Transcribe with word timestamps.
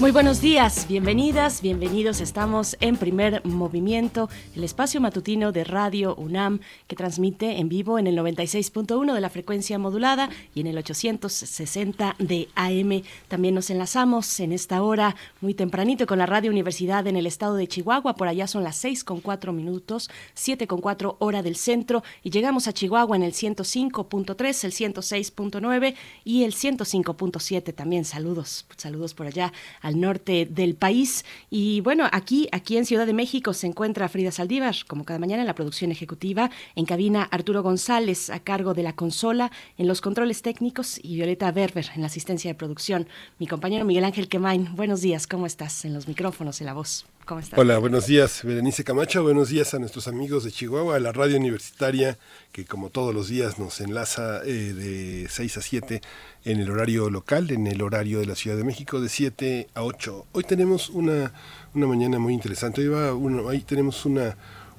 Muy 0.00 0.12
buenos 0.12 0.40
días, 0.40 0.86
bienvenidas, 0.86 1.60
bienvenidos. 1.60 2.20
Estamos 2.20 2.76
en 2.78 2.96
primer 2.96 3.44
movimiento, 3.44 4.30
el 4.54 4.62
espacio 4.62 5.00
matutino 5.00 5.50
de 5.50 5.64
Radio 5.64 6.14
UNAM 6.14 6.60
que 6.86 6.94
transmite 6.94 7.58
en 7.58 7.68
vivo 7.68 7.98
en 7.98 8.06
el 8.06 8.16
96.1 8.16 9.12
de 9.12 9.20
la 9.20 9.28
frecuencia 9.28 9.76
modulada 9.76 10.30
y 10.54 10.60
en 10.60 10.68
el 10.68 10.78
860 10.78 12.14
de 12.20 12.48
AM. 12.54 13.02
También 13.26 13.56
nos 13.56 13.70
enlazamos 13.70 14.38
en 14.38 14.52
esta 14.52 14.82
hora 14.82 15.16
muy 15.40 15.54
tempranito 15.54 16.06
con 16.06 16.18
la 16.18 16.26
Radio 16.26 16.52
Universidad 16.52 17.04
en 17.08 17.16
el 17.16 17.26
estado 17.26 17.56
de 17.56 17.66
Chihuahua. 17.66 18.14
Por 18.14 18.28
allá 18.28 18.46
son 18.46 18.62
las 18.62 18.76
6 18.76 19.02
con 19.02 19.20
4 19.20 19.52
minutos, 19.52 20.10
7 20.34 20.68
con 20.68 20.80
4 20.80 21.16
hora 21.18 21.42
del 21.42 21.56
centro 21.56 22.04
y 22.22 22.30
llegamos 22.30 22.68
a 22.68 22.72
Chihuahua 22.72 23.16
en 23.16 23.24
el 23.24 23.32
105.3, 23.32 24.64
el 24.64 24.72
106.9 24.94 25.96
y 26.22 26.44
el 26.44 26.54
105.7 26.54 27.74
también. 27.74 28.04
Saludos, 28.04 28.64
saludos 28.76 29.14
por 29.14 29.26
allá 29.26 29.52
al 29.88 30.00
norte 30.00 30.46
del 30.46 30.74
país. 30.74 31.24
Y 31.50 31.80
bueno, 31.80 32.08
aquí, 32.12 32.48
aquí 32.52 32.76
en 32.76 32.84
Ciudad 32.84 33.06
de 33.06 33.14
México 33.14 33.52
se 33.52 33.66
encuentra 33.66 34.08
Frida 34.08 34.30
Saldívar, 34.30 34.76
como 34.86 35.04
cada 35.04 35.18
mañana 35.18 35.42
en 35.42 35.46
la 35.46 35.54
producción 35.54 35.90
ejecutiva, 35.90 36.50
en 36.76 36.84
cabina 36.84 37.22
Arturo 37.24 37.62
González 37.62 38.30
a 38.30 38.38
cargo 38.38 38.74
de 38.74 38.82
la 38.82 38.94
consola, 38.94 39.50
en 39.76 39.88
los 39.88 40.00
controles 40.00 40.42
técnicos 40.42 41.00
y 41.02 41.16
Violeta 41.16 41.50
Berber 41.50 41.86
en 41.94 42.02
la 42.02 42.06
asistencia 42.06 42.50
de 42.50 42.54
producción. 42.54 43.08
Mi 43.38 43.46
compañero 43.46 43.84
Miguel 43.84 44.04
Ángel 44.04 44.28
Quemain, 44.28 44.76
buenos 44.76 45.00
días, 45.00 45.26
¿cómo 45.26 45.46
estás? 45.46 45.84
En 45.84 45.94
los 45.94 46.06
micrófonos, 46.06 46.60
en 46.60 46.66
la 46.66 46.74
voz. 46.74 47.06
Hola, 47.56 47.76
buenos 47.76 48.06
días, 48.06 48.42
Berenice 48.42 48.84
Camacho. 48.84 49.22
Buenos 49.22 49.50
días 49.50 49.74
a 49.74 49.78
nuestros 49.78 50.08
amigos 50.08 50.44
de 50.44 50.50
Chihuahua, 50.50 50.96
a 50.96 50.98
la 50.98 51.12
radio 51.12 51.36
universitaria, 51.36 52.16
que 52.52 52.64
como 52.64 52.88
todos 52.88 53.14
los 53.14 53.28
días 53.28 53.58
nos 53.58 53.82
enlaza 53.82 54.42
eh, 54.44 54.72
de 54.72 55.28
6 55.28 55.58
a 55.58 55.60
7 55.60 56.00
en 56.46 56.60
el 56.60 56.70
horario 56.70 57.10
local, 57.10 57.50
en 57.50 57.66
el 57.66 57.82
horario 57.82 58.20
de 58.20 58.26
la 58.26 58.34
Ciudad 58.34 58.56
de 58.56 58.64
México, 58.64 59.02
de 59.02 59.10
7 59.10 59.68
a 59.74 59.82
8. 59.82 60.26
Hoy 60.32 60.44
tenemos 60.44 60.88
una, 60.88 61.34
una 61.74 61.86
mañana 61.86 62.18
muy 62.18 62.32
interesante. 62.32 62.88
Hoy, 62.88 63.46
ahí 63.50 63.60
tenemos 63.60 64.06
una, 64.06 64.34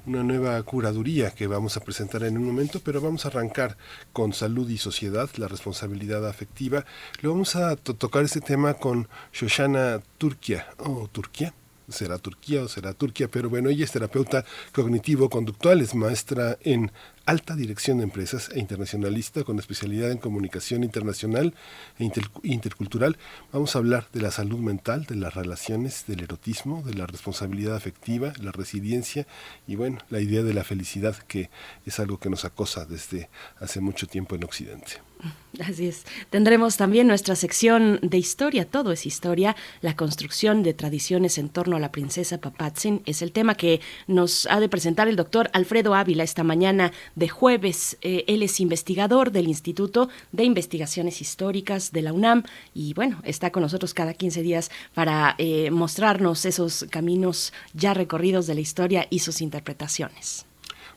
una 0.06 0.24
nueva 0.24 0.60
curaduría 0.64 1.30
que 1.30 1.46
vamos 1.46 1.76
a 1.76 1.80
presentar 1.80 2.24
en 2.24 2.36
un 2.36 2.44
momento, 2.44 2.80
pero 2.82 3.00
vamos 3.00 3.26
a 3.26 3.28
arrancar 3.28 3.76
con 4.12 4.32
salud 4.32 4.68
y 4.68 4.78
sociedad, 4.78 5.30
la 5.36 5.46
responsabilidad 5.46 6.26
afectiva. 6.26 6.84
Le 7.20 7.28
vamos 7.28 7.54
a 7.54 7.76
tocar 7.76 8.24
este 8.24 8.40
tema 8.40 8.74
con 8.74 9.06
Shoshana 9.32 10.00
Turquía, 10.18 10.66
o 10.78 11.08
Turquía, 11.12 11.54
será 11.90 12.18
Turquía 12.18 12.62
o 12.62 12.68
será 12.68 12.94
Turquía, 12.94 13.28
pero 13.28 13.48
bueno, 13.50 13.68
ella 13.68 13.84
es 13.84 13.92
terapeuta 13.92 14.44
cognitivo-conductual, 14.72 15.80
es 15.80 15.94
maestra 15.94 16.58
en 16.62 16.90
alta 17.26 17.54
dirección 17.54 17.98
de 17.98 18.04
empresas 18.04 18.50
e 18.54 18.58
internacionalista 18.58 19.44
con 19.44 19.58
especialidad 19.58 20.10
en 20.10 20.18
comunicación 20.18 20.84
internacional 20.84 21.54
e 21.98 22.10
intercultural. 22.42 23.16
Vamos 23.52 23.74
a 23.74 23.78
hablar 23.78 24.06
de 24.12 24.20
la 24.20 24.30
salud 24.30 24.58
mental, 24.58 25.04
de 25.06 25.16
las 25.16 25.34
relaciones, 25.34 26.04
del 26.06 26.22
erotismo, 26.22 26.82
de 26.82 26.94
la 26.94 27.06
responsabilidad 27.06 27.76
afectiva, 27.76 28.32
la 28.40 28.52
resiliencia 28.52 29.26
y 29.66 29.76
bueno, 29.76 29.98
la 30.08 30.20
idea 30.20 30.42
de 30.42 30.54
la 30.54 30.64
felicidad 30.64 31.16
que 31.16 31.50
es 31.86 32.00
algo 32.00 32.18
que 32.18 32.30
nos 32.30 32.44
acosa 32.44 32.84
desde 32.84 33.28
hace 33.58 33.80
mucho 33.80 34.06
tiempo 34.06 34.34
en 34.34 34.44
Occidente. 34.44 35.00
Así 35.60 35.88
es. 35.88 36.04
Tendremos 36.30 36.76
también 36.76 37.06
nuestra 37.06 37.36
sección 37.36 37.98
de 38.02 38.18
historia, 38.18 38.64
todo 38.64 38.92
es 38.92 39.06
historia, 39.06 39.56
la 39.80 39.96
construcción 39.96 40.62
de 40.62 40.74
tradiciones 40.74 41.38
en 41.38 41.48
torno 41.48 41.76
a 41.76 41.80
la 41.80 41.92
princesa 41.92 42.38
Papatzin. 42.38 43.02
Es 43.06 43.22
el 43.22 43.32
tema 43.32 43.54
que 43.54 43.80
nos 44.06 44.46
ha 44.46 44.60
de 44.60 44.68
presentar 44.68 45.08
el 45.08 45.16
doctor 45.16 45.50
Alfredo 45.52 45.94
Ávila 45.94 46.24
esta 46.24 46.44
mañana 46.44 46.92
de 47.14 47.28
jueves. 47.28 47.98
Eh, 48.02 48.24
él 48.26 48.42
es 48.42 48.60
investigador 48.60 49.32
del 49.32 49.48
Instituto 49.48 50.08
de 50.32 50.44
Investigaciones 50.44 51.20
Históricas 51.20 51.92
de 51.92 52.02
la 52.02 52.12
UNAM 52.12 52.44
y 52.74 52.94
bueno, 52.94 53.20
está 53.24 53.50
con 53.50 53.62
nosotros 53.62 53.94
cada 53.94 54.14
15 54.14 54.42
días 54.42 54.70
para 54.94 55.34
eh, 55.38 55.70
mostrarnos 55.70 56.44
esos 56.44 56.86
caminos 56.90 57.52
ya 57.74 57.94
recorridos 57.94 58.46
de 58.46 58.54
la 58.54 58.60
historia 58.60 59.06
y 59.10 59.20
sus 59.20 59.40
interpretaciones. 59.40 60.46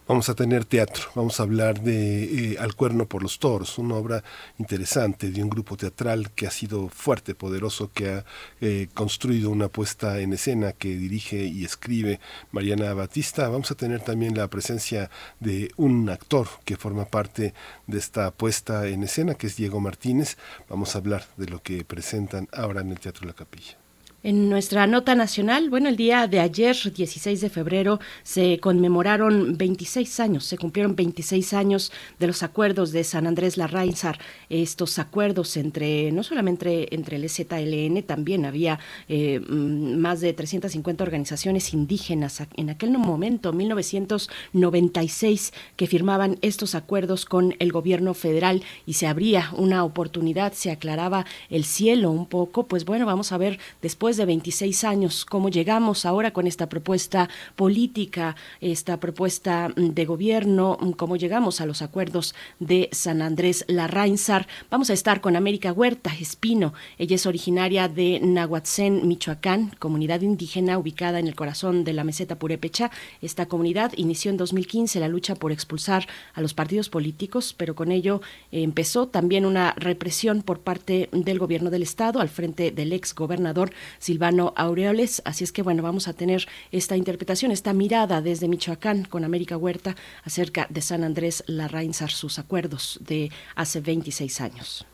Vamos 0.06 0.28
a 0.28 0.36
tener 0.36 0.66
teatro, 0.66 1.06
vamos 1.16 1.40
a 1.40 1.44
hablar 1.44 1.80
de 1.80 2.56
eh, 2.56 2.58
Al 2.60 2.76
cuerno 2.76 3.06
por 3.06 3.24
los 3.24 3.40
toros, 3.40 3.78
una 3.78 3.96
obra 3.96 4.22
interesante 4.60 5.32
de 5.32 5.42
un 5.42 5.50
grupo 5.50 5.78
teatral 5.78 6.32
que 6.32 6.46
ha 6.46 6.52
sido 6.52 6.90
fuerte, 6.90 7.36
poderoso, 7.36 7.90
que 7.94 8.10
ha 8.10 8.26
eh, 8.60 8.90
construido 8.94 9.50
una 9.50 9.70
puesta 9.70 10.20
en 10.20 10.34
escena 10.34 10.74
que 10.74 10.90
dirige 10.90 11.46
y 11.46 11.64
escribe 11.64 12.20
Mariana 12.52 12.94
Batista. 12.94 13.48
Vamos 13.48 13.72
a 13.72 13.76
tener 13.76 14.02
también 14.02 14.36
la 14.36 14.50
presencia 14.50 15.10
de 15.40 15.72
un 15.78 16.10
actor 16.10 16.50
que 16.66 16.76
forma 16.76 17.06
parte 17.06 17.54
de 17.88 17.98
esta 17.98 18.32
puesta 18.32 18.86
en 18.88 19.04
escena, 19.04 19.36
que 19.36 19.48
es 19.48 19.56
Diego 19.56 19.80
Martínez. 19.80 20.36
Vamos 20.68 20.96
a 20.96 20.98
hablar 20.98 21.26
de 21.38 21.48
lo 21.48 21.62
que 21.64 21.86
presentan 21.86 22.50
ahora 22.52 22.82
en 22.82 22.92
el 22.92 23.00
Teatro 23.00 23.26
La 23.26 23.34
Capilla. 23.34 23.83
En 24.26 24.50
nuestra 24.50 24.88
nota 24.88 25.16
nacional, 25.16 25.70
bueno, 25.70 25.90
el 25.90 25.98
día 25.98 26.28
de 26.28 26.40
ayer, 26.40 26.78
16 26.78 27.42
de 27.42 27.50
febrero, 27.50 28.00
se 28.24 28.58
conmemoraron 28.60 29.58
26 29.58 30.22
años, 30.22 30.46
se 30.46 30.58
cumplieron 30.58 30.96
26 30.96 31.54
años 31.54 31.92
de 32.20 32.28
los 32.28 32.42
acuerdos 32.42 32.94
de 32.94 33.04
San 33.04 33.28
Andrés 33.28 33.58
Larrainzar. 33.58 34.20
Estos 34.50 34.98
acuerdos 34.98 35.58
entre, 35.58 36.14
no 36.14 36.24
solamente 36.24 36.96
entre 36.96 37.18
el 37.18 37.30
ZLN, 37.30 38.02
también 38.04 38.46
había 38.46 38.80
eh, 39.10 39.42
mm, 39.42 39.98
más 39.98 40.22
de 40.22 40.32
350 40.32 41.04
organizaciones 41.04 41.74
indígenas 41.74 42.42
en 42.56 42.70
aquel 42.70 42.98
momento, 42.98 43.52
1996, 43.52 45.52
que 45.76 45.88
firmaban 45.88 46.38
estos 46.42 46.76
acuerdos 46.76 47.26
con 47.26 47.56
el 47.60 47.74
gobierno 47.74 48.14
federal 48.14 48.64
y 48.86 48.94
se 48.94 49.06
abría 49.06 49.50
una 49.58 49.84
oportunidad, 49.84 50.54
se 50.54 50.72
aclaraba 50.72 51.26
el 51.50 51.66
cielo 51.66 52.10
un 52.10 52.26
poco. 52.26 52.68
Pues 52.68 52.86
bueno, 52.86 53.06
vamos 53.06 53.34
a 53.34 53.38
ver 53.38 53.60
después 53.82 54.13
de 54.18 54.26
26 54.26 54.84
años, 54.84 55.26
cómo 55.26 55.50
llegamos 55.50 56.06
ahora 56.06 56.32
con 56.32 56.48
esta 56.48 56.70
propuesta 56.70 57.30
política, 57.56 58.36
esta 58.62 59.00
propuesta 59.00 59.72
de 59.76 60.06
gobierno, 60.06 60.78
cómo 60.98 61.16
llegamos 61.16 61.62
a 61.62 61.66
los 61.66 61.82
acuerdos 61.82 62.36
de 62.60 62.90
San 62.92 63.22
Andrés 63.22 63.66
Larrainsar. 63.68 64.48
Vamos 64.70 64.90
a 64.90 64.94
estar 64.94 65.22
con 65.22 65.36
América 65.36 65.72
Huerta 65.72 66.14
Espino. 66.20 66.74
Ella 66.98 67.16
es 67.16 67.26
originaria 67.26 67.88
de 67.88 68.20
Nahuatzén, 68.22 69.08
Michoacán, 69.08 69.72
comunidad 69.80 70.22
indígena 70.22 70.78
ubicada 70.78 71.20
en 71.20 71.28
el 71.28 71.36
corazón 71.36 71.84
de 71.84 71.94
la 71.94 72.04
meseta 72.04 72.38
Purépecha. 72.38 72.92
Esta 73.22 73.48
comunidad 73.48 73.94
inició 73.98 74.32
en 74.32 74.38
2015 74.38 75.00
la 75.00 75.08
lucha 75.08 75.36
por 75.36 75.52
expulsar 75.52 76.08
a 76.34 76.42
los 76.42 76.54
partidos 76.54 76.90
políticos, 76.90 77.54
pero 77.58 77.76
con 77.76 77.92
ello 77.92 78.22
empezó 78.52 79.08
también 79.08 79.46
una 79.46 79.74
represión 79.74 80.42
por 80.42 80.60
parte 80.60 81.10
del 81.12 81.40
gobierno 81.40 81.70
del 81.70 81.84
estado 81.84 82.20
al 82.20 82.30
frente 82.30 82.72
del 82.72 82.94
ex 82.94 83.14
gobernador 83.16 83.72
Silvano 84.04 84.54
Aureoles. 84.58 85.22
Así 85.24 85.46
es 85.46 85.54
que 85.54 85.62
bueno, 85.62 85.82
vamos 85.82 86.10
a 86.10 86.14
tener 86.14 86.46
esta 86.74 86.98
interpretación, 86.98 87.52
esta 87.52 87.72
mirada 87.72 88.22
desde 88.22 88.50
Michoacán 88.50 89.06
con 89.06 89.24
América 89.24 89.56
Huerta 89.56 89.96
acerca 90.24 90.68
de 90.70 90.82
San 90.82 91.06
Andrés 91.06 91.42
Larrainsar, 91.48 92.12
sus 92.12 92.38
acuerdos 92.38 93.00
de 93.02 93.32
hace 93.56 93.80
26 93.80 94.42
años. 94.42 94.86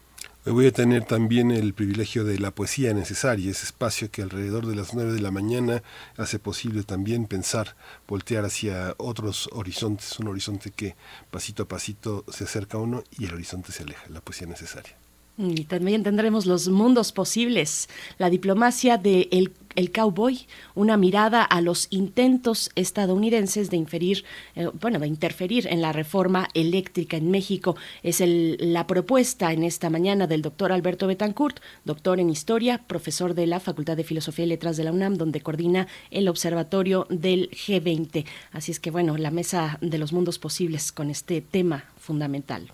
Voy 0.45 0.67
a 0.67 0.71
tener 0.71 1.05
también 1.05 1.49
el 1.49 1.73
privilegio 1.73 2.23
de 2.23 2.37
la 2.37 2.51
poesía 2.51 2.93
necesaria, 2.93 3.49
ese 3.49 3.65
espacio 3.65 4.11
que 4.11 4.21
alrededor 4.21 4.67
de 4.67 4.75
las 4.75 4.93
9 4.93 5.11
de 5.11 5.21
la 5.21 5.31
mañana 5.31 5.81
hace 6.15 6.37
posible 6.37 6.83
también 6.83 7.25
pensar, 7.25 7.75
voltear 8.07 8.45
hacia 8.45 8.93
otros 8.97 9.49
horizontes, 9.53 10.19
un 10.19 10.27
horizonte 10.27 10.69
que 10.69 10.95
pasito 11.31 11.63
a 11.63 11.67
pasito 11.67 12.25
se 12.29 12.43
acerca 12.43 12.77
a 12.77 12.81
uno 12.81 13.03
y 13.17 13.25
el 13.25 13.33
horizonte 13.33 13.71
se 13.71 13.83
aleja, 13.83 14.07
la 14.09 14.21
poesía 14.21 14.47
necesaria. 14.47 14.98
Y 15.41 15.63
también 15.63 16.03
tendremos 16.03 16.45
los 16.45 16.67
mundos 16.67 17.13
posibles, 17.13 17.87
la 18.17 18.29
diplomacia 18.29 18.97
de 18.97 19.29
el, 19.31 19.91
cowboy, 19.93 20.47
una 20.75 20.97
mirada 20.97 21.43
a 21.43 21.61
los 21.61 21.87
intentos 21.91 22.71
estadounidenses 22.75 23.69
de 23.69 23.77
inferir, 23.77 24.25
eh, 24.57 24.69
bueno, 24.81 24.99
de 24.99 25.07
interferir 25.07 25.65
en 25.67 25.81
la 25.81 25.93
reforma 25.93 26.49
eléctrica 26.53 27.15
en 27.15 27.31
México. 27.31 27.77
Es 28.03 28.19
el, 28.19 28.57
la 28.59 28.85
propuesta 28.85 29.53
en 29.53 29.63
esta 29.63 29.89
mañana 29.89 30.27
del 30.27 30.41
doctor 30.41 30.73
Alberto 30.73 31.07
Betancourt, 31.07 31.61
doctor 31.85 32.19
en 32.19 32.29
historia, 32.29 32.79
profesor 32.85 33.33
de 33.33 33.47
la 33.47 33.61
Facultad 33.61 33.95
de 33.95 34.03
Filosofía 34.03 34.43
y 34.43 34.49
Letras 34.49 34.75
de 34.75 34.83
la 34.83 34.91
UNAM, 34.91 35.15
donde 35.15 35.39
coordina 35.39 35.87
el 36.11 36.27
observatorio 36.27 37.07
del 37.09 37.49
G20. 37.51 38.25
Así 38.51 38.73
es 38.73 38.81
que 38.81 38.91
bueno, 38.91 39.15
la 39.15 39.31
mesa 39.31 39.77
de 39.79 39.99
los 39.99 40.11
mundos 40.11 40.37
posibles 40.37 40.91
con 40.91 41.09
este 41.09 41.39
tema 41.39 41.85
fundamental. 41.97 42.73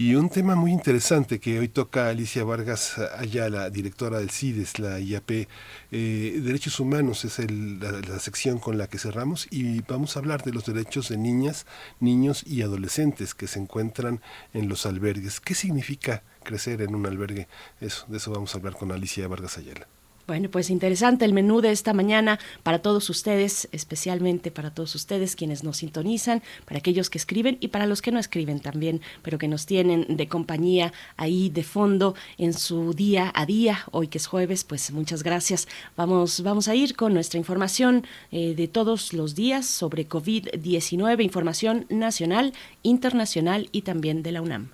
Y 0.00 0.14
un 0.14 0.28
tema 0.28 0.54
muy 0.54 0.70
interesante 0.70 1.40
que 1.40 1.58
hoy 1.58 1.66
toca 1.66 2.08
Alicia 2.08 2.44
Vargas 2.44 2.98
Ayala, 3.18 3.68
directora 3.68 4.20
del 4.20 4.30
CIDES, 4.30 4.78
la 4.78 5.00
IAP, 5.00 5.48
eh, 5.90 6.40
Derechos 6.40 6.78
Humanos 6.78 7.24
es 7.24 7.40
la, 7.50 8.20
sección 8.20 8.60
con 8.60 8.78
la 8.78 8.86
que 8.86 8.96
cerramos 8.96 9.48
y 9.50 9.80
vamos 9.80 10.14
a 10.14 10.20
hablar 10.20 10.44
de 10.44 10.52
los 10.52 10.66
derechos 10.66 11.08
de 11.08 11.16
niñas, 11.16 11.66
niños 11.98 12.44
y 12.46 12.62
adolescentes 12.62 13.34
que 13.34 13.48
se 13.48 13.58
encuentran 13.58 14.20
en 14.54 14.68
los 14.68 14.86
albergues. 14.86 15.40
¿Qué 15.40 15.56
significa 15.56 16.22
crecer 16.44 16.80
en 16.80 16.94
un 16.94 17.04
albergue? 17.04 17.48
Eso, 17.80 18.06
de 18.06 18.18
eso 18.18 18.30
vamos 18.30 18.54
a 18.54 18.58
hablar 18.58 18.74
con 18.74 18.92
Alicia 18.92 19.26
Vargas 19.26 19.58
Ayala. 19.58 19.88
Bueno, 20.28 20.50
pues 20.50 20.68
interesante 20.68 21.24
el 21.24 21.32
menú 21.32 21.62
de 21.62 21.70
esta 21.70 21.94
mañana 21.94 22.38
para 22.62 22.80
todos 22.80 23.08
ustedes, 23.08 23.66
especialmente 23.72 24.50
para 24.50 24.70
todos 24.74 24.94
ustedes 24.94 25.34
quienes 25.34 25.64
nos 25.64 25.78
sintonizan, 25.78 26.42
para 26.66 26.80
aquellos 26.80 27.08
que 27.08 27.16
escriben 27.16 27.56
y 27.60 27.68
para 27.68 27.86
los 27.86 28.02
que 28.02 28.12
no 28.12 28.18
escriben 28.18 28.60
también, 28.60 29.00
pero 29.22 29.38
que 29.38 29.48
nos 29.48 29.64
tienen 29.64 30.04
de 30.06 30.28
compañía 30.28 30.92
ahí 31.16 31.48
de 31.48 31.62
fondo 31.62 32.14
en 32.36 32.52
su 32.52 32.92
día 32.92 33.32
a 33.34 33.46
día. 33.46 33.86
Hoy 33.90 34.08
que 34.08 34.18
es 34.18 34.26
jueves, 34.26 34.64
pues 34.64 34.92
muchas 34.92 35.22
gracias. 35.22 35.66
Vamos, 35.96 36.42
vamos 36.42 36.68
a 36.68 36.74
ir 36.74 36.94
con 36.94 37.14
nuestra 37.14 37.38
información 37.38 38.06
eh, 38.30 38.54
de 38.54 38.68
todos 38.68 39.14
los 39.14 39.34
días 39.34 39.64
sobre 39.64 40.06
COVID-19, 40.06 41.24
información 41.24 41.86
nacional, 41.88 42.52
internacional 42.82 43.70
y 43.72 43.80
también 43.80 44.22
de 44.22 44.32
la 44.32 44.42
UNAM. 44.42 44.72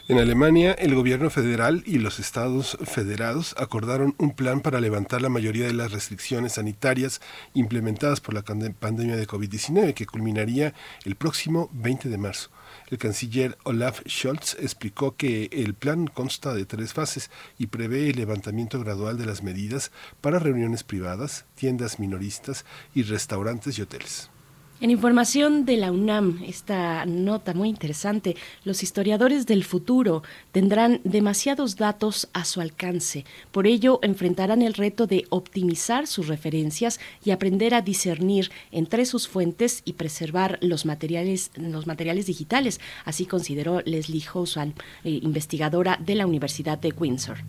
En 0.09 0.19
Alemania, 0.19 0.73
el 0.73 0.95
gobierno 0.95 1.29
federal 1.29 1.83
y 1.87 1.99
los 1.99 2.19
estados 2.19 2.79
federados 2.83 3.55
acordaron 3.59 4.15
un 4.19 4.33
plan 4.33 4.61
para 4.61 4.81
levantar 4.81 5.23
la 5.23 5.29
mayoría 5.29 5.67
de 5.67 5.75
las 5.75 5.93
restricciones 5.93 6.55
sanitarias 6.55 7.21
implementadas 7.53 8.21
por 8.21 8.35
la 8.35 8.43
pandemia 8.43 9.17
de 9.17 9.29
COVID-19, 9.29 9.95
que 9.95 10.07
culminaría 10.07 10.75
el 11.05 11.15
próximo 11.17 11.69
20 11.75 12.09
de 12.09 12.19
marzo. 12.19 12.51
El 12.91 12.99
canciller 12.99 13.57
Olaf 13.63 14.01
Scholz 14.09 14.57
explicó 14.59 15.17
que 15.17 15.49
el 15.53 15.75
plan 15.75 16.09
consta 16.09 16.55
de 16.55 16.67
tres 16.67 16.93
fases 16.93 17.31
y 17.57 17.69
prevé 17.69 18.11
el 18.11 18.17
levantamiento 18.17 18.81
gradual 18.81 19.17
de 19.17 19.27
las 19.27 19.45
medidas 19.45 19.93
para 20.21 20.41
reuniones 20.41 20.83
privadas, 20.83 21.45
tiendas 21.55 22.01
minoristas 22.01 22.65
y 22.93 23.05
restaurantes 23.05 23.79
y 23.79 23.83
hoteles. 23.83 24.31
En 24.83 24.91
información 24.91 25.67
de 25.67 25.77
la 25.77 25.93
UNAM, 25.93 26.43
esta 26.47 27.05
nota 27.05 27.53
muy 27.53 27.69
interesante, 27.69 28.35
los 28.65 28.83
historiadores 28.83 29.45
del 29.45 29.63
futuro 29.63 30.23
tendrán 30.53 31.03
demasiados 31.05 31.77
datos 31.77 32.31
a 32.33 32.47
su 32.47 32.63
alcance. 32.63 33.27
Por 33.53 33.67
ello, 33.67 33.99
enfrentarán 34.03 34.63
el 34.63 34.73
reto 34.73 35.07
de 35.07 35.27
optimizar 35.29 36.07
sus 36.07 36.29
referencias 36.29 36.99
y 37.23 37.33
aprender 37.33 37.75
a 37.75 37.83
discernir 37.83 38.51
entre 38.73 39.05
sus 39.05 39.29
fuentes 39.29 39.83
y 39.85 39.93
preservar 39.93 40.59
los 40.63 40.87
materiales, 40.87 41.51
los 41.57 41.87
materiales 41.87 42.25
digitales. 42.25 42.81
Así 43.05 43.27
consideró 43.27 43.83
Leslie 43.85 44.23
Houseman, 44.23 44.73
eh, 45.05 45.11
investigadora 45.23 45.99
de 46.01 46.15
la 46.15 46.27
Universidad 46.27 46.79
de 46.79 46.95
Windsor 46.97 47.45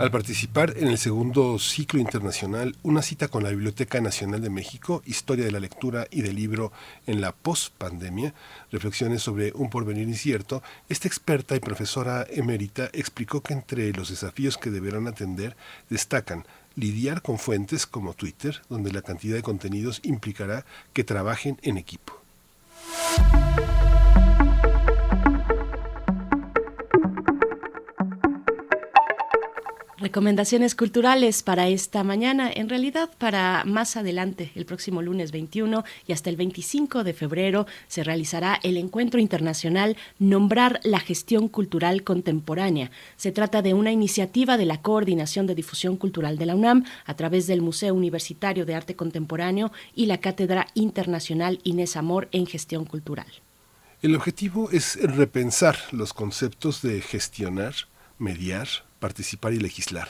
al 0.00 0.10
participar 0.10 0.78
en 0.78 0.88
el 0.88 0.96
segundo 0.96 1.58
ciclo 1.58 2.00
internacional 2.00 2.74
Una 2.82 3.02
cita 3.02 3.28
con 3.28 3.42
la 3.42 3.50
Biblioteca 3.50 4.00
Nacional 4.00 4.40
de 4.40 4.48
México, 4.48 5.02
Historia 5.04 5.44
de 5.44 5.50
la 5.50 5.60
Lectura 5.60 6.06
y 6.10 6.22
del 6.22 6.36
Libro 6.36 6.72
en 7.06 7.20
la 7.20 7.32
Post-Pandemia, 7.32 8.32
reflexiones 8.72 9.20
sobre 9.20 9.52
un 9.52 9.68
porvenir 9.68 10.08
incierto, 10.08 10.62
esta 10.88 11.06
experta 11.06 11.54
y 11.54 11.60
profesora 11.60 12.26
emérita 12.30 12.88
explicó 12.94 13.42
que 13.42 13.52
entre 13.52 13.92
los 13.92 14.08
desafíos 14.08 14.56
que 14.56 14.70
deberán 14.70 15.06
atender 15.06 15.54
destacan 15.90 16.46
lidiar 16.76 17.20
con 17.20 17.38
fuentes 17.38 17.86
como 17.86 18.14
Twitter, 18.14 18.62
donde 18.70 18.92
la 18.92 19.02
cantidad 19.02 19.36
de 19.36 19.42
contenidos 19.42 20.00
implicará 20.02 20.64
que 20.94 21.04
trabajen 21.04 21.58
en 21.60 21.76
equipo. 21.76 22.14
Recomendaciones 30.00 30.74
culturales 30.74 31.42
para 31.42 31.68
esta 31.68 32.02
mañana, 32.04 32.50
en 32.50 32.70
realidad 32.70 33.10
para 33.18 33.64
más 33.66 33.98
adelante, 33.98 34.50
el 34.54 34.64
próximo 34.64 35.02
lunes 35.02 35.30
21 35.30 35.84
y 36.06 36.12
hasta 36.14 36.30
el 36.30 36.36
25 36.36 37.04
de 37.04 37.12
febrero 37.12 37.66
se 37.86 38.02
realizará 38.02 38.58
el 38.62 38.78
encuentro 38.78 39.20
internacional 39.20 39.98
Nombrar 40.18 40.80
la 40.84 41.00
gestión 41.00 41.48
cultural 41.48 42.02
contemporánea. 42.02 42.90
Se 43.18 43.30
trata 43.30 43.60
de 43.60 43.74
una 43.74 43.92
iniciativa 43.92 44.56
de 44.56 44.64
la 44.64 44.80
Coordinación 44.80 45.46
de 45.46 45.54
Difusión 45.54 45.98
Cultural 45.98 46.38
de 46.38 46.46
la 46.46 46.54
UNAM 46.54 46.86
a 47.04 47.14
través 47.14 47.46
del 47.46 47.60
Museo 47.60 47.92
Universitario 47.92 48.64
de 48.64 48.74
Arte 48.74 48.96
Contemporáneo 48.96 49.70
y 49.94 50.06
la 50.06 50.16
Cátedra 50.16 50.68
Internacional 50.72 51.60
Inés 51.62 51.96
Amor 51.96 52.30
en 52.32 52.46
Gestión 52.46 52.86
Cultural. 52.86 53.26
El 54.00 54.16
objetivo 54.16 54.70
es 54.70 54.98
repensar 55.02 55.76
los 55.92 56.14
conceptos 56.14 56.80
de 56.80 57.02
gestionar, 57.02 57.74
mediar, 58.18 58.88
participar 59.00 59.52
y 59.52 59.58
legislar. 59.58 60.08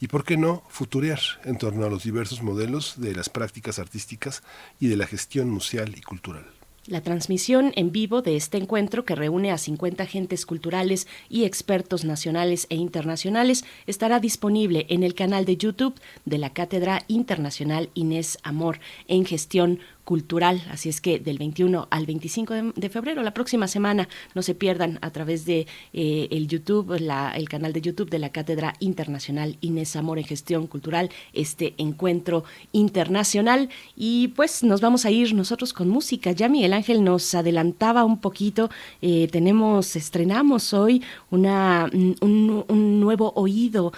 Y 0.00 0.08
por 0.08 0.24
qué 0.24 0.36
no 0.36 0.62
futurear 0.68 1.20
en 1.44 1.56
torno 1.56 1.86
a 1.86 1.88
los 1.88 2.02
diversos 2.02 2.42
modelos 2.42 2.94
de 2.98 3.14
las 3.14 3.30
prácticas 3.30 3.78
artísticas 3.78 4.42
y 4.78 4.88
de 4.88 4.96
la 4.96 5.06
gestión 5.06 5.48
museal 5.48 5.96
y 5.96 6.02
cultural. 6.02 6.44
La 6.86 7.00
transmisión 7.00 7.70
en 7.76 7.92
vivo 7.92 8.22
de 8.22 8.34
este 8.34 8.58
encuentro, 8.58 9.04
que 9.04 9.14
reúne 9.14 9.52
a 9.52 9.58
50 9.58 10.02
agentes 10.02 10.44
culturales 10.44 11.06
y 11.28 11.44
expertos 11.44 12.04
nacionales 12.04 12.66
e 12.70 12.74
internacionales, 12.74 13.64
estará 13.86 14.18
disponible 14.18 14.86
en 14.88 15.04
el 15.04 15.14
canal 15.14 15.44
de 15.44 15.56
YouTube 15.56 15.94
de 16.24 16.38
la 16.38 16.50
Cátedra 16.50 17.04
Internacional 17.06 17.88
Inés 17.94 18.36
Amor 18.42 18.80
en 19.06 19.24
Gestión 19.24 19.78
cultural. 20.04 20.62
Así 20.70 20.88
es 20.88 21.00
que 21.00 21.18
del 21.18 21.38
21 21.38 21.88
al 21.90 22.06
25 22.06 22.54
de, 22.74 22.88
febrero, 22.88 23.22
la 23.22 23.34
próxima 23.34 23.68
semana, 23.68 24.08
no 24.34 24.42
se 24.42 24.54
pierdan 24.54 24.98
a 25.02 25.10
través 25.10 25.44
de 25.44 25.66
eh, 25.92 26.28
el 26.30 26.48
YouTube, 26.48 26.92
el 26.92 27.48
canal 27.48 27.72
de 27.72 27.80
YouTube 27.80 28.10
de 28.10 28.18
la 28.18 28.30
Cátedra 28.30 28.74
Internacional 28.80 29.56
Inés 29.60 29.96
Amor 29.96 30.18
en 30.18 30.24
Gestión 30.24 30.66
Cultural, 30.66 31.10
este 31.32 31.74
encuentro 31.78 32.44
internacional. 32.72 33.68
Y 33.96 34.28
pues 34.28 34.64
nos 34.64 34.80
vamos 34.80 35.04
a 35.04 35.10
ir 35.10 35.34
nosotros 35.34 35.72
con 35.72 35.88
música. 35.88 36.32
Ya 36.32 36.48
Miguel 36.48 36.72
Ángel 36.72 37.04
nos 37.04 37.34
adelantaba 37.34 38.04
un 38.04 38.20
poquito. 38.20 38.70
Eh, 39.00 39.28
tenemos, 39.30 39.96
estrenamos 39.96 40.72
hoy 40.74 41.02
una, 41.30 41.88
un, 41.92 42.64
un 42.68 43.00
nuevo 43.00 43.32
oído 43.36 43.92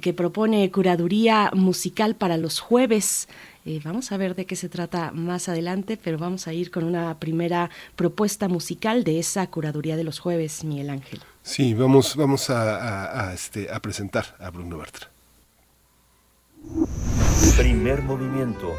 que 0.00 0.12
propone 0.12 0.70
curaduría 0.70 1.50
musical 1.54 2.16
para 2.16 2.36
los 2.36 2.60
jueves. 2.60 3.28
Eh, 3.66 3.80
vamos 3.82 4.12
a 4.12 4.18
ver 4.18 4.34
de 4.34 4.44
qué 4.44 4.56
se 4.56 4.68
trata 4.68 5.10
más 5.12 5.48
adelante, 5.48 5.98
pero 6.02 6.18
vamos 6.18 6.46
a 6.46 6.52
ir 6.52 6.70
con 6.70 6.84
una 6.84 7.18
primera 7.18 7.70
propuesta 7.96 8.46
musical 8.46 9.04
de 9.04 9.18
esa 9.18 9.46
curaduría 9.46 9.96
de 9.96 10.04
los 10.04 10.18
jueves, 10.18 10.64
Miguel 10.64 10.90
Ángel. 10.90 11.20
Sí, 11.42 11.72
vamos, 11.72 12.14
vamos 12.14 12.50
a, 12.50 13.32
este, 13.32 13.72
a 13.72 13.80
presentar 13.80 14.36
a 14.38 14.50
Bruno 14.50 14.76
Bartra. 14.76 15.08
Primer 17.56 18.02
movimiento. 18.02 18.70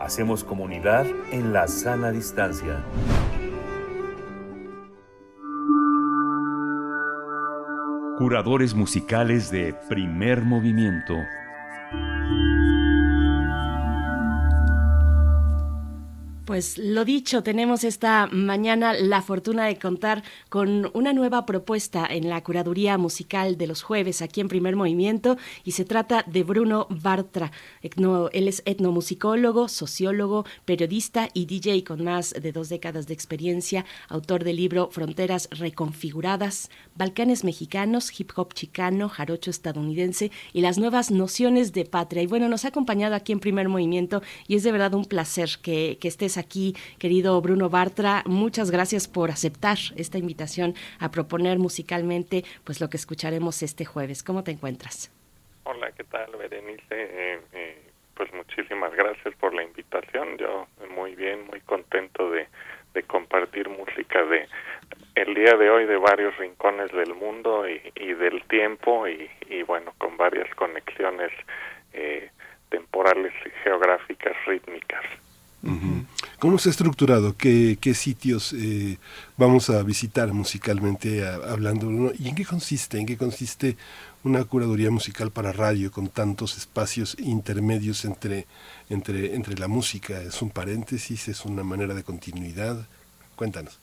Hacemos 0.00 0.44
comunidad 0.44 1.06
en 1.30 1.52
la 1.52 1.68
sana 1.68 2.10
distancia. 2.10 2.82
Curadores 8.16 8.74
musicales 8.74 9.50
de 9.50 9.74
primer 9.90 10.40
movimiento. 10.42 11.14
Pues 16.46 16.78
lo 16.78 17.04
dicho, 17.04 17.42
tenemos 17.42 17.82
esta 17.82 18.28
mañana 18.28 18.92
la 18.92 19.20
fortuna 19.20 19.66
de 19.66 19.78
contar 19.78 20.22
con 20.48 20.92
una 20.94 21.12
nueva 21.12 21.44
propuesta 21.44 22.06
en 22.08 22.28
la 22.28 22.40
curaduría 22.44 22.98
musical 22.98 23.58
de 23.58 23.66
los 23.66 23.82
jueves 23.82 24.22
aquí 24.22 24.40
en 24.40 24.46
Primer 24.46 24.76
Movimiento 24.76 25.38
y 25.64 25.72
se 25.72 25.84
trata 25.84 26.22
de 26.28 26.44
Bruno 26.44 26.86
Bartra. 26.88 27.50
él 27.82 28.46
es 28.46 28.62
etnomusicólogo, 28.64 29.66
sociólogo, 29.66 30.46
periodista 30.64 31.30
y 31.34 31.46
DJ 31.46 31.82
con 31.82 32.04
más 32.04 32.32
de 32.40 32.52
dos 32.52 32.68
décadas 32.68 33.08
de 33.08 33.14
experiencia, 33.14 33.84
autor 34.08 34.44
del 34.44 34.54
libro 34.54 34.88
Fronteras 34.92 35.48
Reconfiguradas, 35.50 36.70
Balcanes 36.96 37.44
Mexicanos, 37.44 38.18
Hip 38.18 38.30
Hop 38.36 38.54
Chicano, 38.54 39.08
Jarocho 39.08 39.50
Estadounidense 39.50 40.30
y 40.52 40.60
las 40.60 40.78
nuevas 40.78 41.10
nociones 41.10 41.72
de 41.72 41.84
patria. 41.84 42.22
Y 42.22 42.26
bueno, 42.26 42.48
nos 42.48 42.64
ha 42.64 42.68
acompañado 42.68 43.14
aquí 43.14 43.32
en 43.32 43.40
Primer 43.40 43.68
Movimiento 43.68 44.22
y 44.48 44.56
es 44.56 44.62
de 44.62 44.72
verdad 44.72 44.94
un 44.94 45.04
placer 45.04 45.48
que, 45.62 45.98
que 46.00 46.08
estés 46.08 46.38
aquí, 46.38 46.74
querido 46.98 47.40
Bruno 47.40 47.68
Bartra. 47.68 48.22
Muchas 48.26 48.70
gracias 48.70 49.08
por 49.08 49.30
aceptar 49.30 49.78
esta 49.96 50.18
invitación 50.18 50.74
a 50.98 51.10
proponer 51.10 51.58
musicalmente 51.58 52.44
pues 52.64 52.80
lo 52.80 52.88
que 52.88 52.96
escucharemos 52.96 53.62
este 53.62 53.84
jueves. 53.84 54.22
¿Cómo 54.22 54.42
te 54.42 54.52
encuentras? 54.52 55.12
Hola, 55.64 55.90
¿qué 55.92 56.04
tal, 56.04 56.30
Berenice? 56.36 56.84
Eh, 56.90 57.40
eh, 57.52 57.82
pues 58.14 58.32
muchísimas 58.32 58.94
gracias 58.94 59.34
por 59.36 59.52
la 59.54 59.62
invitación. 59.62 60.38
Yo 60.38 60.66
muy 60.94 61.14
bien, 61.14 61.46
muy 61.46 61.60
contento 61.60 62.30
de, 62.30 62.48
compartir 63.02 63.68
música 63.68 64.24
de 64.24 64.48
el 65.14 65.34
día 65.34 65.56
de 65.56 65.70
hoy 65.70 65.86
de 65.86 65.96
varios 65.96 66.36
rincones 66.36 66.92
del 66.92 67.14
mundo 67.14 67.64
y, 67.66 68.12
del 68.14 68.42
tiempo 68.48 69.08
y, 69.08 69.62
bueno, 69.66 69.92
con 69.96 70.16
varias 70.16 70.54
conexiones 70.54 71.32
eh, 71.94 72.30
temporales, 72.68 73.32
geográficas, 73.64 74.36
rítmicas. 74.46 75.02
¿Cómo 76.38 76.58
se 76.58 76.68
ha 76.68 76.70
estructurado? 76.70 77.34
¿Qué, 77.36 77.78
qué 77.80 77.94
sitios 77.94 78.52
eh, 78.52 78.98
vamos 79.38 79.70
a 79.70 79.82
visitar 79.82 80.32
musicalmente 80.32 81.26
hablando? 81.26 82.12
¿Y 82.18 82.28
en 82.28 82.34
qué 82.34 82.44
consiste? 82.44 82.98
¿En 82.98 83.06
qué 83.06 83.16
consiste 83.16 83.76
una 84.26 84.44
curaduría 84.44 84.90
musical 84.90 85.30
para 85.30 85.52
radio 85.52 85.92
con 85.92 86.08
tantos 86.08 86.56
espacios 86.56 87.16
intermedios 87.20 88.04
entre, 88.04 88.46
entre, 88.90 89.36
entre 89.36 89.54
la 89.54 89.68
música? 89.68 90.20
¿Es 90.20 90.42
un 90.42 90.50
paréntesis? 90.50 91.28
¿Es 91.28 91.44
una 91.44 91.62
manera 91.62 91.94
de 91.94 92.02
continuidad? 92.02 92.74
Cuéntanos. 93.36 93.80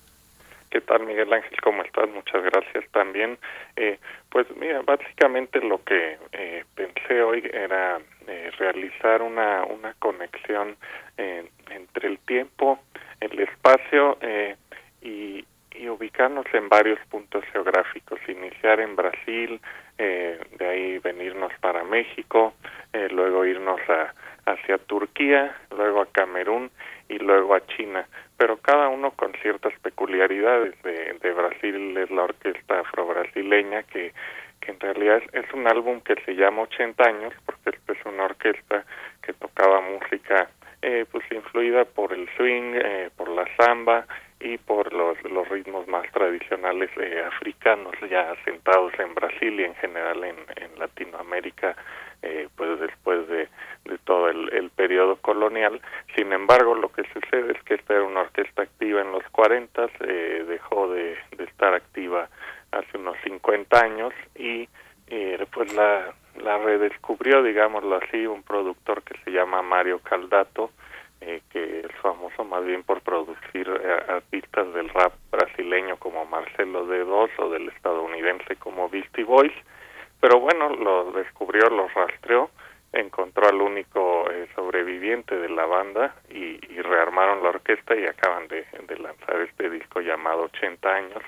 ¿Qué 0.69 0.81
tal, 0.81 1.05
Miguel 1.05 1.31
Ángel? 1.31 1.61
¿Cómo 1.61 1.81
estás? 1.81 2.09
Muchas 2.09 2.43
gracias 2.43 2.83
también. 2.91 3.37
Eh, 3.77 3.99
pues 4.29 4.45
mira, 4.57 4.81
básicamente 4.81 5.61
lo 5.61 5.81
que 5.81 6.17
eh, 6.33 6.65
pensé 6.75 7.21
hoy 7.21 7.49
era 7.53 8.01
eh, 8.27 8.51
realizar 8.59 9.21
una, 9.21 9.63
una 9.63 9.93
conexión 9.93 10.75
entre 11.15 12.07
el 12.09 12.17
tiempo, 12.19 12.79
el 13.21 13.39
espacio 13.39 14.17
y, 15.01 15.45
y, 15.79 15.89
ubicarnos 15.89 16.45
en 16.53 16.69
varios 16.69 16.99
puntos 17.09 17.43
geográficos. 17.51 18.19
Iniciar 18.27 18.79
en 18.79 18.95
Brasil, 18.95 19.59
de 19.97 20.67
ahí 20.67 20.99
venirnos 20.99 21.51
para 21.61 21.83
México, 21.83 22.53
luego 23.11 23.45
irnos 23.45 23.79
a, 23.89 24.13
hacia 24.51 24.77
Turquía, 24.79 25.55
luego 25.75 26.01
a 26.01 26.05
Camerún 26.07 26.71
y 27.09 27.19
luego 27.19 27.55
a 27.55 27.65
China 27.67 28.07
pero 28.43 28.57
cada 28.57 28.89
uno 28.89 29.11
con 29.11 29.31
ciertas 29.41 29.73
peculiaridades. 29.79 30.75
De, 30.83 31.13
de 31.21 31.31
Brasil 31.31 31.95
es 31.97 32.11
la 32.11 32.23
orquesta 32.23 32.79
afro-brasileña 32.81 33.83
que, 33.83 34.11
que 34.59 34.71
en 34.71 34.79
realidad 34.81 35.21
es, 35.31 35.53
un 35.53 35.67
álbum 35.67 36.01
que 36.01 36.15
se 36.25 36.35
llama 36.35 36.63
80 36.63 37.03
años, 37.07 37.33
porque 37.45 37.69
es 37.69 38.05
una 38.05 38.25
orquesta 38.25 38.85
que 39.21 39.31
tocaba 39.33 39.81
música 39.81 40.49
eh, 40.83 41.05
pues 41.11 41.23
influida 41.31 41.85
por 41.85 42.13
el 42.13 42.29
swing, 42.35 42.73
eh, 42.75 43.09
por 43.15 43.29
la 43.29 43.45
samba 43.57 44.05
y 44.43 44.57
por 44.57 44.91
los, 44.91 45.17
los 45.23 45.47
ritmos 45.47 45.87
más 45.87 46.05
tradicionales 46.11 46.89
eh, 46.97 47.23
africanos 47.25 47.93
ya 48.09 48.31
asentados 48.31 48.93
en 48.99 49.15
Brasil 49.15 49.59
y 49.59 49.63
en 49.63 49.75
general 49.75 50.23
en, 50.23 50.35
Latinoamérica 50.77 51.77
eh, 52.21 52.49
pues 52.57 52.77
después 52.79 53.25
de, 53.29 53.47
de 53.85 53.97
todo 54.03 54.27
el, 54.27 54.51
el, 54.53 54.69
periodo 54.71 55.15
colonial. 55.17 55.79
Sin 56.15 56.33
embargo, 56.33 56.75
lo 56.75 56.91
que 56.91 57.03
sucede 57.13 57.53
es 57.53 57.63
que 57.63 57.75
esta 57.75 57.93
era 57.93 58.03
una 58.03 58.21
orquesta 58.21 58.63
activa 58.63 59.01
en 59.01 59.13
los 59.13 59.23
40, 59.31 59.89
eh, 60.01 60.43
dejó 60.45 60.89
de, 60.89 61.15
de, 61.37 61.43
estar 61.45 61.73
activa 61.73 62.27
hace 62.71 62.97
unos 62.97 63.15
50 63.23 63.79
años 63.79 64.13
y 64.35 64.67
eh, 65.15 65.45
pues 65.51 65.73
la, 65.75 66.13
la 66.41 66.57
redescubrió, 66.57 67.43
digámoslo 67.43 67.97
así, 67.97 68.25
un 68.25 68.43
productor 68.43 69.03
que 69.03 69.17
se 69.23 69.31
llama 69.31 69.61
Mario 69.61 69.99
Caldato, 69.99 70.71
eh, 71.21 71.41
que 71.51 71.81
es 71.81 71.91
famoso 72.01 72.43
más 72.43 72.65
bien 72.65 72.83
por 72.83 73.01
producir 73.01 73.67
eh, 73.69 74.11
artistas 74.11 74.73
del 74.73 74.89
rap 74.89 75.13
brasileño 75.31 75.97
como 75.97 76.25
Marcelo 76.25 76.85
D. 76.85 76.99
Dos 76.99 77.29
o 77.37 77.49
del 77.49 77.69
estadounidense 77.69 78.55
como 78.57 78.89
Beastie 78.89 79.23
Boys 79.23 79.53
pero 80.23 80.39
bueno, 80.39 80.69
lo 80.69 81.11
descubrió, 81.11 81.69
lo 81.69 81.89
rastreó, 81.89 82.49
encontró 82.93 83.49
al 83.49 83.61
único 83.61 84.31
eh, 84.31 84.47
sobreviviente 84.55 85.35
de 85.35 85.49
la 85.49 85.65
banda 85.65 86.15
y, 86.29 86.59
rearmaron 86.81 87.43
la 87.43 87.49
orquesta 87.49 87.93
y 87.93 88.05
acaban 88.05 88.47
de, 88.47 88.65
lanzar 88.99 89.41
este 89.41 89.69
disco 89.69 89.99
llamado 89.99 90.43
80 90.43 90.89
años, 90.89 91.23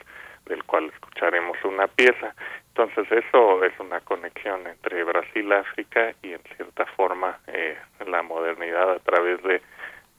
del 0.46 0.64
cual 0.64 0.92
escucharemos 0.94 1.58
una 1.64 1.88
pieza. 1.88 2.36
Entonces 2.70 3.12
eso 3.12 3.64
es 3.64 3.74
una 3.80 4.02
conexión 4.02 4.68
entre 4.68 5.04
Brasil, 5.04 5.52
África 5.54 6.14
y 6.22 6.34
en 6.34 6.42
cierta 6.56 6.86
forma 6.98 7.40
eh, 7.48 7.78
la 8.06 8.22
modernidad 8.22 8.92
a 8.92 9.00
través 9.00 9.42
de 9.44 9.62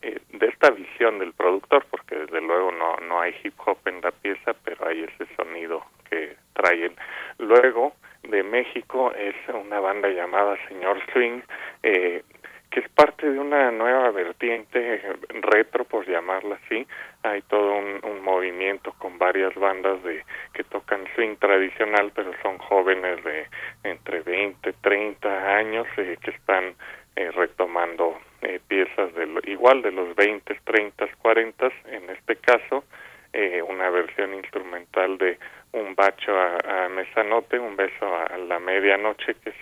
eh, 0.02 0.20
de 0.30 0.46
esta 0.46 0.70
visión 0.70 1.18
del 1.18 1.32
productor, 1.32 1.86
porque 1.90 2.16
desde 2.16 2.40
luego 2.40 2.70
no, 2.70 2.96
no 3.08 3.20
hay 3.20 3.34
hip 3.42 3.54
hop 3.64 3.78
en 3.86 4.02
la 4.02 4.10
pieza, 4.10 4.54
pero 4.62 4.86
hay 4.86 5.02
ese 5.02 5.26
sonido 5.34 5.82
que 6.10 6.36
traen. 6.52 6.94
Luego, 7.38 7.94
de 8.22 8.42
México 8.42 9.12
es 9.14 9.34
una 9.48 9.80
banda 9.80 10.08
llamada 10.08 10.56
Señor 10.68 11.00
Swing, 11.12 11.40
eh, 11.82 12.22
que 12.70 12.80
es 12.80 12.88
parte 12.90 13.30
de 13.30 13.38
una 13.38 13.70
nueva 13.70 14.10
vertiente 14.10 15.02
retro, 15.40 15.84
por 15.84 16.06
llamarla 16.06 16.58
así. 16.64 16.86
Hay 17.22 17.42
todo 17.42 17.74
un, 17.76 17.96
movimiento 18.22 18.92
con 18.98 19.18
varias 19.18 19.54
bandas 19.54 20.02
de 20.02 20.24
que 20.52 20.64
tocan 20.64 21.04
swing 21.14 21.36
tradicional, 21.36 22.10
pero 22.14 22.32
son 22.42 22.58
jóvenes 22.58 23.22
de 23.22 23.46
entre 23.84 24.20
20, 24.20 24.72
30 24.72 25.56
años 25.56 25.86
eh, 25.96 26.18
que 26.20 26.32
están 26.32 26.74
eh, 27.14 27.30
retomando 27.30 28.18
eh, 28.42 28.60
piezas 28.66 29.14
de 29.14 29.26
igual 29.44 29.80
de 29.82 29.92
los 29.92 30.14
20, 30.16 30.54
30, 30.64 31.06
40, 31.22 31.66
en 31.86 32.10
este 32.10 32.36
caso 32.36 32.84
eh, 33.32 33.60
una 33.60 33.90
versión 33.90 34.34
instrumental 34.34 35.18
de 35.18 35.38
un 35.72 35.94
bacho 35.94 36.32
a, 36.38 36.88
mesanote, 36.88 37.58
un 37.58 37.76
beso 37.76 38.06
a 38.06 38.36
la 38.38 38.58
medianoche, 38.58 39.34
que 39.42 39.50
es 39.50 39.56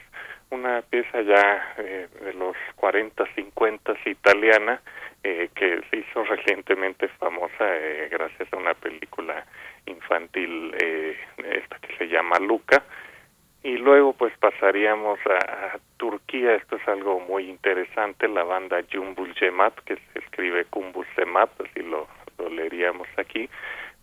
una 0.55 0.83
pieza 0.83 1.21
ya 1.23 1.75
eh, 1.79 2.09
de 2.21 2.33
los 2.35 2.57
40, 2.77 3.25
50 3.35 3.95
italiana, 4.07 4.81
eh, 5.27 5.49
que 5.55 5.81
se 5.89 5.97
hizo 5.97 6.23
recientemente 6.25 7.09
famosa 7.09 7.65
eh, 7.67 8.09
gracias 8.11 8.53
a 8.53 8.59
una 8.59 8.75
película 8.75 9.47
infantil 9.87 10.75
eh, 10.79 11.17
esta 11.39 11.79
que 11.79 11.97
se 11.97 12.09
llama 12.09 12.39
Luca. 12.41 12.83
Y 13.63 13.79
luego 13.79 14.13
pues 14.13 14.37
pasaríamos 14.39 15.19
a, 15.25 15.79
Turquía, 15.97 16.57
esto 16.57 16.77
es 16.77 16.87
algo 16.87 17.21
muy 17.21 17.49
interesante, 17.49 18.29
la 18.29 18.45
banda 18.45 18.85
Jumbul 18.93 19.35
Cemat, 19.37 19.73
que 19.87 19.97
se 19.97 20.19
escribe 20.19 20.67
Kumbul 20.67 21.07
Cemat, 21.17 21.49
así 21.59 21.81
lo, 21.81 22.07
lo 22.37 22.51
leeríamos 22.51 23.09
aquí, 23.17 23.49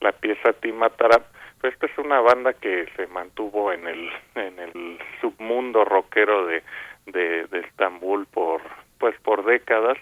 la 0.02 0.12
pieza 0.12 0.54
Timatarap, 0.54 1.24
esta 1.64 1.86
es 1.86 1.98
una 1.98 2.20
banda 2.22 2.54
que 2.54 2.88
se 2.96 3.08
mantuvo 3.08 3.72
en 3.72 3.88
el 3.88 4.10
en 4.36 4.60
el 4.60 5.00
submundo 5.22 5.86
rockero 5.86 6.48
de, 6.48 6.64
de, 7.06 7.60
Estambul 7.60 8.26
por 8.26 8.62
pues 9.00 9.16
por 9.22 9.46
décadas. 9.46 9.98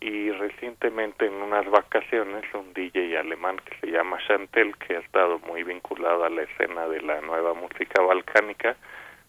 Y 0.00 0.32
recientemente 0.32 1.26
en 1.26 1.34
unas 1.34 1.68
vacaciones 1.70 2.42
un 2.54 2.72
DJ 2.72 3.18
alemán 3.18 3.56
que 3.64 3.76
se 3.78 3.92
llama 3.92 4.18
Chantel 4.26 4.76
que 4.78 4.96
ha 4.96 4.98
estado 4.98 5.38
muy 5.40 5.62
vinculado 5.62 6.24
a 6.24 6.30
la 6.30 6.42
escena 6.42 6.88
de 6.88 7.00
la 7.02 7.20
nueva 7.20 7.54
música 7.54 8.02
balcánica 8.02 8.76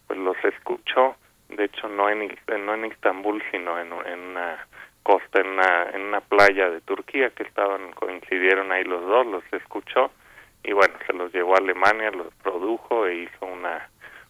pues 0.07 0.19
los 0.19 0.37
escuchó. 0.43 1.15
De 1.49 1.65
hecho 1.65 1.87
no 1.89 2.09
en 2.09 2.35
no 2.65 2.73
en 2.73 2.85
Estambul 2.85 3.43
sino 3.51 3.79
en, 3.79 3.93
en 4.07 4.19
una 4.19 4.67
costa 5.03 5.41
en 5.41 5.47
una 5.47 5.89
en 5.93 6.01
una 6.01 6.21
playa 6.21 6.69
de 6.69 6.81
Turquía 6.81 7.29
que 7.29 7.43
estaban 7.43 7.91
coincidieron 7.91 8.71
ahí 8.71 8.83
los 8.83 9.05
dos 9.05 9.27
los 9.27 9.43
escuchó 9.51 10.11
y 10.63 10.71
bueno, 10.71 10.93
se 11.05 11.13
los 11.13 11.33
llevó 11.33 11.55
a 11.55 11.59
Alemania, 11.59 12.09
los 12.11 12.33
produjo 12.35 13.05
e 13.05 13.23
hizo 13.23 13.45
una, 13.45 13.89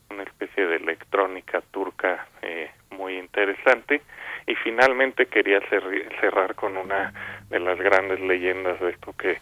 una 0.10 0.24
especie 0.24 0.65
de 0.65 0.77
electrónica 0.77 1.62
turca 1.72 2.27
eh, 2.42 2.72
muy 2.89 3.18
interesante. 3.18 4.01
Y 4.48 4.56
finalmente 4.56 5.27
quería 5.27 5.62
cerrar 6.20 6.56
con 6.56 6.75
una 6.75 7.13
de 7.50 7.60
las 7.60 7.80
grandes 7.80 8.20
leyendas 8.20 8.80
de 8.80 8.89
esto 8.89 9.13
que 9.18 9.38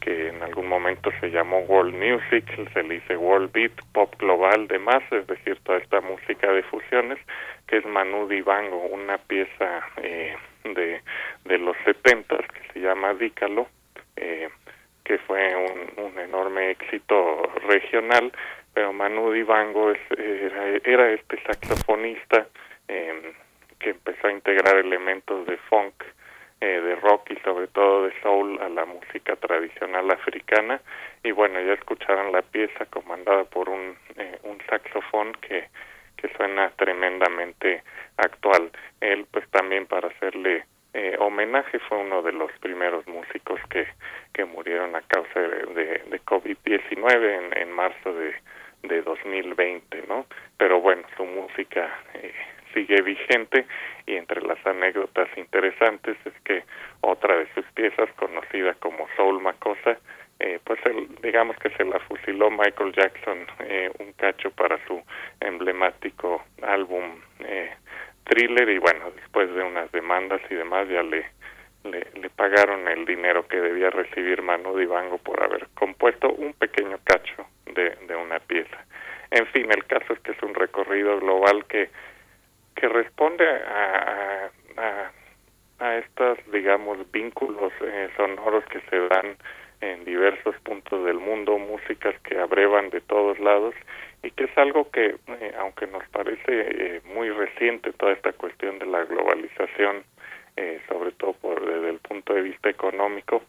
que 0.00 0.28
en 0.28 0.42
algún 0.42 0.68
momento 0.68 1.10
se 1.18 1.30
llamó 1.30 1.60
World 1.60 1.94
Music, 1.94 2.44
se 2.74 2.82
le 2.82 2.96
dice 2.96 3.16
World 3.16 3.50
Beat, 3.52 3.72
Pop 3.94 4.14
Global, 4.18 4.68
demás, 4.68 5.02
es 5.10 5.26
decir, 5.26 5.58
toda 5.62 5.78
esta 5.78 6.02
música 6.02 6.52
de 6.52 6.62
fusiones, 6.64 7.18
que 7.66 7.78
es 7.78 7.86
Manu 7.86 8.28
Dibango, 8.28 8.84
una 8.88 9.16
pieza 9.16 9.82
eh, 9.96 10.36
de, 10.64 11.02
de 11.44 11.58
los 11.58 11.76
setentas 11.84 12.40
que 12.48 12.72
se 12.72 12.80
llama 12.80 13.14
Dícalo, 13.14 13.68
eh, 14.16 14.48
que 15.04 15.18
fue 15.18 15.54
un, 15.54 16.04
un, 16.04 16.18
enorme 16.18 16.70
éxito 16.70 17.42
regional, 17.68 18.32
pero 18.72 18.92
Manu 18.92 19.30
Dibango 19.30 19.90
es, 19.90 20.00
era, 20.18 20.66
era 20.84 21.10
este 21.12 21.40
saxofonista 21.42 22.46
eh, 22.88 23.34
que 23.78 23.90
empezó 23.90 24.28
a 24.28 24.32
integrar 24.32 24.76
elementos 24.76 25.46
de 25.46 25.58
funk, 25.58 25.94
eh, 26.60 26.80
de 26.80 26.96
rock 26.96 27.30
y 27.30 27.36
sobre 27.40 27.66
todo 27.66 28.04
de 28.04 28.20
soul 28.22 28.58
a 28.62 28.68
la 28.70 28.86
música 28.86 29.36
tradicional 29.36 30.10
africana. 30.10 30.80
Y 31.22 31.32
bueno, 31.32 31.60
ya 31.60 31.74
escucharon 31.74 32.32
la 32.32 32.40
pieza 32.40 32.86
comandada 32.86 33.44
por 33.44 33.68
un, 33.68 33.96
eh, 34.16 34.38
un 34.44 34.58
saxofón 34.70 35.32
que, 35.34 35.68
que 36.24 36.36
suena 36.36 36.70
tremendamente 36.76 37.82
actual. 38.16 38.70
Él 39.00 39.26
pues 39.30 39.46
también 39.50 39.86
para 39.86 40.08
hacerle 40.08 40.64
eh, 40.94 41.16
homenaje 41.18 41.78
fue 41.80 41.98
uno 41.98 42.22
de 42.22 42.32
los 42.32 42.50
primeros 42.60 43.06
músicos 43.06 43.60
que, 43.68 43.86
que 44.32 44.46
murieron 44.46 44.96
a 44.96 45.02
causa 45.02 45.38
de, 45.38 45.66
de, 45.74 45.84
de 46.08 46.20
COVID-19 46.22 47.58
en, 47.60 47.72
marzo 47.72 48.14
de, 48.14 48.34
de 48.84 49.02
2020, 49.02 50.04
¿no? 50.08 50.24
Pero 50.56 50.80
bueno, 50.80 51.02
su 51.16 51.26
música 51.26 51.90
eh, 52.14 52.32
sigue 52.72 53.02
vigente 53.02 53.66
y 54.06 54.16
entre 54.16 54.40
las 54.40 54.64
anécdotas 54.66 55.28
interesantes 55.36 56.16
es 56.24 56.34
que 56.44 56.64
otra 57.02 57.36
de 57.36 57.52
sus 57.54 57.66
piezas, 57.74 58.08
conocida 58.16 58.72
como 58.74 59.06
Soul 59.16 59.42
Makosa, 59.42 59.98
eh, 60.40 60.58
pues 60.64 60.78
el, 60.86 61.08
digamos 61.22 61.56
que 61.58 61.70
se 61.70 61.84
la 61.84 61.98
fusiló 62.00 62.50
Michael 62.50 62.92
Jackson 62.92 63.46
eh, 63.60 63.90
un 63.98 64.12
cacho 64.12 64.50
para 64.50 64.78
su 64.86 65.02
emblemático 65.40 66.44
álbum 66.62 67.20
eh, 67.40 67.72
Thriller 68.24 68.68
y 68.68 68.78
bueno, 68.78 69.10
después 69.16 69.54
de 69.54 69.62
unas 69.62 69.90
demandas 69.92 70.40
y 70.50 70.54
demás 70.54 70.88
ya 70.88 71.02
le, 71.02 71.26
le, 71.84 72.30
pagaron 72.30 72.88
el 72.88 73.04
dinero 73.04 73.46
que 73.46 73.60
debía 73.60 73.90
recibir 73.90 74.42
Manu 74.42 74.76
Dibango 74.76 75.18
por 75.18 75.42
haber 75.42 75.68
compuesto 75.74 76.32
un 76.32 76.52
pequeño 76.54 76.98
cacho 77.04 77.46
de, 77.66 77.90
de 78.06 78.16
una 78.16 78.40
pieza. 78.40 78.84
En 79.30 79.46
fin, 79.48 79.70
el 79.70 79.84
caso 79.86 80.14
es 80.14 80.20
que 80.20 80.32
es 80.32 80.42
un 80.42 80.54
recorrido 80.54 81.20
global 81.20 81.66
que 81.66 81.90
que 82.74 82.88
responde 82.88 83.46
a, 83.48 84.50
a, 84.76 85.10
a 85.78 85.96
estos, 85.96 86.38
digamos, 86.52 86.98
vínculos 87.12 87.72
eh, 87.80 88.08
sonoros 88.16 88.64
que 88.66 88.80
se 88.90 88.98
dan 89.08 89.36
en 89.80 90.04
diversos 90.04 90.56
puntos 90.60 91.04
del 91.04 91.18
mundo, 91.18 91.58
músicas 91.58 92.14
que 92.20 92.38
abrevan 92.38 92.90
de 92.90 93.00
todos 93.00 93.38
lados 93.38 93.74
y 94.22 94.30
que 94.30 94.44
es 94.44 94.58
algo 94.58 94.90
que, 94.90 95.16
eh, 95.28 95.54
aunque 95.58 95.86
nos 95.86 96.06
parece 96.08 96.40
eh, 96.48 97.00
muy 97.14 97.30
reciente 97.30 97.92
toda 97.92 98.12
esta 98.12 98.32
cuestión 98.32 98.78
de 98.78 98.86
la 98.86 99.04
globalización, 99.04 100.04
eh, 100.56 100.80
sobre 100.88 101.12
todo 101.12 101.32
por 101.34 101.66
desde 101.66 101.90
el 101.90 101.98
punto 101.98 102.32
de 102.32 102.42
vista 102.42 102.70
económico, 102.70 103.42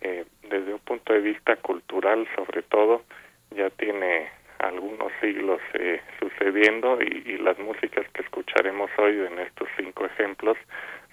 eh, 0.00 0.24
desde 0.42 0.74
un 0.74 0.80
punto 0.80 1.12
de 1.12 1.20
vista 1.20 1.56
cultural, 1.56 2.26
sobre 2.34 2.62
todo, 2.62 3.02
ya 3.50 3.70
tiene 3.70 4.28
algunos 4.58 5.12
siglos 5.20 5.60
eh, 5.74 6.00
sucediendo 6.18 7.00
y, 7.00 7.22
y, 7.26 7.38
las 7.38 7.58
músicas 7.58 8.06
que 8.12 8.22
escucharemos 8.22 8.90
hoy 8.98 9.20
en 9.20 9.38
estos 9.38 9.68
cinco 9.76 10.04
ejemplos 10.04 10.58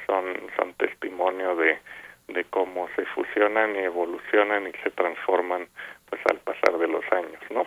son, 0.07 0.35
son 0.57 0.73
testimonio 0.73 1.55
de, 1.55 1.77
de 2.27 2.43
cómo 2.45 2.87
se 2.95 3.05
fusionan 3.05 3.75
y 3.75 3.79
evolucionan 3.79 4.67
y 4.67 4.71
se 4.83 4.91
transforman 4.91 5.67
pues 6.09 6.21
al 6.29 6.39
pasar 6.39 6.77
de 6.77 6.87
los 6.87 7.03
años, 7.11 7.41
¿no? 7.49 7.65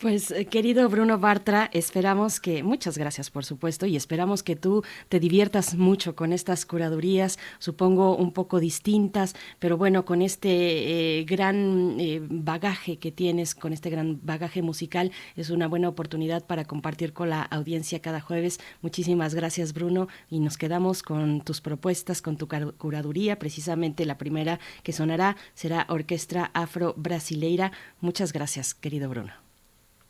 Pues 0.00 0.30
eh, 0.30 0.46
querido 0.46 0.88
Bruno 0.88 1.18
Bartra, 1.18 1.68
esperamos 1.74 2.40
que, 2.40 2.62
muchas 2.62 2.96
gracias 2.96 3.30
por 3.30 3.44
supuesto, 3.44 3.84
y 3.84 3.96
esperamos 3.96 4.42
que 4.42 4.56
tú 4.56 4.82
te 5.10 5.20
diviertas 5.20 5.74
mucho 5.74 6.16
con 6.16 6.32
estas 6.32 6.64
curadurías, 6.64 7.38
supongo 7.58 8.16
un 8.16 8.32
poco 8.32 8.60
distintas, 8.60 9.34
pero 9.58 9.76
bueno, 9.76 10.06
con 10.06 10.22
este 10.22 11.18
eh, 11.18 11.24
gran 11.24 12.00
eh, 12.00 12.22
bagaje 12.22 12.98
que 12.98 13.12
tienes, 13.12 13.54
con 13.54 13.74
este 13.74 13.90
gran 13.90 14.18
bagaje 14.22 14.62
musical, 14.62 15.12
es 15.36 15.50
una 15.50 15.68
buena 15.68 15.90
oportunidad 15.90 16.46
para 16.46 16.64
compartir 16.64 17.12
con 17.12 17.28
la 17.28 17.42
audiencia 17.42 18.00
cada 18.00 18.22
jueves. 18.22 18.58
Muchísimas 18.80 19.34
gracias 19.34 19.74
Bruno 19.74 20.08
y 20.30 20.40
nos 20.40 20.56
quedamos 20.56 21.02
con 21.02 21.42
tus 21.42 21.60
propuestas, 21.60 22.22
con 22.22 22.38
tu 22.38 22.48
curaduría, 22.48 23.38
precisamente 23.38 24.06
la 24.06 24.16
primera 24.16 24.60
que 24.82 24.94
sonará 24.94 25.36
será 25.52 25.84
Orquestra 25.90 26.50
Afro 26.54 26.94
Brasileira. 26.96 27.72
Muchas 28.00 28.32
gracias, 28.32 28.72
querido 28.72 29.10
Bruno. 29.10 29.49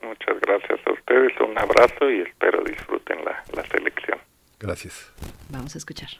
Muchas 0.02 0.40
gracias 0.40 0.80
a 0.86 0.92
ustedes, 0.92 1.32
un 1.40 1.58
abrazo 1.58 2.10
y 2.10 2.22
espero 2.22 2.62
disfruten 2.64 3.24
la, 3.24 3.42
la 3.54 3.64
selección. 3.66 4.18
Gracias. 4.58 5.12
Vamos 5.50 5.74
a 5.74 5.78
escuchar. 5.78 6.10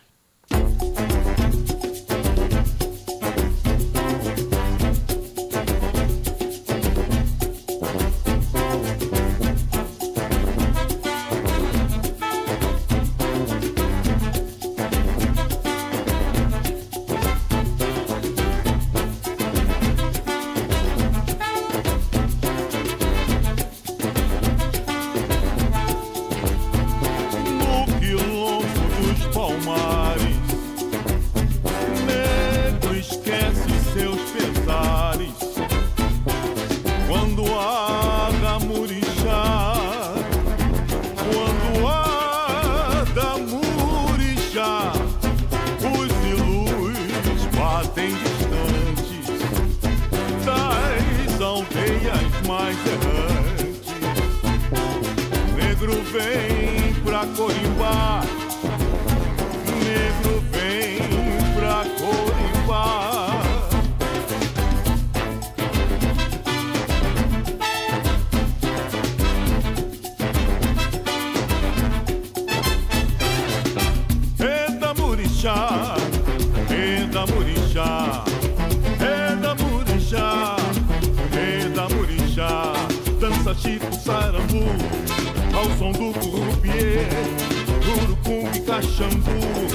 shampoo, 88.83 89.67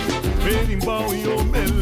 berimbau 0.43 1.13
e 1.13 1.27
omelete. 1.27 1.74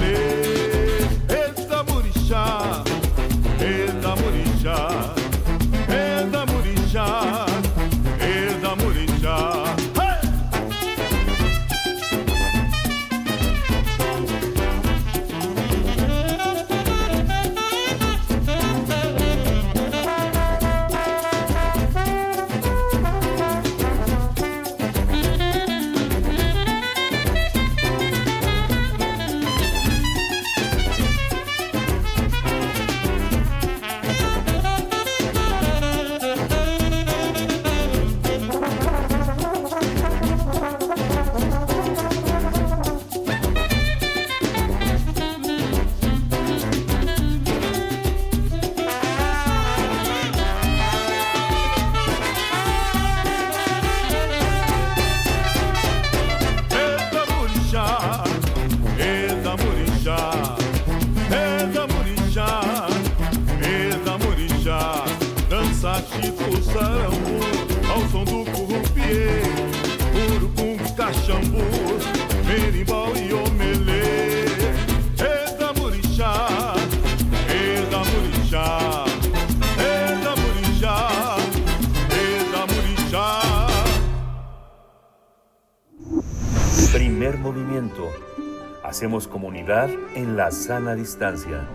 En 90.15 90.37
la 90.37 90.51
sana 90.51 90.95
distancia. 90.95 91.67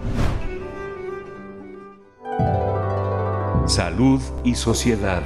Salud 3.66 4.20
y 4.44 4.54
sociedad. 4.54 5.22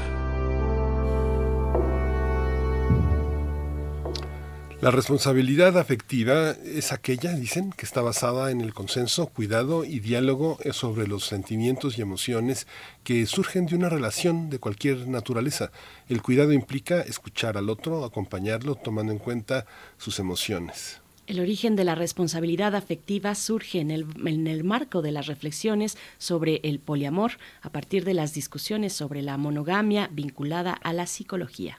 La 4.80 4.90
responsabilidad 4.90 5.78
afectiva 5.78 6.50
es 6.64 6.90
aquella, 6.90 7.34
dicen, 7.34 7.70
que 7.70 7.86
está 7.86 8.00
basada 8.00 8.50
en 8.50 8.60
el 8.60 8.74
consenso, 8.74 9.28
cuidado 9.28 9.84
y 9.84 10.00
diálogo 10.00 10.58
sobre 10.72 11.06
los 11.06 11.26
sentimientos 11.26 11.98
y 11.98 12.02
emociones 12.02 12.66
que 13.04 13.24
surgen 13.26 13.66
de 13.66 13.76
una 13.76 13.90
relación 13.90 14.50
de 14.50 14.58
cualquier 14.58 15.06
naturaleza. 15.06 15.70
El 16.08 16.20
cuidado 16.20 16.52
implica 16.52 17.00
escuchar 17.02 17.56
al 17.58 17.70
otro, 17.70 18.04
acompañarlo, 18.04 18.74
tomando 18.74 19.12
en 19.12 19.18
cuenta 19.18 19.66
sus 19.98 20.18
emociones. 20.18 21.01
El 21.28 21.38
origen 21.38 21.76
de 21.76 21.84
la 21.84 21.94
responsabilidad 21.94 22.74
afectiva 22.74 23.36
surge 23.36 23.78
en 23.78 23.92
el, 23.92 24.64
marco 24.64 25.02
de 25.02 25.12
las 25.12 25.28
reflexiones 25.28 25.96
sobre 26.18 26.60
el 26.64 26.80
poliamor 26.80 27.32
a 27.60 27.70
partir 27.70 28.04
de 28.04 28.12
las 28.12 28.34
discusiones 28.34 28.92
sobre 28.92 29.22
la 29.22 29.36
monogamia 29.36 30.10
vinculada 30.12 30.72
a 30.72 30.92
la 30.92 31.06
psicología. 31.06 31.78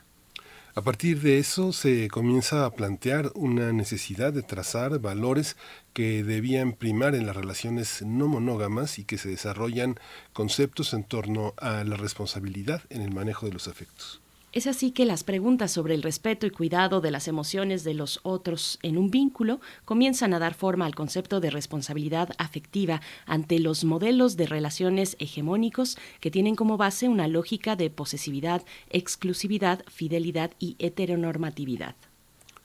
A 0.75 0.81
partir 0.81 1.21
de 1.21 1.37
eso 1.37 1.71
se 1.71 2.07
comienza 2.07 2.65
a 2.65 2.71
plantear 2.71 3.31
una 3.35 3.73
necesidad 3.73 4.33
de 4.33 4.41
trazar 4.41 4.97
valores 4.99 5.55
que 5.91 6.23
debían 6.23 6.73
primar 6.73 7.13
en 7.13 7.27
las 7.27 7.35
relaciones 7.35 8.01
no 8.01 8.27
monógamas 8.27 8.97
y 8.97 9.03
que 9.03 9.19
se 9.19 9.29
desarrollan 9.29 9.99
conceptos 10.31 10.93
en 10.93 11.03
torno 11.03 11.53
a 11.57 11.83
la 11.83 11.97
responsabilidad 11.97 12.81
en 12.89 13.01
el 13.01 13.13
manejo 13.13 13.45
de 13.45 13.53
los 13.53 13.67
afectos. 13.67 14.22
Es 14.53 14.67
así 14.67 14.91
que 14.91 15.05
las 15.05 15.23
preguntas 15.23 15.71
sobre 15.71 15.95
el 15.95 16.03
respeto 16.03 16.45
y 16.45 16.51
cuidado 16.51 17.01
de 17.01 17.09
las 17.09 17.27
emociones 17.27 17.83
de 17.83 17.95
los 17.95 18.19
otros 18.21 18.77
en 18.83 18.99
un 18.99 19.09
vínculo 19.09 19.59
comienzan 19.83 20.31
a 20.35 20.37
dar 20.37 20.53
forma 20.53 20.85
al 20.85 20.93
concepto 20.93 21.39
de 21.39 21.49
responsabilidad 21.49 22.29
afectiva 22.37 23.01
ante 23.25 23.57
los 23.57 23.83
modelos 23.83 24.37
de 24.37 24.45
relaciones 24.45 25.15
hegemónicos 25.17 25.97
que 26.19 26.29
tienen 26.29 26.55
como 26.55 26.77
base 26.77 27.09
una 27.09 27.27
lógica 27.27 27.75
de 27.75 27.89
posesividad, 27.89 28.63
exclusividad, 28.91 29.83
fidelidad 29.87 30.51
y 30.59 30.75
heteronormatividad. 30.77 31.95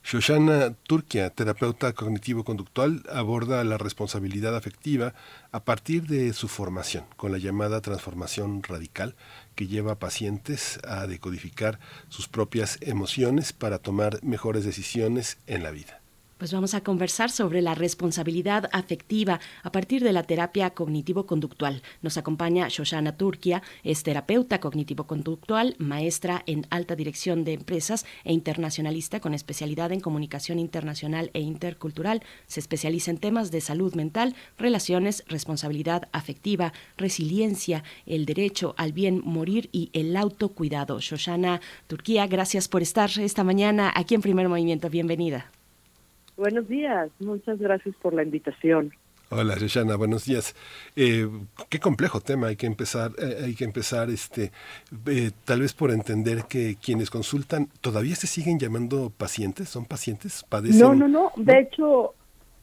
Shoshana 0.03 0.73
Turkia, 0.87 1.29
terapeuta 1.29 1.93
cognitivo-conductual, 1.93 3.03
aborda 3.11 3.63
la 3.63 3.77
responsabilidad 3.77 4.55
afectiva 4.55 5.13
a 5.51 5.63
partir 5.65 6.07
de 6.07 6.33
su 6.33 6.47
formación, 6.47 7.03
con 7.15 7.31
la 7.31 7.37
llamada 7.37 7.81
transformación 7.81 8.63
radical, 8.63 9.15
que 9.59 9.67
lleva 9.67 9.91
a 9.91 9.99
pacientes 9.99 10.79
a 10.87 11.05
decodificar 11.05 11.81
sus 12.07 12.29
propias 12.29 12.77
emociones 12.79 13.51
para 13.51 13.79
tomar 13.79 14.23
mejores 14.23 14.63
decisiones 14.63 15.37
en 15.47 15.63
la 15.63 15.71
vida. 15.71 15.98
Pues 16.39 16.53
vamos 16.53 16.73
a 16.73 16.79
conversar 16.79 17.31
sobre 17.31 17.61
la 17.61 17.75
responsabilidad 17.75 18.69
afectiva 18.71 19.41
a 19.61 19.73
partir 19.73 20.01
de 20.01 20.13
la 20.13 20.23
terapia 20.23 20.69
cognitivo-conductual. 20.69 21.81
Nos 22.01 22.15
acompaña 22.15 22.69
Shoshana 22.69 23.17
Turquia, 23.17 23.61
es 23.83 24.03
terapeuta 24.03 24.61
cognitivo-conductual, 24.61 25.75
maestra 25.79 26.41
en 26.45 26.65
alta 26.69 26.95
dirección 26.95 27.43
de 27.43 27.51
empresas 27.51 28.05
e 28.23 28.31
internacionalista 28.31 29.19
con 29.19 29.33
especialidad 29.33 29.91
en 29.91 29.99
comunicación 29.99 30.59
internacional 30.59 31.29
e 31.33 31.41
intercultural. 31.41 32.23
Se 32.47 32.61
especializa 32.61 33.11
en 33.11 33.17
temas 33.17 33.51
de 33.51 33.59
salud 33.59 33.93
mental, 33.95 34.33
relaciones, 34.57 35.25
responsabilidad 35.27 36.07
afectiva, 36.13 36.71
resiliencia, 36.95 37.83
el 38.05 38.25
derecho 38.25 38.75
al 38.77 38.93
bien 38.93 39.21
morir 39.25 39.67
y 39.73 39.89
el 39.91 40.15
autocuidado. 40.15 41.01
Shoshana 41.01 41.59
Turquía, 41.87 42.27
gracias 42.27 42.69
por 42.69 42.81
estar 42.81 43.11
esta 43.19 43.43
mañana 43.43 43.91
aquí 43.93 44.15
en 44.15 44.21
Primer 44.21 44.47
Movimiento. 44.47 44.89
Bienvenida. 44.89 45.51
Buenos 46.39 46.69
días, 46.69 47.11
muchas 47.19 47.59
gracias 47.59 47.93
por 48.01 48.13
la 48.13 48.23
invitación. 48.23 48.93
Hola, 49.29 49.55
Shoshana, 49.57 49.97
buenos 49.97 50.23
días. 50.23 50.55
Eh, 50.95 51.27
qué 51.67 51.79
complejo 51.79 52.21
tema, 52.21 52.47
hay 52.47 52.55
que 52.55 52.65
empezar, 52.65 53.11
eh, 53.21 53.43
hay 53.43 53.55
que 53.55 53.65
empezar, 53.65 54.09
este, 54.09 54.51
eh, 55.05 55.31
tal 55.43 55.59
vez 55.59 55.73
por 55.73 55.91
entender 55.91 56.45
que 56.47 56.77
quienes 56.81 57.09
consultan 57.09 57.67
todavía 57.81 58.15
se 58.15 58.25
siguen 58.25 58.57
llamando 58.57 59.11
pacientes, 59.15 59.67
son 59.67 59.83
pacientes, 59.83 60.45
padecen. 60.47 60.79
No, 60.79 60.95
no, 60.95 61.09
no. 61.09 61.31
De 61.35 61.59
hecho, 61.59 62.13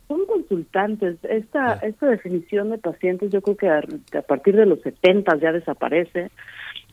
son 0.09 0.25
consultantes. 0.25 1.19
Esta, 1.23 1.73
Ah. 1.75 1.81
esta 1.83 2.07
definición 2.07 2.71
de 2.71 2.79
pacientes, 2.79 3.31
yo 3.31 3.43
creo 3.43 3.57
que 3.59 3.69
a, 3.69 3.83
que 4.11 4.19
a 4.19 4.23
partir 4.23 4.57
de 4.57 4.65
los 4.65 4.81
70 4.81 5.37
ya 5.37 5.53
desaparece, 5.53 6.31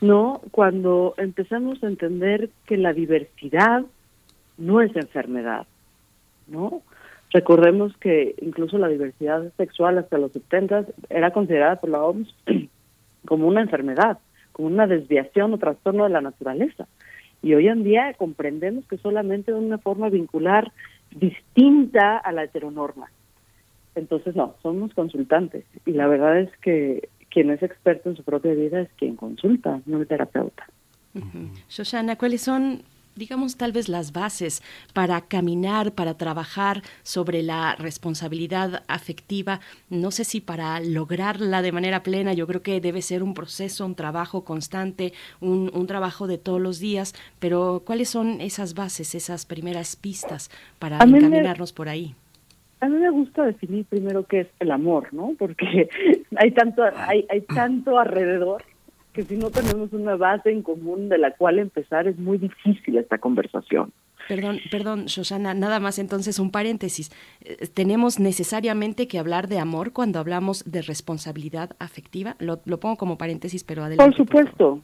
¿no? 0.02 0.42
Cuando 0.52 1.14
empezamos 1.16 1.82
a 1.82 1.88
entender 1.88 2.50
que 2.66 2.76
la 2.76 2.92
diversidad 2.92 3.86
no 4.58 4.82
es 4.82 4.94
enfermedad, 4.98 5.66
¿no? 6.48 6.82
Recordemos 7.32 7.98
que 7.98 8.36
incluso 8.42 8.78
la 8.78 8.88
diversidad 8.88 9.52
sexual 9.58 9.98
hasta 9.98 10.18
los 10.18 10.32
70 10.32 10.86
era 11.10 11.32
considerada 11.32 11.78
por 11.78 11.90
la 11.90 12.04
OMS 12.04 12.34
como 13.26 13.48
una 13.48 13.62
enfermedad, 13.62 14.20
como 14.52 14.68
una 14.68 14.86
desviación 14.86 15.54
o 15.54 15.58
trastorno 15.58 16.04
de 16.04 16.12
la 16.12 16.22
naturaleza. 16.22 16.88
Y 17.42 17.56
hoy 17.56 17.68
en 17.68 17.84
día 17.84 18.14
comprendemos 18.14 18.86
que 18.88 18.98
solamente 18.98 19.52
de 19.52 19.58
una 19.58 19.78
forma 19.78 20.10
vincular 20.10 20.72
distinta 21.12 22.18
a 22.18 22.32
la 22.32 22.44
heteronorma. 22.44 23.12
Entonces, 23.96 24.36
no, 24.36 24.56
somos 24.62 24.94
consultantes. 24.94 25.66
Y 25.86 25.92
la 25.92 26.08
verdad 26.08 26.40
es 26.40 26.50
que 26.58 27.10
quien 27.30 27.50
es 27.50 27.62
experto 27.64 28.10
en 28.10 28.16
su 28.16 28.24
propia 28.24 28.54
vida 28.54 28.82
es 28.82 28.90
quien 28.98 29.16
consulta, 29.16 29.82
no 29.86 30.00
el 30.00 30.08
terapeuta. 30.08 30.68
Shoshana, 31.70 32.16
¿cuáles 32.16 32.42
son, 32.42 32.84
digamos, 33.16 33.58
tal 33.58 33.72
vez 33.72 33.90
las 33.90 34.12
bases 34.12 34.62
para 34.94 35.22
caminar, 35.22 35.94
para 35.94 36.16
trabajar 36.16 36.82
sobre 37.04 37.44
la 37.44 37.76
responsabilidad 37.76 38.84
afectiva? 38.88 39.60
No 39.90 40.12
sé 40.12 40.24
si 40.24 40.42
para 40.42 40.80
lograrla 40.80 41.62
de 41.62 41.72
manera 41.72 42.04
plena, 42.04 42.34
yo 42.34 42.48
creo 42.48 42.62
que 42.62 42.82
debe 42.82 43.02
ser 43.02 43.24
un 43.24 43.34
proceso, 43.34 43.86
un 43.86 43.96
trabajo 43.96 44.44
constante, 44.44 45.14
un, 45.42 45.72
un 45.74 45.88
trabajo 45.88 46.28
de 46.28 46.38
todos 46.38 46.62
los 46.62 46.80
días, 46.80 47.14
pero 47.40 47.84
¿cuáles 47.86 48.10
son 48.10 48.42
esas 48.42 48.74
bases, 48.74 49.16
esas 49.16 49.46
primeras 49.46 49.96
pistas 49.96 50.50
para 50.80 51.06
me- 51.06 51.18
encaminarnos 51.20 51.74
por 51.74 51.90
ahí? 51.90 52.16
A 52.82 52.90
mí 52.90 52.98
me 52.98 53.10
gusta 53.12 53.46
definir 53.46 53.86
primero 53.86 54.26
qué 54.26 54.42
es 54.42 54.48
el 54.60 54.72
amor, 54.72 55.14
¿no? 55.14 55.34
Porque 55.40 55.90
hay 56.36 56.52
tanto, 56.52 56.84
hay, 57.08 57.26
hay 57.30 57.42
tanto 57.42 57.98
alrededor 57.98 58.64
que 59.14 59.24
si 59.24 59.38
no 59.38 59.52
tenemos 59.52 59.94
una 59.94 60.16
base 60.16 60.52
en 60.52 60.64
común 60.64 61.08
de 61.08 61.18
la 61.18 61.32
cual 61.32 61.60
empezar 61.60 62.08
es 62.08 62.18
muy 62.18 62.38
difícil 62.38 62.98
esta 62.98 63.20
conversación. 63.20 63.92
Perdón, 64.28 64.60
perdón, 64.72 65.06
Shoshana, 65.06 65.54
nada 65.54 65.80
más 65.80 66.00
entonces 66.00 66.40
un 66.40 66.50
paréntesis. 66.50 67.12
Eh, 67.42 67.68
¿Tenemos 67.74 68.20
necesariamente 68.20 69.08
que 69.08 69.20
hablar 69.20 69.48
de 69.48 69.60
amor 69.60 69.92
cuando 69.92 70.20
hablamos 70.20 70.64
de 70.70 70.82
responsabilidad 70.82 71.72
afectiva? 71.80 72.36
Lo, 72.40 72.60
lo 72.66 72.80
pongo 72.80 72.96
como 72.96 73.18
paréntesis, 73.18 73.64
pero 73.64 73.84
adelante. 73.84 74.04
Por 74.04 74.16
supuesto, 74.16 74.82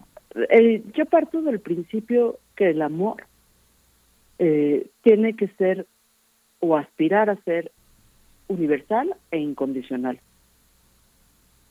yo 0.94 1.06
parto 1.06 1.42
del 1.42 1.60
principio 1.60 2.40
que 2.56 2.70
el 2.72 2.82
amor 2.82 3.24
eh, 4.38 4.88
tiene 5.04 5.36
que 5.36 5.48
ser 5.58 5.88
o 6.60 6.76
aspirar 6.76 7.30
a 7.30 7.36
ser 7.44 7.72
universal 8.48 9.16
e 9.32 9.38
incondicional. 9.38 10.20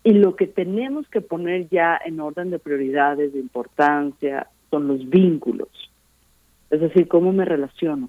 Y 0.09 0.14
lo 0.14 0.37
que 0.37 0.47
tenemos 0.47 1.07
que 1.09 1.21
poner 1.21 1.68
ya 1.68 2.01
en 2.03 2.18
orden 2.18 2.49
de 2.49 2.59
prioridades, 2.59 3.35
de 3.35 3.40
importancia, 3.40 4.47
son 4.71 4.88
los 4.88 5.07
vínculos. 5.11 5.68
Es 6.71 6.81
decir, 6.81 7.09
cómo 7.09 7.31
me 7.35 7.44
relaciono. 7.44 8.09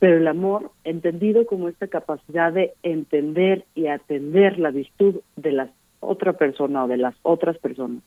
Pero 0.00 0.16
el 0.16 0.26
amor, 0.26 0.70
entendido 0.84 1.44
como 1.44 1.68
esta 1.68 1.86
capacidad 1.86 2.50
de 2.50 2.72
entender 2.82 3.66
y 3.74 3.88
atender 3.88 4.58
la 4.58 4.70
virtud 4.70 5.16
de 5.36 5.52
la 5.52 5.68
otra 6.00 6.32
persona 6.32 6.84
o 6.84 6.88
de 6.88 6.96
las 6.96 7.14
otras 7.20 7.58
personas, 7.58 8.02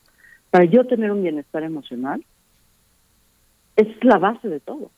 para 0.50 0.64
yo 0.64 0.88
tener 0.88 1.12
un 1.12 1.22
bienestar 1.22 1.62
emocional, 1.62 2.24
es 3.76 3.86
la 4.02 4.18
base 4.18 4.48
de 4.48 4.58
todo. 4.58 4.90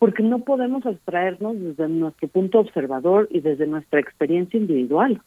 Porque 0.00 0.24
no 0.24 0.40
podemos 0.40 0.84
abstraernos 0.86 1.54
desde 1.60 1.88
nuestro 1.88 2.26
punto 2.26 2.58
observador 2.58 3.28
y 3.30 3.38
desde 3.38 3.68
nuestra 3.68 4.00
experiencia 4.00 4.58
individual. 4.58 5.22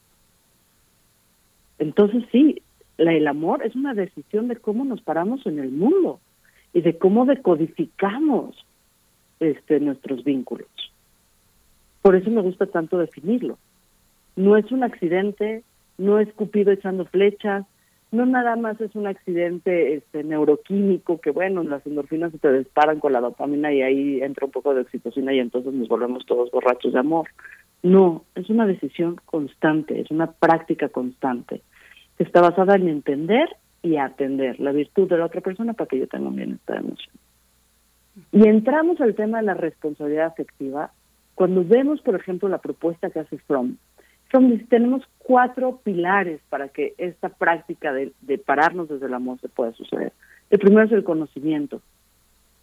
Entonces 1.79 2.23
sí, 2.31 2.61
la, 2.97 3.13
el 3.13 3.27
amor 3.27 3.65
es 3.65 3.75
una 3.75 3.93
decisión 3.93 4.47
de 4.47 4.55
cómo 4.55 4.85
nos 4.85 5.01
paramos 5.01 5.45
en 5.45 5.59
el 5.59 5.71
mundo 5.71 6.19
y 6.73 6.81
de 6.81 6.97
cómo 6.97 7.25
decodificamos 7.25 8.55
este, 9.39 9.79
nuestros 9.79 10.23
vínculos. 10.23 10.67
Por 12.01 12.15
eso 12.15 12.29
me 12.29 12.41
gusta 12.41 12.65
tanto 12.65 12.97
definirlo. 12.97 13.57
No 14.35 14.57
es 14.57 14.71
un 14.71 14.83
accidente, 14.83 15.63
no 15.97 16.19
es 16.19 16.31
Cupido 16.33 16.71
echando 16.71 17.05
flechas, 17.05 17.65
no 18.11 18.25
nada 18.25 18.55
más 18.55 18.79
es 18.79 18.93
un 18.95 19.07
accidente 19.07 19.95
este, 19.95 20.23
neuroquímico 20.23 21.19
que, 21.19 21.31
bueno, 21.31 21.63
las 21.63 21.85
endorfinas 21.87 22.31
se 22.31 22.37
te 22.37 22.53
disparan 22.59 22.99
con 22.99 23.11
la 23.11 23.21
dopamina 23.21 23.73
y 23.73 23.81
ahí 23.81 24.21
entra 24.21 24.45
un 24.45 24.51
poco 24.51 24.73
de 24.73 24.81
oxitocina 24.81 25.33
y 25.33 25.39
entonces 25.39 25.73
nos 25.73 25.87
volvemos 25.87 26.25
todos 26.25 26.51
borrachos 26.51 26.93
de 26.93 26.99
amor. 26.99 27.27
No, 27.83 28.23
es 28.35 28.49
una 28.49 28.65
decisión 28.65 29.17
constante, 29.25 29.99
es 29.99 30.09
una 30.09 30.31
práctica 30.31 30.87
constante 30.89 31.61
que 32.17 32.23
está 32.23 32.41
basada 32.41 32.75
en 32.75 32.87
entender 32.87 33.49
y 33.81 33.97
atender 33.97 34.59
la 34.59 34.71
virtud 34.71 35.09
de 35.09 35.17
la 35.17 35.25
otra 35.25 35.41
persona 35.41 35.73
para 35.73 35.89
que 35.89 35.99
yo 35.99 36.07
tenga 36.07 36.29
un 36.29 36.37
bienestar 36.37 36.77
emocional. 36.77 37.19
Y 38.31 38.47
entramos 38.47 39.01
al 39.01 39.15
tema 39.15 39.39
de 39.39 39.45
la 39.45 39.53
responsabilidad 39.53 40.27
afectiva 40.27 40.91
cuando 41.35 41.65
vemos, 41.65 41.99
por 42.01 42.15
ejemplo, 42.15 42.47
la 42.47 42.59
propuesta 42.59 43.09
que 43.09 43.19
hace 43.19 43.37
Fromm. 43.39 43.75
Fromm 44.29 44.51
dice, 44.51 44.65
tenemos 44.69 45.03
cuatro 45.17 45.81
pilares 45.83 46.39
para 46.49 46.69
que 46.69 46.93
esta 46.97 47.29
práctica 47.29 47.91
de, 47.91 48.13
de 48.21 48.37
pararnos 48.37 48.87
desde 48.87 49.07
el 49.07 49.13
amor 49.13 49.39
se 49.41 49.49
pueda 49.49 49.73
suceder. 49.73 50.13
El 50.49 50.59
primero 50.59 50.85
es 50.85 50.91
el 50.91 51.03
conocimiento. 51.03 51.81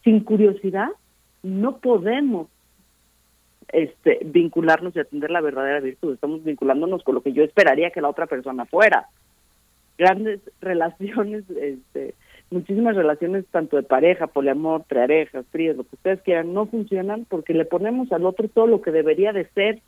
Sin 0.02 0.20
curiosidad 0.20 0.88
no 1.42 1.78
podemos 1.78 2.48
este, 3.72 4.20
vincularnos 4.24 4.94
y 4.94 5.00
atender 5.00 5.30
la 5.30 5.40
verdadera 5.40 5.80
virtud. 5.80 6.14
Estamos 6.14 6.44
vinculándonos 6.44 7.02
con 7.02 7.14
lo 7.14 7.22
que 7.22 7.32
yo 7.32 7.42
esperaría 7.42 7.90
que 7.90 8.00
la 8.00 8.08
otra 8.08 8.26
persona 8.26 8.66
fuera. 8.66 9.08
Grandes 9.98 10.40
relaciones, 10.60 11.44
este, 11.50 12.14
muchísimas 12.50 12.96
relaciones, 12.96 13.46
tanto 13.50 13.76
de 13.76 13.82
pareja, 13.82 14.26
poliamor, 14.26 14.84
trearejas, 14.84 15.46
frías, 15.50 15.76
lo 15.76 15.84
que 15.84 15.96
ustedes 15.96 16.22
quieran, 16.22 16.52
no 16.52 16.66
funcionan 16.66 17.26
porque 17.28 17.54
le 17.54 17.64
ponemos 17.64 18.10
al 18.12 18.26
otro 18.26 18.48
todo 18.48 18.66
lo 18.66 18.82
que 18.82 18.90
debería 18.90 19.32
de 19.32 19.46
ser, 19.50 19.80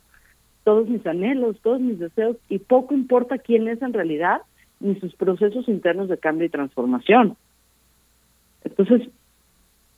todos 0.63 0.87
mis 0.87 1.05
anhelos, 1.05 1.57
todos 1.61 1.81
mis 1.81 1.99
deseos, 1.99 2.37
y 2.49 2.59
poco 2.59 2.93
importa 2.93 3.37
quién 3.37 3.67
es 3.67 3.81
en 3.81 3.93
realidad, 3.93 4.41
ni 4.79 4.99
sus 4.99 5.15
procesos 5.15 5.67
internos 5.67 6.09
de 6.09 6.17
cambio 6.17 6.45
y 6.45 6.49
transformación. 6.49 7.35
Entonces, 8.63 9.09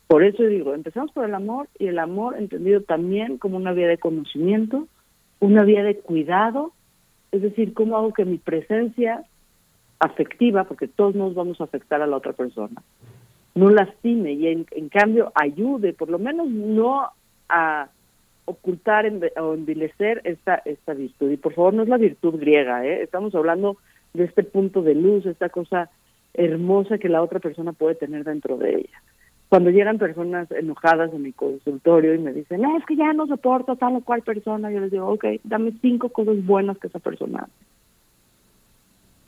por 0.08 0.24
eso 0.24 0.44
digo, 0.44 0.74
empezamos 0.74 1.12
por 1.12 1.26
el 1.26 1.34
amor 1.34 1.68
y 1.80 1.88
el 1.88 1.98
amor 1.98 2.38
entendido 2.38 2.82
también 2.82 3.38
como 3.38 3.58
una 3.58 3.74
vía 3.74 3.88
de 3.88 3.98
conocimiento, 3.98 4.88
una 5.40 5.64
vía 5.64 5.84
de 5.84 5.98
cuidado, 5.98 6.74
es 7.32 7.42
decir, 7.42 7.74
cómo 7.74 7.98
hago 7.98 8.14
que 8.14 8.26
mi 8.26 8.38
presencia 8.38 9.24
afectiva, 10.00 10.66
porque 10.66 10.88
todos 10.88 11.16
nos 11.16 11.34
vamos 11.34 11.60
a 11.60 11.64
afectar 11.64 12.02
a 12.02 12.08
la 12.08 12.18
otra 12.18 12.34
persona, 12.34 12.84
no 13.56 13.70
lastime 13.72 14.34
y 14.34 14.48
en, 14.48 14.90
cambio 14.90 15.32
ayude, 15.34 15.94
por 15.94 16.10
lo 16.10 16.20
menos 16.20 16.50
no 16.50 17.10
a 17.50 17.90
ocultar 18.46 19.12
o 19.38 19.54
envilecer 19.56 20.22
esta, 20.24 20.62
esta 20.66 20.94
virtud. 20.94 21.32
Y 21.32 21.38
por 21.38 21.54
favor, 21.54 21.74
no 21.74 21.82
es 21.82 21.90
la 21.90 21.98
virtud 21.98 22.40
griega, 22.40 22.86
¿eh? 22.86 23.02
estamos 23.02 23.34
hablando 23.34 23.78
de 24.14 24.26
este 24.26 24.44
punto 24.44 24.84
de 24.84 24.94
luz, 24.94 25.26
esta 25.26 25.50
cosa 25.50 25.90
hermosa 26.34 27.00
que 27.00 27.10
la 27.10 27.24
otra 27.24 27.40
persona 27.40 27.72
puede 27.74 27.96
tener 27.96 28.24
dentro 28.24 28.58
de 28.58 28.76
ella 28.76 29.02
cuando 29.56 29.70
llegan 29.70 29.98
personas 29.98 30.52
enojadas 30.52 31.14
en 31.14 31.22
mi 31.22 31.32
consultorio 31.32 32.14
y 32.14 32.18
me 32.18 32.34
dicen, 32.34 32.66
es 32.66 32.86
que 32.86 32.98
ya 32.98 33.14
no 33.14 33.26
soporto 33.26 33.78
tal 33.78 33.96
o 33.96 34.02
cual 34.02 34.22
persona, 34.22 34.70
yo 34.70 34.82
les 34.82 34.92
digo, 34.92 35.08
ok, 35.08 35.24
dame 35.46 35.72
cinco 35.82 36.10
cosas 36.10 36.46
buenas 36.46 36.78
que 36.78 36.88
esa 36.88 37.00
persona 37.00 37.44
hace. 37.44 37.54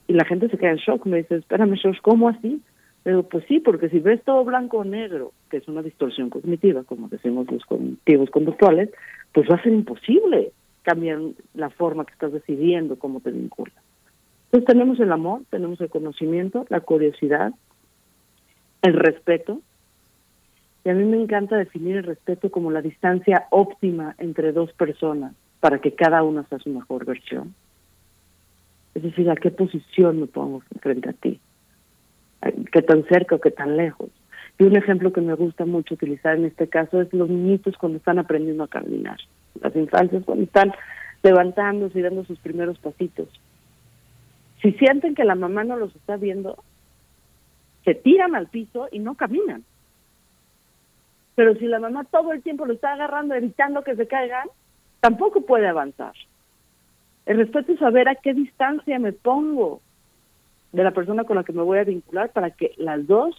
Y 0.10 0.14
la 0.16 0.26
gente 0.26 0.50
se 0.50 0.58
queda 0.58 0.72
en 0.72 0.80
shock, 0.80 1.06
me 1.06 1.20
dice, 1.20 1.36
espérame, 1.36 1.76
shock, 1.76 2.02
¿cómo 2.02 2.28
así? 2.28 2.62
Le 3.06 3.12
digo, 3.12 3.24
pues 3.24 3.46
sí, 3.48 3.62
porque 3.62 3.88
si 3.88 4.00
ves 4.00 4.22
todo 4.26 4.44
blanco 4.44 4.80
o 4.80 4.84
negro, 4.84 5.32
que 5.50 5.56
es 5.56 5.68
una 5.70 5.82
distorsión 5.82 6.30
cognitiva, 6.30 6.84
como 6.84 7.08
decimos 7.08 7.50
los 7.50 7.64
cognitivos 7.64 8.30
conductuales, 8.30 8.90
pues 9.32 9.50
va 9.50 9.56
a 9.56 9.64
ser 9.64 9.72
imposible 9.72 10.52
cambiar 10.82 11.20
la 11.54 11.70
forma 11.70 12.04
que 12.04 12.12
estás 12.12 12.34
decidiendo 12.34 13.00
cómo 13.00 13.22
te 13.22 13.32
vinculas. 13.32 13.82
Entonces 14.48 14.68
tenemos 14.68 15.00
el 15.00 15.14
amor, 15.14 15.44
tenemos 15.50 15.80
el 15.80 15.90
conocimiento, 15.90 16.66
la 16.68 16.82
curiosidad, 16.82 17.54
el 18.82 18.94
respeto, 18.94 19.62
y 20.88 20.90
a 20.90 20.94
mí 20.94 21.04
me 21.04 21.22
encanta 21.22 21.58
definir 21.58 21.98
el 21.98 22.06
respeto 22.06 22.50
como 22.50 22.72
la 22.72 22.82
distancia 22.82 23.48
óptima 23.50 24.16
entre 24.20 24.54
dos 24.54 24.72
personas 24.72 25.34
para 25.60 25.80
que 25.80 25.92
cada 25.92 26.24
una 26.24 26.48
sea 26.48 26.60
su 26.60 26.70
mejor 26.70 27.04
versión. 27.04 27.54
Es 28.96 29.04
decir, 29.04 29.30
a 29.30 29.36
qué 29.36 29.52
posición 29.52 30.22
me 30.22 30.28
pongo 30.28 30.62
frente 30.80 31.10
a 31.10 31.12
ti, 31.12 31.42
qué 32.72 32.82
tan 32.84 33.04
cerca 33.04 33.36
o 33.36 33.42
qué 33.42 33.52
tan 33.52 33.76
lejos. 33.76 34.12
Y 34.58 34.64
un 34.64 34.78
ejemplo 34.78 35.12
que 35.12 35.20
me 35.20 35.34
gusta 35.34 35.66
mucho 35.66 35.96
utilizar 35.96 36.38
en 36.38 36.46
este 36.46 36.70
caso 36.70 37.02
es 37.02 37.12
los 37.12 37.28
niñitos 37.28 37.76
cuando 37.76 37.98
están 37.98 38.18
aprendiendo 38.18 38.64
a 38.64 38.70
caminar, 38.70 39.18
las 39.60 39.76
infancias 39.76 40.24
cuando 40.24 40.46
están 40.46 40.72
levantándose 41.22 42.00
y 42.00 42.02
dando 42.02 42.24
sus 42.24 42.40
primeros 42.40 42.80
pasitos. 42.80 43.28
Si 44.62 44.72
sienten 44.72 45.16
que 45.16 45.26
la 45.26 45.36
mamá 45.36 45.66
no 45.66 45.76
los 45.76 45.94
está 45.98 46.16
viendo, 46.16 46.64
se 47.84 47.94
tiran 47.94 48.36
al 48.36 48.48
piso 48.48 48.88
y 48.90 49.00
no 49.00 49.16
caminan. 49.16 49.66
Pero 51.38 51.54
si 51.54 51.68
la 51.68 51.80
mamá 51.80 52.04
todo 52.06 52.32
el 52.32 52.42
tiempo 52.42 52.66
lo 52.66 52.74
está 52.74 52.94
agarrando, 52.94 53.36
evitando 53.36 53.84
que 53.84 53.96
se 53.96 54.08
caigan, 54.08 54.48
tampoco 55.02 55.42
puede 55.42 55.68
avanzar. 55.68 56.14
El 57.28 57.38
respeto 57.38 57.74
es 57.74 57.80
saber 57.80 58.10
a 58.10 58.16
qué 58.16 58.34
distancia 58.34 58.98
me 58.98 59.14
pongo 59.14 59.80
de 60.72 60.84
la 60.84 60.90
persona 60.90 61.26
con 61.26 61.36
la 61.36 61.44
que 61.44 61.54
me 61.54 61.62
voy 61.62 61.78
a 61.78 61.84
vincular 61.84 62.32
para 62.32 62.50
que 62.50 62.74
las 62.78 63.06
dos, 63.06 63.36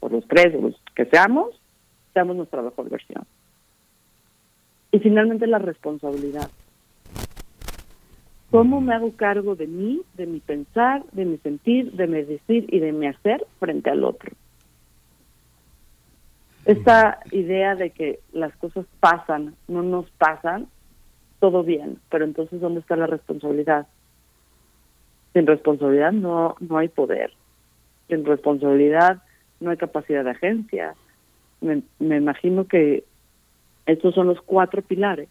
o 0.00 0.08
los 0.08 0.26
tres, 0.26 0.54
o 0.54 0.62
los 0.62 0.82
que 0.94 1.04
seamos, 1.04 1.60
seamos 2.14 2.36
nuestra 2.36 2.62
mejor 2.62 2.88
versión. 2.88 3.26
Y 4.90 4.98
finalmente 5.00 5.46
la 5.46 5.58
responsabilidad. 5.58 6.48
¿Cómo 8.50 8.80
me 8.80 8.94
hago 8.94 9.14
cargo 9.14 9.56
de 9.56 9.66
mí, 9.66 10.00
de 10.14 10.24
mi 10.24 10.40
pensar, 10.40 11.04
de 11.12 11.26
mi 11.26 11.36
sentir, 11.36 11.92
de 11.92 12.06
mi 12.06 12.22
decir 12.22 12.64
y 12.72 12.78
de 12.78 12.92
mi 12.92 13.08
hacer 13.08 13.46
frente 13.58 13.90
al 13.90 14.04
otro? 14.04 14.32
Esta 16.66 17.20
idea 17.30 17.76
de 17.76 17.90
que 17.90 18.18
las 18.32 18.54
cosas 18.56 18.84
pasan, 19.00 19.54
no 19.68 19.82
nos 19.82 20.10
pasan, 20.10 20.66
todo 21.38 21.62
bien, 21.62 21.98
pero 22.10 22.24
entonces 22.24 22.60
¿dónde 22.60 22.80
está 22.80 22.96
la 22.96 23.06
responsabilidad? 23.06 23.86
Sin 25.32 25.46
responsabilidad 25.46 26.12
no, 26.12 26.56
no 26.60 26.78
hay 26.78 26.88
poder, 26.88 27.32
sin 28.08 28.24
responsabilidad 28.24 29.22
no 29.60 29.70
hay 29.70 29.76
capacidad 29.76 30.24
de 30.24 30.30
agencia. 30.30 30.94
Me, 31.60 31.82
me 31.98 32.16
imagino 32.16 32.66
que 32.66 33.04
estos 33.86 34.14
son 34.14 34.26
los 34.26 34.40
cuatro 34.40 34.82
pilares 34.82 35.28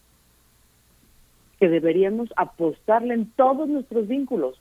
que 1.59 1.67
deberíamos 1.67 2.29
apostarle 2.37 3.13
en 3.13 3.29
todos 3.31 3.67
nuestros 3.67 4.07
vínculos 4.07 4.59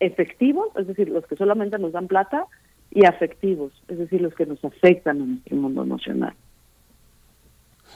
efectivos, 0.00 0.68
es 0.76 0.86
decir, 0.86 1.08
los 1.08 1.26
que 1.26 1.36
solamente 1.36 1.78
nos 1.78 1.92
dan 1.92 2.08
plata, 2.08 2.46
y 2.90 3.04
afectivos, 3.06 3.72
es 3.88 3.98
decir, 3.98 4.20
los 4.20 4.34
que 4.34 4.46
nos 4.46 4.64
afectan 4.64 5.20
a 5.20 5.24
nuestro 5.24 5.56
mundo 5.56 5.82
emocional. 5.82 6.34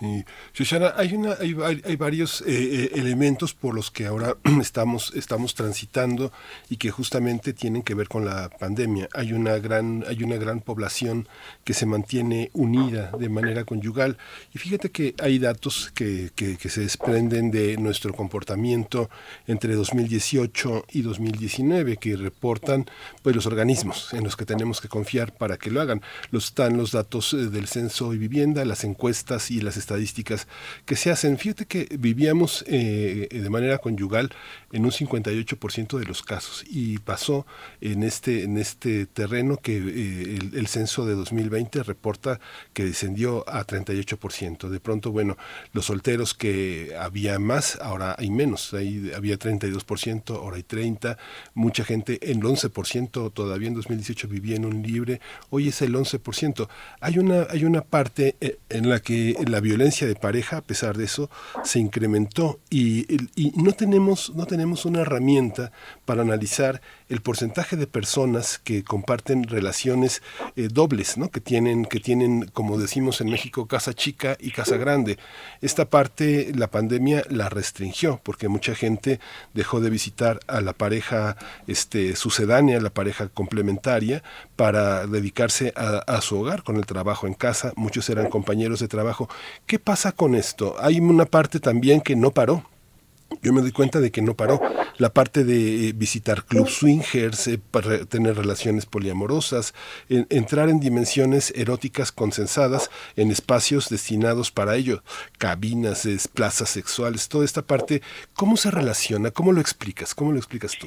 Sí, 0.00 0.24
Shoshana, 0.52 0.94
hay, 0.96 1.14
una, 1.14 1.34
hay, 1.34 1.96
varios 1.96 2.40
eh, 2.40 2.44
eh, 2.48 2.90
elementos 2.94 3.54
por 3.54 3.74
los 3.74 3.92
que 3.92 4.06
ahora 4.06 4.36
estamos, 4.60 5.12
transitando 5.54 6.32
y 6.68 6.78
que 6.78 6.90
justamente 6.90 7.52
tienen 7.52 7.82
que 7.82 7.94
ver 7.94 8.08
con 8.08 8.24
la 8.24 8.48
pandemia. 8.48 9.08
Hay 9.14 9.32
una 9.32 9.56
gran, 9.58 10.04
hay 10.08 10.24
una 10.24 10.36
gran 10.36 10.60
población 10.60 11.28
que 11.62 11.74
se 11.74 11.86
mantiene 11.86 12.50
unida 12.54 13.12
de 13.16 13.28
manera 13.28 13.64
conyugal. 13.64 14.18
Y 14.52 14.58
fíjate 14.58 14.90
que 14.90 15.14
hay 15.22 15.38
datos 15.38 15.92
que, 15.94 16.30
que, 16.34 16.56
que 16.56 16.68
se 16.68 16.80
desprenden 16.80 17.52
de 17.52 17.76
nuestro 17.76 18.12
comportamiento 18.14 19.08
entre 19.46 19.74
2018 19.74 20.86
y 20.92 21.02
2019 21.02 21.98
que 21.98 22.16
reportan 22.16 22.86
pues, 23.22 23.36
los 23.36 23.46
organismos 23.46 24.12
en 24.12 24.24
los 24.24 24.36
que 24.36 24.44
tenemos 24.44 24.80
que 24.80 24.88
confiar 24.88 25.32
para 25.32 25.56
que 25.56 25.70
lo 25.70 25.80
hagan. 25.80 26.02
Los, 26.32 26.46
están 26.46 26.76
los 26.76 26.92
datos 26.92 27.32
eh, 27.34 27.48
del 27.48 27.68
censo 27.68 28.12
y 28.12 28.18
vivienda, 28.18 28.64
las 28.64 28.84
encuestas 28.84 29.50
y 29.50 29.60
las 29.60 29.76
estadísticas 29.84 30.48
que 30.86 30.96
se 30.96 31.10
hacen. 31.10 31.38
Fíjate 31.38 31.66
que 31.66 31.88
vivíamos 31.98 32.64
eh, 32.66 33.28
de 33.30 33.50
manera 33.50 33.78
conyugal 33.78 34.30
en 34.72 34.84
un 34.84 34.90
58% 34.90 35.98
de 35.98 36.04
los 36.04 36.22
casos 36.22 36.64
y 36.68 36.98
pasó 36.98 37.46
en 37.80 38.02
este, 38.02 38.42
en 38.42 38.56
este 38.56 39.06
terreno 39.06 39.58
que 39.58 39.76
eh, 39.76 40.38
el, 40.54 40.66
censo 40.66 41.06
de 41.06 41.14
2020 41.14 41.82
reporta 41.82 42.40
que 42.72 42.84
descendió 42.84 43.48
a 43.48 43.64
38%. 43.64 44.68
De 44.68 44.80
pronto, 44.80 45.12
bueno, 45.12 45.36
los 45.72 45.84
solteros 45.86 46.34
que 46.34 46.94
había 46.98 47.38
más, 47.38 47.78
ahora 47.80 48.16
hay 48.18 48.30
menos. 48.30 48.74
Ahí 48.74 49.12
había 49.14 49.38
32%, 49.38 50.34
ahora 50.34 50.56
hay 50.56 50.62
30%. 50.62 51.16
Mucha 51.54 51.84
gente, 51.84 52.18
en 52.30 52.38
el 52.38 52.44
11% 52.44 53.32
todavía 53.32 53.68
en 53.68 53.74
2018 53.74 54.28
vivía 54.28 54.56
en 54.56 54.64
un 54.64 54.82
libre, 54.82 55.20
hoy 55.50 55.68
es 55.68 55.82
el 55.82 55.94
11%. 55.94 56.68
Hay 57.00 57.18
una, 57.18 57.46
hay 57.50 57.64
una 57.64 57.82
parte 57.82 58.36
eh, 58.40 58.58
en 58.70 58.88
la 58.88 59.00
que 59.00 59.36
la 59.46 59.60
violencia 59.60 59.73
violencia 59.74 60.06
de 60.06 60.14
pareja, 60.14 60.58
a 60.58 60.62
pesar 60.62 60.96
de 60.96 61.04
eso, 61.04 61.30
se 61.64 61.80
incrementó. 61.80 62.60
Y, 62.70 63.06
y 63.34 63.52
no, 63.56 63.72
tenemos, 63.72 64.32
no 64.34 64.46
tenemos 64.46 64.84
una 64.84 65.00
herramienta 65.00 65.72
para 66.04 66.22
analizar 66.22 66.80
el 67.08 67.20
porcentaje 67.20 67.76
de 67.76 67.86
personas 67.86 68.58
que 68.58 68.82
comparten 68.82 69.44
relaciones 69.44 70.22
eh, 70.56 70.68
dobles, 70.70 71.18
¿no? 71.18 71.30
que, 71.30 71.40
tienen, 71.40 71.84
que 71.84 72.00
tienen, 72.00 72.46
como 72.52 72.78
decimos 72.78 73.20
en 73.20 73.30
México, 73.30 73.66
casa 73.66 73.92
chica 73.92 74.36
y 74.40 74.50
casa 74.50 74.76
grande. 74.76 75.18
Esta 75.60 75.84
parte 75.90 76.52
la 76.54 76.70
pandemia 76.70 77.22
la 77.28 77.48
restringió 77.48 78.20
porque 78.22 78.48
mucha 78.48 78.74
gente 78.74 79.20
dejó 79.52 79.80
de 79.80 79.90
visitar 79.90 80.40
a 80.46 80.60
la 80.60 80.72
pareja 80.72 81.36
este, 81.66 82.16
sucedánea, 82.16 82.80
la 82.80 82.90
pareja 82.90 83.28
complementaria, 83.28 84.22
para 84.56 85.06
dedicarse 85.06 85.72
a, 85.76 85.98
a 85.98 86.20
su 86.20 86.40
hogar 86.40 86.62
con 86.62 86.76
el 86.76 86.86
trabajo 86.86 87.26
en 87.26 87.34
casa. 87.34 87.72
Muchos 87.76 88.08
eran 88.08 88.30
compañeros 88.30 88.80
de 88.80 88.88
trabajo. 88.88 89.28
¿Qué 89.66 89.78
pasa 89.78 90.12
con 90.12 90.34
esto? 90.34 90.76
Hay 90.80 91.00
una 91.00 91.26
parte 91.26 91.60
también 91.60 92.00
que 92.00 92.16
no 92.16 92.30
paró 92.30 92.64
yo 93.42 93.52
me 93.52 93.60
doy 93.60 93.72
cuenta 93.72 94.00
de 94.00 94.10
que 94.10 94.22
no 94.22 94.34
paró. 94.34 94.60
La 94.98 95.12
parte 95.12 95.44
de 95.44 95.88
eh, 95.88 95.92
visitar 95.94 96.44
club 96.44 96.68
swingers, 96.68 97.48
eh, 97.48 97.60
tener 98.08 98.36
relaciones 98.36 98.86
poliamorosas, 98.86 99.74
entrar 100.08 100.68
en 100.68 100.80
dimensiones 100.80 101.52
eróticas 101.56 102.12
consensadas 102.12 102.90
en 103.16 103.30
espacios 103.30 103.88
destinados 103.88 104.50
para 104.50 104.76
ello, 104.76 105.02
cabinas, 105.38 106.08
plazas 106.32 106.68
sexuales, 106.68 107.28
toda 107.28 107.44
esta 107.44 107.62
parte, 107.62 108.02
¿cómo 108.34 108.56
se 108.56 108.70
relaciona? 108.70 109.30
¿Cómo 109.30 109.52
lo 109.52 109.60
explicas? 109.60 110.14
¿Cómo 110.14 110.32
lo 110.32 110.38
explicas 110.38 110.76
tú? 110.78 110.86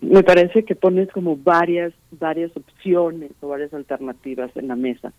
me 0.00 0.22
parece 0.22 0.64
que 0.64 0.76
pones 0.76 1.10
como 1.10 1.36
varias, 1.36 1.92
varias 2.12 2.56
opciones 2.56 3.32
o 3.40 3.48
varias 3.48 3.74
alternativas 3.74 4.50
en 4.56 4.68
la 4.68 4.76
mesa. 4.76 5.12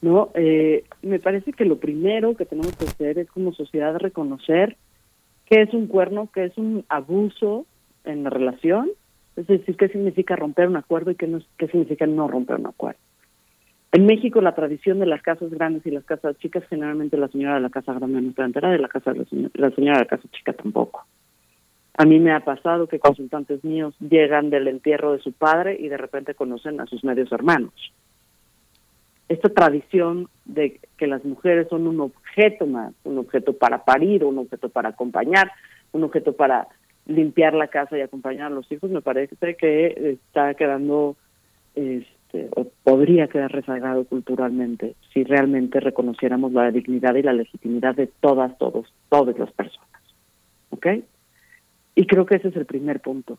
¿no? 0.00 0.30
Eh, 0.34 0.84
me 1.02 1.18
parece 1.18 1.52
que 1.52 1.64
lo 1.64 1.78
primero 1.78 2.36
que 2.36 2.44
tenemos 2.44 2.76
que 2.76 2.84
hacer 2.84 3.18
es 3.18 3.28
como 3.30 3.52
sociedad 3.52 3.96
reconocer 3.96 4.76
qué 5.48 5.62
es 5.62 5.72
un 5.72 5.86
cuerno, 5.86 6.28
qué 6.32 6.44
es 6.44 6.58
un 6.58 6.84
abuso 6.88 7.66
en 8.04 8.24
la 8.24 8.30
relación, 8.30 8.90
es 9.36 9.46
decir, 9.46 9.76
qué 9.76 9.88
significa 9.88 10.36
romper 10.36 10.68
un 10.68 10.76
acuerdo 10.76 11.10
y 11.10 11.14
qué, 11.14 11.26
no, 11.26 11.40
qué 11.56 11.68
significa 11.68 12.06
no 12.06 12.28
romper 12.28 12.56
un 12.56 12.66
acuerdo. 12.66 12.98
En 13.92 14.04
México 14.04 14.42
la 14.42 14.54
tradición 14.54 14.98
de 14.98 15.06
las 15.06 15.22
casas 15.22 15.50
grandes 15.50 15.86
y 15.86 15.90
las 15.90 16.04
casas 16.04 16.36
chicas, 16.38 16.64
generalmente 16.68 17.16
la 17.16 17.28
señora 17.28 17.54
de 17.54 17.60
la 17.60 17.70
casa 17.70 17.94
grande 17.94 18.20
no 18.20 18.28
está 18.28 18.44
entera, 18.44 18.70
de 18.70 18.78
la, 18.78 18.88
casa 18.88 19.12
de 19.12 19.20
la, 19.20 19.24
señora, 19.24 19.50
la 19.54 19.70
señora 19.70 19.98
de 19.98 20.04
la 20.04 20.08
casa 20.08 20.28
chica 20.32 20.52
tampoco. 20.52 21.06
A 21.96 22.04
mí 22.04 22.18
me 22.20 22.32
ha 22.32 22.40
pasado 22.40 22.86
que 22.86 23.00
consultantes 23.00 23.64
míos 23.64 23.94
llegan 23.98 24.50
del 24.50 24.68
entierro 24.68 25.12
de 25.12 25.20
su 25.20 25.32
padre 25.32 25.76
y 25.80 25.88
de 25.88 25.96
repente 25.96 26.34
conocen 26.34 26.80
a 26.80 26.86
sus 26.86 27.02
medios 27.02 27.32
hermanos 27.32 27.72
esta 29.28 29.50
tradición 29.50 30.28
de 30.46 30.80
que 30.96 31.06
las 31.06 31.24
mujeres 31.24 31.68
son 31.68 31.86
un 31.86 32.00
objeto 32.00 32.66
más, 32.66 32.94
un 33.04 33.18
objeto 33.18 33.52
para 33.52 33.84
parir, 33.84 34.24
un 34.24 34.38
objeto 34.38 34.70
para 34.70 34.90
acompañar, 34.90 35.50
un 35.92 36.04
objeto 36.04 36.32
para 36.32 36.68
limpiar 37.06 37.54
la 37.54 37.68
casa 37.68 37.96
y 37.96 38.00
acompañar 38.00 38.46
a 38.46 38.54
los 38.54 38.70
hijos, 38.72 38.90
me 38.90 39.02
parece 39.02 39.36
que 39.56 40.12
está 40.12 40.54
quedando, 40.54 41.16
este, 41.74 42.48
o 42.54 42.66
podría 42.82 43.28
quedar 43.28 43.52
rezagado 43.52 44.04
culturalmente 44.04 44.94
si 45.12 45.24
realmente 45.24 45.80
reconociéramos 45.80 46.52
la 46.52 46.70
dignidad 46.70 47.14
y 47.14 47.22
la 47.22 47.32
legitimidad 47.32 47.94
de 47.94 48.06
todas, 48.06 48.56
todos, 48.58 48.92
todas 49.08 49.38
las 49.38 49.52
personas. 49.52 49.88
¿Ok? 50.70 50.86
Y 51.94 52.06
creo 52.06 52.26
que 52.26 52.36
ese 52.36 52.48
es 52.48 52.56
el 52.56 52.66
primer 52.66 53.00
punto. 53.00 53.38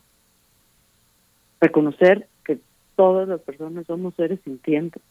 Reconocer 1.60 2.28
que 2.44 2.58
todas 2.96 3.28
las 3.28 3.40
personas 3.40 3.86
somos 3.86 4.14
seres 4.14 4.40
sintientes 4.44 5.02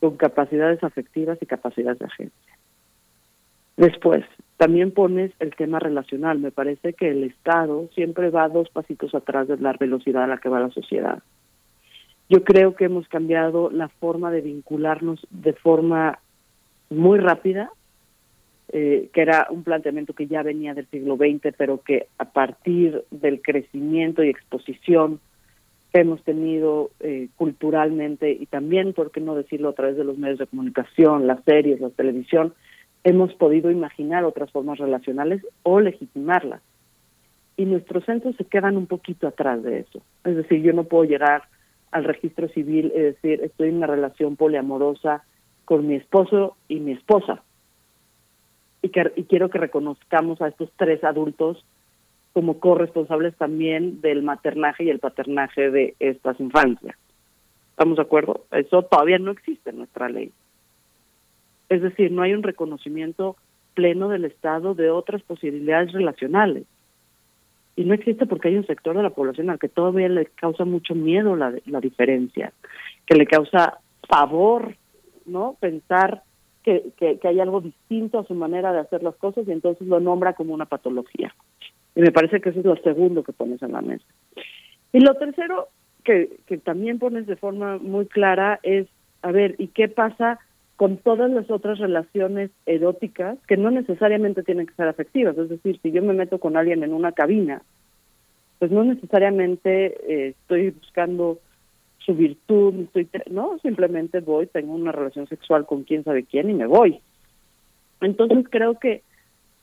con 0.00 0.16
capacidades 0.16 0.82
afectivas 0.82 1.38
y 1.40 1.46
capacidades 1.46 1.98
de 1.98 2.06
agencia. 2.06 2.58
Después, 3.76 4.24
también 4.56 4.90
pones 4.90 5.32
el 5.38 5.54
tema 5.54 5.78
relacional. 5.78 6.38
Me 6.38 6.50
parece 6.50 6.94
que 6.94 7.10
el 7.10 7.24
Estado 7.24 7.88
siempre 7.94 8.30
va 8.30 8.48
dos 8.48 8.70
pasitos 8.70 9.14
atrás 9.14 9.48
de 9.48 9.58
la 9.58 9.74
velocidad 9.74 10.24
a 10.24 10.28
la 10.28 10.38
que 10.38 10.48
va 10.48 10.60
la 10.60 10.70
sociedad. 10.70 11.22
Yo 12.28 12.42
creo 12.42 12.74
que 12.74 12.86
hemos 12.86 13.06
cambiado 13.08 13.70
la 13.70 13.88
forma 13.88 14.30
de 14.30 14.40
vincularnos 14.40 15.26
de 15.30 15.52
forma 15.52 16.18
muy 16.90 17.18
rápida, 17.18 17.70
eh, 18.72 19.10
que 19.12 19.20
era 19.20 19.46
un 19.50 19.62
planteamiento 19.62 20.12
que 20.12 20.26
ya 20.26 20.42
venía 20.42 20.74
del 20.74 20.88
siglo 20.88 21.16
XX, 21.16 21.54
pero 21.56 21.82
que 21.82 22.08
a 22.18 22.24
partir 22.24 23.04
del 23.10 23.42
crecimiento 23.42 24.24
y 24.24 24.30
exposición 24.30 25.20
hemos 26.00 26.22
tenido 26.22 26.90
eh, 27.00 27.28
culturalmente 27.36 28.30
y 28.30 28.46
también, 28.46 28.92
por 28.92 29.10
qué 29.10 29.20
no 29.20 29.34
decirlo, 29.34 29.70
a 29.70 29.74
través 29.74 29.96
de 29.96 30.04
los 30.04 30.18
medios 30.18 30.38
de 30.38 30.46
comunicación, 30.46 31.26
las 31.26 31.42
series, 31.44 31.80
la 31.80 31.90
televisión, 31.90 32.54
hemos 33.04 33.32
podido 33.34 33.70
imaginar 33.70 34.24
otras 34.24 34.50
formas 34.50 34.78
relacionales 34.78 35.42
o 35.62 35.80
legitimarlas. 35.80 36.60
Y 37.56 37.64
nuestros 37.64 38.04
centros 38.04 38.36
se 38.36 38.44
quedan 38.44 38.76
un 38.76 38.86
poquito 38.86 39.28
atrás 39.28 39.62
de 39.62 39.80
eso. 39.80 40.02
Es 40.24 40.36
decir, 40.36 40.60
yo 40.62 40.72
no 40.72 40.84
puedo 40.84 41.04
llegar 41.04 41.44
al 41.92 42.04
registro 42.04 42.48
civil 42.48 42.92
y 42.94 43.00
decir, 43.00 43.40
estoy 43.42 43.68
en 43.68 43.76
una 43.76 43.86
relación 43.86 44.36
poliamorosa 44.36 45.24
con 45.64 45.86
mi 45.86 45.94
esposo 45.94 46.56
y 46.68 46.80
mi 46.80 46.92
esposa. 46.92 47.42
Y, 48.82 48.90
que, 48.90 49.12
y 49.16 49.24
quiero 49.24 49.50
que 49.50 49.58
reconozcamos 49.58 50.42
a 50.42 50.48
estos 50.48 50.70
tres 50.76 51.02
adultos 51.04 51.64
como 52.36 52.60
corresponsables 52.60 53.34
también 53.36 54.02
del 54.02 54.22
maternaje 54.22 54.84
y 54.84 54.90
el 54.90 54.98
paternaje 54.98 55.70
de 55.70 55.94
estas 56.00 56.38
infancias. 56.38 56.94
¿Estamos 57.70 57.96
de 57.96 58.02
acuerdo? 58.02 58.44
Eso 58.50 58.82
todavía 58.82 59.18
no 59.18 59.30
existe 59.30 59.70
en 59.70 59.78
nuestra 59.78 60.10
ley. 60.10 60.32
Es 61.70 61.80
decir, 61.80 62.12
no 62.12 62.20
hay 62.20 62.34
un 62.34 62.42
reconocimiento 62.42 63.36
pleno 63.72 64.10
del 64.10 64.26
Estado 64.26 64.74
de 64.74 64.90
otras 64.90 65.22
posibilidades 65.22 65.92
relacionales. 65.92 66.64
Y 67.74 67.86
no 67.86 67.94
existe 67.94 68.26
porque 68.26 68.48
hay 68.48 68.58
un 68.58 68.66
sector 68.66 68.94
de 68.94 69.02
la 69.02 69.14
población 69.14 69.48
al 69.48 69.58
que 69.58 69.70
todavía 69.70 70.10
le 70.10 70.26
causa 70.26 70.66
mucho 70.66 70.94
miedo 70.94 71.36
la, 71.36 71.54
la 71.64 71.80
diferencia, 71.80 72.52
que 73.06 73.14
le 73.14 73.24
causa 73.24 73.78
favor, 74.06 74.76
¿no? 75.24 75.56
Pensar 75.58 76.22
que, 76.62 76.92
que, 76.98 77.18
que 77.18 77.28
hay 77.28 77.40
algo 77.40 77.62
distinto 77.62 78.18
a 78.18 78.26
su 78.26 78.34
manera 78.34 78.74
de 78.74 78.80
hacer 78.80 79.02
las 79.02 79.16
cosas 79.16 79.48
y 79.48 79.52
entonces 79.52 79.88
lo 79.88 80.00
nombra 80.00 80.34
como 80.34 80.52
una 80.52 80.66
patología. 80.66 81.34
Y 81.96 82.02
me 82.02 82.12
parece 82.12 82.40
que 82.40 82.50
eso 82.50 82.60
es 82.60 82.64
lo 82.66 82.76
segundo 82.76 83.24
que 83.24 83.32
pones 83.32 83.62
en 83.62 83.72
la 83.72 83.80
mesa. 83.80 84.04
Y 84.92 85.00
lo 85.00 85.14
tercero 85.14 85.68
que, 86.04 86.38
también 86.62 86.98
pones 86.98 87.26
de 87.26 87.36
forma 87.36 87.78
muy 87.78 88.06
clara 88.06 88.60
es, 88.62 88.86
a 89.22 89.32
ver, 89.32 89.56
¿y 89.58 89.68
qué 89.68 89.88
pasa 89.88 90.38
con 90.76 90.98
todas 90.98 91.30
las 91.30 91.50
otras 91.50 91.78
relaciones 91.78 92.50
eróticas 92.66 93.38
que 93.48 93.56
no 93.56 93.70
necesariamente 93.70 94.42
tienen 94.42 94.66
que 94.66 94.74
ser 94.74 94.88
afectivas? 94.88 95.38
Es 95.38 95.48
decir, 95.48 95.80
si 95.82 95.90
yo 95.90 96.02
me 96.02 96.12
meto 96.12 96.38
con 96.38 96.58
alguien 96.58 96.84
en 96.84 96.92
una 96.92 97.12
cabina, 97.12 97.62
pues 98.58 98.70
no 98.70 98.84
necesariamente 98.84 99.96
eh, 100.06 100.28
estoy 100.40 100.70
buscando 100.70 101.38
su 101.98 102.14
virtud, 102.14 102.74
estoy, 102.94 103.08
no, 103.30 103.58
simplemente 103.60 104.20
voy, 104.20 104.46
tengo 104.46 104.74
una 104.74 104.92
relación 104.92 105.26
sexual 105.28 105.64
con 105.64 105.84
quién 105.84 106.04
sabe 106.04 106.24
quién 106.24 106.50
y 106.50 106.54
me 106.54 106.66
voy. 106.66 107.00
Entonces 108.02 108.44
creo 108.50 108.78
que 108.78 109.02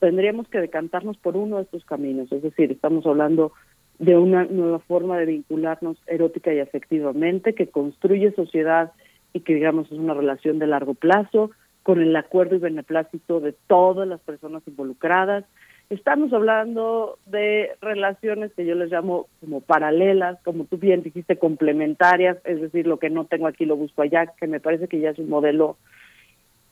tendríamos 0.03 0.49
que 0.49 0.59
decantarnos 0.59 1.15
por 1.15 1.37
uno 1.37 1.55
de 1.55 1.63
estos 1.63 1.85
caminos, 1.85 2.29
es 2.33 2.41
decir, 2.41 2.69
estamos 2.69 3.05
hablando 3.05 3.53
de 3.99 4.17
una 4.17 4.43
nueva 4.43 4.79
forma 4.79 5.17
de 5.17 5.27
vincularnos 5.27 5.95
erótica 6.07 6.53
y 6.53 6.59
afectivamente 6.59 7.55
que 7.55 7.67
construye 7.67 8.33
sociedad 8.33 8.91
y 9.31 9.39
que 9.39 9.55
digamos 9.55 9.89
es 9.89 9.97
una 9.97 10.13
relación 10.13 10.59
de 10.59 10.67
largo 10.67 10.93
plazo 10.93 11.51
con 11.83 12.01
el 12.01 12.13
acuerdo 12.17 12.57
y 12.57 12.59
beneplácito 12.59 13.39
de 13.39 13.53
todas 13.67 14.05
las 14.05 14.19
personas 14.19 14.61
involucradas. 14.67 15.45
Estamos 15.89 16.33
hablando 16.33 17.17
de 17.25 17.69
relaciones 17.79 18.51
que 18.55 18.65
yo 18.65 18.75
les 18.75 18.91
llamo 18.91 19.27
como 19.39 19.61
paralelas, 19.61 20.37
como 20.43 20.65
tú 20.65 20.77
bien 20.79 21.01
dijiste, 21.01 21.37
complementarias, 21.37 22.39
es 22.43 22.59
decir, 22.59 22.87
lo 22.87 22.99
que 22.99 23.09
no 23.09 23.23
tengo 23.23 23.47
aquí 23.47 23.63
lo 23.63 23.77
busco 23.77 24.01
allá, 24.01 24.33
que 24.37 24.47
me 24.47 24.59
parece 24.59 24.89
que 24.89 24.99
ya 24.99 25.11
es 25.11 25.19
un 25.19 25.29
modelo 25.29 25.77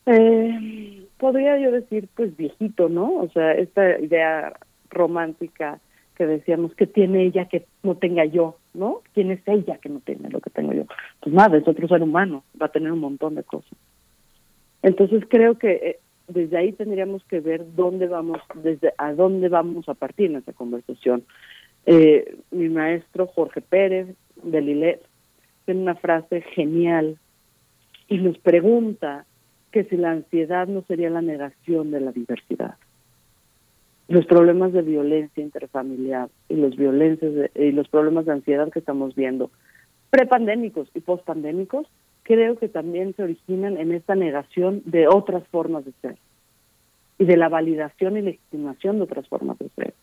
eh, 0.05 1.00
podría 1.21 1.55
yo 1.59 1.71
decir, 1.71 2.09
pues 2.15 2.35
viejito, 2.35 2.89
¿no? 2.89 3.17
O 3.17 3.29
sea, 3.29 3.51
esta 3.51 3.99
idea 3.99 4.53
romántica 4.89 5.79
que 6.15 6.25
decíamos 6.25 6.73
que 6.73 6.87
tiene 6.87 7.25
ella 7.25 7.45
que 7.45 7.67
no 7.83 7.95
tenga 7.95 8.25
yo, 8.25 8.57
¿no? 8.73 9.01
¿Quién 9.13 9.29
es 9.29 9.39
ella 9.45 9.77
que 9.77 9.89
no 9.89 9.99
tiene 9.99 10.31
lo 10.31 10.39
que 10.39 10.49
tengo 10.49 10.73
yo? 10.73 10.85
Pues 11.19 11.35
nada, 11.35 11.59
es 11.59 11.67
otro 11.67 11.87
ser 11.87 12.01
humano, 12.01 12.43
va 12.59 12.65
a 12.65 12.71
tener 12.71 12.91
un 12.91 13.01
montón 13.01 13.35
de 13.35 13.43
cosas. 13.43 13.77
Entonces 14.81 15.23
creo 15.29 15.59
que 15.59 15.71
eh, 15.71 15.99
desde 16.27 16.57
ahí 16.57 16.71
tendríamos 16.71 17.23
que 17.25 17.39
ver 17.39 17.75
dónde 17.75 18.07
vamos, 18.07 18.39
desde 18.55 18.91
a 18.97 19.13
dónde 19.13 19.47
vamos 19.47 19.87
a 19.89 19.93
partir 19.93 20.31
en 20.31 20.37
esta 20.37 20.53
conversación. 20.53 21.23
Eh, 21.85 22.35
mi 22.49 22.67
maestro 22.67 23.27
Jorge 23.27 23.61
Pérez 23.61 24.07
de 24.41 24.61
Lilet 24.61 25.05
tiene 25.65 25.83
una 25.83 25.95
frase 25.95 26.41
genial 26.41 27.19
y 28.07 28.17
nos 28.17 28.39
pregunta 28.39 29.27
que 29.71 29.85
si 29.85 29.97
la 29.97 30.11
ansiedad 30.11 30.67
no 30.67 30.83
sería 30.87 31.09
la 31.09 31.21
negación 31.21 31.91
de 31.91 32.01
la 32.01 32.11
diversidad. 32.11 32.75
Los 34.07 34.25
problemas 34.25 34.73
de 34.73 34.81
violencia 34.81 35.41
interfamiliar 35.41 36.29
y 36.49 36.55
los 36.55 36.75
violencias 36.75 37.49
y 37.55 37.71
los 37.71 37.87
problemas 37.87 38.25
de 38.25 38.33
ansiedad 38.33 38.69
que 38.69 38.79
estamos 38.79 39.15
viendo, 39.15 39.49
prepandémicos 40.09 40.89
y 40.93 40.99
postpandémicos, 40.99 41.87
creo 42.23 42.57
que 42.57 42.67
también 42.67 43.15
se 43.15 43.23
originan 43.23 43.77
en 43.77 43.93
esta 43.93 44.15
negación 44.15 44.81
de 44.85 45.07
otras 45.07 45.47
formas 45.47 45.85
de 45.85 45.93
ser 46.01 46.17
y 47.17 47.25
de 47.25 47.37
la 47.37 47.49
validación 47.49 48.17
y 48.17 48.21
legitimación 48.21 48.97
de 48.97 49.03
otras 49.03 49.27
formas 49.27 49.57
de 49.59 49.69
ser. 49.75 49.93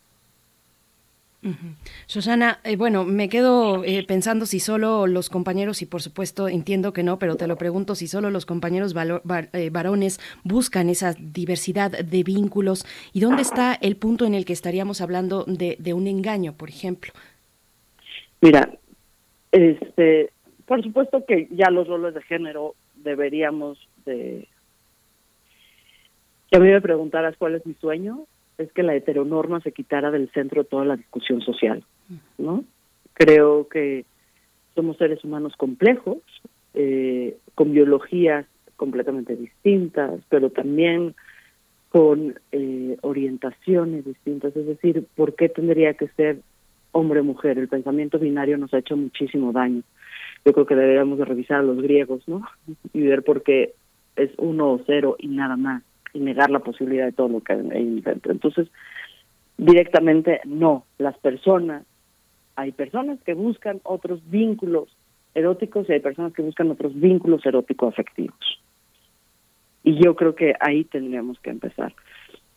Susana, 2.07 2.59
eh, 2.65 2.77
bueno, 2.77 3.05
me 3.05 3.29
quedo 3.29 3.85
eh, 3.85 4.05
pensando 4.07 4.45
si 4.45 4.59
solo 4.59 5.07
los 5.07 5.31
compañeros, 5.31 5.83
y 5.83 5.87
por 5.87 6.03
supuesto 6.03 6.49
entiendo 6.49 6.93
que 6.93 7.05
no, 7.05 7.19
pero 7.19 7.37
te 7.37 7.47
lo 7.47 7.57
pregunto, 7.57 7.95
si 7.95 8.09
solo 8.09 8.31
los 8.31 8.45
compañeros 8.45 8.95
eh, 9.53 9.71
varones 9.71 10.19
buscan 10.43 10.89
esa 10.89 11.15
diversidad 11.15 11.93
de 11.93 12.23
vínculos, 12.25 12.85
¿y 13.13 13.21
dónde 13.21 13.43
está 13.43 13.75
el 13.75 13.97
punto 13.97 14.27
en 14.27 14.35
el 14.35 14.45
que 14.45 14.53
estaríamos 14.53 15.01
hablando 15.01 15.45
de, 15.45 15.95
un 15.95 16.09
engaño, 16.09 16.55
por 16.55 16.69
ejemplo? 16.71 17.13
Mira, 18.41 18.69
este, 19.53 20.31
por 20.67 20.83
supuesto 20.83 21.25
que 21.25 21.49
ya 21.53 21.71
los 21.71 21.87
roles 21.87 22.15
de 22.15 22.23
género 22.23 22.75
deberíamos 22.97 23.79
de... 24.05 24.49
Si 26.51 26.57
a 26.57 26.61
mí 26.61 26.69
me 26.69 26.81
preguntaras 26.81 27.37
cuál 27.37 27.55
es 27.55 27.67
mi 27.67 27.75
sueño, 27.75 28.27
es 28.59 28.73
que 28.73 28.83
la 28.83 28.95
heteronorma 28.95 29.61
se 29.61 29.73
quitara 29.73 30.11
del 30.11 30.31
centro 30.31 30.63
de 30.63 30.69
toda 30.69 30.85
la 30.85 30.97
discusión 30.97 31.41
social, 31.41 31.85
¿no? 32.37 32.65
Creo 33.15 33.69
que 33.69 34.05
somos 34.75 34.97
seres 34.97 35.25
humanos 35.25 35.55
complejos, 35.57 36.19
eh, 36.75 37.37
con 37.55 37.73
biologías 37.73 38.47
completamente 38.77 39.37
distintas, 39.37 40.21
pero 40.29 40.51
también 40.51 41.15
con 41.91 42.39
eh, 42.53 42.97
orientaciones 43.01 44.05
distintas. 44.05 44.55
Es 44.57 44.67
decir, 44.67 45.07
¿por 45.17 45.35
qué 45.35 45.49
tendría 45.49 45.95
que 45.95 46.09
ser 46.09 46.41
hombre-mujer? 46.93 47.59
El 47.59 47.69
pensamiento 47.69 48.19
binario 48.19 48.59
nos 48.59 48.75
ha 48.75 48.79
hecho 48.79 48.97
muchísimo 48.97 49.53
daño. 49.53 49.83
Yo 50.45 50.53
creo 50.53 50.67
que 50.67 50.77
deberíamos 50.77 51.19
de 51.19 51.25
revisar 51.25 51.61
a 51.61 51.63
los 51.63 51.81
griegos, 51.81 52.23
¿no? 52.27 52.43
Y 52.93 53.03
ver 53.03 53.23
por 53.23 53.43
qué 53.43 53.75
es 54.17 54.31
uno 54.37 54.73
o 54.73 54.81
cero 54.87 55.17
y 55.19 55.29
nada 55.29 55.57
más 55.57 55.83
y 56.13 56.21
negar 56.21 56.51
la 56.51 56.61
posibilidad 56.61 57.07
de 57.07 57.13
todo 57.13 57.29
lo 57.29 57.41
que 57.41 57.53
hay 57.53 58.01
dentro. 58.01 58.33
Entonces, 58.33 58.69
directamente 59.57 60.41
no. 60.45 60.85
Las 60.99 61.17
personas, 61.19 61.85
hay 62.57 62.73
personas 62.73 63.19
que 63.25 63.35
buscan 63.35 63.81
otros 63.85 64.21
vínculos 64.31 64.89
eróticos 65.35 65.89
y 65.89 65.93
hay 65.93 66.01
personas 66.01 66.33
que 66.33 66.43
buscan 66.43 66.71
otros 66.71 66.99
vínculos 66.99 67.45
eróticos 67.45 67.93
afectivos. 67.93 68.39
Y 69.85 70.03
yo 70.03 70.17
creo 70.17 70.35
que 70.35 70.55
ahí 70.61 70.85
tendríamos 70.85 71.39
que 71.41 71.51
empezar. 71.51 71.95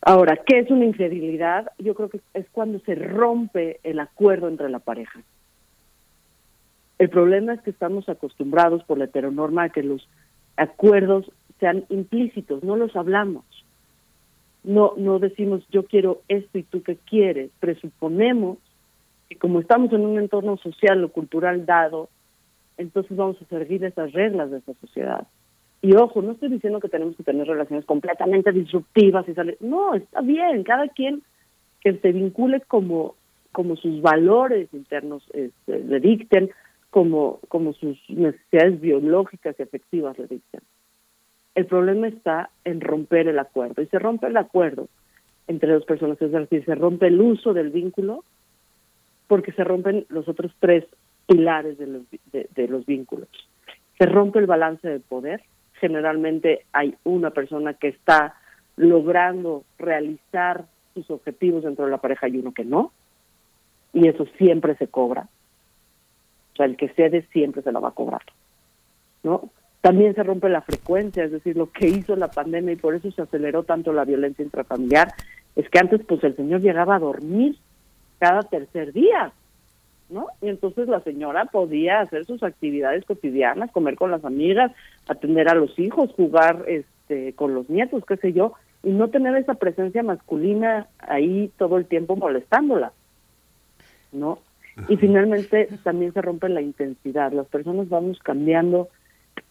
Ahora, 0.02 0.38
¿qué 0.46 0.60
es 0.60 0.72
una 0.72 0.86
infidelidad? 0.86 1.72
Yo 1.78 1.94
creo 1.94 2.10
que 2.10 2.20
es 2.34 2.46
cuando 2.52 2.80
se 2.80 2.96
rompe 2.96 3.80
el 3.84 4.00
acuerdo 4.00 4.48
entre 4.48 4.70
la 4.70 4.80
pareja. 4.80 5.22
El 6.98 7.10
problema 7.10 7.54
es 7.54 7.62
que 7.62 7.70
estamos 7.70 8.10
acostumbrados 8.10 8.84
por 8.84 8.98
la 8.98 9.06
heteronorma 9.06 9.64
a 9.64 9.70
que 9.70 9.84
los 9.84 10.08
acuerdos 10.56 11.32
sean 11.62 11.86
implícitos, 11.90 12.64
no 12.64 12.76
los 12.76 12.94
hablamos. 12.98 13.46
No, 14.64 14.94
no 14.98 15.20
decimos 15.20 15.64
yo 15.72 15.86
quiero 15.86 16.22
esto 16.28 16.58
y 16.58 16.64
tú 16.64 16.84
qué 16.84 16.98
quieres. 16.98 17.52
Presuponemos 17.60 18.58
que 19.30 19.38
como 19.38 19.62
estamos 19.62 19.94
en 19.94 20.02
un 20.02 20.20
entorno 20.20 20.58
social 20.58 21.04
o 21.04 21.10
cultural 21.10 21.66
dado, 21.66 22.10
entonces 22.78 23.16
vamos 23.16 23.38
a 23.42 23.46
seguir 23.46 23.86
esas 23.86 24.12
reglas 24.12 24.52
de 24.52 24.58
esa 24.58 24.74
sociedad. 24.82 25.28
Y 25.84 25.96
ojo, 25.96 26.22
no 26.22 26.34
estoy 26.34 26.50
diciendo 26.50 26.80
que 26.80 26.90
tenemos 26.90 27.16
que 27.16 27.24
tener 27.24 27.48
relaciones 27.48 27.86
completamente 27.86 28.52
disruptivas 28.52 29.28
y 29.30 29.34
salir. 29.34 29.58
No, 29.62 29.96
está 29.96 30.22
bien, 30.22 30.64
cada 30.64 30.88
quien 30.90 31.24
que 31.80 31.98
se 31.98 32.12
vincule 32.12 32.62
como, 32.62 33.16
como 33.52 33.76
sus 33.76 34.02
valores 34.02 34.70
internos 34.74 35.24
este, 35.34 35.80
le 35.80 36.00
dicten, 36.00 36.52
como, 36.92 37.40
como 37.48 37.74
sus 37.74 37.98
necesidades 38.10 38.80
biológicas 38.80 39.56
y 39.58 39.64
afectivas 39.64 40.18
le 40.20 40.28
dicten. 40.28 40.62
El 41.56 41.66
problema 41.66 42.08
está 42.08 42.50
en 42.64 42.82
romper 42.82 43.28
el 43.28 43.40
acuerdo. 43.40 43.82
Y 43.82 43.88
se 43.88 44.00
rompe 44.00 44.28
el 44.28 44.38
acuerdo 44.38 44.88
entre 45.48 45.74
dos 45.74 45.86
personas, 45.86 46.22
es 46.22 46.32
decir, 46.32 46.64
se 46.66 46.76
rompe 46.76 47.08
el 47.08 47.20
uso 47.20 47.54
del 47.54 47.72
vínculo 47.72 48.24
porque 49.28 49.52
se 49.54 49.64
rompen 49.64 50.06
los 50.10 50.28
otros 50.28 50.52
tres 50.60 50.86
pilares 51.26 51.78
de 51.78 51.88
los, 51.88 52.04
de, 52.32 52.68
los 52.68 52.86
vínculos. 52.86 53.30
Se 53.98 54.06
rompe 54.06 54.40
el 54.40 54.46
balance 54.46 54.88
de 54.88 55.00
poder. 55.00 55.42
Generalmente 55.74 56.66
hay 56.74 56.96
una 57.04 57.32
persona 57.32 57.74
que 57.74 57.90
está 57.90 58.36
logrando 58.76 59.64
realizar 59.78 60.66
sus 60.94 61.10
objetivos 61.10 61.64
dentro 61.64 61.86
de 61.86 61.92
la 61.92 62.00
pareja 62.00 62.28
y 62.28 62.38
uno 62.38 62.54
que 62.54 62.66
no. 62.66 62.92
Y 63.94 64.08
eso 64.08 64.26
siempre 64.38 64.76
se 64.76 64.88
cobra. 64.88 65.28
O 66.54 66.56
sea, 66.58 66.66
el 66.66 66.76
que 66.76 66.90
cede 66.90 67.26
siempre 67.32 67.62
se 67.62 67.72
la 67.72 67.80
va 67.80 67.90
a 67.90 67.94
cobrar. 67.94 68.24
¿No? 69.24 69.50
También 69.82 70.14
se 70.14 70.24
rompe 70.24 70.48
la 70.48 70.62
frecuencia, 70.62 71.24
es 71.24 71.32
decir, 71.32 71.58
lo 71.58 71.72
que 71.72 71.88
hizo 71.88 72.16
la 72.16 72.30
pandemia 72.30 72.74
y 72.74 72.78
por 72.78 72.94
eso 72.96 73.12
se 73.12 73.24
aceleró 73.24 73.64
tanto 73.64 73.94
la 73.94 74.06
violencia 74.06 74.46
intrafamiliar, 74.46 75.12
es 75.56 75.68
que 75.70 75.80
antes 75.80 76.02
pues 76.08 76.24
el 76.24 76.36
señor 76.36 76.62
llegaba 76.62 76.96
a 76.96 77.00
dormir 77.00 77.58
cada 78.20 78.42
tercer 78.44 78.94
día, 78.94 79.34
¿no? 80.10 80.28
Y 80.42 80.50
entonces 80.50 80.88
la 80.88 81.02
señora 81.02 81.46
podía 81.46 82.02
hacer 82.02 82.26
sus 82.26 82.44
actividades 82.44 83.06
cotidianas, 83.06 83.72
comer 83.72 83.96
con 83.96 84.12
las 84.12 84.24
amigas, 84.24 84.72
atender 85.08 85.50
a 85.50 85.56
los 85.56 85.78
hijos, 85.80 86.12
jugar 86.12 86.64
este 86.68 87.34
con 87.34 87.56
los 87.56 87.70
nietos, 87.70 88.06
qué 88.06 88.18
sé 88.18 88.34
yo, 88.34 88.54
y 88.84 88.92
no 88.92 89.10
tener 89.10 89.36
esa 89.36 89.56
presencia 89.56 90.04
masculina 90.04 90.88
ahí 91.00 91.52
todo 91.58 91.78
el 91.78 91.86
tiempo 91.86 92.16
molestándola, 92.16 92.94
¿no? 94.12 94.40
Y 94.88 94.98
finalmente 94.98 95.68
también 95.84 96.14
se 96.14 96.22
rompe 96.22 96.48
la 96.50 96.62
intensidad, 96.62 97.32
las 97.34 97.48
personas 97.48 97.90
vamos 97.90 98.20
cambiando 98.20 98.90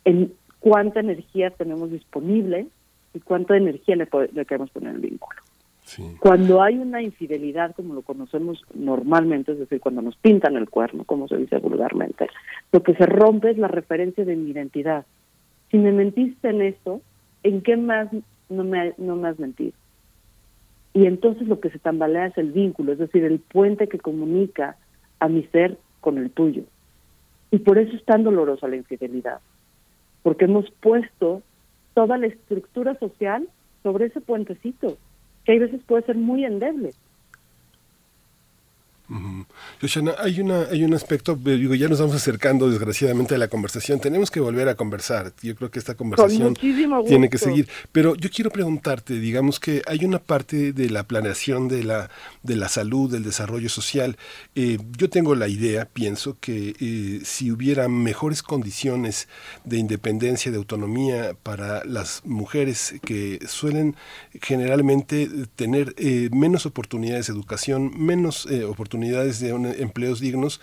en 0.05 0.33
cuánta 0.61 1.01
energía 1.01 1.51
tenemos 1.51 1.91
disponible 1.91 2.69
y 3.15 3.21
cuánta 3.21 3.57
energía 3.57 3.97
le, 3.97 4.07
queremos 4.45 4.71
poner 4.71 4.95
el 4.95 5.01
vínculo. 5.01 5.41
Cuando 6.21 6.63
hay 6.63 6.79
una 6.79 7.03
infidelidad, 7.03 7.75
como 7.75 7.95
lo 7.95 8.03
conocemos 8.03 8.63
normalmente, 8.75 9.53
es 9.53 9.59
decir, 9.59 9.81
cuando 9.81 10.03
nos 10.03 10.15
pintan 10.17 10.57
el 10.57 10.71
cuerno, 10.71 11.03
como 11.03 11.27
se 11.27 11.37
dice 11.37 11.59
vulgarmente, 11.59 12.29
lo 12.71 12.85
que 12.85 12.95
se 12.95 13.07
rompe 13.07 13.51
es 13.51 13.59
la 13.59 13.67
referencia 13.67 14.25
de 14.25 14.37
mi 14.37 14.51
identidad. 14.51 15.05
Si 15.71 15.79
me 15.79 15.91
mentiste 15.91 16.51
en 16.51 16.63
esto, 16.63 17.01
¿en 17.43 17.63
qué 17.63 17.77
más 17.77 18.09
no 18.49 18.63
me, 18.63 18.95
no 18.99 19.17
me 19.17 19.29
has 19.29 19.41
mentido? 19.41 19.73
Y 20.95 21.07
entonces 21.07 21.49
lo 21.49 21.59
que 21.59 21.71
se 21.71 21.81
tambalea 21.81 22.27
es 22.27 22.39
el 22.39 22.53
vínculo, 22.53 22.93
es 22.93 22.99
decir, 22.99 23.25
el 23.25 23.41
puente 23.41 23.89
que 23.89 23.99
comunica 23.99 24.77
a 25.19 25.29
mi 25.29 25.43
ser 25.45 25.77
con 26.01 26.19
el 26.19 26.31
tuyo. 26.31 26.63
Y 27.51 27.59
por 27.59 27.79
eso 27.79 27.97
es 27.97 28.05
tan 28.05 28.23
dolorosa 28.23 28.69
la 28.69 28.77
infidelidad 28.77 29.41
porque 30.23 30.45
hemos 30.45 30.71
puesto 30.81 31.43
toda 31.95 32.19
la 32.19 32.27
estructura 32.27 32.99
social 32.99 33.49
sobre 33.83 34.07
ese 34.07 34.21
puentecito, 34.21 34.99
que 35.45 35.53
hay 35.53 35.59
veces 35.59 35.81
puede 35.87 36.05
ser 36.05 36.17
muy 36.17 36.45
endeble 36.45 36.93
hay, 40.19 40.41
una, 40.41 40.63
hay 40.71 40.85
un 40.85 40.95
aspecto, 40.95 41.39
eh, 41.47 41.57
digo, 41.57 41.75
ya 41.75 41.89
nos 41.89 42.01
vamos 42.01 42.17
acercando 42.17 42.69
desgraciadamente 42.69 43.35
a 43.35 43.39
la 43.39 43.49
conversación, 43.49 44.01
tenemos 44.01 44.31
que 44.31 44.41
volver 44.41 44.69
a 44.69 44.75
conversar, 44.75 45.33
yo 45.43 45.55
creo 45.55 45.71
que 45.71 45.79
esta 45.79 45.95
conversación 45.95 46.55
tiene 46.55 47.31
que 47.31 47.39
seguir, 47.39 47.69
pero 47.93 48.15
yo 48.15 48.31
quiero 48.31 48.51
preguntarte, 48.51 49.15
digamos 49.15 49.59
que 49.59 49.83
hay 49.87 50.05
una 50.05 50.19
parte 50.19 50.73
de 50.73 50.91
la 50.91 51.05
planeación 51.05 51.69
de 51.69 51.85
la, 51.85 52.11
de 52.43 52.57
la 52.57 52.69
salud, 52.69 53.11
del 53.11 53.23
desarrollo 53.23 53.69
social, 53.69 54.17
eh, 54.55 54.79
yo 54.99 55.09
tengo 55.09 55.35
la 55.35 55.49
idea, 55.49 55.87
pienso 55.87 56.37
que 56.41 56.75
eh, 56.81 57.21
si 57.25 57.51
hubiera 57.51 57.89
mejores 57.89 58.43
condiciones 58.43 59.29
de 59.65 59.79
independencia, 59.79 60.51
de 60.51 60.59
autonomía 60.59 61.35
para 61.43 61.85
las 61.85 62.23
mujeres 62.25 62.95
que 63.05 63.39
suelen 63.47 63.97
generalmente 64.43 65.29
tener 65.57 65.95
menos 66.33 66.67
oportunidades 66.67 67.27
de 67.27 67.33
educación, 67.33 67.93
menos 67.97 68.47
oportunidades 68.69 69.41
de 69.41 69.50
empleos 69.51 70.21
dignos 70.21 70.61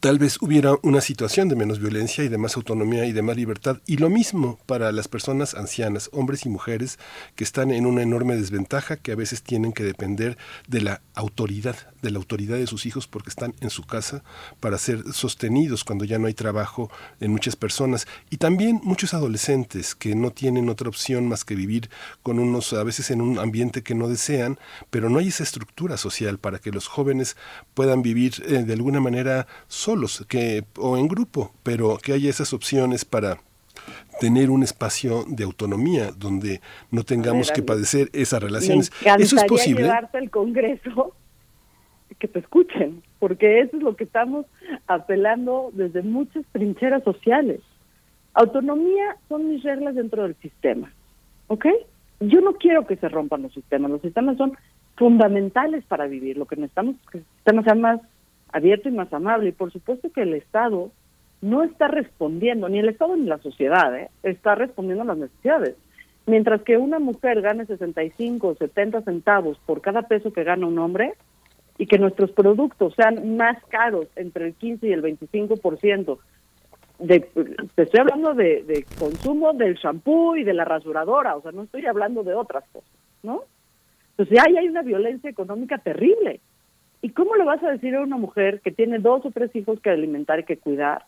tal 0.00 0.18
vez 0.18 0.40
hubiera 0.40 0.74
una 0.82 1.00
situación 1.00 1.48
de 1.48 1.56
menos 1.56 1.78
violencia 1.78 2.24
y 2.24 2.28
de 2.28 2.38
más 2.38 2.56
autonomía 2.56 3.06
y 3.06 3.12
de 3.12 3.22
más 3.22 3.36
libertad. 3.36 3.80
Y 3.86 3.96
lo 3.96 4.10
mismo 4.10 4.58
para 4.66 4.92
las 4.92 5.08
personas 5.08 5.54
ancianas, 5.54 6.10
hombres 6.12 6.46
y 6.46 6.48
mujeres 6.48 6.98
que 7.34 7.44
están 7.44 7.70
en 7.70 7.86
una 7.86 8.02
enorme 8.02 8.36
desventaja, 8.36 8.96
que 8.96 9.12
a 9.12 9.16
veces 9.16 9.42
tienen 9.42 9.72
que 9.72 9.84
depender 9.84 10.36
de 10.66 10.82
la 10.82 11.00
autoridad, 11.14 11.76
de 12.02 12.10
la 12.10 12.18
autoridad 12.18 12.56
de 12.56 12.66
sus 12.66 12.86
hijos 12.86 13.06
porque 13.06 13.30
están 13.30 13.54
en 13.60 13.70
su 13.70 13.84
casa 13.84 14.22
para 14.60 14.78
ser 14.78 15.12
sostenidos 15.12 15.84
cuando 15.84 16.04
ya 16.04 16.18
no 16.18 16.26
hay 16.26 16.34
trabajo 16.34 16.90
en 17.20 17.30
muchas 17.30 17.56
personas. 17.56 18.06
Y 18.30 18.36
también 18.36 18.80
muchos 18.82 19.14
adolescentes 19.14 19.94
que 19.94 20.14
no 20.14 20.30
tienen 20.30 20.68
otra 20.68 20.88
opción 20.88 21.28
más 21.28 21.44
que 21.44 21.54
vivir 21.54 21.90
con 22.22 22.38
unos, 22.38 22.72
a 22.72 22.82
veces 22.84 23.10
en 23.10 23.20
un 23.20 23.38
ambiente 23.38 23.82
que 23.82 23.94
no 23.94 24.08
desean, 24.08 24.58
pero 24.90 25.08
no 25.08 25.18
hay 25.18 25.28
esa 25.28 25.42
estructura 25.42 25.96
social 25.96 26.38
para 26.38 26.58
que 26.58 26.72
los 26.72 26.88
jóvenes 26.88 27.36
puedan 27.74 28.02
vivir 28.02 28.34
eh, 28.46 28.64
de 28.64 28.72
alguna 28.72 29.00
manera 29.00 29.46
solos 29.78 30.24
que, 30.28 30.64
o 30.76 30.96
en 30.96 31.08
grupo, 31.08 31.52
pero 31.62 31.98
que 31.98 32.12
haya 32.12 32.28
esas 32.28 32.52
opciones 32.52 33.04
para 33.04 33.38
tener 34.20 34.50
un 34.50 34.62
espacio 34.62 35.24
de 35.28 35.44
autonomía 35.44 36.10
donde 36.16 36.60
no 36.90 37.04
tengamos 37.04 37.50
que 37.52 37.62
padecer 37.62 38.08
esas 38.12 38.42
relaciones. 38.42 38.90
eso 39.18 39.36
es 39.36 39.44
posible. 39.44 39.82
llevarte 39.82 40.18
al 40.18 40.30
Congreso 40.30 41.14
que 42.18 42.26
te 42.26 42.40
escuchen, 42.40 43.02
porque 43.20 43.60
eso 43.60 43.76
es 43.76 43.82
lo 43.82 43.94
que 43.94 44.04
estamos 44.04 44.46
apelando 44.88 45.70
desde 45.72 46.02
muchas 46.02 46.44
trincheras 46.50 47.04
sociales. 47.04 47.60
Autonomía 48.34 49.16
son 49.28 49.48
mis 49.48 49.62
reglas 49.62 49.94
dentro 49.94 50.24
del 50.24 50.34
sistema, 50.36 50.92
¿ok? 51.46 51.66
Yo 52.20 52.40
no 52.40 52.54
quiero 52.54 52.86
que 52.86 52.96
se 52.96 53.08
rompan 53.08 53.42
los 53.42 53.54
sistemas, 53.54 53.90
los 53.92 54.02
sistemas 54.02 54.36
son 54.36 54.56
fundamentales 54.96 55.84
para 55.84 56.06
vivir, 56.06 56.36
lo 56.36 56.46
que 56.46 56.56
necesitamos 56.56 56.96
es 56.96 57.10
que 57.10 57.18
el 57.18 57.24
sistema 57.36 57.62
sea 57.62 57.74
más 57.76 58.00
abierto 58.52 58.88
y 58.88 58.92
más 58.92 59.12
amable, 59.12 59.50
y 59.50 59.52
por 59.52 59.72
supuesto 59.72 60.10
que 60.12 60.22
el 60.22 60.34
Estado 60.34 60.90
no 61.40 61.62
está 61.62 61.88
respondiendo, 61.88 62.68
ni 62.68 62.78
el 62.78 62.88
Estado 62.88 63.16
ni 63.16 63.26
la 63.26 63.38
sociedad, 63.38 63.96
¿eh? 63.96 64.10
está 64.22 64.54
respondiendo 64.54 65.02
a 65.02 65.06
las 65.06 65.18
necesidades. 65.18 65.76
Mientras 66.26 66.62
que 66.62 66.76
una 66.76 66.98
mujer 66.98 67.40
gane 67.40 67.64
65 67.64 68.48
o 68.48 68.54
70 68.54 69.02
centavos 69.02 69.58
por 69.64 69.80
cada 69.80 70.02
peso 70.02 70.32
que 70.32 70.44
gana 70.44 70.66
un 70.66 70.78
hombre, 70.78 71.14
y 71.78 71.86
que 71.86 71.98
nuestros 71.98 72.32
productos 72.32 72.92
sean 72.94 73.36
más 73.36 73.64
caros 73.66 74.08
entre 74.16 74.46
el 74.46 74.54
15 74.54 74.88
y 74.88 74.92
el 74.92 75.02
25%, 75.02 76.18
de, 76.98 77.20
te 77.76 77.82
estoy 77.82 78.00
hablando 78.00 78.34
de, 78.34 78.64
de 78.64 78.84
consumo 78.98 79.52
del 79.52 79.76
shampoo 79.76 80.36
y 80.36 80.42
de 80.42 80.52
la 80.52 80.64
rasuradora, 80.64 81.36
o 81.36 81.42
sea, 81.42 81.52
no 81.52 81.62
estoy 81.62 81.86
hablando 81.86 82.24
de 82.24 82.34
otras 82.34 82.64
cosas, 82.72 82.90
¿no? 83.22 83.44
Entonces 84.10 84.44
ahí 84.44 84.56
hay 84.56 84.68
una 84.68 84.82
violencia 84.82 85.30
económica 85.30 85.78
terrible. 85.78 86.40
¿Y 87.00 87.10
cómo 87.10 87.36
le 87.36 87.44
vas 87.44 87.62
a 87.62 87.70
decir 87.70 87.94
a 87.94 88.02
una 88.02 88.16
mujer 88.16 88.60
que 88.60 88.72
tiene 88.72 88.98
dos 88.98 89.24
o 89.24 89.30
tres 89.30 89.54
hijos 89.54 89.80
que 89.80 89.90
alimentar 89.90 90.40
y 90.40 90.44
que 90.44 90.56
cuidar, 90.56 91.04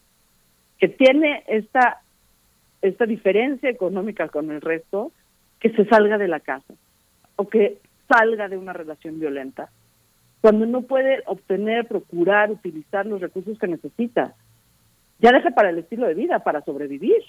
que 0.78 0.88
tiene 0.88 1.42
esta, 1.48 2.02
esta 2.80 3.06
diferencia 3.06 3.68
económica 3.68 4.28
con 4.28 4.50
el 4.50 4.60
resto, 4.60 5.12
que 5.58 5.70
se 5.70 5.84
salga 5.86 6.16
de 6.16 6.28
la 6.28 6.40
casa 6.40 6.74
o 7.36 7.48
que 7.48 7.78
salga 8.08 8.48
de 8.48 8.56
una 8.56 8.72
relación 8.72 9.18
violenta? 9.18 9.70
Cuando 10.40 10.64
no 10.64 10.82
puede 10.82 11.22
obtener, 11.26 11.86
procurar, 11.86 12.50
utilizar 12.50 13.04
los 13.04 13.20
recursos 13.20 13.58
que 13.58 13.66
necesita. 13.66 14.34
Ya 15.18 15.32
deja 15.32 15.50
para 15.50 15.70
el 15.70 15.78
estilo 15.78 16.06
de 16.06 16.14
vida, 16.14 16.38
para 16.38 16.62
sobrevivir. 16.62 17.22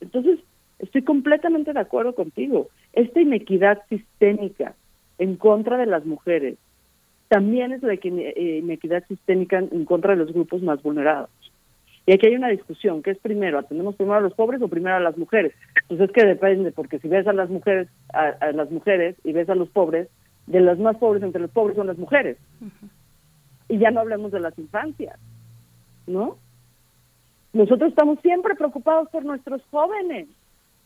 Entonces, 0.00 0.40
estoy 0.80 1.02
completamente 1.02 1.72
de 1.72 1.80
acuerdo 1.80 2.14
contigo. 2.14 2.68
Esta 2.92 3.20
inequidad 3.20 3.82
sistémica 3.88 4.74
en 5.18 5.36
contra 5.36 5.78
de 5.78 5.86
las 5.86 6.04
mujeres 6.04 6.58
también 7.28 7.72
es 7.72 7.82
la 7.82 7.94
eh, 7.94 8.60
inequidad 8.62 9.04
sistémica 9.06 9.58
en 9.58 9.84
contra 9.84 10.12
de 10.12 10.18
los 10.18 10.32
grupos 10.32 10.62
más 10.62 10.82
vulnerados. 10.82 11.30
Y 12.06 12.12
aquí 12.12 12.28
hay 12.28 12.36
una 12.36 12.48
discusión, 12.48 13.02
¿qué 13.02 13.10
es 13.10 13.18
primero? 13.18 13.58
¿Atendemos 13.58 13.96
primero 13.96 14.18
a 14.18 14.20
los 14.20 14.34
pobres 14.34 14.62
o 14.62 14.68
primero 14.68 14.94
a 14.94 15.00
las 15.00 15.18
mujeres? 15.18 15.52
Pues 15.88 16.00
es 16.00 16.10
que 16.12 16.24
depende, 16.24 16.70
porque 16.70 17.00
si 17.00 17.08
ves 17.08 17.26
a 17.26 17.32
las 17.32 17.50
mujeres, 17.50 17.88
a, 18.12 18.52
las 18.52 18.70
mujeres 18.70 19.16
y 19.24 19.32
ves 19.32 19.50
a 19.50 19.56
los 19.56 19.68
pobres, 19.68 20.08
de 20.46 20.60
las 20.60 20.78
más 20.78 20.96
pobres 20.98 21.24
entre 21.24 21.40
los 21.40 21.50
pobres 21.50 21.76
son 21.76 21.88
las 21.88 21.98
mujeres. 21.98 22.36
Y 23.68 23.78
ya 23.78 23.90
no 23.90 24.00
hablemos 24.00 24.30
de 24.30 24.38
las 24.38 24.56
infancias, 24.56 25.18
¿no? 26.06 26.38
Nosotros 27.52 27.90
estamos 27.90 28.20
siempre 28.20 28.54
preocupados 28.54 29.08
por 29.08 29.24
nuestros 29.24 29.60
jóvenes. 29.72 30.28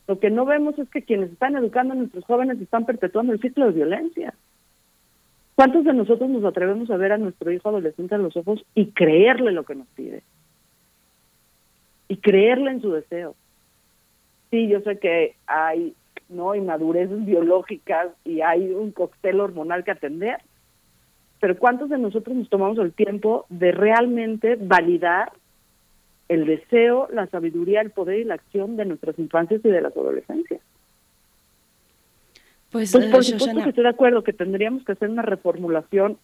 Lo 0.06 0.18
que 0.18 0.30
no 0.30 0.46
vemos 0.46 0.78
es 0.78 0.88
que 0.88 1.02
quienes 1.02 1.32
están 1.32 1.54
educando 1.54 1.92
a 1.92 1.96
nuestros 1.96 2.24
jóvenes 2.24 2.58
están 2.62 2.86
perpetuando 2.86 3.34
el 3.34 3.40
ciclo 3.40 3.66
de 3.66 3.72
violencia. 3.72 4.32
¿Cuántos 5.54 5.84
de 5.84 5.92
nosotros 5.92 6.30
nos 6.30 6.44
atrevemos 6.44 6.90
a 6.90 6.96
ver 6.96 7.12
a 7.12 7.18
nuestro 7.18 7.52
hijo 7.52 7.68
adolescente 7.68 8.14
a 8.14 8.18
los 8.18 8.36
ojos 8.36 8.64
y 8.74 8.86
creerle 8.92 9.52
lo 9.52 9.64
que 9.64 9.74
nos 9.74 9.86
pide? 9.88 10.22
Y 12.08 12.16
creerle 12.16 12.70
en 12.70 12.80
su 12.80 12.92
deseo. 12.92 13.34
Sí, 14.50 14.68
yo 14.68 14.80
sé 14.80 14.98
que 14.98 15.36
hay 15.46 15.94
no 16.28 16.54
inmadureces 16.54 17.24
biológicas 17.24 18.08
y 18.24 18.40
hay 18.40 18.70
un 18.70 18.92
cóctel 18.92 19.40
hormonal 19.40 19.84
que 19.84 19.90
atender, 19.90 20.38
pero 21.40 21.58
¿cuántos 21.58 21.90
de 21.90 21.98
nosotros 21.98 22.36
nos 22.36 22.48
tomamos 22.48 22.78
el 22.78 22.92
tiempo 22.92 23.46
de 23.48 23.72
realmente 23.72 24.56
validar 24.56 25.32
el 26.28 26.46
deseo, 26.46 27.08
la 27.12 27.26
sabiduría, 27.26 27.80
el 27.80 27.90
poder 27.90 28.20
y 28.20 28.24
la 28.24 28.34
acción 28.34 28.76
de 28.76 28.84
nuestras 28.84 29.18
infancias 29.18 29.60
y 29.64 29.68
de 29.68 29.80
las 29.80 29.96
adolescencias? 29.96 30.60
Pues, 32.70 32.92
pues 32.92 33.06
por 33.06 33.24
supuesto 33.24 33.62
que 33.62 33.68
estoy 33.70 33.84
de 33.84 33.90
acuerdo 33.90 34.22
que 34.22 34.32
tendríamos 34.32 34.84
que 34.84 34.92
hacer 34.92 35.08
una 35.08 35.22
reformulación 35.22 36.18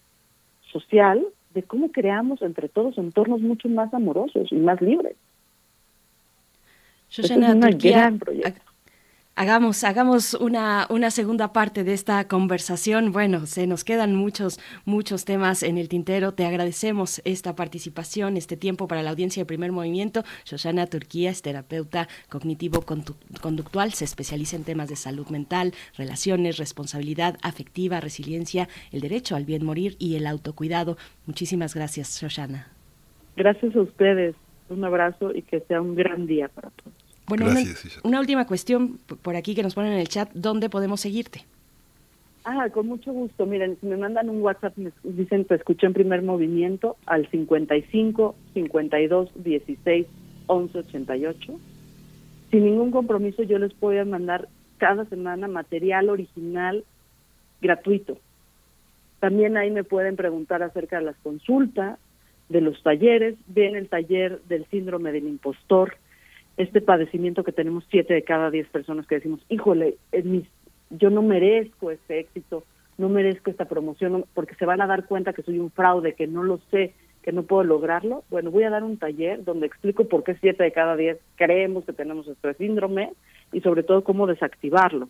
social 0.71 1.25
de 1.53 1.63
cómo 1.63 1.91
creamos 1.91 2.41
entre 2.41 2.69
todos 2.69 2.97
entornos 2.97 3.41
mucho 3.41 3.67
más 3.67 3.93
amorosos 3.93 4.51
y 4.51 4.55
más 4.55 4.81
libres. 4.81 5.15
Shoshana, 7.09 7.69
es 7.69 7.77
gran 7.77 8.19
proyecto. 8.19 8.66
Hagamos, 9.39 9.83
hagamos 9.83 10.33
una, 10.33 10.87
una 10.89 11.11
segunda 11.11 11.53
parte 11.53 11.83
de 11.83 11.93
esta 11.93 12.27
conversación. 12.27 13.11
Bueno, 13.11 13.45
se 13.45 13.67
nos 13.67 13.83
quedan 13.83 14.15
muchos, 14.15 14.59
muchos 14.83 15.25
temas 15.25 15.61
en 15.61 15.77
el 15.77 15.89
tintero. 15.89 16.31
Te 16.31 16.43
agradecemos 16.43 17.21
esta 17.23 17.55
participación, 17.55 18.35
este 18.35 18.57
tiempo 18.57 18.87
para 18.87 19.03
la 19.03 19.11
audiencia 19.11 19.41
de 19.41 19.45
primer 19.45 19.71
movimiento. 19.71 20.23
Shoshana 20.43 20.87
Turquía 20.87 21.29
es 21.29 21.43
terapeuta 21.43 22.07
cognitivo-conductual, 22.31 23.93
se 23.93 24.05
especializa 24.05 24.55
en 24.55 24.63
temas 24.63 24.89
de 24.89 24.95
salud 24.95 25.27
mental, 25.27 25.75
relaciones, 25.95 26.57
responsabilidad 26.57 27.37
afectiva, 27.43 27.99
resiliencia, 27.99 28.67
el 28.91 29.01
derecho 29.01 29.35
al 29.35 29.45
bien 29.45 29.63
morir 29.63 29.97
y 29.99 30.15
el 30.15 30.25
autocuidado. 30.25 30.97
Muchísimas 31.27 31.75
gracias, 31.75 32.19
Shoshana. 32.19 32.71
Gracias 33.35 33.75
a 33.75 33.81
ustedes. 33.81 34.35
Un 34.69 34.83
abrazo 34.83 35.31
y 35.35 35.43
que 35.43 35.59
sea 35.59 35.79
un 35.79 35.93
gran 35.93 36.25
día 36.25 36.47
para 36.47 36.71
todos. 36.71 37.06
Bueno, 37.27 37.45
una, 38.03 38.19
última 38.21 38.47
cuestión 38.47 38.99
por 39.21 39.35
aquí 39.35 39.53
que 39.53 39.61
nos 39.61 39.75
ponen 39.75 39.91
en 39.91 39.99
el 39.99 40.07
chat, 40.07 40.31
¿dónde 40.33 40.69
podemos 40.69 41.01
seguirte? 41.01 41.43
Ah, 42.45 42.69
con 42.69 42.87
mucho 42.87 43.11
gusto. 43.11 43.45
Miren, 43.45 43.77
me 43.81 43.97
mandan 43.97 44.29
un 44.29 44.41
WhatsApp, 44.41 44.77
me 44.77 44.91
dicen 45.03 45.43
te 45.43 45.55
escuché 45.55 45.87
en 45.87 45.93
primer 45.93 46.21
movimiento 46.21 46.95
al 47.05 47.29
55 47.29 48.35
52 48.53 49.29
16 49.43 50.07
11 50.47 50.77
88. 50.77 51.59
Sin 52.49 52.63
ningún 52.63 52.91
compromiso, 52.91 53.43
yo 53.43 53.59
les 53.59 53.77
voy 53.77 53.97
a 53.97 54.05
mandar 54.05 54.47
cada 54.77 55.03
semana 55.05 55.49
material 55.49 56.09
original 56.09 56.85
gratuito. 57.61 58.17
También 59.19 59.57
ahí 59.57 59.69
me 59.71 59.83
pueden 59.83 60.15
preguntar 60.15 60.63
acerca 60.63 60.99
de 60.99 61.05
las 61.05 61.17
consultas, 61.17 61.99
de 62.47 62.61
los 62.61 62.81
talleres. 62.83 63.35
Viene 63.47 63.79
el 63.79 63.89
taller 63.89 64.41
del 64.43 64.65
síndrome 64.67 65.11
del 65.11 65.27
impostor, 65.27 65.97
este 66.57 66.81
padecimiento 66.81 67.43
que 67.43 67.51
tenemos 67.51 67.85
siete 67.89 68.13
de 68.13 68.23
cada 68.23 68.49
diez 68.49 68.67
personas 68.67 69.05
que 69.07 69.15
decimos, 69.15 69.41
híjole, 69.47 69.97
yo 70.89 71.09
no 71.09 71.21
merezco 71.21 71.91
este 71.91 72.19
éxito, 72.19 72.63
no 72.97 73.09
merezco 73.09 73.51
esta 73.51 73.65
promoción, 73.65 74.25
porque 74.33 74.55
se 74.55 74.65
van 74.65 74.81
a 74.81 74.87
dar 74.87 75.05
cuenta 75.05 75.33
que 75.33 75.43
soy 75.43 75.59
un 75.59 75.71
fraude, 75.71 76.13
que 76.13 76.25
no 76.25 76.43
lo 76.43 76.59
sé, 76.71 76.93
que 77.21 77.31
no 77.31 77.43
puedo 77.43 77.63
lograrlo. 77.63 78.23
Bueno, 78.29 78.51
voy 78.51 78.63
a 78.63 78.69
dar 78.69 78.83
un 78.83 78.97
taller 78.97 79.43
donde 79.43 79.67
explico 79.67 80.07
por 80.07 80.23
qué 80.23 80.35
siete 80.35 80.63
de 80.63 80.71
cada 80.71 80.95
diez 80.95 81.19
creemos 81.35 81.85
que 81.85 81.93
tenemos 81.93 82.27
este 82.27 82.53
síndrome 82.55 83.11
y 83.51 83.61
sobre 83.61 83.83
todo 83.83 84.03
cómo 84.03 84.25
desactivarlo. 84.25 85.09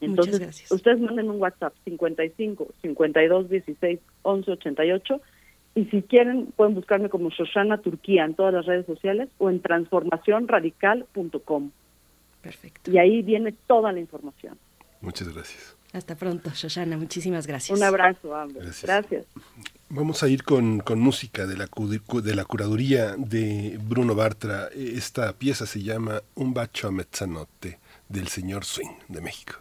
Entonces, 0.00 0.70
ustedes 0.72 0.98
manden 0.98 1.30
un 1.30 1.40
WhatsApp 1.40 1.74
55 1.84 2.66
52 2.82 3.48
16 3.48 4.00
11 4.22 4.50
88 4.50 5.20
y 5.74 5.86
si 5.86 6.02
quieren, 6.02 6.52
pueden 6.56 6.74
buscarme 6.74 7.08
como 7.08 7.30
Shoshana 7.30 7.78
Turquía 7.78 8.24
en 8.24 8.34
todas 8.34 8.52
las 8.52 8.66
redes 8.66 8.84
sociales 8.86 9.28
o 9.38 9.48
en 9.48 9.60
transformacionradical.com. 9.60 11.70
Perfecto. 12.42 12.90
Y 12.90 12.98
ahí 12.98 13.22
viene 13.22 13.54
toda 13.66 13.92
la 13.92 14.00
información. 14.00 14.58
Muchas 15.00 15.32
gracias. 15.32 15.76
Hasta 15.92 16.16
pronto, 16.16 16.50
Shoshana. 16.50 16.96
Muchísimas 16.96 17.46
gracias. 17.46 17.78
Un 17.78 17.84
abrazo, 17.84 18.34
ambos. 18.34 18.82
Gracias. 18.82 19.26
Vamos 19.90 20.22
a 20.22 20.28
ir 20.28 20.42
con, 20.42 20.80
con 20.80 21.00
música 21.00 21.46
de 21.46 21.56
la, 21.56 21.68
de 22.22 22.34
la 22.34 22.44
curaduría 22.44 23.14
de 23.16 23.78
Bruno 23.82 24.14
Bartra. 24.14 24.68
Esta 24.74 25.32
pieza 25.34 25.66
se 25.66 25.82
llama 25.82 26.22
Un 26.34 26.54
bacho 26.54 26.88
a 26.88 26.90
mezzanotte 26.90 27.78
del 28.08 28.28
señor 28.28 28.64
Swing 28.64 28.96
de 29.08 29.20
México. 29.20 29.56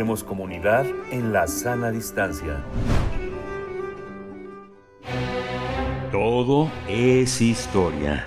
Hacemos 0.00 0.24
comunidad 0.24 0.86
en 1.10 1.30
la 1.34 1.46
sana 1.46 1.90
distancia. 1.90 2.64
Todo 6.10 6.70
es 6.88 7.42
historia. 7.42 8.26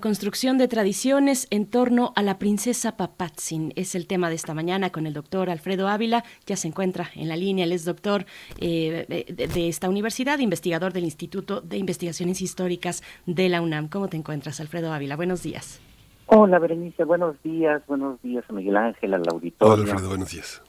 Construcción 0.00 0.58
de 0.58 0.68
tradiciones 0.68 1.46
en 1.50 1.66
torno 1.66 2.12
a 2.16 2.22
la 2.22 2.38
princesa 2.38 2.96
Papatzin 2.96 3.72
es 3.76 3.94
el 3.94 4.06
tema 4.06 4.28
de 4.28 4.34
esta 4.34 4.54
mañana 4.54 4.90
con 4.90 5.06
el 5.06 5.14
doctor 5.14 5.50
Alfredo 5.50 5.88
Ávila. 5.88 6.24
Ya 6.46 6.56
se 6.56 6.68
encuentra 6.68 7.08
en 7.14 7.28
la 7.28 7.36
línea, 7.36 7.64
él 7.64 7.72
es 7.72 7.84
doctor 7.84 8.24
eh, 8.60 9.06
de, 9.08 9.46
de, 9.46 9.68
esta 9.68 9.88
universidad, 9.88 10.38
investigador 10.38 10.92
del 10.92 11.04
Instituto 11.04 11.60
de 11.60 11.78
Investigaciones 11.78 12.42
Históricas 12.42 13.02
de 13.26 13.48
la 13.48 13.60
UNAM. 13.60 13.88
¿Cómo 13.88 14.08
te 14.08 14.16
encuentras, 14.16 14.60
Alfredo 14.60 14.92
Ávila? 14.92 15.16
Buenos 15.16 15.42
días. 15.42 15.80
Hola, 16.26 16.58
Berenice. 16.58 17.04
Buenos 17.04 17.42
días. 17.42 17.82
Buenos 17.86 18.20
días 18.22 18.44
a 18.48 18.52
Miguel 18.52 18.76
Ángel, 18.76 19.14
al 19.14 19.28
auditorio. 19.28 19.74
Hola, 19.74 19.82
Alfredo. 19.82 20.08
Buenos 20.08 20.30
días. 20.30 20.62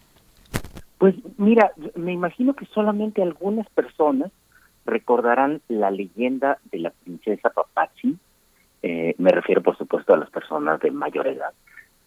Pues 0.98 1.16
mira, 1.38 1.72
me 1.96 2.14
imagino 2.14 2.56
que 2.56 2.66
solamente 2.68 3.22
algunas 3.22 3.70
personas 3.70 4.32
recordarán 4.86 5.62
la 5.68 5.92
leyenda 5.92 6.60
de 6.72 6.80
la 6.80 6.90
princesa 6.90 7.50
Papatzin 7.50 8.20
eh, 8.84 9.16
me 9.18 9.32
refiero, 9.32 9.62
por 9.62 9.78
supuesto, 9.78 10.14
a 10.14 10.18
las 10.18 10.30
personas 10.30 10.80
de 10.80 10.92
mayor 10.92 11.28
edad 11.28 11.54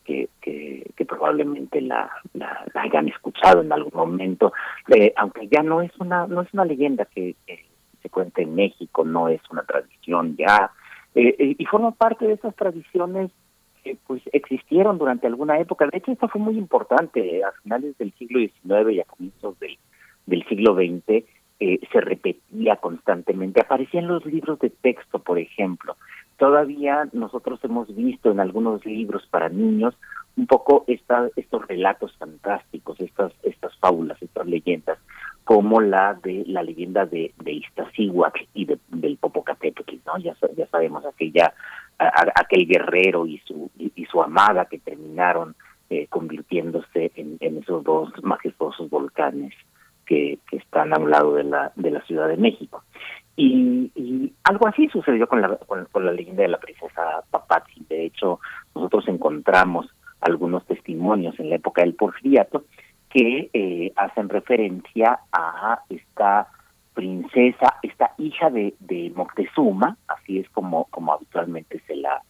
que, 0.04 0.28
que, 0.40 1.04
probablemente 1.06 1.80
la, 1.80 2.10
hayan 2.74 3.08
escuchado 3.08 3.62
en 3.62 3.72
algún 3.72 3.92
momento, 3.94 4.52
eh, 4.88 5.12
aunque 5.16 5.48
ya 5.48 5.62
no 5.62 5.82
es 5.82 5.92
una 5.98 6.26
no 6.26 6.42
es 6.42 6.52
una 6.52 6.64
leyenda 6.64 7.04
que, 7.06 7.36
se 8.02 8.10
cuenta 8.10 8.42
en 8.42 8.54
México, 8.54 9.04
no 9.04 9.28
es 9.28 9.40
una 9.50 9.62
tradición 9.62 10.36
ya, 10.36 10.70
eh, 11.14 11.34
eh 11.38 11.56
y 11.58 11.64
forma 11.66 11.92
parte 11.92 12.26
de 12.26 12.34
esas 12.34 12.54
tradiciones 12.54 13.30
que 13.82 13.96
pues 14.06 14.22
existieron 14.32 14.98
durante 14.98 15.26
alguna 15.26 15.58
época. 15.58 15.86
De 15.86 15.98
hecho, 15.98 16.12
esto 16.12 16.28
fue 16.28 16.40
muy 16.40 16.58
importante 16.58 17.42
a 17.44 17.52
finales 17.62 17.96
del 17.98 18.12
siglo 18.14 18.40
XIX 18.40 18.92
y 18.92 19.00
a 19.00 19.04
comienzos 19.04 19.58
del, 19.58 19.78
del 20.26 20.44
siglo 20.48 20.74
XX. 20.74 21.24
Eh, 21.60 21.80
se 21.92 22.00
repetía 22.00 22.76
constantemente, 22.76 23.60
aparecía 23.60 24.00
en 24.00 24.08
los 24.08 24.26
libros 24.26 24.58
de 24.58 24.70
texto, 24.70 25.20
por 25.20 25.38
ejemplo, 25.38 25.96
todavía 26.38 27.08
nosotros 27.12 27.60
hemos 27.62 27.94
visto 27.94 28.30
en 28.30 28.40
algunos 28.40 28.84
libros 28.84 29.26
para 29.30 29.48
niños 29.48 29.94
un 30.36 30.46
poco 30.46 30.84
esta, 30.88 31.28
estos 31.36 31.66
relatos 31.66 32.16
fantásticos, 32.18 33.00
estas, 33.00 33.32
estas 33.42 33.76
fábulas, 33.78 34.20
estas 34.20 34.46
leyendas, 34.46 34.98
como 35.44 35.80
la 35.80 36.14
de 36.14 36.44
la 36.46 36.62
leyenda 36.62 37.06
de, 37.06 37.32
de 37.42 37.62
y 38.54 38.64
de, 38.64 38.78
del 38.88 39.16
Popocatépetl, 39.18 39.96
¿no? 40.06 40.18
Ya, 40.18 40.34
ya 40.56 40.66
sabemos 40.68 41.04
aquella, 41.04 41.54
a, 41.98 42.24
aquel 42.34 42.66
guerrero 42.66 43.26
y 43.26 43.38
su, 43.46 43.70
y, 43.78 43.92
y, 43.94 44.06
su 44.06 44.22
amada 44.22 44.64
que 44.64 44.78
terminaron 44.78 45.54
eh, 45.90 46.06
convirtiéndose 46.08 47.12
en, 47.14 47.36
en 47.40 47.58
esos 47.58 47.84
dos 47.84 48.10
majestuosos 48.22 48.88
volcanes 48.90 49.52
que, 50.06 50.38
que 50.48 50.56
están 50.56 50.94
a 50.94 50.98
un 50.98 51.10
lado 51.10 51.34
de 51.34 51.44
la, 51.44 51.72
de 51.76 51.90
la 51.90 52.00
Ciudad 52.02 52.28
de 52.28 52.36
México. 52.36 52.82
Y, 53.36 53.90
y, 53.94 54.32
algo 54.44 54.68
así 54.68 54.88
sucedió 54.88 55.26
con 55.26 55.40
la, 55.40 55.56
con, 55.56 56.04
la 56.04 56.12
leyenda 56.12 56.42
de 56.42 56.48
la 56.48 56.58
princesa 56.58 57.22
Papazzi. 57.30 57.84
De 57.88 58.04
hecho, 58.04 58.40
nosotros 58.74 59.08
encontramos 59.08 59.86
algunos 60.20 60.64
testimonios 60.66 61.38
en 61.40 61.50
la 61.50 61.56
época 61.56 61.82
del 61.82 61.94
porfiriato 61.94 62.64
que 63.10 63.50
eh, 63.52 63.92
hacen 63.96 64.28
referencia 64.28 65.20
a 65.32 65.80
esta 65.88 66.48
princesa, 66.94 67.74
esta 67.82 68.12
hija 68.18 68.50
de, 68.50 68.74
de 68.80 69.12
Moctezuma, 69.14 69.96
así 70.06 70.38
es 70.38 70.48
como, 70.50 70.84
como 70.86 71.12
habitualmente 71.12 71.80
se 71.86 71.96
la 71.96 72.22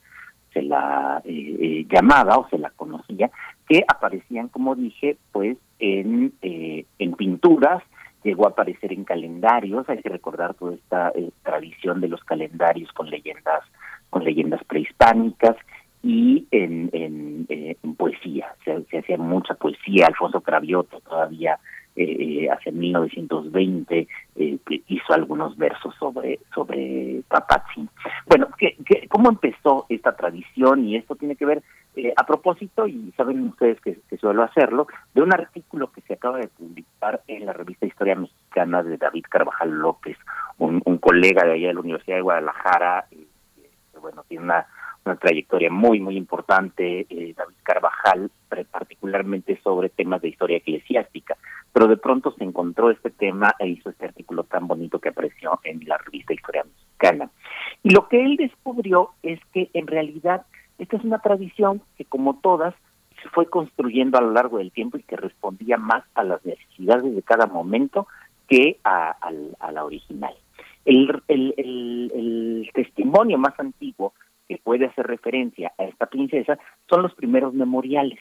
se 0.54 0.62
la 0.62 1.20
eh, 1.24 1.56
eh, 1.60 1.86
llamaba 1.90 2.38
o 2.38 2.48
se 2.48 2.58
la 2.58 2.70
conocía, 2.70 3.30
que 3.68 3.84
aparecían, 3.86 4.48
como 4.48 4.76
dije, 4.76 5.18
pues 5.32 5.58
en, 5.80 6.32
eh, 6.40 6.86
en 6.98 7.12
pinturas, 7.14 7.82
llegó 8.24 8.46
a 8.46 8.50
aparecer 8.50 8.92
en 8.92 9.04
calendarios, 9.04 9.88
hay 9.88 10.02
que 10.02 10.08
recordar 10.08 10.54
toda 10.54 10.74
esta 10.74 11.12
eh, 11.14 11.30
tradición 11.42 12.00
de 12.00 12.08
los 12.08 12.24
calendarios 12.24 12.90
con 12.92 13.08
leyendas, 13.08 13.62
con 14.10 14.24
leyendas 14.24 14.64
prehispánicas 14.64 15.56
y 16.02 16.46
en, 16.50 16.90
en, 16.92 17.46
eh, 17.48 17.76
poesía, 17.96 18.54
se, 18.64 18.98
hacía 18.98 19.16
mucha 19.16 19.54
poesía, 19.54 20.06
Alfonso 20.06 20.40
Cravioto 20.40 21.00
todavía 21.00 21.58
eh, 21.96 22.48
hacia 22.50 22.72
1920 22.72 24.08
eh, 24.36 24.58
hizo 24.88 25.12
algunos 25.12 25.56
versos 25.56 25.94
sobre 25.98 26.40
sobre 26.52 27.22
Papatzin. 27.28 27.88
Bueno, 28.26 28.48
¿qué, 28.58 28.76
qué, 28.84 29.06
cómo 29.08 29.30
empezó 29.30 29.86
esta 29.88 30.16
tradición? 30.16 30.86
Y 30.86 30.96
esto 30.96 31.14
tiene 31.14 31.36
que 31.36 31.46
ver, 31.46 31.62
eh, 31.96 32.12
a 32.16 32.26
propósito, 32.26 32.86
y 32.86 33.12
saben 33.16 33.48
ustedes 33.48 33.80
que, 33.80 33.98
suelo 34.18 34.42
hacerlo, 34.42 34.86
de 35.14 35.22
un 35.22 35.32
artículo 35.32 35.92
que 35.92 36.00
se 36.02 36.14
acaba 36.14 36.38
de 36.38 36.48
publicar 36.48 37.22
en 37.26 37.46
la 37.46 37.52
revista 37.52 37.86
Historia 37.86 38.16
Mexicana 38.16 38.82
de 38.82 38.96
David 38.96 39.24
Carvajal 39.28 39.70
López, 39.70 40.16
un, 40.58 40.80
colega 40.98 41.44
de 41.44 41.52
allá 41.52 41.68
de 41.68 41.74
la 41.74 41.80
Universidad 41.80 42.16
de 42.16 42.22
Guadalajara, 42.22 43.06
que 43.10 43.98
bueno, 44.00 44.24
tiene 44.28 44.44
una 44.44 44.66
una 45.04 45.16
trayectoria 45.16 45.70
muy, 45.70 46.00
muy 46.00 46.16
importante, 46.16 47.06
eh, 47.08 47.34
David 47.36 47.56
Carvajal, 47.62 48.30
particularmente 48.70 49.60
sobre 49.62 49.88
temas 49.88 50.22
de 50.22 50.28
historia 50.28 50.58
eclesiástica, 50.58 51.36
pero 51.72 51.88
de 51.88 51.96
pronto 51.96 52.32
se 52.38 52.44
encontró 52.44 52.90
este 52.90 53.10
tema 53.10 53.54
e 53.58 53.68
hizo 53.68 53.90
este 53.90 54.06
artículo 54.06 54.44
tan 54.44 54.66
bonito 54.66 54.98
que 54.98 55.10
apareció 55.10 55.60
en 55.64 55.80
la 55.86 55.98
revista 55.98 56.32
Historia 56.32 56.64
Mexicana. 56.64 57.30
Y 57.82 57.90
lo 57.90 58.08
que 58.08 58.24
él 58.24 58.36
descubrió 58.36 59.10
es 59.22 59.40
que 59.52 59.70
en 59.74 59.86
realidad 59.86 60.46
esta 60.78 60.96
es 60.96 61.04
una 61.04 61.18
tradición 61.18 61.82
que 61.96 62.04
como 62.04 62.38
todas 62.40 62.74
se 63.22 63.28
fue 63.30 63.46
construyendo 63.46 64.18
a 64.18 64.22
lo 64.22 64.32
largo 64.32 64.58
del 64.58 64.72
tiempo 64.72 64.98
y 64.98 65.02
que 65.02 65.16
respondía 65.16 65.76
más 65.76 66.04
a 66.14 66.24
las 66.24 66.44
necesidades 66.44 67.14
de 67.14 67.22
cada 67.22 67.46
momento 67.46 68.06
que 68.48 68.78
a, 68.84 69.16
la 69.72 69.84
original. 69.84 70.34
El, 70.84 71.22
el, 71.28 71.54
el, 71.56 72.12
el 72.14 72.70
testimonio 72.74 73.38
más 73.38 73.58
antiguo 73.58 74.12
que 74.48 74.58
puede 74.58 74.86
hacer 74.86 75.06
referencia 75.06 75.72
a 75.78 75.84
esta 75.84 76.06
princesa 76.06 76.58
son 76.88 77.02
los 77.02 77.14
primeros 77.14 77.54
memoriales. 77.54 78.18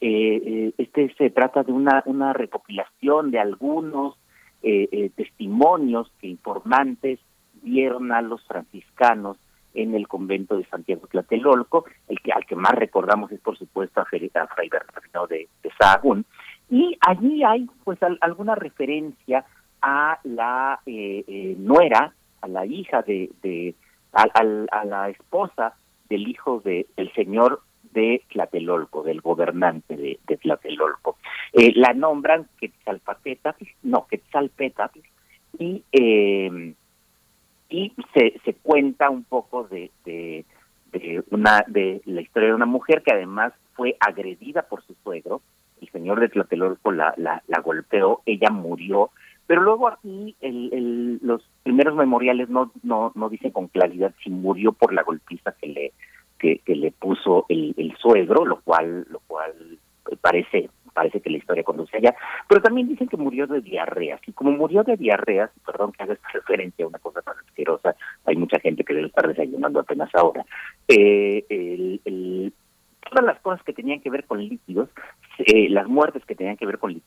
Eh, 0.00 0.42
eh, 0.44 0.72
este 0.78 1.12
se 1.14 1.30
trata 1.30 1.62
de 1.62 1.72
una, 1.72 2.02
una 2.06 2.32
recopilación 2.32 3.30
de 3.30 3.40
algunos 3.40 4.16
eh, 4.62 4.88
eh, 4.92 5.10
testimonios 5.16 6.10
que 6.20 6.28
informantes 6.28 7.18
dieron 7.62 8.12
a 8.12 8.20
los 8.20 8.44
franciscanos 8.44 9.38
en 9.76 9.94
el 9.94 10.08
convento 10.08 10.56
de 10.56 10.64
Santiago 10.64 11.06
Tlatelolco, 11.06 11.84
el 12.08 12.20
que 12.20 12.32
al 12.32 12.44
que 12.46 12.56
más 12.56 12.74
recordamos 12.74 13.30
es 13.32 13.40
por 13.40 13.56
supuesto 13.56 14.00
a, 14.00 14.04
Fray 14.04 14.30
Bernardino 14.68 15.26
de, 15.26 15.48
de 15.62 15.70
Sahagún, 15.78 16.24
y 16.68 16.96
allí 17.00 17.44
hay 17.44 17.66
pues 17.84 18.02
al, 18.02 18.18
alguna 18.20 18.54
referencia 18.54 19.44
a 19.82 20.18
la 20.24 20.80
nuera, 20.86 22.14
a 22.40 22.48
la 22.48 22.66
hija 22.66 23.02
de, 23.02 23.30
de 23.42 23.74
a, 24.12 24.22
a, 24.22 24.80
a 24.80 24.84
la 24.84 25.10
esposa 25.10 25.74
del 26.08 26.28
hijo 26.28 26.60
de, 26.64 26.86
del 26.96 27.12
señor 27.12 27.60
de 27.92 28.22
Tlatelolco, 28.32 29.02
del 29.02 29.20
gobernante 29.20 29.96
de, 29.96 30.18
de 30.26 30.36
Tlatelolco. 30.36 31.18
Eh, 31.52 31.72
la 31.74 31.94
nombran 31.94 32.46
Quetzalpatepetl, 32.58 33.64
no, 33.84 34.06
Quetzalpetepl, 34.06 35.00
y, 35.58 35.82
eh, 35.92 36.74
y 37.68 37.92
se, 38.14 38.38
se 38.44 38.54
cuenta 38.54 39.10
un 39.10 39.24
poco 39.24 39.64
de, 39.64 39.90
de, 40.04 40.44
una, 41.30 41.64
de 41.66 42.00
la 42.04 42.20
historia 42.20 42.48
de 42.50 42.54
una 42.54 42.66
mujer 42.66 43.02
que 43.02 43.12
además 43.12 43.52
fue 43.74 43.96
agredida 44.00 44.62
por 44.62 44.82
su 44.84 44.94
suegro, 45.02 45.42
el 45.80 45.90
señor 45.90 46.20
de 46.20 46.28
Tlatelolco 46.28 46.92
la, 46.92 47.14
la, 47.16 47.60
golpeó, 47.60 48.22
ella 48.24 48.50
murió, 48.50 49.10
pero 49.46 49.62
luego 49.62 49.88
aquí 49.88 50.34
el, 50.40 50.72
el, 50.72 51.18
los 51.22 51.42
primeros 51.62 51.94
memoriales 51.94 52.48
no, 52.48 52.72
no, 52.82 53.12
no 53.14 53.28
dicen 53.28 53.50
con 53.50 53.68
claridad 53.68 54.14
si 54.22 54.30
murió 54.30 54.72
por 54.72 54.92
la 54.92 55.02
golpiza 55.02 55.52
que 55.60 55.68
le 55.68 55.92
que 56.38 56.60
le 56.66 56.90
puso 56.92 57.46
el, 57.48 57.74
el 57.78 57.96
suegro, 57.96 58.44
lo 58.44 58.60
cual 58.60 59.06
lo 59.10 59.20
cual 59.26 59.52
parece 60.20 60.68
parece 60.96 61.20
que 61.20 61.28
la 61.28 61.36
historia 61.36 61.62
conduce 61.62 61.94
allá, 61.98 62.16
pero 62.48 62.62
también 62.62 62.88
dicen 62.88 63.06
que 63.06 63.18
murió 63.18 63.46
de 63.46 63.60
diarrea, 63.60 64.18
y 64.26 64.32
como 64.32 64.50
murió 64.50 64.82
de 64.82 64.96
diarrea, 64.96 65.50
perdón 65.66 65.92
que 65.92 66.02
haga 66.02 66.14
esta 66.14 66.28
referencia 66.32 66.86
a 66.86 66.88
una 66.88 66.98
cosa 66.98 67.20
tan 67.20 67.36
asquerosa, 67.36 67.94
hay 68.24 68.36
mucha 68.36 68.58
gente 68.58 68.82
que 68.82 68.94
debe 68.94 69.08
estar 69.08 69.28
desayunando 69.28 69.80
apenas 69.80 70.08
ahora, 70.14 70.42
eh, 70.88 71.44
todas 73.10 73.24
las 73.24 73.38
cosas 73.40 73.62
que 73.62 73.74
tenían 73.74 74.00
que 74.00 74.10
ver 74.10 74.24
con 74.24 74.42
líquidos, 74.42 74.88
eh, 75.38 75.68
las 75.68 75.86
muertes 75.86 76.24
que 76.24 76.34
tenían 76.34 76.56
que 76.56 76.66
ver 76.66 76.78
con, 76.78 77.02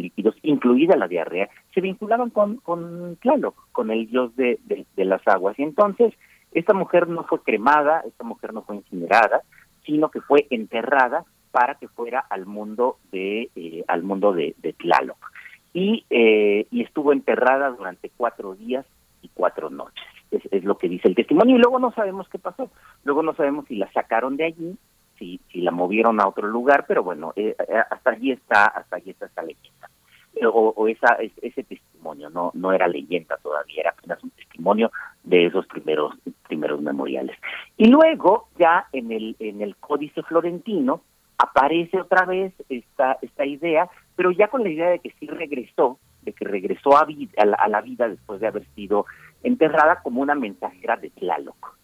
líquidos, 0.00 0.36
incluida 0.42 0.96
la 0.96 1.08
diarrea, 1.08 1.48
se 1.74 1.80
vinculaban 1.80 2.30
con, 2.30 2.58
con 2.58 3.16
Tlaloc, 3.16 3.56
con 3.72 3.90
el 3.90 4.06
dios 4.06 4.34
de, 4.36 4.58
las 4.96 5.26
aguas. 5.26 5.58
Y 5.58 5.64
entonces, 5.64 6.14
esta 6.52 6.72
mujer 6.72 7.08
no 7.08 7.24
fue 7.24 7.42
cremada, 7.42 8.02
esta 8.06 8.22
mujer 8.22 8.54
no 8.54 8.62
fue 8.62 8.76
incinerada, 8.76 9.42
sino 9.84 10.08
que 10.10 10.20
fue 10.20 10.46
enterrada 10.50 11.24
para 11.54 11.76
que 11.76 11.86
fuera 11.86 12.18
al 12.18 12.46
mundo 12.46 12.98
de, 13.12 13.48
eh, 13.54 13.84
al 13.86 14.02
mundo 14.02 14.32
de, 14.32 14.56
de 14.58 14.72
Tlaloc. 14.72 15.30
Y, 15.72 16.04
eh, 16.10 16.66
y 16.72 16.82
estuvo 16.82 17.12
enterrada 17.12 17.70
durante 17.70 18.10
cuatro 18.16 18.56
días 18.56 18.84
y 19.22 19.30
cuatro 19.32 19.70
noches. 19.70 20.04
es, 20.32 20.64
lo 20.64 20.78
que 20.78 20.88
dice 20.88 21.06
el 21.06 21.14
testimonio 21.14 21.54
y 21.54 21.60
luego 21.60 21.78
no 21.78 21.92
sabemos 21.92 22.28
qué 22.28 22.40
pasó. 22.40 22.72
Luego 23.04 23.22
no 23.22 23.36
sabemos 23.36 23.66
si 23.68 23.76
la 23.76 23.88
sacaron 23.92 24.36
de 24.36 24.46
allí, 24.46 24.76
si, 25.16 25.40
si 25.52 25.60
la 25.60 25.70
movieron 25.70 26.20
a 26.20 26.26
otro 26.26 26.48
lugar, 26.48 26.86
pero 26.88 27.04
bueno, 27.04 27.32
eh, 27.36 27.54
eh, 27.68 27.82
hasta 27.88 28.10
allí 28.10 28.32
está, 28.32 28.64
hasta 28.64 28.96
allí 28.96 29.10
está 29.10 29.26
esta 29.26 29.42
leyenda. 29.42 29.90
Eh, 30.34 30.46
o, 30.46 30.88
esa, 30.88 31.18
ese 31.40 31.62
testimonio 31.62 32.30
no 32.30 32.50
no 32.54 32.72
era 32.72 32.88
leyenda 32.88 33.36
todavía, 33.40 33.82
era 33.82 33.90
apenas 33.90 34.24
un 34.24 34.30
testimonio 34.30 34.90
de 35.22 35.46
esos 35.46 35.68
primeros 35.68 36.16
primeros 36.48 36.82
memoriales. 36.82 37.38
Y 37.76 37.86
luego 37.86 38.48
ya 38.58 38.88
en 38.92 39.12
el 39.12 39.36
en 39.38 39.62
el 39.62 39.76
Códice 39.76 40.24
Florentino 40.24 41.02
aparece 41.44 42.00
otra 42.00 42.24
vez 42.24 42.52
esta 42.68 43.18
esta 43.22 43.44
idea, 43.44 43.88
pero 44.16 44.30
ya 44.30 44.48
con 44.48 44.62
la 44.62 44.70
idea 44.70 44.90
de 44.90 44.98
que 44.98 45.14
sí 45.18 45.26
regresó, 45.26 45.98
de 46.22 46.32
que 46.32 46.44
regresó 46.44 46.96
a, 46.96 47.06
a, 47.36 47.68
la, 47.68 47.80
vida 47.80 48.08
después 48.08 48.40
de 48.40 48.48
haber 48.48 48.66
sido 48.74 49.06
enterrada 49.42 50.00
como 50.02 50.20
una 50.22 50.34
mensajera 50.34 50.96
de 50.96 51.10
Tlaloc. 51.10 51.78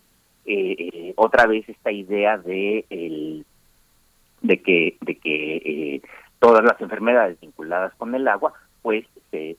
Eh, 0.46 0.76
eh, 0.78 1.12
otra 1.16 1.46
vez 1.46 1.68
esta 1.68 1.92
idea 1.92 2.38
de 2.38 2.86
el 2.90 3.44
de 4.42 4.62
que 4.62 4.96
de 5.02 5.16
que 5.16 5.56
eh, 5.56 6.02
todas 6.38 6.64
las 6.64 6.80
enfermedades 6.80 7.38
vinculadas 7.40 7.94
con 7.96 8.14
el 8.14 8.26
agua 8.26 8.54
pues 8.80 9.04
se, 9.30 9.58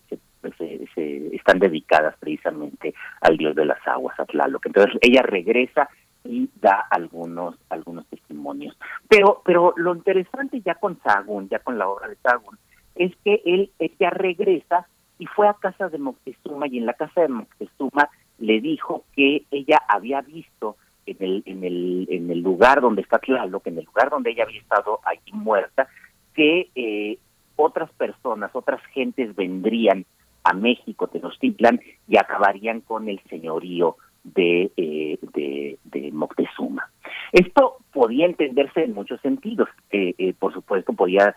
se, 0.57 1.35
están 1.35 1.59
dedicadas 1.59 2.15
precisamente 2.19 2.95
al 3.21 3.37
dios 3.37 3.55
de 3.55 3.65
las 3.65 3.87
aguas 3.87 4.19
a 4.19 4.25
Tlaloc 4.25 4.65
entonces 4.65 4.97
ella 5.01 5.21
regresa 5.21 5.87
y 6.23 6.49
da 6.61 6.85
algunos 6.89 7.55
algunos 7.69 8.05
testimonios. 8.07 8.77
Pero 9.07 9.41
pero 9.45 9.73
lo 9.77 9.95
interesante 9.95 10.61
ya 10.61 10.75
con 10.75 10.99
Sagún 11.01 11.49
ya 11.49 11.59
con 11.59 11.77
la 11.77 11.87
obra 11.87 12.07
de 12.07 12.15
Sagún 12.17 12.57
es 12.95 13.15
que 13.23 13.41
él 13.45 13.71
ella 13.79 14.09
regresa 14.09 14.87
y 15.17 15.25
fue 15.25 15.47
a 15.47 15.53
casa 15.53 15.89
de 15.89 15.97
Moctezuma 15.97 16.67
y 16.67 16.77
en 16.77 16.85
la 16.85 16.93
casa 16.93 17.21
de 17.21 17.27
Moctezuma 17.27 18.09
le 18.39 18.59
dijo 18.59 19.03
que 19.15 19.45
ella 19.51 19.81
había 19.87 20.21
visto 20.21 20.77
en 21.05 21.17
el 21.19 21.43
en 21.45 21.63
el 21.63 22.07
en 22.09 22.31
el 22.31 22.41
lugar 22.41 22.81
donde 22.81 23.01
está 23.01 23.19
Tlaloc, 23.19 23.65
en 23.67 23.77
el 23.77 23.85
lugar 23.85 24.09
donde 24.09 24.31
ella 24.31 24.43
había 24.43 24.61
estado 24.61 24.99
allí 25.05 25.31
muerta, 25.31 25.87
que 26.33 26.69
eh, 26.75 27.17
otras 27.55 27.91
personas, 27.93 28.51
otras 28.53 28.81
gentes 28.93 29.35
vendrían 29.35 30.05
a 30.43 30.53
México, 30.53 31.07
Tenochtitlan, 31.07 31.79
y 32.07 32.17
acabarían 32.17 32.81
con 32.81 33.07
el 33.07 33.21
señorío 33.29 33.97
de, 34.23 34.71
eh, 34.77 35.17
de, 35.33 35.77
de, 35.83 36.11
Moctezuma. 36.11 36.89
Esto 37.31 37.77
podía 37.91 38.25
entenderse 38.25 38.83
en 38.83 38.93
muchos 38.93 39.19
sentidos. 39.21 39.69
Eh, 39.91 40.13
eh 40.17 40.33
por 40.37 40.53
supuesto, 40.53 40.93
podía 40.93 41.35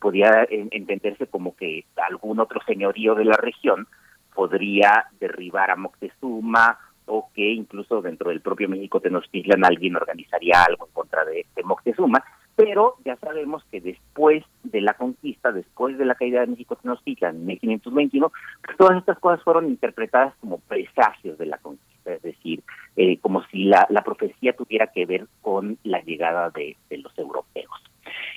podía 0.00 0.46
entenderse 0.48 1.26
como 1.26 1.56
que 1.56 1.84
algún 2.08 2.38
otro 2.38 2.60
señorío 2.64 3.16
de 3.16 3.24
la 3.24 3.36
región 3.36 3.88
podría 4.32 5.06
derribar 5.18 5.72
a 5.72 5.76
Moctezuma 5.76 6.78
o 7.06 7.28
que 7.34 7.50
incluso 7.50 8.00
dentro 8.02 8.30
del 8.30 8.40
propio 8.40 8.68
México 8.68 9.00
Tenochtitlan 9.00 9.64
alguien 9.64 9.96
organizaría 9.96 10.62
algo 10.62 10.86
en 10.86 10.92
contra 10.92 11.24
de, 11.24 11.44
Moctezuma, 11.64 12.22
pero 12.54 12.94
ya 13.04 13.16
sabemos 13.16 13.64
que 13.70 13.80
después 13.80 14.44
de 14.62 14.80
la 14.80 14.94
conquista, 14.94 15.52
después 15.52 15.98
de 15.98 16.04
la 16.04 16.14
caída 16.14 16.40
de 16.40 16.46
México 16.46 16.76
Tenochtitlan 16.76 17.36
en 17.36 17.46
1521, 17.46 18.32
pues 18.64 18.76
todas 18.76 18.98
estas 18.98 19.18
cosas 19.18 19.42
fueron 19.42 19.68
interpretadas 19.68 20.34
como 20.40 20.58
presagios 20.58 21.36
de 21.36 21.46
la 21.46 21.58
conquista, 21.58 21.87
es 22.14 22.22
decir, 22.22 22.62
eh, 22.96 23.18
como 23.18 23.44
si 23.46 23.64
la, 23.64 23.86
la 23.90 24.02
profecía 24.02 24.52
tuviera 24.54 24.88
que 24.88 25.06
ver 25.06 25.26
con 25.40 25.78
la 25.84 26.00
llegada 26.00 26.50
de 26.50 26.76
los 26.90 27.16
europeos. 27.18 27.78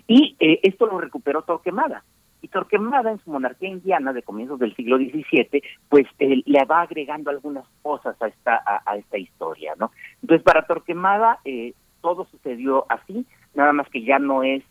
Y 0.08 0.36
eh, 0.40 0.60
esto 0.64 0.86
lo 0.88 1.00
recuperó 1.00 1.44
Torquemada. 1.44 2.04
Y 2.42 2.48
Torquemada, 2.48 3.12
en 3.12 3.20
su 3.20 3.30
monarquía 3.30 3.70
indiana 3.70 4.14
de 4.14 4.24
comienzos 4.24 4.60
del 4.60 4.76
siglo 4.76 4.98
XVII, 4.98 5.62
pues 5.90 6.08
eh, 6.20 6.42
le 6.46 6.66
va 6.66 6.82
agregando 6.82 7.30
algunas 7.30 7.66
cosas 7.82 8.20
a 8.22 8.28
esta, 8.28 8.64
a, 8.66 8.98
esta 8.98 9.18
historia, 9.18 9.74
¿no? 9.78 9.92
Entonces, 10.22 10.44
para 10.44 10.66
Torquemada, 10.66 11.40
eh, 11.46 11.74
todo 12.02 12.26
sucedió 12.26 12.86
así, 12.90 13.28
nada 13.54 13.74
más 13.74 13.88
que 13.90 14.04
ya 14.04 14.18
no 14.18 14.42
es 14.44 14.64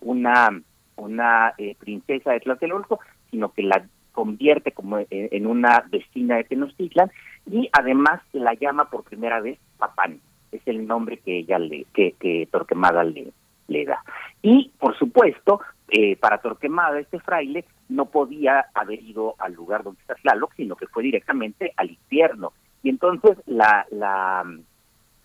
una, 0.00 0.62
una 0.94 1.54
princesa 1.78 2.30
de 2.30 2.40
Tlatelolco, 2.40 3.00
sino 3.30 3.52
que 3.52 3.64
la 3.64 3.84
convierte 4.12 4.72
como 4.72 4.98
en 5.10 5.46
una 5.46 5.84
vecina 5.90 6.36
de 6.36 6.44
Tenochtitlan 6.44 7.10
y 7.50 7.68
además 7.72 8.20
la 8.32 8.54
llama 8.54 8.90
por 8.90 9.04
primera 9.04 9.40
vez 9.40 9.58
Papán. 9.78 10.20
Es 10.52 10.60
el 10.66 10.86
nombre 10.86 11.18
que 11.18 11.38
ella 11.38 11.58
le, 11.58 11.86
que, 11.94 12.12
que 12.20 12.46
Torquemada 12.50 13.04
le, 13.04 13.32
le 13.68 13.84
da. 13.84 14.04
Y, 14.42 14.70
por 14.78 14.96
supuesto, 14.98 15.60
eh, 15.88 16.16
para 16.16 16.38
Torquemada, 16.38 17.00
este 17.00 17.20
fraile 17.20 17.64
no 17.88 18.06
podía 18.06 18.66
haber 18.74 19.02
ido 19.02 19.34
al 19.38 19.54
lugar 19.54 19.82
donde 19.82 20.00
está 20.00 20.14
Tlaloc, 20.14 20.52
sino 20.54 20.76
que 20.76 20.86
fue 20.86 21.02
directamente 21.02 21.72
al 21.76 21.90
infierno. 21.90 22.52
Y 22.82 22.88
entonces 22.88 23.36
la, 23.46 23.86
la, 23.90 24.44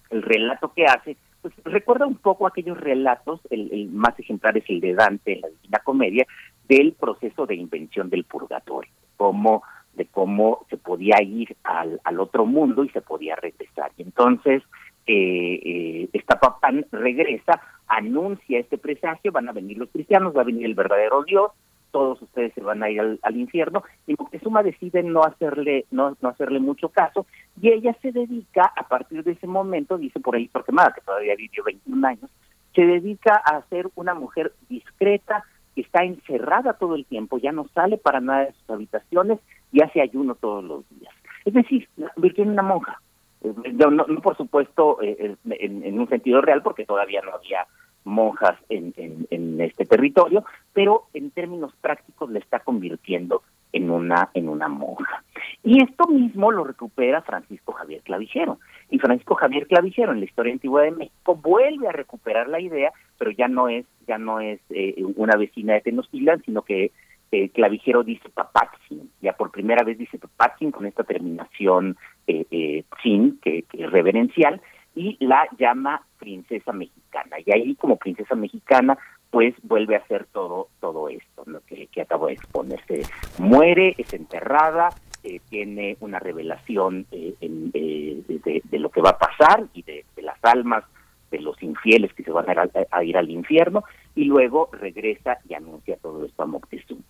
el 0.09 0.21
relato 0.21 0.73
que 0.73 0.85
hace, 0.85 1.17
pues 1.41 1.53
recuerda 1.63 2.05
un 2.05 2.17
poco 2.17 2.47
aquellos 2.47 2.79
relatos, 2.79 3.41
el, 3.49 3.89
más 3.89 4.17
ejemplar 4.19 4.57
es 4.57 4.69
el 4.69 4.79
de 4.79 4.93
Dante 4.93 5.37
la 5.37 5.49
Divina 5.49 5.79
Comedia, 5.83 6.27
del 6.67 6.93
proceso 6.93 7.45
de 7.45 7.55
invención 7.55 8.09
del 8.09 8.23
purgatorio, 8.23 8.91
como 9.15 9.63
de 9.93 10.05
cómo 10.05 10.65
se 10.69 10.77
podía 10.77 11.21
ir 11.21 11.55
al, 11.63 11.99
al 12.03 12.19
otro 12.19 12.45
mundo 12.45 12.83
y 12.83 12.89
se 12.89 13.01
podía 13.01 13.35
regresar. 13.35 13.91
Y 13.97 14.03
entonces 14.03 14.63
eh, 15.07 15.61
eh, 15.63 16.09
esta 16.11 16.37
papán 16.37 16.85
regresa, 16.91 17.61
anuncia 17.87 18.59
este 18.59 18.77
presagio, 18.77 19.31
van 19.31 19.47
a 19.47 19.53
venir 19.53 19.77
los 19.77 19.89
cristianos, 19.89 20.35
va 20.35 20.41
a 20.41 20.45
venir 20.45 20.65
el 20.65 20.75
verdadero 20.75 21.23
Dios, 21.23 21.51
todos 21.91 22.21
ustedes 22.21 22.53
se 22.53 22.61
van 22.61 22.83
a 22.83 22.89
ir 22.89 22.99
al, 22.99 23.37
infierno, 23.37 23.83
y 24.05 24.15
Moctezuma 24.19 24.63
decide 24.63 25.03
no 25.03 25.23
hacerle, 25.23 25.85
no, 25.91 26.17
no 26.21 26.29
hacerle 26.29 26.59
mucho 26.59 26.89
caso, 26.89 27.25
y 27.61 27.69
ella 27.69 27.95
se 28.01 28.11
dedica, 28.11 28.71
a 28.75 28.87
partir 28.89 29.23
de 29.23 29.31
ese 29.31 29.47
momento, 29.47 29.97
dice 29.97 30.19
por 30.19 30.35
ahí 30.35 30.49
Torquemada, 30.49 30.91
que 30.91 31.01
todavía 31.01 31.35
vivió 31.35 31.63
21 31.63 32.05
años, 32.05 32.29
se 32.75 32.85
dedica 32.85 33.35
a 33.35 33.61
ser 33.69 33.87
una 33.95 34.13
mujer 34.13 34.53
discreta, 34.67 35.45
está 35.81 36.03
encerrada 36.03 36.73
todo 36.73 36.95
el 36.95 37.05
tiempo, 37.05 37.37
ya 37.37 37.51
no 37.51 37.67
sale 37.73 37.97
para 37.97 38.19
nada 38.19 38.45
de 38.45 38.53
sus 38.53 38.69
habitaciones 38.69 39.39
y 39.71 39.81
hace 39.81 40.01
ayuno 40.01 40.35
todos 40.35 40.63
los 40.63 40.89
días. 40.89 41.13
Es 41.45 41.53
decir, 41.53 41.87
virgen 42.17 42.45
en 42.45 42.51
una 42.51 42.63
monja, 42.63 43.01
no, 43.43 44.05
por 44.21 44.35
supuesto 44.35 45.01
eh, 45.01 45.35
en, 45.49 45.99
un 45.99 46.09
sentido 46.09 46.41
real, 46.41 46.61
porque 46.61 46.85
todavía 46.85 47.21
no 47.21 47.33
había 47.33 47.65
monjas 48.03 48.57
en, 48.69 48.93
en, 48.97 49.61
este 49.61 49.85
territorio, 49.85 50.45
pero 50.73 51.03
en 51.13 51.29
términos 51.31 51.73
prácticos 51.81 52.29
le 52.29 52.39
está 52.39 52.59
convirtiendo 52.59 53.43
en 53.77 53.89
una 53.89 54.29
en 54.33 54.49
una 54.49 54.67
monja. 54.67 55.23
Y 55.63 55.81
esto 55.81 56.07
mismo 56.07 56.51
lo 56.51 56.63
recupera 56.63 57.21
Francisco 57.21 57.73
Javier 57.73 58.01
Clavijero. 58.01 58.59
Y 58.89 58.99
Francisco 58.99 59.35
Javier 59.35 59.67
Clavijero 59.67 60.11
en 60.11 60.19
la 60.19 60.25
historia 60.25 60.53
antigua 60.53 60.81
de 60.81 60.91
México 60.91 61.35
vuelve 61.35 61.87
a 61.87 61.91
recuperar 61.91 62.47
la 62.47 62.59
idea, 62.59 62.91
pero 63.17 63.31
ya 63.31 63.47
no 63.47 63.69
es 63.69 63.85
ya 64.07 64.17
no 64.17 64.39
es 64.39 64.59
eh, 64.69 64.95
una 65.15 65.35
vecina 65.35 65.73
de 65.73 65.81
Tenochtitlan, 65.81 66.41
sino 66.43 66.61
que 66.61 66.91
eh, 67.31 67.49
Clavijero 67.49 68.03
dice 68.03 68.29
Papatzin, 68.29 69.11
ya 69.21 69.33
por 69.33 69.51
primera 69.51 69.83
vez 69.83 69.97
dice 69.97 70.17
Papatzin 70.17 70.71
con 70.71 70.85
esta 70.85 71.03
terminación 71.03 71.97
eh, 72.25 72.45
eh, 72.51 72.83
sin, 73.03 73.37
que, 73.39 73.65
es 73.73 73.91
reverencial, 73.91 74.61
y 74.95 75.17
la 75.19 75.45
llama 75.57 76.01
princesa 76.19 76.71
mexicana. 76.71 77.37
Y 77.45 77.51
ahí 77.51 77.75
como 77.75 77.97
princesa 77.97 78.33
mexicana, 78.35 78.97
pues 79.29 79.55
vuelve 79.63 79.95
a 79.95 79.99
hacer 79.99 80.25
todo 80.31 80.67
todo 80.79 81.09
esto 81.09 81.43
lo 81.45 81.61
que, 81.61 81.87
que 81.87 82.01
acabo 82.01 82.27
de 82.27 82.33
exponerse. 82.33 83.01
Muere, 83.37 83.95
es 83.97 84.13
enterrada, 84.13 84.89
eh, 85.23 85.39
tiene 85.49 85.97
una 85.99 86.19
revelación 86.19 87.05
eh, 87.11 87.35
de, 87.41 88.61
de, 88.63 88.79
lo 88.79 88.89
que 88.89 89.01
va 89.01 89.11
a 89.11 89.17
pasar 89.17 89.65
y 89.73 89.81
de, 89.83 90.05
las 90.21 90.37
almas 90.43 90.83
de 91.31 91.39
los 91.39 91.61
infieles 91.61 92.13
que 92.13 92.23
se 92.23 92.31
van 92.31 92.49
a, 92.49 92.69
a, 92.91 93.03
ir 93.03 93.17
al 93.17 93.29
infierno, 93.29 93.83
y 94.15 94.25
luego 94.25 94.69
regresa 94.71 95.39
y 95.47 95.53
anuncia 95.53 95.97
todo 95.97 96.25
esto 96.25 96.43
a 96.43 96.45
Moctezuma. 96.45 97.03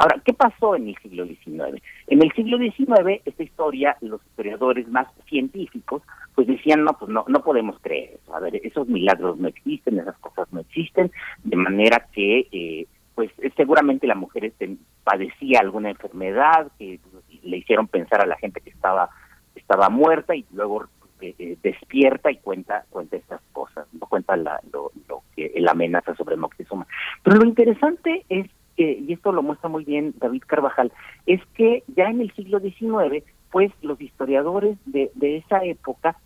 Ahora, 0.00 0.18
¿qué 0.24 0.32
pasó 0.32 0.76
en 0.76 0.88
el 0.88 0.96
siglo 1.02 1.26
XIX? 1.26 1.82
En 2.06 2.22
el 2.22 2.32
siglo 2.32 2.56
XIX, 2.56 3.20
esta 3.26 3.42
historia, 3.42 3.98
los 4.00 4.24
historiadores 4.24 4.88
más 4.88 5.06
científicos, 5.28 6.02
pues 6.34 6.46
decían, 6.46 6.84
no, 6.84 6.94
pues 6.94 7.10
no, 7.10 7.26
no 7.28 7.42
podemos 7.42 7.78
creer 7.82 8.18
eso. 8.22 8.34
A 8.34 8.40
ver, 8.40 8.58
esos 8.64 8.88
milagros 8.88 9.36
no 9.36 9.48
existen, 9.48 9.98
esas 9.98 10.16
cosas 10.16 10.50
no 10.52 10.60
existen, 10.60 11.12
de 11.44 11.56
manera 11.56 12.06
que, 12.14 12.48
eh, 12.50 12.86
pues 13.14 13.30
seguramente 13.58 14.06
la 14.06 14.14
mujer 14.14 14.46
este, 14.46 14.74
padecía 15.04 15.60
alguna 15.60 15.90
enfermedad 15.90 16.68
que 16.78 16.98
le 17.42 17.58
hicieron 17.58 17.86
pensar 17.86 18.22
a 18.22 18.26
la 18.26 18.38
gente 18.38 18.62
que 18.62 18.70
estaba, 18.70 19.10
estaba 19.54 19.90
muerta 19.90 20.34
y 20.34 20.46
luego 20.54 20.86
eh, 21.20 21.34
eh, 21.38 21.58
despierta 21.62 22.30
y 22.30 22.38
cuenta 22.38 22.86
cuenta 22.88 23.18
estas 23.18 23.42
cosas, 23.52 23.86
no 23.92 24.06
cuenta 24.06 24.34
la, 24.38 24.62
lo, 24.72 24.92
lo 25.06 25.24
que 25.36 25.52
la 25.56 25.72
amenaza 25.72 26.14
sobre 26.14 26.36
Moctezuma. 26.36 26.86
Pero 27.22 27.36
lo 27.36 27.44
interesante 27.44 28.24
es 28.30 28.46
y 28.82 29.12
esto 29.12 29.32
lo 29.32 29.42
muestra 29.42 29.68
muy 29.68 29.84
bien 29.84 30.14
David 30.18 30.42
Carvajal, 30.46 30.92
es 31.26 31.40
que 31.54 31.82
ya 31.96 32.04
en 32.04 32.20
el 32.20 32.32
siglo 32.34 32.60
XIX, 32.60 33.24
pues 33.50 33.72
los 33.82 34.00
historiadores 34.00 34.78
de, 34.86 35.10
de 35.14 35.38
esa 35.38 35.64
época 35.64 36.16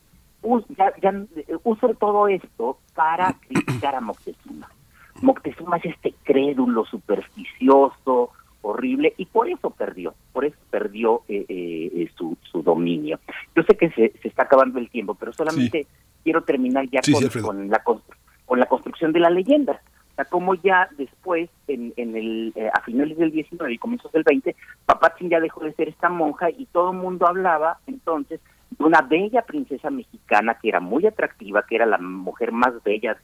ya, 0.76 0.92
ya, 1.00 1.24
usan 1.62 1.96
todo 1.96 2.28
esto 2.28 2.78
para 2.94 3.32
criticar 3.48 3.94
a 3.94 4.00
Moctezuma. 4.00 4.70
Moctezuma 5.22 5.76
es 5.78 5.86
este 5.86 6.14
crédulo 6.22 6.84
supersticioso, 6.84 8.30
horrible 8.62 9.14
y 9.16 9.26
por 9.26 9.48
eso 9.48 9.70
perdió, 9.70 10.14
por 10.32 10.44
eso 10.44 10.56
perdió 10.70 11.22
eh, 11.28 11.44
eh, 11.48 12.10
su, 12.16 12.36
su 12.50 12.62
dominio. 12.62 13.20
Yo 13.54 13.62
sé 13.62 13.76
que 13.76 13.90
se, 13.90 14.12
se 14.20 14.28
está 14.28 14.44
acabando 14.44 14.78
el 14.78 14.90
tiempo, 14.90 15.14
pero 15.14 15.32
solamente 15.32 15.86
quiero 16.22 16.42
terminar 16.42 16.88
ya 16.90 17.00
con, 17.02 17.42
con, 17.42 17.70
la, 17.70 17.82
con 18.46 18.60
la 18.60 18.66
construcción 18.66 19.12
de 19.12 19.20
la 19.20 19.30
leyenda. 19.30 19.80
Como 20.30 20.54
ya 20.54 20.88
después, 20.96 21.50
en, 21.66 21.92
en 21.96 22.16
el, 22.16 22.52
eh, 22.54 22.70
a 22.72 22.80
finales 22.80 23.18
del 23.18 23.32
19 23.32 23.72
y 23.74 23.78
comienzos 23.78 24.12
del 24.12 24.22
20, 24.22 24.54
Papatzin 24.86 25.28
ya 25.28 25.40
dejó 25.40 25.64
de 25.64 25.72
ser 25.72 25.88
esta 25.88 26.08
monja 26.08 26.50
y 26.50 26.66
todo 26.66 26.92
el 26.92 26.98
mundo 26.98 27.26
hablaba 27.26 27.78
entonces 27.86 28.40
de 28.70 28.84
una 28.84 29.02
bella 29.02 29.42
princesa 29.42 29.90
mexicana 29.90 30.58
que 30.60 30.68
era 30.68 30.80
muy 30.80 31.06
atractiva, 31.06 31.64
que 31.66 31.76
era 31.76 31.86
la 31.86 31.98
mujer 31.98 32.52
más 32.52 32.72
bella 32.84 33.16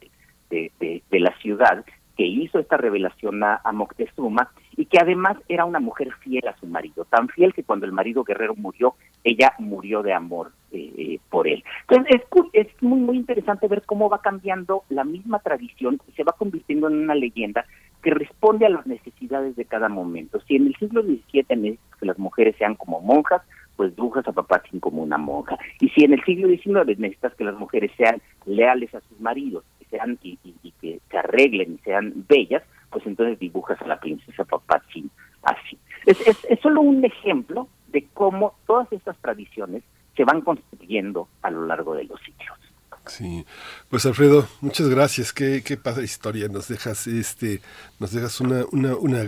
de, 0.50 0.72
de, 0.80 1.02
de 1.08 1.20
la 1.20 1.32
ciudad 1.38 1.84
que 2.20 2.26
hizo 2.26 2.58
esta 2.58 2.76
revelación 2.76 3.42
a, 3.42 3.62
Moctezuma 3.72 4.50
y 4.76 4.84
que 4.84 4.98
además 5.00 5.38
era 5.48 5.64
una 5.64 5.80
mujer 5.80 6.12
fiel 6.20 6.46
a 6.48 6.56
su 6.58 6.66
marido, 6.66 7.06
tan 7.06 7.28
fiel 7.28 7.54
que 7.54 7.64
cuando 7.64 7.86
el 7.86 7.92
marido 7.92 8.24
guerrero 8.24 8.54
murió, 8.54 8.94
ella 9.24 9.54
murió 9.58 10.02
de 10.02 10.12
amor 10.12 10.52
eh, 10.70 10.92
eh, 10.98 11.18
por 11.30 11.48
él. 11.48 11.64
Entonces 11.88 12.20
es, 12.20 12.66
es 12.66 12.82
muy, 12.82 13.00
muy 13.00 13.16
interesante 13.16 13.68
ver 13.68 13.84
cómo 13.86 14.10
va 14.10 14.20
cambiando 14.20 14.82
la 14.90 15.04
misma 15.04 15.38
tradición 15.38 15.98
y 16.06 16.12
se 16.12 16.22
va 16.22 16.32
convirtiendo 16.32 16.88
en 16.88 16.98
una 16.98 17.14
leyenda 17.14 17.64
que 18.02 18.10
responde 18.10 18.66
a 18.66 18.70
las 18.70 18.86
necesidades 18.86 19.56
de 19.56 19.64
cada 19.64 19.88
momento. 19.88 20.42
Si 20.46 20.56
en 20.56 20.66
el 20.66 20.76
siglo 20.76 21.02
XVII 21.02 21.44
necesitas 21.56 22.00
que 22.00 22.04
las 22.06 22.18
mujeres 22.18 22.54
sean 22.58 22.74
como 22.74 23.00
monjas, 23.00 23.40
pues 23.76 23.96
brujas 23.96 24.28
a 24.28 24.32
Papatzin 24.32 24.78
como 24.78 25.02
una 25.02 25.16
monja. 25.16 25.56
Y 25.80 25.88
si 25.88 26.04
en 26.04 26.12
el 26.12 26.22
siglo 26.24 26.48
XIX 26.48 26.98
necesitas 26.98 27.34
que 27.34 27.44
las 27.44 27.58
mujeres 27.58 27.90
sean 27.96 28.20
leales 28.44 28.94
a 28.94 29.00
sus 29.00 29.18
maridos, 29.22 29.64
sean 29.90 30.18
y, 30.22 30.36
que 30.80 31.00
se 31.10 31.18
arreglen 31.18 31.74
y 31.74 31.78
sean 31.84 32.24
bellas, 32.28 32.62
pues 32.90 33.06
entonces 33.06 33.38
dibujas 33.38 33.80
a 33.82 33.86
la 33.86 34.00
princesa 34.00 34.44
Papatzin 34.44 35.10
así. 35.42 35.78
Es, 36.06 36.18
solo 36.62 36.80
un 36.80 37.04
ejemplo 37.04 37.68
de 37.88 38.06
cómo 38.14 38.54
todas 38.66 38.90
estas 38.92 39.16
tradiciones 39.18 39.82
se 40.16 40.24
van 40.24 40.40
construyendo 40.40 41.28
a 41.42 41.50
lo 41.50 41.66
largo 41.66 41.94
de 41.94 42.04
los 42.04 42.20
siglos. 42.20 42.58
Sí, 43.06 43.44
pues 43.88 44.06
Alfredo, 44.06 44.46
muchas 44.60 44.88
gracias. 44.88 45.32
Qué, 45.32 45.62
qué 45.64 45.76
padre 45.76 46.04
historia. 46.04 46.48
Nos 46.48 46.68
dejas 46.68 47.06
este, 47.06 47.60
nos 47.98 48.12
dejas 48.12 48.40
una, 48.40 48.64
una, 48.70 48.94
una, 48.94 49.24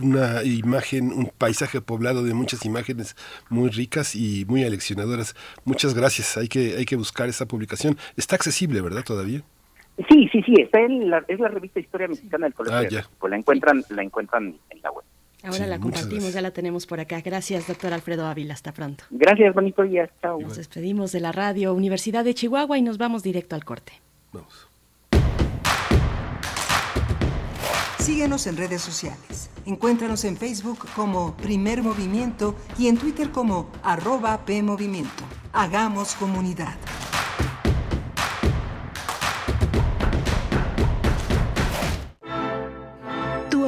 una, 0.00 0.42
imagen, 0.44 1.12
un 1.12 1.30
paisaje 1.36 1.82
poblado 1.82 2.22
de 2.22 2.32
muchas 2.32 2.64
imágenes 2.64 3.14
muy 3.50 3.68
ricas 3.68 4.14
y 4.14 4.46
muy 4.46 4.64
aleccionadoras. 4.64 5.34
Muchas 5.64 5.92
gracias. 5.92 6.38
Hay 6.38 6.48
que, 6.48 6.76
hay 6.76 6.86
que 6.86 6.96
buscar 6.96 7.28
esa 7.28 7.46
publicación. 7.46 7.98
Está 8.16 8.36
accesible, 8.36 8.80
¿verdad? 8.80 9.02
Todavía. 9.04 9.42
Sí, 10.08 10.28
sí, 10.32 10.42
sí, 10.42 10.54
está 10.60 10.80
en 10.80 11.08
la, 11.08 11.24
es 11.28 11.38
la 11.38 11.48
revista 11.48 11.78
Historia 11.78 12.08
Mexicana 12.08 12.46
del 12.46 12.54
Colegio. 12.54 13.00
Ah, 13.00 13.28
la 13.28 13.36
encuentran, 13.36 13.84
la 13.90 14.02
encuentran 14.02 14.54
en 14.70 14.82
la 14.82 14.90
web. 14.90 15.04
Ahora 15.44 15.66
la 15.66 15.78
compartimos, 15.78 16.32
ya 16.32 16.40
la 16.40 16.52
tenemos 16.52 16.86
por 16.86 17.00
acá. 17.00 17.20
Gracias, 17.20 17.68
doctor 17.68 17.92
Alfredo 17.92 18.26
Ávila. 18.26 18.54
Hasta 18.54 18.72
pronto. 18.72 19.04
Gracias, 19.10 19.54
bonito 19.54 19.82
día. 19.82 20.08
Chao. 20.22 20.40
Nos 20.40 20.56
despedimos 20.56 21.12
de 21.12 21.20
la 21.20 21.32
radio 21.32 21.74
Universidad 21.74 22.24
de 22.24 22.34
Chihuahua 22.34 22.78
y 22.78 22.82
nos 22.82 22.96
vamos 22.98 23.22
directo 23.22 23.54
al 23.54 23.64
corte. 23.64 23.92
Vamos. 24.32 24.68
Síguenos 27.98 28.46
en 28.46 28.56
redes 28.56 28.82
sociales. 28.82 29.50
Encuéntranos 29.66 30.24
en 30.24 30.36
Facebook 30.36 30.86
como 30.94 31.36
Primer 31.36 31.82
Movimiento 31.82 32.54
y 32.78 32.88
en 32.88 32.98
Twitter 32.98 33.30
como 33.30 33.70
arroba 33.82 34.44
PMovimiento. 34.44 35.24
Hagamos 35.52 36.14
comunidad. 36.14 36.74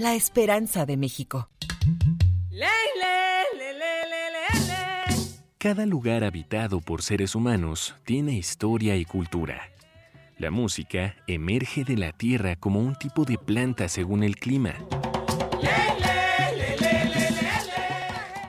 la 0.00 0.14
esperanza 0.14 0.86
de 0.86 0.96
México. 0.96 1.50
Cada 5.58 5.84
lugar 5.84 6.24
habitado 6.24 6.80
por 6.80 7.02
seres 7.02 7.34
humanos 7.34 7.94
tiene 8.04 8.32
historia 8.32 8.96
y 8.96 9.04
cultura. 9.04 9.60
La 10.38 10.50
música 10.50 11.16
emerge 11.26 11.84
de 11.84 11.98
la 11.98 12.12
tierra 12.12 12.56
como 12.56 12.80
un 12.80 12.94
tipo 12.94 13.26
de 13.26 13.36
planta 13.36 13.90
según 13.90 14.22
el 14.22 14.36
clima. 14.36 14.74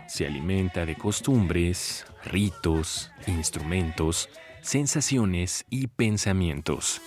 Se 0.08 0.26
alimenta 0.26 0.86
de 0.86 0.95
costumbres, 0.95 2.06
ritos, 2.24 3.12
instrumentos, 3.28 4.30
sensaciones 4.62 5.66
y 5.70 5.88
pensamientos. 5.88 7.02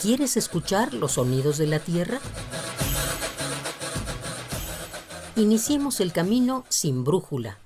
¿Quieres 0.00 0.36
escuchar 0.36 0.94
los 0.94 1.12
sonidos 1.12 1.58
de 1.58 1.66
la 1.66 1.80
Tierra? 1.80 2.20
Iniciemos 5.34 5.98
el 6.00 6.12
camino 6.12 6.64
sin 6.68 7.02
brújula. 7.02 7.58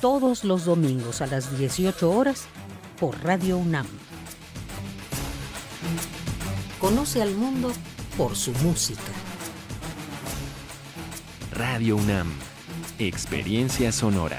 Todos 0.00 0.44
los 0.44 0.64
domingos 0.64 1.20
a 1.20 1.26
las 1.26 1.58
18 1.58 2.08
horas 2.12 2.44
por 3.00 3.24
Radio 3.24 3.58
UNAM. 3.58 3.88
Conoce 6.78 7.22
al 7.22 7.34
mundo 7.34 7.72
por 8.16 8.36
su 8.36 8.52
música. 8.64 9.00
Radio 11.50 11.96
UNAM. 11.96 12.32
Experiencia 13.00 13.90
sonora. 13.90 14.38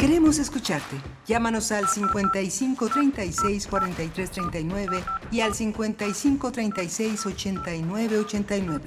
Queremos 0.00 0.38
escucharte. 0.38 0.96
Llámanos 1.26 1.70
al 1.72 1.86
55 1.86 2.88
36 2.88 3.66
43 3.66 4.30
39 4.30 5.04
y 5.30 5.42
al 5.42 5.54
55 5.54 6.50
36 6.50 7.26
89 7.26 8.18
89. 8.20 8.84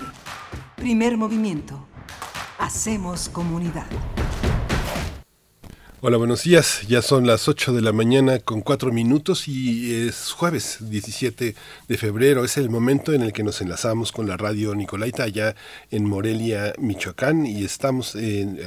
Primer 0.75 1.15
movimiento. 1.15 1.85
Hacemos 2.57 3.29
comunidad. 3.29 3.85
Hola, 6.05 6.17
buenos 6.17 6.43
días. 6.43 6.81
Ya 6.89 7.01
son 7.01 7.25
las 7.25 7.47
8 7.47 7.71
de 7.71 7.81
la 7.81 7.93
mañana 7.93 8.39
con 8.39 8.59
4 8.59 8.91
minutos 8.91 9.47
y 9.47 10.05
es 10.05 10.33
jueves 10.33 10.79
17 10.81 11.55
de 11.87 11.97
febrero. 11.97 12.43
Es 12.43 12.57
el 12.57 12.69
momento 12.69 13.13
en 13.13 13.21
el 13.21 13.31
que 13.31 13.41
nos 13.41 13.61
enlazamos 13.61 14.11
con 14.11 14.27
la 14.27 14.35
radio 14.35 14.75
Nicolaita 14.75 15.23
allá 15.23 15.55
en 15.91 16.03
Morelia, 16.03 16.73
Michoacán 16.77 17.45
y 17.45 17.63
estamos 17.63 18.17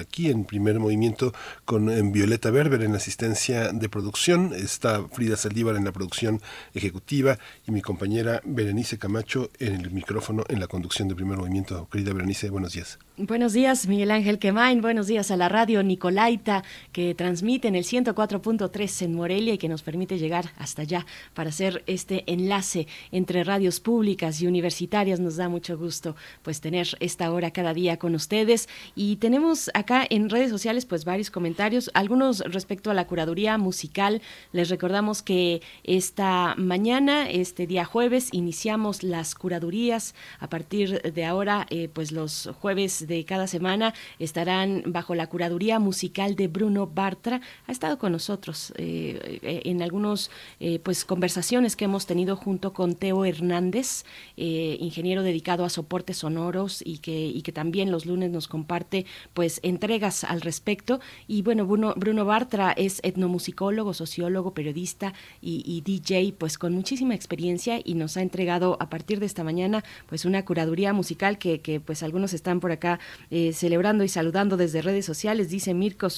aquí 0.01 0.30
en 0.30 0.47
primer 0.47 0.80
movimiento 0.80 1.34
con 1.66 2.11
Violeta 2.11 2.51
Berber 2.51 2.82
en 2.82 2.95
asistencia 2.95 3.70
de 3.70 3.87
producción. 3.91 4.55
Está 4.55 5.07
Frida 5.07 5.37
Saldívar 5.37 5.76
en 5.76 5.84
la 5.84 5.93
producción 5.93 6.41
ejecutiva 6.72 7.39
y 7.68 7.70
mi 7.70 7.82
compañera 7.82 8.41
Berenice 8.47 8.97
Camacho 8.97 9.51
en 9.59 9.74
el 9.74 9.91
micrófono 9.91 10.43
en 10.49 10.59
la 10.59 10.68
conducción 10.68 11.07
de 11.09 11.14
primer 11.14 11.37
movimiento. 11.37 11.87
Querida 11.93 12.14
Berenice, 12.14 12.49
buenos 12.49 12.72
días. 12.72 12.99
Buenos 13.18 13.53
días, 13.55 13.87
Miguel 13.89 14.11
Ángel 14.11 14.39
Quemain. 14.39 14.80
Buenos 14.80 15.07
días 15.07 15.30
a 15.30 15.37
la 15.37 15.51
radio 15.51 15.82
Nicolaita 15.82 16.64
que 16.93 17.14
transmite 17.27 17.66
en 17.66 17.74
el 17.74 17.83
104.3 17.83 19.03
en 19.03 19.14
Morelia 19.14 19.55
y 19.55 19.59
que 19.59 19.68
nos 19.68 19.83
permite 19.83 20.16
llegar 20.16 20.53
hasta 20.59 20.83
allá 20.83 21.05
para 21.35 21.49
hacer 21.49 21.83
este 21.89 22.22
enlace 22.33 22.87
entre 23.11 23.43
radios 23.43 23.81
públicas 23.81 24.41
y 24.41 24.47
universitarias. 24.47 25.18
Nos 25.18 25.35
da 25.35 25.49
mucho 25.49 25.77
gusto 25.77 26.14
pues 26.45 26.61
tener 26.61 26.87
esta 27.01 27.33
hora 27.33 27.51
cada 27.51 27.74
día 27.74 27.97
con 27.97 28.14
ustedes 28.14 28.68
y 28.95 29.16
tenemos 29.16 29.72
acá 29.74 30.07
en 30.09 30.31
redes 30.31 30.51
sociales 30.51 30.87
pues 30.87 31.05
varios 31.05 31.33
comentarios, 31.33 31.91
algunos 31.95 32.45
respecto 32.47 32.93
a 32.93 32.95
la 32.95 33.09
curaduría 33.09 33.59
musical. 33.59 34.22
Les 34.53 34.70
recordamos 34.70 35.20
que 35.22 35.62
esta 35.83 36.55
mañana, 36.57 37.29
este 37.29 37.66
día 37.66 37.85
jueves, 37.85 38.29
iniciamos 38.31 39.03
las 39.03 39.35
curadurías. 39.35 40.14
A 40.39 40.49
partir 40.49 41.03
de 41.03 41.24
ahora, 41.24 41.66
eh, 41.70 41.89
pues 41.93 42.12
los 42.12 42.51
jueves 42.61 43.09
de 43.09 43.24
cada 43.24 43.49
semana 43.49 43.95
estarán 44.20 44.85
bajo 44.87 45.16
la 45.16 45.27
curaduría 45.27 45.81
musical 45.81 46.37
de 46.37 46.47
Bruno 46.47 46.87
Bartra. 47.17 47.41
Ha 47.67 47.73
estado 47.73 47.99
con 47.99 48.12
nosotros 48.12 48.73
eh, 48.77 49.41
eh, 49.43 49.62
en 49.64 49.83
algunas 49.83 50.31
eh, 50.61 50.79
pues 50.81 51.05
conversaciones 51.05 51.75
que 51.75 51.87
hemos 51.87 52.07
tenido 52.07 52.37
junto 52.37 52.73
con 52.73 52.95
Teo 52.95 53.25
Hernández, 53.25 54.05
ingeniero 54.37 55.23
dedicado 55.23 55.64
a 55.64 55.71
soportes 55.71 56.19
sonoros 56.19 56.83
y 56.85 56.99
que, 56.99 57.27
y 57.27 57.43
que 57.43 57.53
también 57.53 57.91
los 57.91 58.05
lunes 58.07 58.31
nos 58.31 58.49
comparte 58.49 59.07
pues 59.33 59.61
entregas 59.62 60.25
al 60.25 60.41
respecto. 60.43 61.01
Y 61.27 61.43
bueno, 61.43 61.67
Bruno, 61.67 62.25
Bartra 62.25 62.73
es 62.73 63.01
etnomusicólogo, 63.03 63.95
sociólogo, 63.95 64.53
periodista 64.53 65.14
y, 65.41 65.81
DJ, 65.85 66.35
pues 66.37 66.59
con 66.59 66.75
muchísima 66.75 67.14
experiencia 67.14 67.81
y 67.83 67.95
nos 67.95 68.17
ha 68.17 68.23
entregado 68.23 68.77
a 68.81 68.91
partir 68.91 69.21
de 69.21 69.27
esta 69.27 69.45
mañana 69.45 69.85
pues 70.09 70.25
una 70.25 70.45
curaduría 70.45 70.93
musical 70.93 71.39
que, 71.39 71.81
pues 71.85 72.03
algunos 72.03 72.35
están 72.35 72.61
por 72.61 72.73
acá 72.73 73.01
celebrando 73.53 74.05
y 74.05 74.09
saludando 74.09 74.57
desde 74.57 74.83
redes 74.83 75.07
sociales. 75.07 75.49
Dice 75.49 75.73
Mirko 75.73 76.11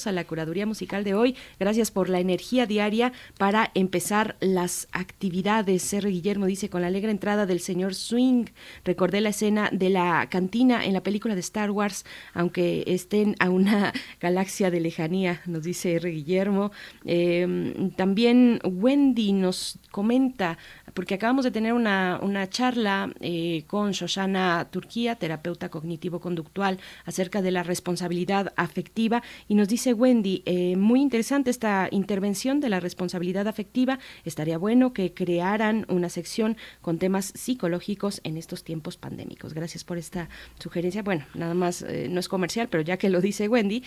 Maravillosa 0.00 0.12
la 0.12 0.24
curaduría 0.24 0.66
musical 0.66 1.04
de 1.04 1.14
hoy. 1.14 1.36
Gracias 1.58 1.90
por 1.90 2.08
la 2.08 2.20
energía 2.20 2.64
diaria 2.64 3.12
para 3.36 3.70
empezar 3.74 4.36
las 4.40 4.88
actividades. 4.92 5.92
R. 5.92 6.08
Guillermo 6.08 6.46
dice, 6.46 6.70
con 6.70 6.80
la 6.80 6.86
alegre 6.86 7.10
entrada 7.10 7.44
del 7.44 7.60
señor 7.60 7.94
Swing, 7.94 8.46
recordé 8.84 9.20
la 9.20 9.28
escena 9.28 9.68
de 9.72 9.90
la 9.90 10.26
cantina 10.30 10.84
en 10.86 10.94
la 10.94 11.02
película 11.02 11.34
de 11.34 11.40
Star 11.40 11.70
Wars, 11.70 12.04
aunque 12.32 12.84
estén 12.86 13.36
a 13.40 13.50
una 13.50 13.92
galaxia 14.20 14.70
de 14.70 14.80
lejanía, 14.80 15.42
nos 15.44 15.64
dice 15.64 15.94
R. 15.96 16.10
Guillermo. 16.10 16.72
Em, 17.04 17.90
también 17.90 18.60
Wendy 18.64 19.32
nos 19.32 19.78
comenta 19.90 20.56
porque 20.94 21.14
acabamos 21.14 21.44
de 21.44 21.50
tener 21.50 21.72
una, 21.72 22.18
una 22.22 22.48
charla 22.48 23.12
eh, 23.20 23.64
con 23.66 23.92
Shoshana 23.92 24.68
Turquía, 24.70 25.16
terapeuta 25.16 25.68
cognitivo-conductual, 25.68 26.78
acerca 27.04 27.42
de 27.42 27.50
la 27.50 27.62
responsabilidad 27.62 28.52
afectiva. 28.56 29.22
Y 29.48 29.54
nos 29.54 29.68
dice 29.68 29.89
Wendy, 29.92 30.42
eh, 30.46 30.76
muy 30.76 31.00
interesante 31.00 31.50
esta 31.50 31.88
intervención 31.90 32.60
de 32.60 32.68
la 32.68 32.80
responsabilidad 32.80 33.48
afectiva. 33.48 33.98
Estaría 34.24 34.58
bueno 34.58 34.92
que 34.92 35.12
crearan 35.12 35.86
una 35.88 36.08
sección 36.08 36.56
con 36.80 36.98
temas 36.98 37.32
psicológicos 37.34 38.20
en 38.24 38.36
estos 38.36 38.64
tiempos 38.64 38.96
pandémicos. 38.96 39.54
Gracias 39.54 39.84
por 39.84 39.98
esta 39.98 40.28
sugerencia. 40.58 41.02
Bueno, 41.02 41.26
nada 41.34 41.54
más, 41.54 41.82
eh, 41.82 42.08
no 42.10 42.20
es 42.20 42.28
comercial, 42.28 42.68
pero 42.68 42.82
ya 42.82 42.96
que 42.96 43.10
lo 43.10 43.20
dice 43.20 43.48
Wendy, 43.48 43.82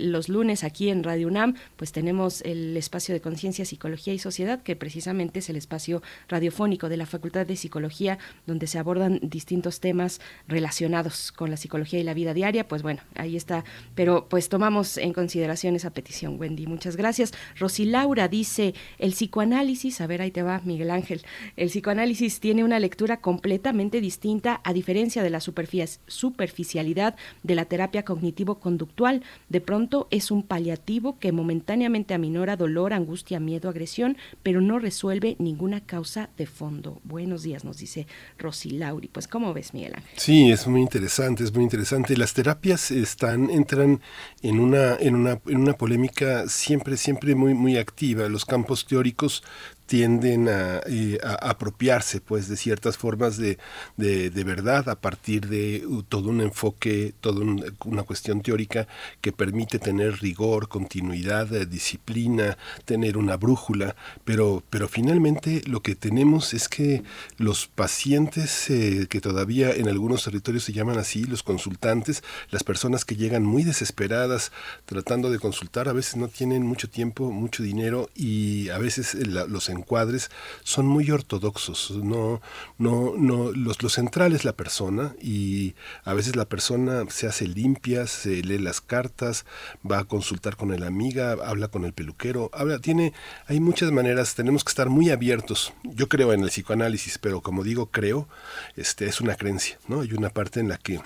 los 0.00 0.28
lunes 0.28 0.64
aquí 0.64 0.88
en 0.88 1.02
Radio 1.02 1.28
UNAM, 1.28 1.54
pues 1.76 1.92
tenemos 1.92 2.42
el 2.42 2.76
espacio 2.76 3.14
de 3.14 3.20
conciencia, 3.20 3.64
psicología 3.64 4.14
y 4.14 4.18
sociedad, 4.18 4.62
que 4.62 4.76
precisamente 4.76 5.40
es 5.40 5.50
el 5.50 5.56
espacio 5.56 6.02
radiofónico 6.28 6.88
de 6.88 6.96
la 6.96 7.06
Facultad 7.06 7.46
de 7.46 7.56
Psicología, 7.56 8.18
donde 8.46 8.66
se 8.66 8.78
abordan 8.78 9.20
distintos 9.22 9.80
temas 9.80 10.20
relacionados 10.48 11.32
con 11.32 11.50
la 11.50 11.56
psicología 11.56 12.00
y 12.00 12.02
la 12.02 12.14
vida 12.14 12.34
diaria. 12.34 12.68
Pues 12.68 12.82
bueno, 12.82 13.00
ahí 13.14 13.36
está. 13.36 13.64
Pero 13.94 14.28
pues 14.28 14.48
tomamos 14.48 14.96
en 14.96 15.12
consideración 15.12 15.25
esa 15.34 15.90
petición, 15.90 16.38
Wendy. 16.38 16.66
Muchas 16.66 16.96
gracias. 16.96 17.32
Rosy 17.58 17.84
Laura 17.84 18.28
dice, 18.28 18.74
el 18.98 19.12
psicoanálisis, 19.12 20.00
a 20.00 20.06
ver, 20.06 20.22
ahí 20.22 20.30
te 20.30 20.42
va, 20.42 20.60
Miguel 20.64 20.90
Ángel, 20.90 21.22
el 21.56 21.68
psicoanálisis 21.68 22.40
tiene 22.40 22.64
una 22.64 22.78
lectura 22.78 23.20
completamente 23.20 24.00
distinta 24.00 24.60
a 24.64 24.72
diferencia 24.72 25.22
de 25.22 25.30
la 25.30 25.40
superficialidad 25.40 27.16
de 27.42 27.54
la 27.54 27.64
terapia 27.64 28.04
cognitivo-conductual. 28.04 29.22
De 29.48 29.60
pronto 29.60 30.08
es 30.10 30.30
un 30.30 30.42
paliativo 30.42 31.18
que 31.18 31.32
momentáneamente 31.32 32.14
aminora 32.14 32.56
dolor, 32.56 32.92
angustia, 32.92 33.40
miedo, 33.40 33.68
agresión, 33.68 34.16
pero 34.42 34.60
no 34.60 34.78
resuelve 34.78 35.36
ninguna 35.38 35.80
causa 35.80 36.30
de 36.36 36.46
fondo. 36.46 37.00
Buenos 37.04 37.42
días, 37.42 37.64
nos 37.64 37.78
dice 37.78 38.06
Rosy 38.38 38.70
Lauri. 38.70 39.08
Pues, 39.08 39.28
¿cómo 39.28 39.52
ves, 39.52 39.74
Miguel 39.74 39.94
Ángel? 39.96 40.10
Sí, 40.16 40.50
es 40.50 40.66
muy 40.66 40.80
interesante, 40.80 41.44
es 41.44 41.52
muy 41.54 41.64
interesante. 41.64 42.16
Las 42.16 42.34
terapias 42.34 42.90
están, 42.90 43.50
entran 43.50 44.00
en 44.42 44.60
una, 44.60 44.96
una, 45.16 45.40
en 45.46 45.58
una 45.58 45.74
polémica 45.74 46.48
siempre, 46.48 46.96
siempre 46.96 47.34
muy, 47.34 47.54
muy 47.54 47.76
activa. 47.76 48.28
Los 48.28 48.44
campos 48.44 48.86
teóricos 48.86 49.42
tienden 49.86 50.48
eh, 50.48 51.18
a, 51.22 51.50
apropiarse 51.50 52.20
pues 52.20 52.48
de 52.48 52.56
ciertas 52.56 52.98
formas 52.98 53.36
de, 53.36 53.58
de, 53.96 54.44
verdad 54.44 54.88
a 54.88 54.96
partir 54.96 55.48
de 55.48 55.84
uh, 55.86 56.02
todo 56.02 56.28
un 56.30 56.40
enfoque, 56.40 57.14
toda 57.20 57.44
una 57.84 58.02
cuestión 58.02 58.42
teórica 58.42 58.86
que 59.20 59.32
permite 59.32 59.78
tener 59.78 60.20
rigor, 60.20 60.68
continuidad, 60.68 61.52
eh, 61.54 61.66
disciplina, 61.66 62.56
tener 62.84 63.16
una 63.16 63.36
brújula, 63.36 63.96
pero, 64.24 64.62
pero 64.70 64.88
finalmente 64.88 65.62
lo 65.66 65.80
que 65.80 65.94
tenemos 65.94 66.54
es 66.54 66.68
que 66.68 67.02
los 67.38 67.66
pacientes 67.66 68.70
eh, 68.70 69.06
que 69.08 69.20
todavía 69.20 69.72
en 69.72 69.88
algunos 69.88 70.24
territorios 70.24 70.64
se 70.64 70.72
llaman 70.72 70.98
así, 70.98 71.24
los 71.24 71.42
consultantes, 71.42 72.22
las 72.50 72.64
personas 72.64 73.04
que 73.04 73.16
llegan 73.16 73.44
muy 73.44 73.62
desesperadas 73.62 74.52
tratando 74.84 75.30
de 75.30 75.38
consultar, 75.38 75.88
a 75.88 75.92
veces 75.92 76.16
no 76.16 76.28
tienen 76.28 76.62
mucho 76.62 76.88
tiempo, 76.88 77.30
mucho 77.30 77.62
dinero 77.62 78.10
y 78.14 78.68
a 78.70 78.78
veces 78.78 79.14
los 79.14 79.68
encuadres 79.76 80.30
son 80.64 80.86
muy 80.86 81.10
ortodoxos. 81.10 81.92
No, 81.92 82.40
no, 82.78 83.14
no, 83.16 83.52
los, 83.52 83.82
lo 83.82 83.88
central 83.88 84.32
es 84.32 84.44
la 84.44 84.52
persona 84.54 85.14
y 85.22 85.74
a 86.04 86.14
veces 86.14 86.36
la 86.36 86.44
persona 86.46 87.04
se 87.08 87.26
hace 87.26 87.46
limpia, 87.46 88.06
se 88.06 88.42
lee 88.42 88.58
las 88.58 88.80
cartas, 88.80 89.44
va 89.88 90.00
a 90.00 90.04
consultar 90.04 90.56
con 90.56 90.78
la 90.78 90.86
amiga, 90.86 91.32
habla 91.32 91.68
con 91.68 91.84
el 91.84 91.92
peluquero, 91.92 92.50
habla, 92.52 92.78
tiene, 92.78 93.12
hay 93.46 93.60
muchas 93.60 93.92
maneras, 93.92 94.34
tenemos 94.34 94.64
que 94.64 94.70
estar 94.70 94.88
muy 94.88 95.10
abiertos. 95.10 95.72
Yo 95.84 96.08
creo 96.08 96.32
en 96.32 96.42
el 96.42 96.50
psicoanálisis, 96.50 97.18
pero 97.18 97.40
como 97.40 97.62
digo, 97.62 97.86
creo, 97.86 98.28
este 98.76 99.06
es 99.06 99.20
una 99.20 99.36
creencia, 99.36 99.78
¿no? 99.88 100.00
Hay 100.00 100.12
una 100.12 100.30
parte 100.30 100.60
en 100.60 100.68
la 100.68 100.78
que 100.78 101.00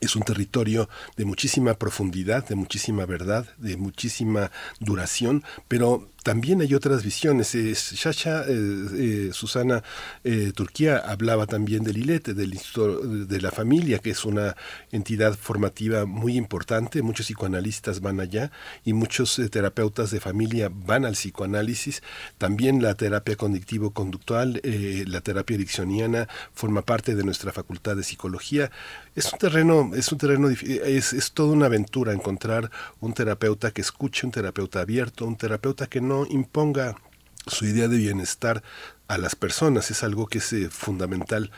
es 0.00 0.16
un 0.16 0.22
territorio 0.22 0.88
de 1.16 1.24
muchísima 1.24 1.74
profundidad, 1.74 2.46
de 2.46 2.54
muchísima 2.54 3.06
verdad, 3.06 3.46
de 3.58 3.76
muchísima 3.76 4.50
duración, 4.78 5.42
pero 5.68 6.08
también 6.22 6.60
hay 6.60 6.74
otras 6.74 7.02
visiones. 7.02 7.54
Eh, 7.54 7.74
Shasha, 7.74 8.44
eh, 8.46 8.48
eh, 8.48 9.30
Susana 9.32 9.82
Turquía 10.54 10.98
hablaba 10.98 11.46
también 11.46 11.82
del 11.82 11.98
ILET, 11.98 12.28
del 12.28 12.52
Instituto 12.52 13.00
de 13.00 13.40
la 13.40 13.50
Familia, 13.50 13.98
que 13.98 14.10
es 14.10 14.24
una 14.24 14.56
entidad 14.92 15.34
formativa 15.34 16.04
muy 16.04 16.36
importante. 16.36 17.02
Muchos 17.02 17.26
psicoanalistas 17.26 18.00
van 18.00 18.20
allá 18.20 18.50
y 18.84 18.92
muchos 18.92 19.40
terapeutas 19.50 20.10
de 20.10 20.20
familia 20.20 20.70
van 20.72 21.04
al 21.04 21.14
psicoanálisis. 21.14 22.02
También 22.38 22.82
la 22.82 22.94
terapia 22.94 23.36
cognitivo-conductual, 23.36 24.60
la 25.06 25.20
terapia 25.20 25.54
ericksoniana 25.54 26.28
forma 26.52 26.82
parte 26.82 27.14
de 27.14 27.24
nuestra 27.24 27.52
facultad 27.52 27.96
de 27.96 28.02
psicología. 28.02 28.70
Es 29.14 29.32
un 29.32 29.38
terreno, 29.38 29.90
es 29.94 30.12
un 30.12 30.18
terreno, 30.18 30.48
es, 30.48 31.12
es 31.12 31.32
toda 31.32 31.52
una 31.52 31.66
aventura 31.66 32.12
encontrar 32.12 32.70
un 33.00 33.14
terapeuta 33.14 33.70
que 33.70 33.80
escuche, 33.80 34.26
un 34.26 34.32
terapeuta 34.32 34.80
abierto, 34.80 35.26
un 35.26 35.36
terapeuta 35.36 35.86
que 35.86 36.00
no 36.00 36.09
imponga 36.28 36.96
su 37.46 37.66
idea 37.66 37.88
de 37.88 37.96
bienestar 37.96 38.62
a 39.08 39.18
las 39.18 39.34
personas, 39.34 39.90
es 39.90 40.04
algo 40.04 40.26
que 40.26 40.38
es 40.38 40.52
eh, 40.52 40.68
fundamental 40.70 41.50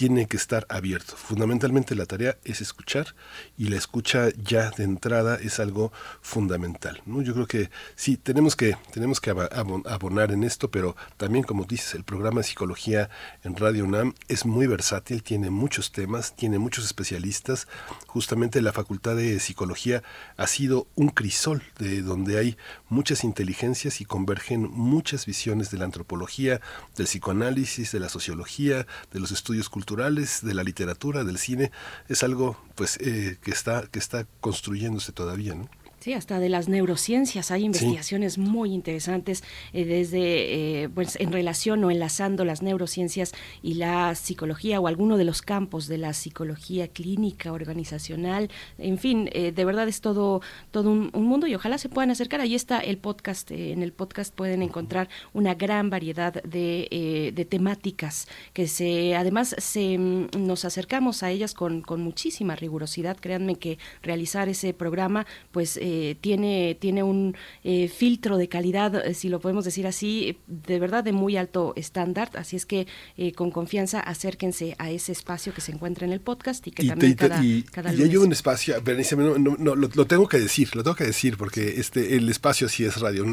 tiene 0.00 0.24
que 0.24 0.38
estar 0.38 0.64
abierto. 0.70 1.14
Fundamentalmente 1.14 1.94
la 1.94 2.06
tarea 2.06 2.38
es 2.42 2.62
escuchar 2.62 3.14
y 3.58 3.68
la 3.68 3.76
escucha 3.76 4.30
ya 4.42 4.70
de 4.70 4.84
entrada 4.84 5.36
es 5.36 5.60
algo 5.60 5.92
fundamental. 6.22 7.02
¿no? 7.04 7.20
Yo 7.20 7.34
creo 7.34 7.46
que 7.46 7.70
sí, 7.96 8.16
tenemos 8.16 8.56
que, 8.56 8.78
tenemos 8.94 9.20
que 9.20 9.28
abonar 9.28 10.32
en 10.32 10.42
esto, 10.42 10.70
pero 10.70 10.96
también 11.18 11.44
como 11.44 11.66
dices, 11.66 11.94
el 11.94 12.04
programa 12.04 12.40
de 12.40 12.44
psicología 12.44 13.10
en 13.44 13.56
Radio 13.56 13.84
UNAM 13.84 14.14
es 14.26 14.46
muy 14.46 14.66
versátil, 14.66 15.22
tiene 15.22 15.50
muchos 15.50 15.92
temas, 15.92 16.34
tiene 16.34 16.58
muchos 16.58 16.86
especialistas. 16.86 17.68
Justamente 18.06 18.62
la 18.62 18.72
Facultad 18.72 19.16
de 19.16 19.38
Psicología 19.38 20.02
ha 20.38 20.46
sido 20.46 20.86
un 20.94 21.10
crisol 21.10 21.62
de 21.78 22.00
donde 22.00 22.38
hay 22.38 22.56
muchas 22.90 23.24
inteligencias 23.24 24.00
y 24.02 24.04
convergen 24.04 24.70
muchas 24.70 25.24
visiones 25.24 25.70
de 25.70 25.78
la 25.78 25.86
antropología, 25.86 26.60
del 26.96 27.06
psicoanálisis, 27.06 27.92
de 27.92 28.00
la 28.00 28.10
sociología, 28.10 28.86
de 29.12 29.20
los 29.20 29.32
estudios 29.32 29.70
culturales 29.70 30.40
de 30.42 30.54
la 30.54 30.64
literatura, 30.64 31.24
del 31.24 31.38
cine, 31.38 31.70
es 32.08 32.22
algo 32.22 32.58
pues 32.74 32.98
eh, 33.00 33.38
que 33.42 33.50
está 33.50 33.86
que 33.90 33.98
está 33.98 34.26
construyéndose 34.40 35.12
todavía, 35.12 35.54
¿no? 35.54 35.68
Sí, 36.00 36.14
hasta 36.14 36.38
de 36.38 36.48
las 36.48 36.66
neurociencias 36.66 37.50
hay 37.50 37.62
investigaciones 37.62 38.38
muy 38.38 38.72
interesantes 38.72 39.44
eh, 39.74 39.84
desde, 39.84 40.84
eh, 40.84 40.88
pues, 40.88 41.16
en 41.20 41.30
relación 41.30 41.84
o 41.84 41.90
enlazando 41.90 42.46
las 42.46 42.62
neurociencias 42.62 43.32
y 43.62 43.74
la 43.74 44.14
psicología 44.14 44.80
o 44.80 44.86
alguno 44.86 45.18
de 45.18 45.24
los 45.24 45.42
campos 45.42 45.88
de 45.88 45.98
la 45.98 46.14
psicología 46.14 46.88
clínica, 46.88 47.52
organizacional, 47.52 48.48
en 48.78 48.96
fin, 48.96 49.28
eh, 49.34 49.52
de 49.52 49.64
verdad 49.66 49.88
es 49.88 50.00
todo, 50.00 50.40
todo 50.70 50.90
un, 50.90 51.10
mundo 51.12 51.46
y 51.46 51.54
ojalá 51.54 51.76
se 51.76 51.90
puedan 51.90 52.10
acercar. 52.10 52.40
Ahí 52.40 52.54
está 52.54 52.78
el 52.78 52.96
podcast, 52.96 53.50
en 53.50 53.82
el 53.82 53.92
podcast 53.92 54.34
pueden 54.34 54.62
encontrar 54.62 55.10
una 55.34 55.54
gran 55.54 55.90
variedad 55.90 56.32
de, 56.32 57.30
de 57.34 57.44
temáticas 57.44 58.26
que 58.54 58.68
se, 58.68 59.14
además 59.16 59.54
se, 59.58 59.98
mm, 59.98 60.28
nos 60.38 60.64
acercamos 60.64 61.22
a 61.22 61.30
ellas 61.30 61.52
con, 61.52 61.82
con 61.82 62.00
muchísima 62.00 62.56
rigurosidad. 62.56 63.18
Créanme 63.18 63.56
que 63.56 63.78
realizar 64.02 64.48
ese 64.48 64.72
programa, 64.72 65.26
pues 65.52 65.78
eh, 65.90 66.16
tiene, 66.20 66.76
tiene 66.78 67.02
un 67.02 67.36
eh, 67.64 67.88
filtro 67.88 68.36
de 68.36 68.48
calidad, 68.48 69.04
eh, 69.04 69.14
si 69.14 69.28
lo 69.28 69.40
podemos 69.40 69.64
decir 69.64 69.86
así, 69.86 70.38
de 70.46 70.78
verdad 70.78 71.02
de 71.02 71.12
muy 71.12 71.36
alto 71.36 71.72
estándar. 71.76 72.30
Así 72.34 72.56
es 72.56 72.64
que 72.64 72.86
con 73.34 73.50
confianza 73.50 74.00
acérquense 74.00 74.76
a 74.78 74.90
ese 74.90 75.12
espacio 75.12 75.52
que 75.52 75.60
se 75.60 75.72
encuentra 75.72 76.06
en 76.06 76.12
el 76.12 76.20
podcast 76.20 76.66
y 76.66 76.70
que 76.70 76.86
también 76.86 77.14
cada, 77.14 77.44
y, 77.44 77.64
hay 77.84 78.16
un 78.16 78.32
espacio, 78.32 78.80
Berenice, 78.82 79.16
no, 79.16 79.36
no, 79.36 79.74
lo, 79.74 80.06
tengo 80.06 80.28
que 80.28 80.38
decir, 80.38 80.74
lo 80.74 80.82
tengo 80.82 80.96
que 80.96 81.04
decir 81.04 81.36
porque 81.36 81.80
este, 81.80 82.16
el 82.16 82.28
espacio 82.28 82.68
sí 82.68 82.84
es 82.84 83.00
radio. 83.00 83.26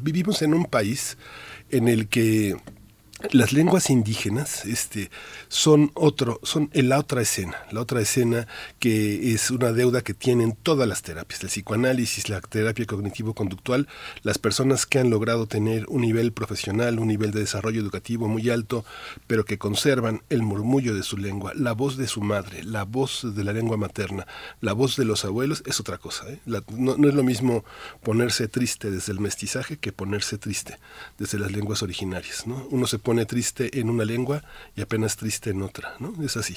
vivimos 0.00 0.42
en 0.42 0.54
un 0.54 0.66
país 0.66 1.16
en 1.70 1.88
el 1.88 2.08
que 2.08 2.56
las 3.30 3.52
lenguas 3.52 3.90
indígenas 3.90 4.64
este, 4.64 5.10
son 5.48 5.90
otro, 5.94 6.40
son 6.42 6.70
la 6.72 6.98
otra 6.98 7.22
escena, 7.22 7.56
la 7.70 7.80
otra 7.80 8.00
escena 8.00 8.46
que 8.78 9.32
es 9.32 9.50
una 9.50 9.72
deuda 9.72 10.02
que 10.02 10.14
tienen 10.14 10.56
todas 10.60 10.88
las 10.88 11.02
terapias, 11.02 11.42
el 11.42 11.48
psicoanálisis, 11.48 12.28
la 12.28 12.40
terapia 12.40 12.86
cognitivo-conductual, 12.86 13.88
las 14.22 14.38
personas 14.38 14.86
que 14.86 14.98
han 14.98 15.10
logrado 15.10 15.46
tener 15.46 15.86
un 15.88 16.02
nivel 16.02 16.32
profesional, 16.32 16.98
un 16.98 17.08
nivel 17.08 17.30
de 17.30 17.40
desarrollo 17.40 17.80
educativo 17.80 18.28
muy 18.28 18.50
alto, 18.50 18.84
pero 19.26 19.44
que 19.44 19.58
conservan 19.58 20.22
el 20.28 20.42
murmullo 20.42 20.94
de 20.94 21.02
su 21.02 21.16
lengua, 21.16 21.52
la 21.54 21.72
voz 21.72 21.96
de 21.96 22.08
su 22.08 22.20
madre, 22.20 22.64
la 22.64 22.84
voz 22.84 23.22
de 23.34 23.44
la 23.44 23.52
lengua 23.52 23.76
materna, 23.76 24.26
la 24.60 24.72
voz 24.72 24.96
de 24.96 25.04
los 25.04 25.24
abuelos, 25.24 25.62
es 25.66 25.80
otra 25.80 25.98
cosa. 25.98 26.28
¿eh? 26.28 26.40
no, 26.46 26.96
no 26.96 27.08
es 27.08 27.14
lo 27.14 27.22
mismo 27.22 27.64
ponerse 28.02 28.48
triste 28.48 28.90
desde 28.90 29.12
el 29.12 29.20
mestizaje 29.20 29.76
que 29.76 29.92
ponerse 29.92 30.38
triste 30.38 30.78
desde 31.18 31.38
las 31.38 31.52
lenguas 31.52 31.82
originarias. 31.82 32.46
¿no? 32.46 32.66
Uno 32.70 32.86
se 32.86 32.98
pone 32.98 33.11
triste 33.26 33.78
en 33.78 33.90
una 33.90 34.04
lengua 34.04 34.42
y 34.76 34.80
apenas 34.80 35.16
triste 35.16 35.50
en 35.50 35.62
otra, 35.62 35.94
¿no? 35.98 36.14
Es 36.24 36.36
así. 36.36 36.56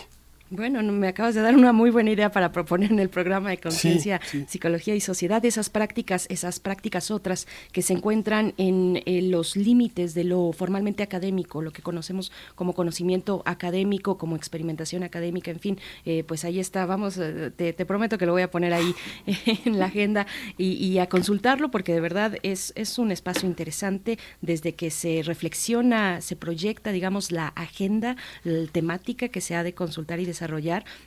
Bueno, 0.52 0.84
me 0.84 1.08
acabas 1.08 1.34
de 1.34 1.42
dar 1.42 1.56
una 1.56 1.74
muy 1.74 1.90
buena 1.90 2.12
idea 2.12 2.32
para 2.32 2.52
proponer 2.52 2.92
en 2.92 3.00
el 3.00 3.10
programa 3.10 3.50
de 3.50 3.58
conciencia, 3.58 4.22
psicología 4.48 4.94
y 4.94 5.02
sociedad 5.02 5.44
esas 5.44 5.72
prácticas, 5.72 6.28
esas 6.30 6.60
prácticas 6.60 7.10
otras 7.10 7.48
que 7.72 7.82
se 7.82 7.94
encuentran 7.94 8.54
en, 8.58 9.02
los 9.32 9.56
límites 9.56 10.14
de 10.14 10.24
lo 10.24 10.52
formalmente 10.54 11.02
académico, 11.02 11.64
lo 11.64 11.72
que 11.72 11.82
conocemos 11.82 12.32
como 12.54 12.74
conocimiento 12.74 13.42
académico, 13.46 14.20
como 14.20 14.36
experimentación 14.36 15.04
académica, 15.04 15.50
en 15.50 15.60
fin, 15.60 15.80
eh, 16.06 16.24
pues 16.24 16.46
ahí 16.46 16.60
está. 16.60 16.86
Vamos, 16.86 17.18
eh, 17.18 17.52
te, 17.56 17.86
prometo 17.86 18.20
que 18.20 18.28
lo 18.28 18.34
voy 18.34 18.44
a 18.44 18.52
poner 18.52 18.74
ahí 18.74 18.94
en 19.66 19.80
la 19.80 19.86
agenda 19.86 20.28
y, 20.58 20.96
a 21.00 21.10
consultarlo 21.10 21.72
porque 21.72 21.94
de 21.94 22.00
verdad 22.00 22.38
es, 22.44 22.72
es 22.76 23.00
un 23.00 23.12
espacio 23.12 23.50
interesante 23.50 24.20
desde 24.42 24.76
que 24.76 24.92
se 24.92 25.24
reflexiona, 25.24 26.22
se 26.22 26.36
proyecta, 26.36 26.92
digamos, 26.92 27.32
la 27.32 27.48
agenda 27.48 28.16
la 28.44 28.68
temática 28.72 29.30
que 29.30 29.42
se 29.42 29.56
ha 29.56 29.64
de 29.64 29.74
consultar 29.74 30.20
y 30.20 30.26
desarrollar, 30.26 30.45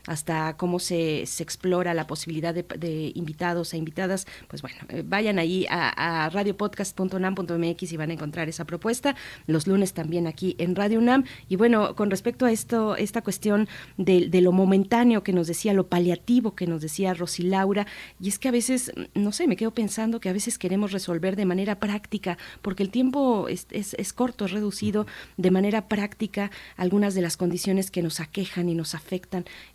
hasta 0.07 0.57
cómo 0.57 0.79
se, 0.79 1.27
se 1.27 1.43
explora 1.43 1.95
la 1.95 2.07
posibilidad 2.07 2.55
de, 2.55 3.13
invitados 3.15 3.75
e 3.75 3.77
invitadas, 3.77 4.27
pues 4.49 4.63
bueno, 4.63 4.79
eh, 4.89 5.03
vayan 5.05 5.39
ahí 5.39 5.67
a, 5.71 6.25
a 6.25 6.31
radiopodcast.unam.mx 6.31 7.93
y 7.93 7.97
van 7.97 8.11
a 8.11 8.13
encontrar 8.13 8.49
esa 8.49 8.65
propuesta. 8.65 9.15
Los 9.47 9.67
lunes 9.67 9.93
también 9.93 10.27
aquí 10.27 10.57
en 10.59 10.75
Radio 10.75 10.99
UNAM. 10.99 11.25
Y 11.49 11.57
bueno, 11.57 11.95
con 11.95 12.11
respecto 12.11 12.47
a 12.47 12.53
esto, 12.53 12.97
esta 12.97 13.23
cuestión 13.23 13.69
de, 13.97 14.29
de 14.29 14.41
lo 14.41 14.53
momentáneo 14.53 15.23
que 15.23 15.33
nos 15.33 15.47
decía, 15.47 15.73
lo 15.73 15.89
paliativo 15.89 16.55
que 16.55 16.67
nos 16.67 16.83
decía 16.83 17.15
Rosy 17.15 17.45
Laura, 17.45 17.87
y 18.21 18.29
es 18.29 18.39
que 18.39 18.49
a 18.49 18.53
veces, 18.53 18.93
no 19.15 19.33
sé, 19.33 19.47
me 19.47 19.57
quedo 19.57 19.73
pensando 19.73 20.21
que 20.21 20.29
a 20.29 20.33
veces 20.33 20.59
queremos 20.59 20.93
resolver 20.93 21.37
de 21.37 21.45
manera 21.45 21.79
práctica, 21.79 22.39
porque 22.63 22.83
el 22.83 22.91
tiempo 22.91 23.49
es, 23.49 23.67
es, 23.71 23.95
es 23.95 24.13
corto, 24.13 24.45
es 24.45 24.53
reducido, 24.53 25.07
de 25.37 25.51
manera 25.51 25.89
práctica 25.89 26.51
algunas 26.77 27.15
de 27.15 27.23
las 27.23 27.37
condiciones 27.37 27.91
que 27.91 28.03
nos 28.03 28.21
aquejan 28.21 28.69
y 28.69 28.75
nos 28.75 28.95
afectan 28.95 29.18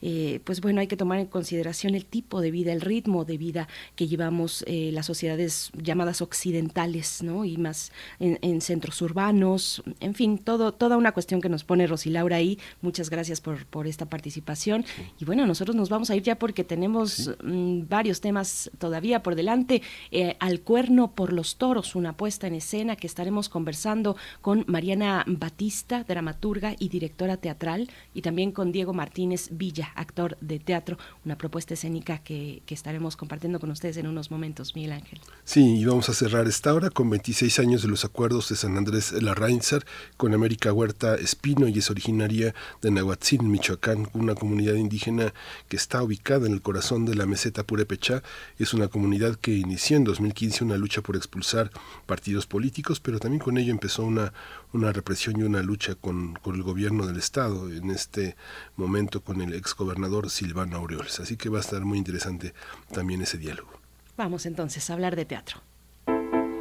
eh, 0.01 0.39
pues 0.43 0.61
bueno, 0.61 0.81
hay 0.81 0.87
que 0.87 0.97
tomar 0.97 1.19
en 1.19 1.27
consideración 1.27 1.95
el 1.95 2.05
tipo 2.05 2.41
de 2.41 2.51
vida, 2.51 2.73
el 2.73 2.81
ritmo 2.81 3.25
de 3.25 3.37
vida 3.37 3.67
que 3.95 4.07
llevamos 4.07 4.63
eh, 4.67 4.91
las 4.93 5.05
sociedades 5.05 5.71
llamadas 5.75 6.21
occidentales, 6.21 7.23
¿no? 7.23 7.45
Y 7.45 7.57
más 7.57 7.91
en, 8.19 8.61
centros 8.61 9.01
urbanos, 9.01 9.83
en 9.99 10.13
fin, 10.13 10.37
todo, 10.37 10.73
toda 10.73 10.97
una 10.97 11.11
cuestión 11.11 11.41
que 11.41 11.49
nos 11.49 11.63
pone 11.63 11.87
Rosilaura 11.87 12.37
ahí. 12.37 12.59
Muchas 12.81 13.09
gracias 13.09 13.41
por, 13.41 13.65
por 13.65 13.87
esta 13.87 14.05
participación. 14.05 14.85
Y 15.19 15.25
bueno, 15.25 15.45
nosotros 15.45 15.75
nos 15.75 15.89
vamos 15.89 16.09
a 16.09 16.15
ir 16.15 16.23
ya 16.23 16.37
porque 16.37 16.63
tenemos 16.63 17.31
mm, 17.43 17.87
varios 17.89 18.21
temas 18.21 18.71
todavía 18.77 19.23
por 19.23 19.35
delante. 19.35 19.81
Eh, 20.11 20.35
al 20.39 20.61
cuerno 20.61 21.11
por 21.11 21.33
los 21.33 21.57
toros, 21.57 21.95
una 21.95 22.15
puesta 22.15 22.47
en 22.47 22.55
escena 22.55 22.95
que 22.95 23.07
estaremos 23.07 23.49
conversando 23.49 24.15
con 24.41 24.65
Mariana 24.67 25.23
Batista, 25.27 26.03
dramaturga 26.03 26.75
y 26.79 26.89
directora 26.89 27.37
teatral, 27.37 27.89
y 28.13 28.21
también 28.21 28.51
con 28.51 28.71
Diego 28.71 28.93
Martínez 28.93 29.32
Villa, 29.51 29.91
actor 29.95 30.37
de 30.41 30.59
teatro, 30.59 30.97
una 31.25 31.37
propuesta 31.37 31.73
escénica 31.73 32.19
que, 32.19 32.61
estaremos 32.73 33.15
compartiendo 33.15 33.59
con 33.59 33.69
ustedes 33.69 33.97
en 33.97 34.07
unos 34.07 34.31
momentos, 34.31 34.75
Miguel 34.75 34.93
Ángel. 34.93 35.19
Sí, 35.43 35.77
y 35.77 35.85
vamos 35.85 36.09
a 36.09 36.13
cerrar 36.15 36.47
esta 36.47 36.73
hora 36.73 36.89
con 36.89 37.07
26 37.07 37.59
años 37.59 37.83
de 37.83 37.87
los 37.87 38.03
acuerdos 38.03 38.49
de 38.49 38.55
San 38.55 38.77
Andrés 38.77 39.11
Larrainzar 39.11 39.85
con 40.17 40.33
América 40.33 40.73
Huerta 40.73 41.13
Espino 41.13 41.67
y 41.67 41.77
es 41.77 41.91
originaria 41.91 42.55
de 42.81 42.89
Nahuatzin, 42.89 43.49
Michoacán, 43.49 44.09
una 44.13 44.33
comunidad 44.33 44.73
indígena 44.73 45.35
que 45.67 45.77
está 45.77 46.01
ubicada 46.01 46.47
en 46.47 46.53
el 46.53 46.63
corazón 46.63 47.05
de 47.05 47.13
la 47.13 47.27
meseta 47.27 47.63
Purépechá. 47.63 48.23
Es 48.57 48.73
una 48.73 48.87
comunidad 48.87 49.35
que 49.35 49.55
inició 49.55 49.97
en 49.97 50.03
2015 50.03 50.63
una 50.63 50.77
lucha 50.77 51.01
por 51.01 51.15
expulsar 51.15 51.69
partidos 52.07 52.47
políticos, 52.47 52.99
pero 52.99 53.19
también 53.19 53.39
con 53.39 53.57
ello 53.59 53.71
empezó 53.71 54.03
una, 54.03 54.33
una 54.73 54.91
represión 54.91 55.39
y 55.39 55.43
una 55.43 55.61
lucha 55.61 55.95
con, 55.95 56.33
con 56.35 56.55
el 56.55 56.63
gobierno 56.63 57.05
del 57.05 57.17
Estado 57.17 57.71
en 57.71 57.91
este 57.91 58.35
momento 58.75 59.21
con 59.21 59.41
el 59.41 59.53
exgobernador 59.53 60.29
Silvano 60.29 60.77
Aureoles. 60.77 61.19
Así 61.19 61.37
que 61.37 61.49
va 61.49 61.59
a 61.59 61.61
estar 61.61 61.81
muy 61.81 61.97
interesante 61.97 62.53
también 62.91 63.21
ese 63.21 63.37
diálogo. 63.37 63.71
Vamos 64.17 64.45
entonces 64.45 64.89
a 64.89 64.93
hablar 64.93 65.15
de 65.15 65.25
teatro. 65.25 65.61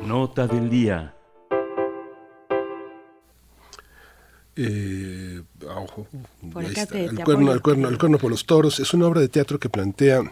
Nota 0.02 0.47
del 0.47 0.68
día. 0.68 1.14
Eh, 4.55 5.43
por 6.52 6.66
acá 6.66 6.84
te, 6.84 7.06
el, 7.06 7.24
cuerno, 7.24 7.52
el, 7.52 7.62
cuerno, 7.62 7.89
el 7.89 7.98
cuerno 7.98 8.18
por 8.18 8.30
los 8.30 8.44
toros 8.44 8.80
es 8.80 8.93
una 8.93 9.06
obra 9.06 9.22
de 9.22 9.28
teatro 9.28 9.59
que 9.59 9.70
plantea 9.70 10.22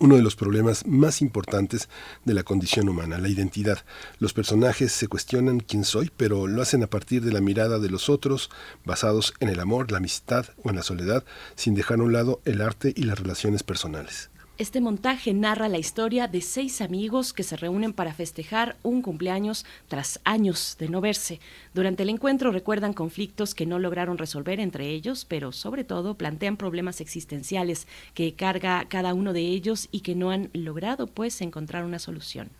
uno 0.00 0.16
de 0.16 0.22
los 0.22 0.36
problemas 0.36 0.86
más 0.86 1.22
importantes 1.22 1.88
de 2.24 2.34
la 2.34 2.42
condición 2.42 2.88
humana, 2.88 3.18
la 3.18 3.28
identidad. 3.28 3.84
Los 4.18 4.32
personajes 4.32 4.92
se 4.92 5.08
cuestionan 5.08 5.60
quién 5.60 5.84
soy, 5.84 6.10
pero 6.16 6.46
lo 6.46 6.62
hacen 6.62 6.82
a 6.82 6.88
partir 6.88 7.22
de 7.22 7.32
la 7.32 7.40
mirada 7.40 7.78
de 7.78 7.90
los 7.90 8.08
otros, 8.08 8.50
basados 8.84 9.34
en 9.40 9.48
el 9.48 9.60
amor, 9.60 9.90
la 9.90 9.98
amistad 9.98 10.46
o 10.62 10.70
en 10.70 10.76
la 10.76 10.82
soledad, 10.82 11.24
sin 11.54 11.74
dejar 11.74 12.00
a 12.00 12.02
un 12.02 12.12
lado 12.12 12.40
el 12.44 12.60
arte 12.60 12.92
y 12.96 13.04
las 13.04 13.18
relaciones 13.18 13.62
personales. 13.62 14.30
Este 14.56 14.80
montaje 14.80 15.34
narra 15.34 15.68
la 15.68 15.78
historia 15.78 16.28
de 16.28 16.40
seis 16.40 16.80
amigos 16.80 17.32
que 17.32 17.42
se 17.42 17.56
reúnen 17.56 17.92
para 17.92 18.14
festejar 18.14 18.76
un 18.84 19.02
cumpleaños 19.02 19.66
tras 19.88 20.20
años 20.22 20.76
de 20.78 20.88
no 20.88 21.00
verse. 21.00 21.40
Durante 21.74 22.04
el 22.04 22.08
encuentro 22.08 22.52
recuerdan 22.52 22.92
conflictos 22.92 23.52
que 23.52 23.66
no 23.66 23.80
lograron 23.80 24.16
resolver 24.16 24.60
entre 24.60 24.90
ellos, 24.90 25.24
pero 25.24 25.50
sobre 25.50 25.82
todo 25.82 26.14
plantean 26.14 26.56
problemas 26.56 27.00
existenciales 27.00 27.88
que 28.14 28.34
carga 28.34 28.86
cada 28.88 29.12
uno 29.12 29.32
de 29.32 29.40
ellos 29.40 29.88
y 29.90 30.02
que 30.02 30.14
no 30.14 30.30
han 30.30 30.50
logrado 30.52 31.08
pues 31.08 31.40
encontrar 31.40 31.84
una 31.84 31.98
solución. 31.98 32.50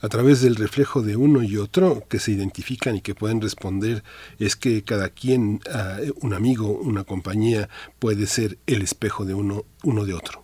a 0.00 0.08
través 0.08 0.40
del 0.40 0.56
reflejo 0.56 1.02
de 1.02 1.16
uno 1.16 1.42
y 1.42 1.56
otro 1.56 2.04
que 2.08 2.18
se 2.18 2.32
identifican 2.32 2.96
y 2.96 3.00
que 3.00 3.14
pueden 3.14 3.40
responder 3.40 4.02
es 4.38 4.56
que 4.56 4.82
cada 4.82 5.08
quien, 5.10 5.60
ah, 5.70 5.98
un 6.22 6.34
amigo, 6.34 6.68
una 6.68 7.04
compañía, 7.04 7.68
puede 7.98 8.26
ser 8.26 8.58
el 8.66 8.82
espejo 8.82 9.24
de 9.24 9.34
uno, 9.34 9.64
uno 9.82 10.04
de 10.04 10.14
otro. 10.14 10.43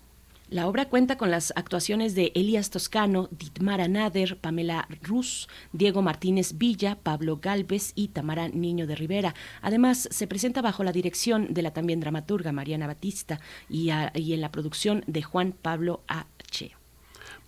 La 0.50 0.66
obra 0.66 0.88
cuenta 0.88 1.16
con 1.16 1.30
las 1.30 1.52
actuaciones 1.54 2.16
de 2.16 2.32
Elías 2.34 2.70
Toscano, 2.70 3.28
Ditmara 3.30 3.86
Nader, 3.86 4.36
Pamela 4.36 4.88
Rus, 5.00 5.48
Diego 5.72 6.02
Martínez 6.02 6.58
Villa, 6.58 6.98
Pablo 7.00 7.38
Galvez 7.40 7.92
y 7.94 8.08
Tamara 8.08 8.48
Niño 8.48 8.88
de 8.88 8.96
Rivera. 8.96 9.36
Además, 9.62 10.08
se 10.10 10.26
presenta 10.26 10.60
bajo 10.60 10.82
la 10.82 10.90
dirección 10.90 11.54
de 11.54 11.62
la 11.62 11.72
también 11.72 12.00
dramaturga 12.00 12.50
Mariana 12.50 12.88
Batista 12.88 13.38
y, 13.68 13.90
y 14.14 14.32
en 14.32 14.40
la 14.40 14.50
producción 14.50 15.04
de 15.06 15.22
Juan 15.22 15.52
Pablo 15.52 16.02
H. 16.08 16.79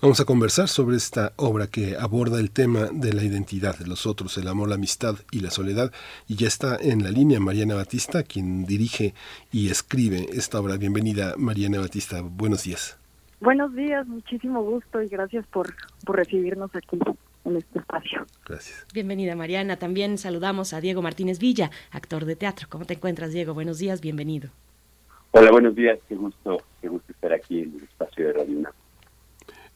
Vamos 0.02 0.18
a 0.18 0.24
conversar 0.24 0.66
sobre 0.66 0.96
esta 0.96 1.32
obra 1.36 1.68
que 1.68 1.96
aborda 1.96 2.40
el 2.40 2.50
tema 2.50 2.88
de 2.92 3.12
la 3.12 3.22
identidad 3.22 3.78
de 3.78 3.86
los 3.86 4.04
otros, 4.04 4.36
el 4.36 4.48
amor, 4.48 4.68
la 4.68 4.74
amistad 4.74 5.14
y 5.30 5.38
la 5.38 5.50
soledad. 5.50 5.92
Y 6.26 6.34
ya 6.34 6.48
está 6.48 6.76
en 6.76 7.04
la 7.04 7.10
línea 7.10 7.38
Mariana 7.38 7.76
Batista, 7.76 8.24
quien 8.24 8.64
dirige 8.64 9.14
y 9.52 9.70
escribe 9.70 10.26
esta 10.32 10.58
obra. 10.58 10.76
Bienvenida, 10.76 11.34
Mariana 11.38 11.78
Batista. 11.78 12.20
Buenos 12.20 12.64
días. 12.64 12.98
Buenos 13.40 13.76
días, 13.76 14.04
muchísimo 14.08 14.64
gusto 14.64 15.00
y 15.00 15.06
gracias 15.06 15.46
por, 15.46 15.72
por 16.04 16.16
recibirnos 16.16 16.74
aquí 16.74 16.98
en 17.44 17.56
este 17.58 17.78
espacio. 17.78 18.26
Gracias. 18.44 18.84
Bienvenida, 18.92 19.36
Mariana. 19.36 19.76
También 19.76 20.18
saludamos 20.18 20.72
a 20.72 20.80
Diego 20.80 21.00
Martínez 21.00 21.38
Villa, 21.38 21.70
actor 21.92 22.24
de 22.24 22.34
teatro. 22.34 22.66
¿Cómo 22.68 22.86
te 22.86 22.94
encuentras, 22.94 23.30
Diego? 23.30 23.54
Buenos 23.54 23.78
días, 23.78 24.00
bienvenido. 24.00 24.50
Hola, 25.30 25.52
buenos 25.52 25.76
días. 25.76 26.00
Qué 26.08 26.16
gusto, 26.16 26.60
qué 26.80 26.88
gusto 26.88 27.12
estar 27.12 27.32
aquí 27.32 27.60
en 27.60 27.76
el 27.76 27.84
espacio 27.84 28.26
de 28.26 28.32
Radio 28.32 28.58
UNAM. 28.58 28.72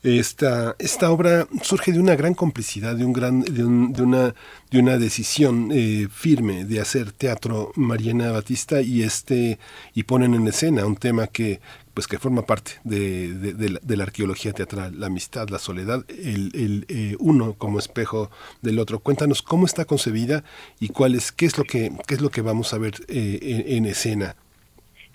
Esta, 0.06 0.76
esta 0.78 1.10
obra 1.10 1.48
surge 1.62 1.90
de 1.90 1.98
una 1.98 2.14
gran 2.14 2.32
complicidad, 2.32 2.94
de, 2.94 3.04
un 3.04 3.12
gran, 3.12 3.40
de, 3.40 3.64
un, 3.64 3.92
de 3.92 4.02
una, 4.02 4.34
de 4.70 4.78
una 4.78 4.98
decisión 4.98 5.70
eh, 5.72 6.06
firme 6.08 6.64
de 6.64 6.80
hacer 6.80 7.10
teatro 7.10 7.72
Mariana 7.74 8.30
Batista 8.30 8.80
y, 8.80 9.02
este, 9.02 9.58
y 9.94 10.04
ponen 10.04 10.34
en 10.34 10.46
escena 10.46 10.86
un 10.86 10.94
tema 10.94 11.26
que, 11.26 11.60
pues 11.92 12.06
que 12.06 12.20
forma 12.20 12.42
parte 12.42 12.74
de, 12.84 13.34
de, 13.34 13.96
la, 13.96 14.04
arqueología 14.04 14.52
teatral, 14.52 15.00
la 15.00 15.08
amistad, 15.08 15.48
la 15.48 15.58
soledad, 15.58 16.04
el, 16.08 16.52
el 16.54 16.86
eh, 16.88 17.16
uno 17.18 17.54
como 17.54 17.80
espejo 17.80 18.30
del 18.62 18.78
otro. 18.78 19.00
Cuéntanos 19.00 19.42
cómo 19.42 19.66
está 19.66 19.86
concebida 19.86 20.44
y 20.78 20.90
cuál 20.90 21.16
es, 21.16 21.32
qué 21.32 21.46
es 21.46 21.58
lo 21.58 21.64
que, 21.64 21.90
qué 22.06 22.14
es 22.14 22.20
lo 22.20 22.30
que 22.30 22.42
vamos 22.42 22.72
a 22.74 22.78
ver 22.78 22.94
eh, 23.08 23.40
en, 23.42 23.78
en, 23.78 23.86
escena. 23.86 24.36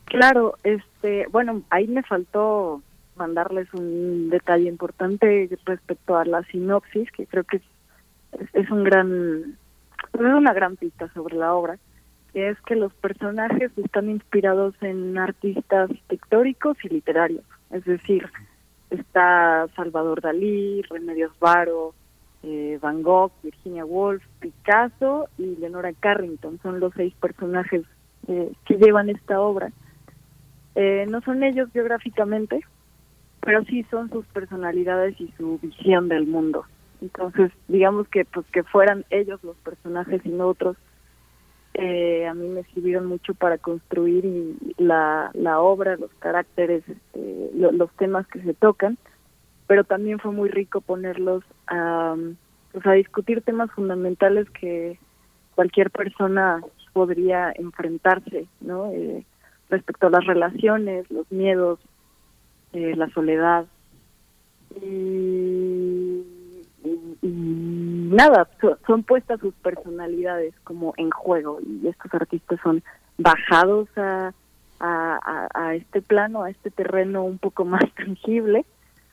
Claro, 0.04 0.58
este, 0.66 1.28
bueno, 1.32 1.62
ahí 1.70 1.88
me 1.88 2.04
faltó 2.04 2.82
mandarles 3.16 3.74
un 3.74 4.30
detalle 4.30 4.68
importante 4.68 5.50
respecto 5.66 6.18
a 6.18 6.26
la 6.26 6.44
sinopsis, 6.44 7.12
que 7.12 7.26
creo 7.26 7.44
que 7.44 7.58
es, 7.58 7.64
es 8.54 8.70
un 8.70 8.84
gran, 8.84 9.58
es 10.14 10.20
una 10.20 10.54
gran 10.54 10.76
pista 10.78 11.12
sobre 11.14 11.36
la 11.36 11.54
obra, 11.54 11.78
que 12.34 12.50
es 12.50 12.62
que 12.62 12.76
los 12.76 12.94
personajes 12.94 13.72
están 13.78 14.10
inspirados 14.10 14.74
en 14.82 15.18
artistas 15.18 15.90
pictóricos 16.08 16.78
y 16.84 16.90
literarios, 16.90 17.44
es 17.72 17.84
decir, 17.86 18.30
está 18.90 19.68
Salvador 19.76 20.22
Dalí, 20.22 20.82
Remedios 20.84 21.32
Varo, 21.40 21.94
eh, 22.44 22.80
Van 22.82 23.04
Gogh, 23.04 23.32
Virginia 23.44 23.86
Woolf, 23.86 24.24
Picasso 24.40 25.28
y 25.38 25.56
Leonora 25.58 25.94
Carrington, 25.94 26.60
son 26.62 26.80
los 26.80 26.94
seis 26.96 27.14
personajes 27.20 27.84
eh, 28.28 28.52
que 28.66 28.76
llevan 28.76 29.10
esta 29.10 29.40
obra. 29.40 29.72
Eh, 30.76 31.06
no 31.10 31.22
son 31.22 31.44
ellos 31.44 31.72
biográficamente, 31.74 32.62
pero 33.42 33.64
sí 33.66 33.84
son 33.90 34.10
sus 34.10 34.26
personalidades 34.28 35.20
y 35.20 35.32
su 35.38 35.60
visión 35.60 36.08
del 36.08 36.28
mundo. 36.28 36.66
Entonces, 37.02 37.52
digamos 37.68 38.08
que 38.08 38.26
pues 38.26 38.46
que 38.48 38.64
fueran 38.64 39.06
ellos 39.10 39.44
los 39.44 39.58
personajes 39.58 40.22
y 40.24 40.30
no 40.30 40.48
otros, 40.48 40.78
eh, 41.74 42.28
a 42.28 42.34
mí 42.34 42.48
me 42.50 42.64
sirvieron 42.66 43.06
mucho 43.06 43.34
para 43.34 43.58
construir 43.58 44.26
la, 44.78 45.32
la 45.34 45.60
obra, 45.62 45.96
los 45.96 46.12
caracteres, 46.20 46.84
este, 46.88 47.50
lo, 47.56 47.72
los 47.72 47.92
temas 47.96 48.28
que 48.28 48.42
se 48.42 48.54
tocan, 48.54 48.98
pero 49.68 49.84
también 49.84 50.20
fue 50.20 50.32
muy 50.32 50.50
rico 50.50 50.82
ponerlos 50.82 51.44
a, 51.68 52.16
pues 52.72 52.86
a 52.86 52.92
discutir 52.92 53.42
temas 53.42 53.72
fundamentales 53.72 54.50
que 54.50 55.00
cualquier 55.56 55.92
persona 55.92 56.62
podría 56.94 57.54
enfrentarse, 57.56 58.48
¿no? 58.60 58.92
Eh, 58.92 59.26
respecto 59.70 60.08
a 60.08 60.10
las 60.12 60.26
relaciones, 60.26 61.10
los 61.10 61.32
miedos, 61.32 61.80
eh, 62.74 62.96
la 62.96 63.10
soledad 63.10 63.66
y, 64.82 66.24
y, 66.84 67.18
y 67.22 67.28
nada, 67.28 68.48
so, 68.60 68.78
son 68.88 69.04
puestas 69.04 69.40
sus 69.40 69.54
personalidades 69.56 70.54
como 70.64 70.94
en 70.98 71.10
juego 71.12 71.60
y 71.62 71.88
estos 71.88 72.14
artistas 72.14 72.60
son 72.64 72.84
bajados 73.18 73.90
a, 73.98 74.34
a, 74.80 75.48
a, 75.54 75.76
este 75.76 76.02
plano, 76.02 76.44
a 76.44 76.50
este 76.50 76.72
terreno 76.72 77.24
un 77.24 77.38
poco 77.38 77.66
más 77.66 77.84
tangible 77.96 78.66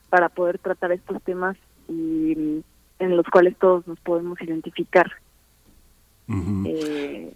para 0.09 0.29
poder 0.29 0.59
tratar 0.59 0.91
estos 0.91 1.21
temas 1.23 1.57
y 1.87 2.63
en 2.99 3.17
los 3.17 3.25
cuales 3.27 3.55
todos 3.57 3.87
nos 3.87 3.99
podemos 3.99 4.41
identificar. 4.41 5.11
Uh 6.27 6.33
-huh. 6.33 6.65
eh, 6.67 7.33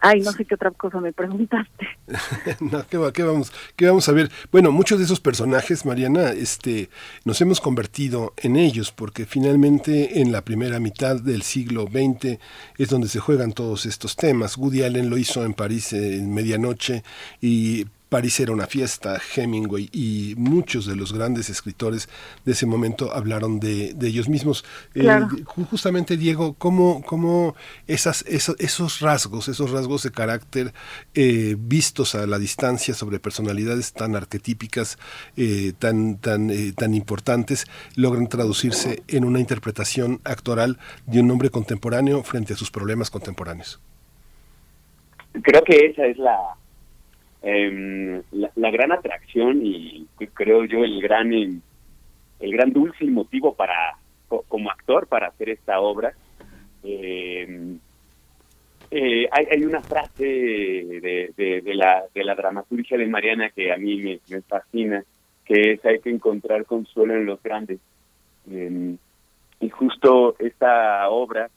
Ay, 0.00 0.20
no 0.20 0.32
sé 0.32 0.44
qué 0.44 0.54
otra 0.54 0.70
cosa 0.72 1.00
me 1.00 1.12
preguntaste. 1.12 1.88
no, 2.60 2.86
¿qué, 2.86 2.98
¿qué, 3.14 3.22
vamos, 3.22 3.52
¿qué 3.76 3.86
vamos 3.86 4.08
a 4.08 4.12
ver? 4.12 4.30
Bueno, 4.52 4.70
muchos 4.70 4.98
de 4.98 5.04
esos 5.04 5.20
personajes, 5.20 5.86
Mariana, 5.86 6.30
este, 6.30 6.90
nos 7.24 7.40
hemos 7.40 7.60
convertido 7.60 8.34
en 8.36 8.56
ellos, 8.56 8.92
porque 8.92 9.24
finalmente 9.24 10.20
en 10.20 10.32
la 10.32 10.42
primera 10.42 10.80
mitad 10.80 11.20
del 11.20 11.42
siglo 11.42 11.88
XX 11.90 12.38
es 12.76 12.88
donde 12.88 13.08
se 13.08 13.20
juegan 13.20 13.52
todos 13.52 13.86
estos 13.86 14.16
temas. 14.16 14.56
Woody 14.56 14.82
Allen 14.82 15.08
lo 15.08 15.16
hizo 15.16 15.44
en 15.44 15.54
París 15.54 15.92
en 15.92 16.32
medianoche 16.32 17.02
y 17.40 17.86
París 18.08 18.38
era 18.38 18.52
una 18.52 18.66
fiesta, 18.66 19.20
Hemingway 19.34 19.88
y 19.92 20.34
muchos 20.36 20.86
de 20.86 20.94
los 20.94 21.12
grandes 21.12 21.50
escritores 21.50 22.08
de 22.44 22.52
ese 22.52 22.64
momento 22.64 23.12
hablaron 23.12 23.58
de, 23.58 23.94
de 23.94 24.06
ellos 24.06 24.28
mismos. 24.28 24.64
Claro. 24.92 25.28
Eh, 25.36 25.42
justamente, 25.44 26.16
Diego, 26.16 26.54
¿cómo, 26.54 27.02
cómo 27.02 27.56
esas, 27.88 28.24
esos, 28.28 28.56
esos 28.60 29.00
rasgos, 29.00 29.48
esos 29.48 29.72
rasgos 29.72 30.04
de 30.04 30.12
carácter 30.12 30.72
eh, 31.14 31.56
vistos 31.58 32.14
a 32.14 32.26
la 32.26 32.38
distancia 32.38 32.94
sobre 32.94 33.18
personalidades 33.18 33.92
tan 33.92 34.14
arquetípicas, 34.14 34.98
eh, 35.36 35.72
tan, 35.78 36.18
tan, 36.18 36.50
eh, 36.50 36.72
tan 36.76 36.94
importantes, 36.94 37.66
logran 37.96 38.28
traducirse 38.28 39.02
en 39.08 39.24
una 39.24 39.40
interpretación 39.40 40.20
actoral 40.24 40.78
de 41.06 41.20
un 41.20 41.30
hombre 41.30 41.50
contemporáneo 41.50 42.22
frente 42.22 42.52
a 42.52 42.56
sus 42.56 42.70
problemas 42.70 43.10
contemporáneos? 43.10 43.80
Creo 45.42 45.62
que 45.64 45.86
esa 45.86 46.06
es 46.06 46.16
la 46.18 46.38
eh, 47.48 48.22
la, 48.32 48.70
gran 48.72 48.90
atracción 48.90 49.64
y 49.64 50.08
creo 50.34 50.64
yo 50.64 50.82
el 50.82 51.00
gran 51.00 51.32
el 51.32 52.52
gran 52.52 52.72
dulce 52.72 53.04
motivo 53.04 53.54
para 53.54 53.96
como 54.26 54.68
actor 54.68 55.06
para 55.06 55.28
hacer 55.28 55.50
esta 55.50 55.78
obra 55.78 56.12
eh, 56.82 57.76
eh, 58.90 59.28
hay, 59.30 59.46
hay, 59.52 59.64
una 59.64 59.80
frase 59.80 60.24
de, 60.24 61.32
de, 61.36 61.74
la 61.74 62.02
de 62.12 62.24
la 62.24 62.34
dramaturgia 62.34 62.98
de 62.98 63.06
Mariana 63.06 63.50
que 63.50 63.72
a 63.72 63.76
mí 63.76 64.18
me, 64.28 64.40
fascina 64.42 65.04
que 65.44 65.74
es 65.74 65.84
hay 65.84 66.00
que 66.00 66.10
encontrar 66.10 66.64
consuelo 66.64 67.14
en 67.14 67.26
los 67.26 67.40
grandes 67.40 67.78
em, 68.50 68.98
y 69.60 69.68
justo 69.68 70.34
esta 70.40 71.08
obra 71.10 71.48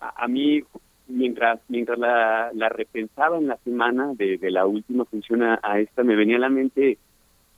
a, 0.00 0.24
a 0.24 0.28
mí 0.28 0.62
mientras 1.10 1.60
mientras 1.68 1.98
la, 1.98 2.50
la 2.54 2.68
repensaba 2.68 3.38
en 3.38 3.48
la 3.48 3.56
semana 3.58 4.12
de, 4.14 4.38
de 4.38 4.50
la 4.50 4.66
última 4.66 5.04
función 5.04 5.42
a, 5.42 5.58
a, 5.62 5.80
esta, 5.80 6.02
me 6.02 6.16
venía 6.16 6.36
a 6.36 6.40
la 6.40 6.48
mente 6.48 6.98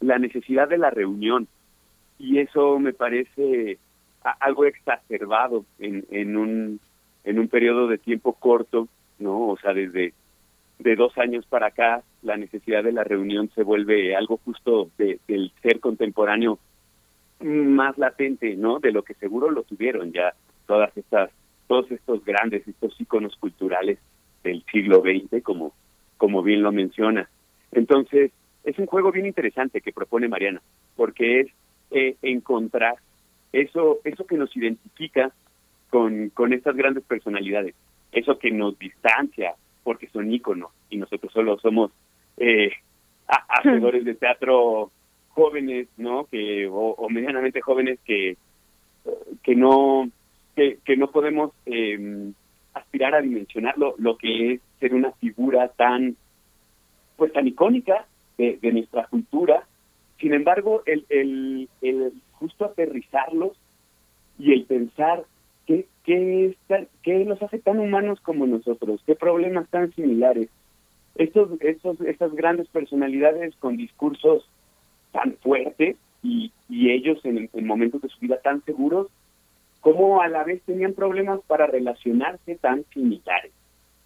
la 0.00 0.18
necesidad 0.18 0.68
de 0.68 0.78
la 0.78 0.90
reunión. 0.90 1.46
Y 2.18 2.38
eso 2.38 2.78
me 2.78 2.92
parece 2.92 3.78
algo 4.40 4.64
exacerbado 4.64 5.64
en, 5.78 6.04
en, 6.10 6.36
un, 6.36 6.80
en 7.24 7.38
un 7.38 7.48
periodo 7.48 7.88
de 7.88 7.98
tiempo 7.98 8.34
corto, 8.34 8.88
¿no? 9.18 9.48
O 9.48 9.58
sea, 9.58 9.74
desde 9.74 10.12
de 10.78 10.96
dos 10.96 11.16
años 11.18 11.44
para 11.46 11.68
acá, 11.68 12.02
la 12.22 12.36
necesidad 12.36 12.82
de 12.82 12.92
la 12.92 13.04
reunión 13.04 13.50
se 13.54 13.62
vuelve 13.62 14.16
algo 14.16 14.38
justo 14.44 14.90
de, 14.98 15.18
del 15.28 15.52
ser 15.62 15.80
contemporáneo 15.80 16.58
más 17.40 17.98
latente, 17.98 18.56
¿no? 18.56 18.78
De 18.78 18.92
lo 18.92 19.02
que 19.02 19.14
seguro 19.14 19.50
lo 19.50 19.62
tuvieron 19.64 20.12
ya 20.12 20.34
todas 20.66 20.96
estas 20.96 21.30
todos 21.72 21.90
estos 21.90 22.22
grandes, 22.22 22.68
estos 22.68 22.94
íconos 23.00 23.34
culturales 23.36 23.98
del 24.44 24.62
siglo 24.70 25.00
XX, 25.00 25.42
como, 25.42 25.72
como 26.18 26.42
bien 26.42 26.60
lo 26.60 26.70
menciona. 26.70 27.30
Entonces, 27.70 28.30
es 28.62 28.78
un 28.78 28.84
juego 28.84 29.10
bien 29.10 29.24
interesante 29.24 29.80
que 29.80 29.90
propone 29.90 30.28
Mariana, 30.28 30.60
porque 30.96 31.40
es 31.40 31.46
eh, 31.90 32.16
encontrar 32.20 32.96
eso, 33.54 34.00
eso 34.04 34.26
que 34.26 34.36
nos 34.36 34.54
identifica 34.54 35.32
con, 35.88 36.28
con 36.28 36.52
estas 36.52 36.76
grandes 36.76 37.04
personalidades, 37.04 37.74
eso 38.12 38.38
que 38.38 38.50
nos 38.50 38.78
distancia, 38.78 39.54
porque 39.82 40.08
son 40.08 40.30
íconos, 40.30 40.72
y 40.90 40.98
nosotros 40.98 41.32
solo 41.32 41.58
somos 41.58 41.90
eh, 42.36 42.70
hacedores 43.48 44.04
de 44.04 44.14
teatro 44.14 44.90
jóvenes, 45.30 45.88
¿no? 45.96 46.26
Que, 46.26 46.66
o, 46.66 46.90
o 46.98 47.08
medianamente 47.08 47.62
jóvenes 47.62 47.98
que 48.04 48.36
que 49.42 49.56
no 49.56 50.08
que, 50.56 50.78
que 50.84 50.96
no 50.96 51.10
podemos 51.10 51.52
eh, 51.66 52.32
aspirar 52.74 53.14
a 53.14 53.20
dimensionar 53.20 53.76
lo, 53.78 54.16
que 54.16 54.54
es 54.54 54.60
ser 54.80 54.94
una 54.94 55.12
figura 55.12 55.68
tan 55.68 56.16
pues 57.16 57.32
tan 57.32 57.46
icónica 57.46 58.06
de, 58.38 58.58
nuestra 58.72 59.06
cultura 59.06 59.66
sin 60.18 60.34
embargo 60.34 60.82
el, 60.86 61.04
el, 61.08 61.68
el 61.82 62.12
justo 62.32 62.64
aterrizarlos 62.64 63.52
y 64.38 64.52
el 64.52 64.64
pensar 64.64 65.24
qué, 65.66 65.86
qué, 66.04 66.46
es 66.46 66.56
tan- 66.66 66.88
qué 67.02 67.24
nos 67.24 67.40
hace 67.42 67.58
tan 67.58 67.78
humanos 67.78 68.20
como 68.20 68.46
nosotros, 68.46 69.00
qué 69.06 69.14
problemas 69.14 69.68
tan 69.68 69.92
similares. 69.92 70.48
Estos, 71.14 71.50
estos, 71.60 72.00
estas 72.00 72.32
grandes 72.34 72.66
personalidades 72.68 73.54
con 73.56 73.76
discursos 73.76 74.48
tan 75.12 75.34
fuertes 75.42 75.96
y, 76.22 76.50
y 76.68 76.90
ellos 76.90 77.20
en 77.24 77.48
momentos 77.66 78.00
de 78.00 78.08
su 78.08 78.18
vida 78.18 78.40
tan 78.42 78.64
seguros, 78.64 79.08
como 79.82 80.22
a 80.22 80.28
la 80.28 80.44
vez 80.44 80.62
tenían 80.62 80.94
problemas 80.94 81.40
para 81.46 81.66
relacionarse 81.66 82.54
tan 82.54 82.84
similares, 82.94 83.52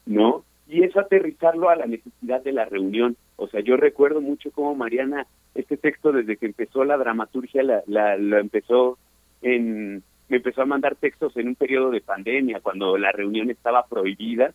¿no? 0.06 0.42
Y 0.66 0.82
eso 0.82 0.98
aterrizarlo 0.98 1.68
a 1.68 1.76
la 1.76 1.86
necesidad 1.86 2.42
de 2.42 2.52
la 2.52 2.64
reunión. 2.64 3.14
O 3.36 3.46
sea, 3.46 3.60
yo 3.60 3.76
recuerdo 3.76 4.22
mucho 4.22 4.50
cómo 4.50 4.74
Mariana, 4.74 5.26
este 5.54 5.76
texto 5.76 6.12
desde 6.12 6.38
que 6.38 6.46
empezó 6.46 6.82
la 6.84 6.96
dramaturgia, 6.96 7.62
la, 7.62 7.82
la, 7.86 8.16
lo 8.16 8.38
empezó 8.38 8.98
en, 9.42 10.02
me 10.28 10.38
empezó 10.38 10.62
a 10.62 10.66
mandar 10.66 10.96
textos 10.96 11.36
en 11.36 11.48
un 11.48 11.54
periodo 11.54 11.90
de 11.90 12.00
pandemia, 12.00 12.60
cuando 12.60 12.96
la 12.96 13.12
reunión 13.12 13.50
estaba 13.50 13.84
prohibida, 13.86 14.54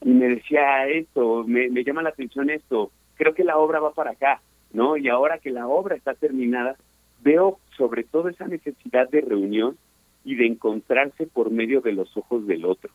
y 0.00 0.08
me 0.08 0.28
decía 0.28 0.88
esto, 0.88 1.44
me, 1.46 1.68
me 1.68 1.84
llama 1.84 2.02
la 2.02 2.08
atención 2.08 2.48
esto, 2.48 2.90
creo 3.16 3.34
que 3.34 3.44
la 3.44 3.58
obra 3.58 3.80
va 3.80 3.92
para 3.92 4.12
acá, 4.12 4.40
¿no? 4.72 4.96
Y 4.96 5.10
ahora 5.10 5.38
que 5.38 5.50
la 5.50 5.68
obra 5.68 5.94
está 5.94 6.14
terminada, 6.14 6.76
veo 7.22 7.58
sobre 7.76 8.02
todo 8.04 8.30
esa 8.30 8.46
necesidad 8.46 9.10
de 9.10 9.20
reunión 9.20 9.76
y 10.24 10.36
de 10.36 10.46
encontrarse 10.46 11.26
por 11.26 11.50
medio 11.50 11.80
de 11.80 11.92
los 11.92 12.16
ojos 12.16 12.46
del 12.46 12.64
otro. 12.64 12.90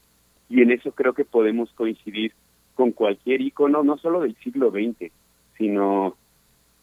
Y 0.49 0.61
en 0.61 0.71
eso 0.71 0.91
creo 0.91 1.13
que 1.13 1.25
podemos 1.25 1.71
coincidir 1.73 2.33
con 2.73 2.91
cualquier 2.91 3.41
icono, 3.41 3.83
no 3.83 3.97
solo 3.97 4.21
del 4.21 4.35
siglo 4.37 4.71
XX, 4.71 5.11
sino, 5.57 6.15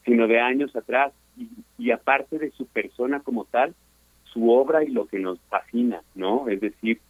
sino 0.05 0.27
de 0.28 0.40
años 0.40 0.74
atrás, 0.77 1.12
y, 1.36 1.48
y 1.78 1.90
aparte 1.90 2.39
de 2.39 2.51
su 2.52 2.66
persona 2.66 3.20
como 3.20 3.44
tal, 3.44 3.74
su 4.24 4.51
obra 4.51 4.85
y 4.85 4.89
lo 4.89 5.06
que 5.06 5.18
nos 5.18 5.40
fascina, 5.48 6.02
¿no? 6.14 6.48
Es 6.48 6.60
decir, 6.60 7.01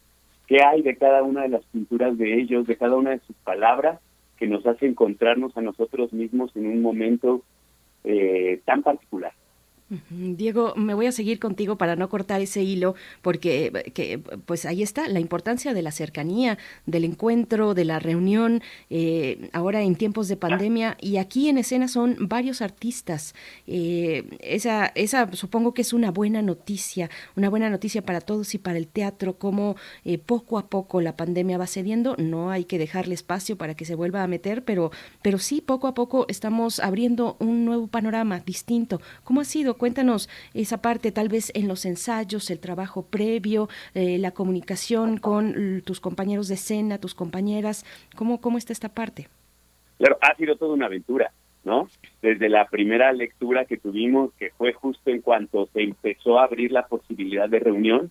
qué 0.46 0.62
hay 0.62 0.82
de 0.82 0.96
cada 0.96 1.22
una 1.22 1.42
de 1.42 1.48
las 1.48 1.64
pinturas 1.66 2.16
de 2.16 2.40
ellos, 2.40 2.66
de 2.66 2.76
cada 2.76 2.96
una 2.96 3.10
de 3.10 3.20
sus 3.20 3.36
palabras, 3.36 4.00
que 4.36 4.46
nos 4.46 4.66
hace 4.66 4.86
encontrarnos 4.86 5.56
a 5.56 5.62
nosotros 5.62 6.12
mismos 6.12 6.54
en 6.56 6.66
un 6.66 6.82
momento 6.82 7.42
eh, 8.04 8.60
tan 8.64 8.82
particular. 8.82 9.32
Diego, 10.10 10.74
me 10.74 10.94
voy 10.94 11.06
a 11.06 11.12
seguir 11.12 11.38
contigo 11.38 11.78
para 11.78 11.94
no 11.94 12.08
cortar 12.08 12.40
ese 12.40 12.62
hilo, 12.62 12.96
porque 13.22 13.92
que, 13.94 14.18
pues 14.18 14.66
ahí 14.66 14.82
está 14.82 15.06
la 15.06 15.20
importancia 15.20 15.74
de 15.74 15.82
la 15.82 15.92
cercanía, 15.92 16.58
del 16.86 17.04
encuentro, 17.04 17.72
de 17.72 17.84
la 17.84 18.00
reunión, 18.00 18.62
eh, 18.90 19.48
ahora 19.52 19.82
en 19.82 19.94
tiempos 19.94 20.26
de 20.26 20.36
pandemia, 20.36 20.96
y 21.00 21.18
aquí 21.18 21.48
en 21.48 21.58
escena 21.58 21.86
son 21.86 22.16
varios 22.18 22.62
artistas. 22.62 23.34
Eh, 23.68 24.24
esa, 24.40 24.86
esa 24.96 25.32
supongo 25.34 25.72
que 25.72 25.82
es 25.82 25.92
una 25.92 26.10
buena 26.10 26.42
noticia, 26.42 27.08
una 27.36 27.48
buena 27.48 27.70
noticia 27.70 28.02
para 28.02 28.20
todos 28.20 28.54
y 28.54 28.58
para 28.58 28.78
el 28.78 28.88
teatro, 28.88 29.38
como 29.38 29.76
eh, 30.04 30.18
poco 30.18 30.58
a 30.58 30.66
poco 30.66 31.00
la 31.00 31.16
pandemia 31.16 31.58
va 31.58 31.68
cediendo, 31.68 32.16
no 32.18 32.50
hay 32.50 32.64
que 32.64 32.78
dejarle 32.78 33.14
espacio 33.14 33.56
para 33.56 33.74
que 33.74 33.84
se 33.84 33.94
vuelva 33.94 34.24
a 34.24 34.26
meter, 34.26 34.64
pero, 34.64 34.90
pero 35.22 35.38
sí, 35.38 35.60
poco 35.60 35.86
a 35.86 35.94
poco 35.94 36.26
estamos 36.28 36.80
abriendo 36.80 37.36
un 37.38 37.64
nuevo 37.64 37.86
panorama 37.86 38.40
distinto. 38.40 39.00
¿Cómo 39.22 39.40
ha 39.40 39.44
sido? 39.44 39.75
Cuéntanos 39.76 40.28
esa 40.54 40.82
parte, 40.82 41.12
tal 41.12 41.28
vez 41.28 41.52
en 41.54 41.68
los 41.68 41.84
ensayos, 41.84 42.50
el 42.50 42.58
trabajo 42.58 43.02
previo, 43.02 43.68
eh, 43.94 44.18
la 44.18 44.32
comunicación 44.32 45.18
con 45.18 45.82
tus 45.84 46.00
compañeros 46.00 46.48
de 46.48 46.54
escena, 46.54 46.98
tus 46.98 47.14
compañeras. 47.14 47.84
¿Cómo, 48.16 48.40
cómo 48.40 48.58
está 48.58 48.72
esta 48.72 48.88
parte? 48.88 49.28
Claro, 49.98 50.18
ha 50.20 50.34
sido 50.36 50.56
toda 50.56 50.74
una 50.74 50.86
aventura, 50.86 51.32
¿no? 51.64 51.88
Desde 52.20 52.48
la 52.48 52.66
primera 52.66 53.12
lectura 53.12 53.64
que 53.64 53.78
tuvimos, 53.78 54.32
que 54.34 54.50
fue 54.50 54.72
justo 54.72 55.10
en 55.10 55.22
cuanto 55.22 55.66
se 55.72 55.82
empezó 55.82 56.38
a 56.38 56.44
abrir 56.44 56.72
la 56.72 56.86
posibilidad 56.86 57.48
de 57.48 57.60
reunión, 57.60 58.10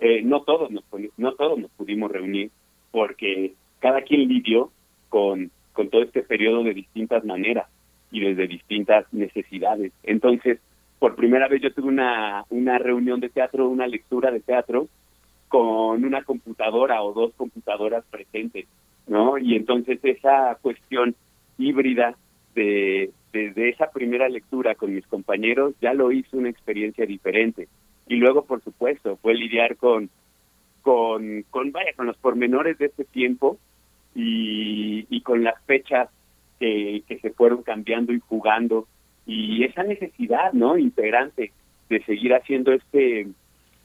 eh, 0.00 0.22
no 0.22 0.42
todos 0.42 0.70
nos 0.70 0.84
no 1.16 1.32
todos 1.34 1.58
nos 1.58 1.70
pudimos 1.72 2.10
reunir 2.10 2.50
porque 2.92 3.54
cada 3.80 4.02
quien 4.02 4.28
lidió 4.28 4.70
con, 5.08 5.50
con 5.72 5.90
todo 5.90 6.02
este 6.02 6.22
periodo 6.22 6.62
de 6.62 6.74
distintas 6.74 7.24
maneras 7.24 7.68
y 8.10 8.20
desde 8.20 8.46
distintas 8.46 9.12
necesidades. 9.12 9.92
Entonces, 10.02 10.60
por 10.98 11.14
primera 11.14 11.48
vez 11.48 11.62
yo 11.62 11.72
tuve 11.72 11.88
una, 11.88 12.44
una 12.50 12.78
reunión 12.78 13.20
de 13.20 13.28
teatro, 13.28 13.68
una 13.68 13.86
lectura 13.86 14.30
de 14.30 14.40
teatro 14.40 14.88
con 15.48 16.04
una 16.04 16.22
computadora 16.24 17.02
o 17.02 17.12
dos 17.12 17.32
computadoras 17.36 18.04
presentes, 18.10 18.66
¿no? 19.06 19.38
Y 19.38 19.56
entonces 19.56 19.98
esa 20.02 20.56
cuestión 20.60 21.14
híbrida 21.56 22.16
de 22.54 23.10
desde 23.32 23.68
esa 23.68 23.90
primera 23.90 24.28
lectura 24.28 24.74
con 24.74 24.94
mis 24.94 25.06
compañeros 25.06 25.74
ya 25.80 25.92
lo 25.92 26.12
hizo 26.12 26.36
una 26.36 26.48
experiencia 26.48 27.06
diferente. 27.06 27.68
Y 28.06 28.16
luego, 28.16 28.44
por 28.44 28.62
supuesto, 28.62 29.16
fue 29.16 29.34
lidiar 29.34 29.76
con 29.76 30.10
con 30.82 31.44
con 31.50 31.72
vaya 31.72 31.92
con 31.94 32.06
los 32.06 32.16
pormenores 32.16 32.78
de 32.78 32.86
este 32.86 33.04
tiempo 33.04 33.58
y, 34.14 35.06
y 35.10 35.20
con 35.20 35.44
las 35.44 35.62
fechas 35.64 36.08
que, 36.58 37.02
que 37.06 37.18
se 37.18 37.30
fueron 37.30 37.62
cambiando 37.62 38.12
y 38.12 38.20
jugando 38.20 38.86
y 39.28 39.62
esa 39.62 39.82
necesidad, 39.82 40.54
¿no? 40.54 40.78
Integrante 40.78 41.52
de 41.90 42.02
seguir 42.04 42.34
haciendo 42.34 42.72
este 42.72 43.28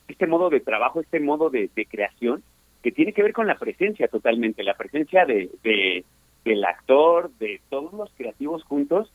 este 0.07 0.25
modo 0.25 0.49
de 0.49 0.61
trabajo, 0.61 1.01
este 1.01 1.19
modo 1.19 1.49
de, 1.49 1.69
de 1.75 1.85
creación 1.85 2.43
que 2.81 2.91
tiene 2.91 3.13
que 3.13 3.23
ver 3.23 3.33
con 3.33 3.47
la 3.47 3.57
presencia 3.57 4.07
totalmente, 4.07 4.63
la 4.63 4.75
presencia 4.75 5.25
de, 5.25 5.49
de 5.63 6.05
del 6.45 6.63
actor, 6.63 7.29
de 7.39 7.61
todos 7.69 7.93
los 7.93 8.11
creativos 8.15 8.63
juntos 8.63 9.11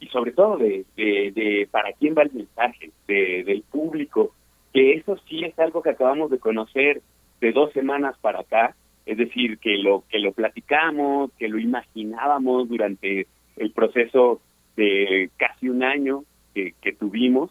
y 0.00 0.06
sobre 0.08 0.32
todo 0.32 0.58
de, 0.58 0.84
de, 0.96 1.32
de 1.34 1.68
para 1.70 1.92
quién 1.94 2.14
va 2.16 2.22
el 2.22 2.32
mensaje, 2.32 2.90
de, 3.06 3.44
del 3.44 3.62
público, 3.62 4.34
que 4.72 4.94
eso 4.94 5.18
sí 5.28 5.44
es 5.44 5.58
algo 5.58 5.82
que 5.82 5.90
acabamos 5.90 6.30
de 6.30 6.38
conocer 6.38 7.00
de 7.40 7.52
dos 7.52 7.72
semanas 7.72 8.16
para 8.20 8.40
acá, 8.40 8.74
es 9.06 9.16
decir, 9.16 9.58
que 9.58 9.78
lo 9.78 10.04
que 10.10 10.18
lo 10.18 10.32
platicamos, 10.32 11.32
que 11.38 11.48
lo 11.48 11.58
imaginábamos 11.58 12.68
durante 12.68 13.26
el 13.56 13.72
proceso 13.72 14.40
de 14.80 15.30
casi 15.36 15.68
un 15.68 15.82
año 15.82 16.24
que, 16.54 16.92
tuvimos, 16.98 17.50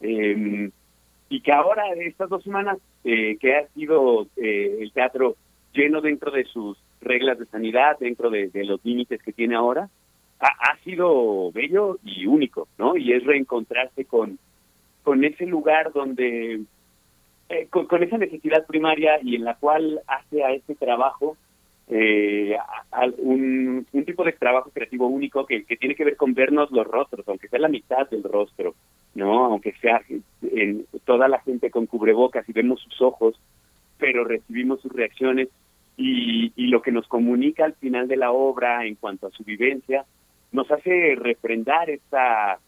eh, 0.00 0.70
y 1.28 1.40
que 1.40 1.52
ahora 1.52 1.82
estas 1.94 2.28
dos 2.28 2.42
semanas 2.42 2.78
eh, 3.04 3.36
que 3.40 3.56
ha 3.56 3.66
sido 3.68 4.26
eh, 4.36 4.78
el 4.80 4.92
teatro 4.92 5.36
lleno 5.72 6.00
dentro 6.00 6.30
de 6.30 6.44
sus 6.44 6.78
reglas 7.00 7.38
de 7.38 7.46
sanidad, 7.46 7.98
dentro 7.98 8.30
de, 8.30 8.50
los 8.64 8.84
límites 8.84 9.22
que 9.22 9.32
tiene 9.32 9.54
ahora, 9.54 9.88
ha, 10.40 10.76
sido 10.84 11.50
bello 11.52 11.98
y 12.04 12.26
único, 12.26 12.68
¿no? 12.78 12.96
Y 12.96 13.12
es 13.12 13.24
reencontrarse 13.24 14.04
con, 14.04 14.38
con 15.02 15.24
ese 15.24 15.46
lugar 15.46 15.92
donde, 15.92 16.62
eh, 17.48 17.66
con, 17.70 17.86
con 17.86 18.02
esa 18.02 18.18
necesidad 18.18 18.64
primaria 18.66 19.18
y 19.22 19.34
en 19.34 19.44
la 19.44 19.54
cual 19.54 20.00
hace 20.06 20.44
a 20.44 20.52
ese 20.52 20.76
trabajo 20.76 21.36
eh, 21.90 22.56
un, 23.18 23.86
tipo 24.04 24.24
de 24.24 24.32
trabajo 24.32 24.70
creativo 24.70 25.06
único 25.06 25.46
que, 25.46 25.60
tiene 25.60 25.94
que 25.94 26.04
ver 26.04 26.16
con 26.16 26.34
vernos 26.34 26.70
los 26.70 26.86
rostros, 26.86 27.26
aunque 27.28 27.48
sea 27.48 27.58
la 27.58 27.68
mitad 27.68 28.08
del 28.10 28.22
rostro, 28.22 28.74
¿no? 29.14 29.46
Aunque 29.46 29.72
sea 29.80 30.02
en 30.42 30.86
toda 31.04 31.28
la 31.28 31.40
gente 31.40 31.70
con 31.70 31.86
cubrebocas 31.86 32.48
y 32.48 32.52
vemos 32.52 32.80
sus 32.80 33.00
ojos, 33.00 33.40
pero 33.98 34.24
recibimos 34.24 34.80
sus 34.80 34.92
reacciones 34.92 35.48
y, 35.96 36.52
y 36.56 36.66
lo 36.68 36.82
que 36.82 36.92
nos 36.92 37.08
comunica 37.08 37.64
al 37.64 37.74
final 37.74 38.06
de 38.06 38.16
la 38.16 38.32
obra 38.32 38.84
en 38.84 38.94
cuanto 38.94 39.26
a 39.26 39.30
su 39.30 39.42
vivencia 39.42 40.04
nos 40.52 40.70
hace 40.70 41.14
refrendar 41.16 41.90
esta 41.90 42.58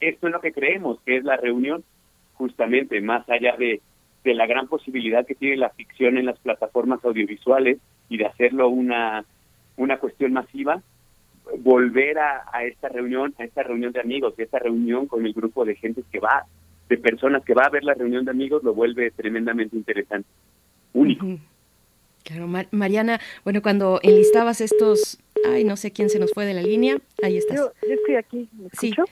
esto 0.00 0.26
es 0.26 0.32
lo 0.32 0.40
que 0.40 0.52
creemos 0.52 1.00
que 1.06 1.16
es 1.16 1.24
la 1.24 1.36
reunión 1.36 1.84
justamente 2.34 3.00
más 3.00 3.28
allá 3.30 3.56
de, 3.56 3.80
de 4.24 4.34
la 4.34 4.46
gran 4.46 4.66
posibilidad 4.66 5.24
que 5.24 5.36
tiene 5.36 5.56
la 5.56 5.70
ficción 5.70 6.18
en 6.18 6.26
las 6.26 6.38
plataformas 6.40 7.04
audiovisuales 7.04 7.78
y 8.12 8.18
de 8.18 8.26
hacerlo 8.26 8.68
una 8.68 9.24
una 9.76 9.98
cuestión 9.98 10.32
masiva 10.34 10.82
volver 11.58 12.18
a, 12.18 12.44
a 12.52 12.64
esta 12.64 12.88
reunión 12.88 13.34
a 13.38 13.44
esta 13.44 13.62
reunión 13.62 13.92
de 13.92 14.00
amigos 14.00 14.34
y 14.38 14.42
esta 14.42 14.58
reunión 14.58 15.06
con 15.06 15.24
el 15.26 15.32
grupo 15.32 15.64
de 15.64 15.74
gente 15.76 16.02
que 16.12 16.20
va 16.20 16.44
de 16.88 16.98
personas 16.98 17.42
que 17.44 17.54
va 17.54 17.64
a 17.64 17.70
ver 17.70 17.84
la 17.84 17.94
reunión 17.94 18.24
de 18.24 18.30
amigos 18.30 18.62
lo 18.62 18.74
vuelve 18.74 19.10
tremendamente 19.12 19.74
interesante 19.76 20.28
único. 20.92 21.26
Claro, 22.24 22.46
Ma- 22.46 22.66
Mariana, 22.70 23.18
bueno, 23.44 23.62
cuando 23.62 23.98
enlistabas 24.02 24.60
estos, 24.60 25.18
ay, 25.48 25.64
no 25.64 25.76
sé 25.76 25.90
quién 25.90 26.08
se 26.10 26.18
nos 26.20 26.32
fue 26.32 26.44
de 26.44 26.54
la 26.54 26.62
línea, 26.62 26.98
ahí 27.22 27.36
estás. 27.38 27.56
Yo, 27.56 27.72
yo 27.88 27.94
estoy 27.94 28.14
aquí, 28.16 28.48
¿me 28.52 28.66
escucho? 28.66 29.04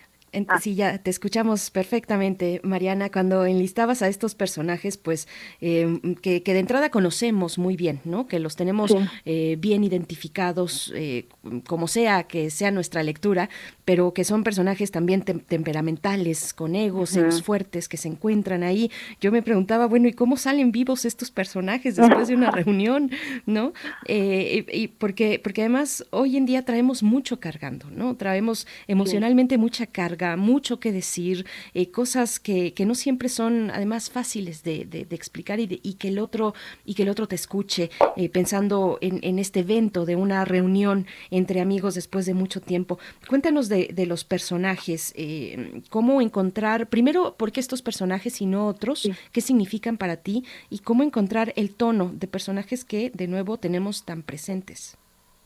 Sí, 0.60 0.74
ya 0.74 0.98
te 0.98 1.10
escuchamos 1.10 1.70
perfectamente, 1.70 2.60
Mariana. 2.62 3.10
Cuando 3.10 3.46
enlistabas 3.46 4.00
a 4.02 4.08
estos 4.08 4.34
personajes, 4.34 4.96
pues 4.96 5.26
em, 5.60 6.14
que, 6.14 6.40
de 6.40 6.58
entrada 6.58 6.90
conocemos 6.90 7.58
muy 7.58 7.76
bien, 7.76 8.00
¿no? 8.04 8.26
Que 8.26 8.38
los 8.38 8.54
tenemos 8.54 8.94
eh, 9.24 9.56
bien 9.58 9.82
identificados, 9.82 10.92
eh, 10.94 11.26
como 11.66 11.88
sea 11.88 12.24
que 12.24 12.50
sea 12.50 12.70
nuestra 12.70 13.02
lectura, 13.02 13.48
pero 13.84 14.14
que 14.14 14.24
son 14.24 14.44
personajes 14.44 14.92
también 14.92 15.22
temperamentales, 15.22 16.54
con 16.54 16.76
egos, 16.76 17.16
egos 17.16 17.42
fuertes 17.42 17.88
que 17.88 17.96
se 17.96 18.08
encuentran 18.08 18.62
ahí. 18.62 18.90
Yo 19.20 19.32
me 19.32 19.42
preguntaba, 19.42 19.86
bueno, 19.86 20.06
¿y 20.06 20.12
cómo 20.12 20.36
salen 20.36 20.70
vivos 20.70 21.04
estos 21.04 21.30
personajes 21.30 21.96
después 21.96 22.28
de 22.28 22.34
una 22.34 22.50
reunión, 22.52 23.10
no? 23.46 23.72
Eh, 24.06 24.64
y, 24.72 24.88
porque, 24.88 25.40
porque 25.42 25.62
además 25.62 26.04
hoy 26.10 26.36
en 26.36 26.46
día 26.46 26.64
traemos 26.64 27.02
mucho 27.02 27.40
cargando, 27.40 27.90
¿no? 27.90 28.14
Traemos 28.14 28.66
emocionalmente 28.86 29.58
mucha 29.58 29.86
carga 29.86 30.19
mucho 30.36 30.80
que 30.80 30.92
decir, 30.92 31.46
eh, 31.74 31.90
cosas 31.90 32.38
que, 32.38 32.74
que, 32.74 32.86
no 32.86 32.94
siempre 32.94 33.28
son 33.28 33.70
además 33.70 34.10
fáciles 34.10 34.62
de, 34.62 34.84
de, 34.84 35.06
explicar 35.14 35.60
y, 35.60 35.80
y, 35.82 35.94
que 35.94 36.08
el 36.08 36.18
otro 36.18 36.54
y 36.84 36.94
que 36.94 37.02
el 37.02 37.08
otro 37.08 37.26
te 37.26 37.34
escuche, 37.34 37.90
eh, 38.16 38.28
pensando 38.28 38.98
en, 39.00 39.20
en, 39.22 39.38
este 39.38 39.60
evento 39.60 40.04
de 40.04 40.16
una 40.16 40.44
reunión 40.44 41.06
entre 41.30 41.60
amigos 41.60 41.94
después 41.94 42.26
de 42.26 42.34
mucho 42.34 42.60
tiempo. 42.60 42.98
Cuéntanos 43.28 43.68
de, 43.68 43.90
de 43.92 44.06
los 44.06 44.24
personajes, 44.24 45.12
eh, 45.16 45.82
cómo 45.90 46.20
encontrar, 46.20 46.88
primero, 46.88 47.34
por 47.36 47.52
qué 47.52 47.60
estos 47.60 47.82
personajes 47.82 48.40
y 48.40 48.46
no 48.46 48.66
otros, 48.66 49.08
qué 49.32 49.40
significan 49.40 49.96
para 49.96 50.16
ti 50.16 50.44
y 50.68 50.80
cómo 50.80 51.02
encontrar 51.02 51.52
el 51.56 51.74
tono 51.74 52.12
de 52.14 52.26
personajes 52.26 52.84
que 52.84 53.10
de 53.14 53.28
nuevo 53.28 53.56
tenemos 53.56 54.04
tan 54.04 54.22
presentes. 54.22 54.96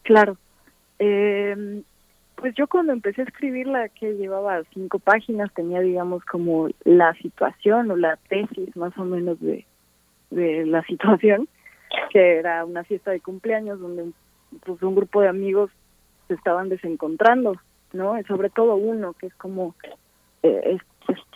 Claro. 0.02 0.36
Eh, 0.98 1.82
pues 2.36 2.54
yo 2.54 2.66
cuando 2.66 2.92
empecé 2.92 3.22
a 3.22 3.24
escribir 3.24 3.66
la 3.66 3.88
que 3.88 4.14
llevaba 4.14 4.62
cinco 4.72 4.98
páginas 4.98 5.52
tenía 5.54 5.80
digamos 5.80 6.24
como 6.24 6.68
la 6.84 7.14
situación 7.14 7.90
o 7.90 7.96
la 7.96 8.16
tesis 8.28 8.74
más 8.76 8.96
o 8.98 9.04
menos 9.04 9.40
de, 9.40 9.66
de 10.30 10.66
la 10.66 10.82
situación 10.86 11.48
que 12.10 12.38
era 12.38 12.64
una 12.64 12.84
fiesta 12.84 13.10
de 13.10 13.20
cumpleaños 13.20 13.80
donde 13.80 14.10
pues 14.64 14.82
un 14.82 14.94
grupo 14.94 15.20
de 15.20 15.28
amigos 15.28 15.70
se 16.28 16.34
estaban 16.34 16.68
desencontrando 16.68 17.56
no 17.92 18.14
sobre 18.26 18.50
todo 18.50 18.76
uno 18.76 19.12
que 19.14 19.26
es 19.26 19.34
como 19.34 19.74
eh, 20.42 20.78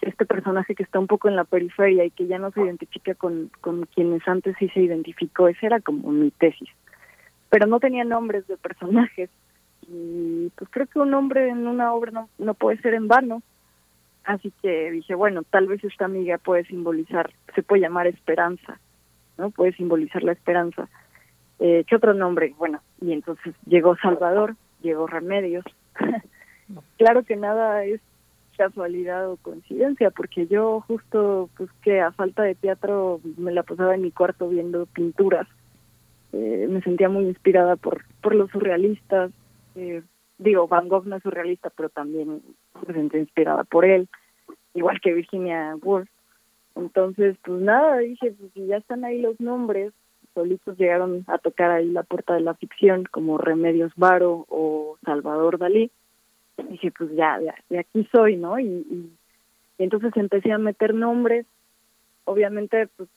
este 0.03 0.27
personaje 0.27 0.75
que 0.75 0.83
está 0.83 0.99
un 0.99 1.07
poco 1.07 1.29
en 1.29 1.37
la 1.37 1.45
periferia 1.45 2.05
y 2.05 2.11
que 2.11 2.27
ya 2.27 2.39
no 2.39 2.51
se 2.51 2.61
identifica 2.61 3.15
con, 3.15 3.51
con 3.61 3.87
quienes 3.87 4.27
antes 4.27 4.57
sí 4.59 4.69
se 4.71 4.81
identificó. 4.81 5.49
Esa 5.49 5.67
era 5.67 5.81
como 5.81 6.11
mi 6.11 6.31
tesis. 6.31 6.69
Pero 7.51 7.67
no 7.67 7.81
tenía 7.81 8.05
nombres 8.05 8.47
de 8.47 8.57
personajes 8.57 9.31
y 9.91 10.51
pues 10.57 10.71
creo 10.71 10.87
que 10.87 10.99
un 10.99 11.15
hombre 11.15 11.49
en 11.49 11.67
una 11.67 11.93
obra 11.95 12.11
no, 12.11 12.29
no 12.39 12.55
puede 12.55 12.79
ser 12.79 12.95
en 12.95 13.09
vano. 13.09 13.43
Así 14.25 14.53
que 14.61 14.91
dije, 14.91 15.15
bueno, 15.15 15.43
tal 15.43 15.67
vez 15.67 15.83
esta 15.83 16.05
amiga 16.05 16.37
puede 16.37 16.65
simbolizar, 16.65 17.31
se 17.55 17.63
puede 17.63 17.83
llamar 17.83 18.07
esperanza, 18.07 18.79
¿no? 19.39 19.51
Puede 19.51 19.73
simbolizar 19.73 20.23
la 20.23 20.33
esperanza. 20.33 20.89
Eh, 21.61 21.85
¿Qué 21.89 21.97
otro 21.97 22.13
nombre? 22.13 22.55
Bueno, 22.59 22.83
y 23.01 23.13
entonces 23.13 23.55
llegó 23.67 23.97
Salvador, 23.97 24.57
llegó 24.83 25.07
Remedios. 25.07 25.65
claro 26.99 27.23
que 27.23 27.37
nada 27.37 27.85
es 27.85 28.01
casualidad 28.59 29.31
o 29.31 29.37
coincidencia, 29.37 30.11
porque 30.11 30.47
yo 30.47 30.81
justo, 30.87 31.49
pues 31.57 31.71
que 31.81 32.01
a 32.01 32.13
falta 32.13 32.43
de 32.43 32.55
teatro 32.55 33.21
me 33.39 33.53
la 33.53 33.63
pasaba 33.63 33.95
en 33.95 34.03
mi 34.03 34.11
cuarto 34.11 34.49
viendo 34.49 34.85
pinturas. 34.87 35.49
Eh, 36.33 36.67
me 36.69 36.83
sentía 36.83 37.09
muy 37.09 37.25
inspirada 37.25 37.77
por, 37.77 38.05
por 38.21 38.35
los 38.35 38.51
surrealistas, 38.51 39.31
eh, 39.79 40.03
digo, 40.39 40.67
Van 40.67 40.89
Gogh 40.89 41.07
no 41.07 41.17
es 41.17 41.23
surrealista, 41.23 41.71
pero 41.71 41.89
también 41.89 42.43
se 42.85 42.93
siente 42.93 43.19
inspirada 43.19 43.65
por 43.65 43.85
él, 43.85 44.09
igual 44.75 45.01
que 45.01 45.15
Virginia 45.15 45.77
Woolf. 45.83 46.09
Entonces, 46.75 47.37
pues 47.45 47.61
nada, 47.61 47.99
dije, 47.99 48.33
pues 48.33 48.53
si 48.53 48.67
ya 48.67 48.77
están 48.77 49.05
ahí 49.05 49.21
los 49.21 49.39
nombres, 49.41 49.93
solitos 50.35 50.79
llegaron 50.79 51.25
a 51.27 51.39
tocar 51.39 51.71
ahí 51.71 51.91
la 51.91 52.03
puerta 52.03 52.35
de 52.35 52.41
la 52.41 52.55
ficción, 52.55 53.05
como 53.11 53.39
Remedios 53.39 53.93
Varo 53.97 54.47
o 54.49 54.97
Salvador 55.05 55.59
Dalí. 55.59 55.91
Dije, 56.71 56.93
pues 56.97 57.11
ya, 57.15 57.41
ya 57.41 57.55
de 57.69 57.79
aquí 57.81 58.09
soy, 58.13 58.37
¿no? 58.37 58.59
Y, 58.59 58.67
y, 58.67 59.13
y 59.79 59.83
entonces 59.83 60.13
empecé 60.17 60.53
a 60.53 60.59
meter 60.59 60.95
nombres. 60.95 61.47
Obviamente, 62.25 62.89
pues 62.97 63.09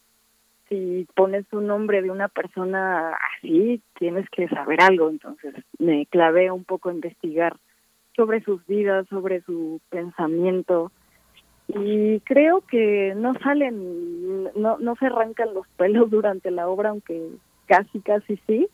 si 0.71 1.05
pones 1.15 1.45
un 1.51 1.67
nombre 1.67 2.01
de 2.01 2.09
una 2.09 2.29
persona 2.29 3.11
así, 3.35 3.81
tienes 3.99 4.27
que 4.29 4.47
saber 4.47 4.81
algo. 4.81 5.09
Entonces 5.09 5.53
me 5.77 6.05
clavé 6.05 6.49
un 6.49 6.63
poco 6.63 6.87
a 6.87 6.93
investigar 6.93 7.57
sobre 8.15 8.41
sus 8.41 8.65
vidas, 8.67 9.05
sobre 9.09 9.41
su 9.41 9.81
pensamiento. 9.89 10.93
Y 11.67 12.21
creo 12.21 12.61
que 12.61 13.13
no 13.17 13.33
salen, 13.43 14.45
no, 14.55 14.77
no 14.79 14.95
se 14.95 15.07
arrancan 15.07 15.53
los 15.53 15.67
pelos 15.75 16.09
durante 16.09 16.51
la 16.51 16.69
obra, 16.69 16.89
aunque 16.89 17.21
casi, 17.65 17.99
casi 17.99 18.37
sí. 18.47 18.67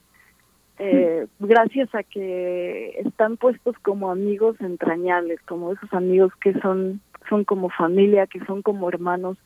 Eh, 0.78 1.26
gracias 1.40 1.94
a 1.96 2.04
que 2.04 3.00
están 3.00 3.38
puestos 3.38 3.76
como 3.80 4.12
amigos 4.12 4.56
entrañables, 4.62 5.42
como 5.48 5.74
esos 5.74 5.92
amigos 5.94 6.32
que 6.42 6.54
son, 6.60 7.02
son 7.28 7.44
como 7.44 7.70
familia, 7.70 8.28
que 8.28 8.46
son 8.46 8.62
como 8.62 8.88
hermanos, 8.88 9.38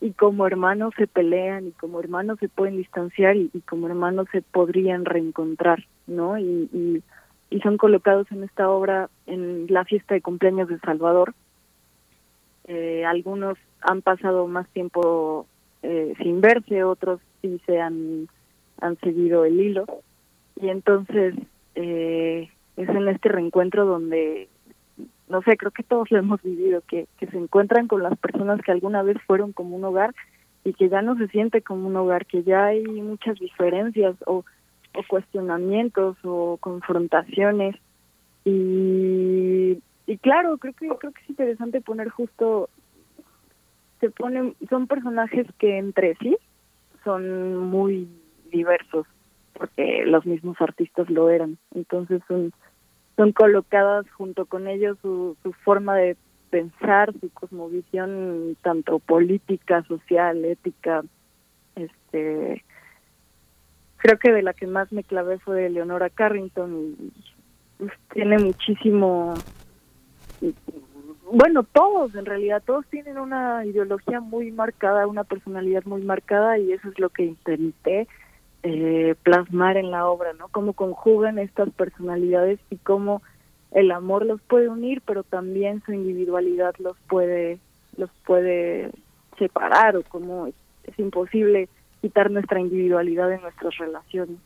y 0.00 0.12
como 0.12 0.46
hermanos 0.46 0.94
se 0.96 1.06
pelean 1.06 1.68
y 1.68 1.70
como 1.72 2.00
hermanos 2.00 2.38
se 2.38 2.48
pueden 2.48 2.76
distanciar 2.76 3.36
y, 3.36 3.48
como 3.68 3.86
hermanos 3.86 4.26
se 4.30 4.42
podrían 4.42 5.04
reencontrar, 5.04 5.84
¿no? 6.06 6.38
Y, 6.38 6.68
y, 6.72 7.02
son 7.62 7.78
colocados 7.78 8.30
en 8.30 8.44
esta 8.44 8.68
obra 8.68 9.08
en 9.26 9.66
la 9.70 9.84
fiesta 9.86 10.14
de 10.14 10.20
cumpleaños 10.20 10.68
de 10.68 10.78
Salvador. 10.80 11.34
Eh, 12.68 13.04
algunos 13.06 13.56
han 13.80 14.02
pasado 14.02 14.46
más 14.46 14.68
tiempo 14.68 15.46
eh, 15.82 16.12
sin 16.18 16.42
verse, 16.42 16.84
otros 16.84 17.20
sí 17.40 17.60
se 17.64 17.80
han, 17.80 18.28
han 18.80 18.98
seguido 18.98 19.46
el 19.46 19.58
hilo. 19.58 19.86
Y 20.60 20.68
entonces 20.68 21.34
eh, 21.76 22.50
es 22.76 22.88
en 22.88 23.08
este 23.08 23.30
reencuentro 23.30 23.86
donde 23.86 24.48
no 25.28 25.42
sé, 25.42 25.56
creo 25.56 25.72
que 25.72 25.82
todos 25.82 26.10
lo 26.10 26.18
hemos 26.18 26.42
vivido, 26.42 26.82
que, 26.82 27.06
que 27.18 27.26
se 27.26 27.36
encuentran 27.36 27.88
con 27.88 28.02
las 28.02 28.16
personas 28.18 28.60
que 28.62 28.72
alguna 28.72 29.02
vez 29.02 29.16
fueron 29.26 29.52
como 29.52 29.76
un 29.76 29.84
hogar 29.84 30.14
y 30.64 30.72
que 30.72 30.88
ya 30.88 31.02
no 31.02 31.16
se 31.16 31.28
siente 31.28 31.62
como 31.62 31.88
un 31.88 31.96
hogar, 31.96 32.26
que 32.26 32.42
ya 32.42 32.66
hay 32.66 32.84
muchas 32.84 33.38
diferencias 33.38 34.16
o, 34.26 34.44
o 34.94 35.02
cuestionamientos 35.08 36.16
o 36.24 36.56
confrontaciones. 36.58 37.76
Y, 38.44 39.80
y 40.06 40.18
claro, 40.18 40.58
creo 40.58 40.72
que 40.74 40.88
creo 40.88 41.12
que 41.12 41.22
es 41.22 41.30
interesante 41.30 41.80
poner 41.80 42.08
justo 42.08 42.68
se 44.00 44.10
ponen 44.10 44.54
son 44.68 44.86
personajes 44.86 45.46
que 45.58 45.78
entre 45.78 46.14
sí 46.16 46.36
son 47.02 47.56
muy 47.56 48.08
diversos 48.52 49.06
porque 49.54 50.04
los 50.04 50.26
mismos 50.26 50.56
artistas 50.60 51.08
lo 51.08 51.30
eran, 51.30 51.58
entonces 51.74 52.20
son 52.28 52.52
son 53.16 53.32
colocadas 53.32 54.08
junto 54.10 54.46
con 54.46 54.68
ellos 54.68 54.98
su, 55.02 55.36
su 55.42 55.52
forma 55.52 55.96
de 55.96 56.16
pensar, 56.50 57.12
su 57.20 57.30
cosmovisión 57.30 58.56
tanto 58.62 58.98
política, 58.98 59.82
social, 59.84 60.44
ética, 60.44 61.02
este 61.74 62.64
creo 63.98 64.18
que 64.18 64.32
de 64.32 64.42
la 64.42 64.52
que 64.52 64.66
más 64.66 64.92
me 64.92 65.04
clavé 65.04 65.38
fue 65.38 65.62
de 65.62 65.70
Leonora 65.70 66.10
Carrington 66.10 66.96
y 66.98 67.12
pues, 67.78 67.92
tiene 68.12 68.38
muchísimo 68.38 69.34
bueno 71.32 71.62
todos 71.64 72.14
en 72.14 72.24
realidad 72.24 72.62
todos 72.64 72.86
tienen 72.86 73.18
una 73.18 73.64
ideología 73.64 74.20
muy 74.20 74.52
marcada 74.52 75.06
una 75.06 75.24
personalidad 75.24 75.84
muy 75.84 76.02
marcada 76.02 76.58
y 76.58 76.72
eso 76.72 76.88
es 76.88 76.98
lo 76.98 77.08
que 77.10 77.24
intenté 77.24 78.06
eh, 78.68 79.14
plasmar 79.22 79.76
en 79.76 79.92
la 79.92 80.08
obra, 80.08 80.32
¿no? 80.32 80.48
Cómo 80.48 80.72
conjugan 80.72 81.38
estas 81.38 81.70
personalidades 81.70 82.58
y 82.68 82.76
cómo 82.76 83.22
el 83.70 83.92
amor 83.92 84.26
los 84.26 84.40
puede 84.42 84.68
unir, 84.68 85.02
pero 85.06 85.22
también 85.22 85.82
su 85.84 85.92
individualidad 85.92 86.74
los 86.78 86.96
puede 87.08 87.60
los 87.96 88.10
puede 88.26 88.90
separar 89.38 89.96
o 89.96 90.02
cómo 90.02 90.48
es, 90.48 90.54
es 90.84 90.98
imposible 90.98 91.68
quitar 92.00 92.30
nuestra 92.30 92.60
individualidad 92.60 93.32
en 93.32 93.42
nuestras 93.42 93.78
relaciones. 93.78 94.38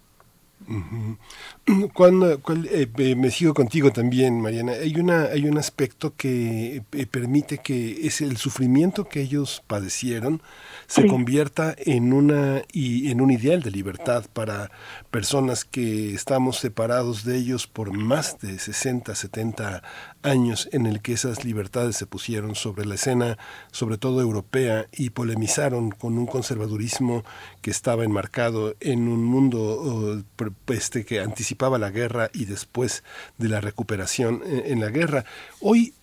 Cuando, 1.94 2.32
eh, 2.32 2.88
eh, 2.98 3.14
me 3.16 3.30
sigo 3.30 3.54
contigo 3.54 3.92
también, 3.92 4.40
Mariana. 4.40 4.72
Hay 4.72 4.94
una 4.96 5.24
hay 5.24 5.46
un 5.46 5.58
aspecto 5.58 6.14
que 6.16 6.82
eh, 6.92 7.06
permite 7.06 7.58
que 7.58 8.06
es 8.06 8.20
el 8.20 8.36
sufrimiento 8.36 9.08
que 9.08 9.20
ellos 9.20 9.62
padecieron 9.66 10.42
se 10.86 11.06
convierta 11.06 11.76
en 11.78 12.12
una 12.12 12.62
y 12.72 13.12
en 13.12 13.20
un 13.20 13.30
ideal 13.30 13.62
de 13.62 13.70
libertad 13.70 14.24
para 14.32 14.72
personas 15.12 15.64
que 15.64 16.12
estamos 16.14 16.58
separados 16.58 17.24
de 17.24 17.36
ellos 17.36 17.68
por 17.68 17.92
más 17.92 18.40
de 18.40 18.58
60, 18.58 19.14
70 19.14 19.84
años 20.22 20.68
en 20.72 20.86
el 20.86 21.00
que 21.00 21.12
esas 21.12 21.44
libertades 21.44 21.96
se 21.96 22.06
pusieron 22.06 22.54
sobre 22.54 22.86
la 22.86 22.94
escena, 22.94 23.38
sobre 23.70 23.98
todo 23.98 24.20
europea, 24.20 24.86
y 24.92 25.10
polemizaron 25.10 25.90
con 25.90 26.18
un 26.18 26.26
conservadurismo 26.26 27.24
que 27.62 27.70
estaba 27.70 28.04
enmarcado 28.04 28.76
en 28.80 29.08
un 29.08 29.24
mundo 29.24 30.22
este, 30.68 31.04
que 31.04 31.20
anticipaba 31.20 31.78
la 31.78 31.90
guerra 31.90 32.30
y 32.32 32.44
después 32.44 33.04
de 33.38 33.48
la 33.48 33.60
recuperación 33.60 34.42
en, 34.44 34.72
en 34.72 34.80
la 34.80 34.88
guerra. 34.88 35.24
Hoy 35.60 35.94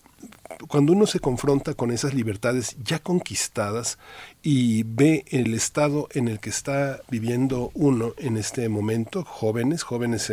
cuando 0.66 0.92
uno 0.92 1.06
se 1.06 1.20
confronta 1.20 1.74
con 1.74 1.90
esas 1.90 2.14
libertades 2.14 2.76
ya 2.82 2.98
conquistadas 2.98 3.98
y 4.42 4.82
ve 4.82 5.24
el 5.28 5.54
estado 5.54 6.08
en 6.12 6.28
el 6.28 6.40
que 6.40 6.50
está 6.50 7.00
viviendo 7.08 7.70
uno 7.74 8.14
en 8.18 8.36
este 8.36 8.68
momento, 8.68 9.24
jóvenes, 9.24 9.82
jóvenes 9.82 10.32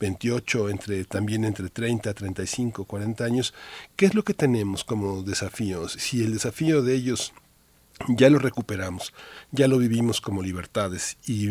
28, 0.00 0.68
eh, 0.68 0.70
entre, 0.72 1.04
también 1.04 1.44
entre 1.44 1.68
30, 1.70 2.12
35, 2.12 2.84
40 2.84 3.24
años, 3.24 3.54
¿qué 3.96 4.06
es 4.06 4.14
lo 4.14 4.24
que 4.24 4.34
tenemos 4.34 4.84
como 4.84 5.22
desafíos? 5.22 5.92
Si 5.92 6.22
el 6.22 6.34
desafío 6.34 6.82
de 6.82 6.94
ellos 6.94 7.32
ya 8.08 8.30
lo 8.30 8.38
recuperamos, 8.38 9.12
ya 9.50 9.68
lo 9.68 9.78
vivimos 9.78 10.20
como 10.20 10.42
libertades 10.42 11.16
y, 11.26 11.50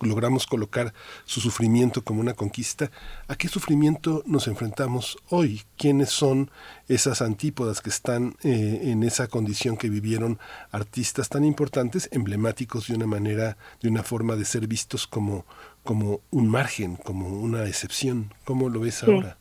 logramos 0.00 0.46
colocar 0.46 0.92
su 1.24 1.40
sufrimiento 1.40 2.02
como 2.02 2.20
una 2.20 2.34
conquista, 2.34 2.90
¿a 3.28 3.36
qué 3.36 3.48
sufrimiento 3.48 4.22
nos 4.26 4.48
enfrentamos 4.48 5.18
hoy? 5.28 5.62
¿Quiénes 5.76 6.10
son 6.10 6.50
esas 6.88 7.22
antípodas 7.22 7.80
que 7.80 7.90
están 7.90 8.34
eh, 8.42 8.80
en 8.84 9.02
esa 9.02 9.28
condición 9.28 9.76
que 9.76 9.88
vivieron 9.88 10.38
artistas 10.70 11.28
tan 11.28 11.44
importantes, 11.44 12.08
emblemáticos 12.12 12.88
de 12.88 12.94
una 12.94 13.06
manera, 13.06 13.56
de 13.80 13.88
una 13.88 14.02
forma 14.02 14.36
de 14.36 14.44
ser 14.44 14.66
vistos 14.66 15.06
como, 15.06 15.44
como 15.84 16.20
un 16.30 16.48
margen, 16.48 16.96
como 16.96 17.28
una 17.28 17.66
excepción? 17.66 18.32
¿Cómo 18.44 18.68
lo 18.68 18.80
ves 18.80 19.02
ahora? 19.02 19.36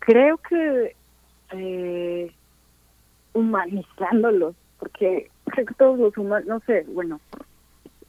Creo 0.00 0.38
que... 0.38 0.96
Eh 1.52 2.32
humanizándolos, 3.34 4.54
porque 4.78 5.30
creo 5.46 5.66
que 5.66 5.74
todos 5.74 5.98
los 5.98 6.16
humanos, 6.16 6.46
no 6.46 6.60
sé, 6.60 6.84
bueno, 6.88 7.20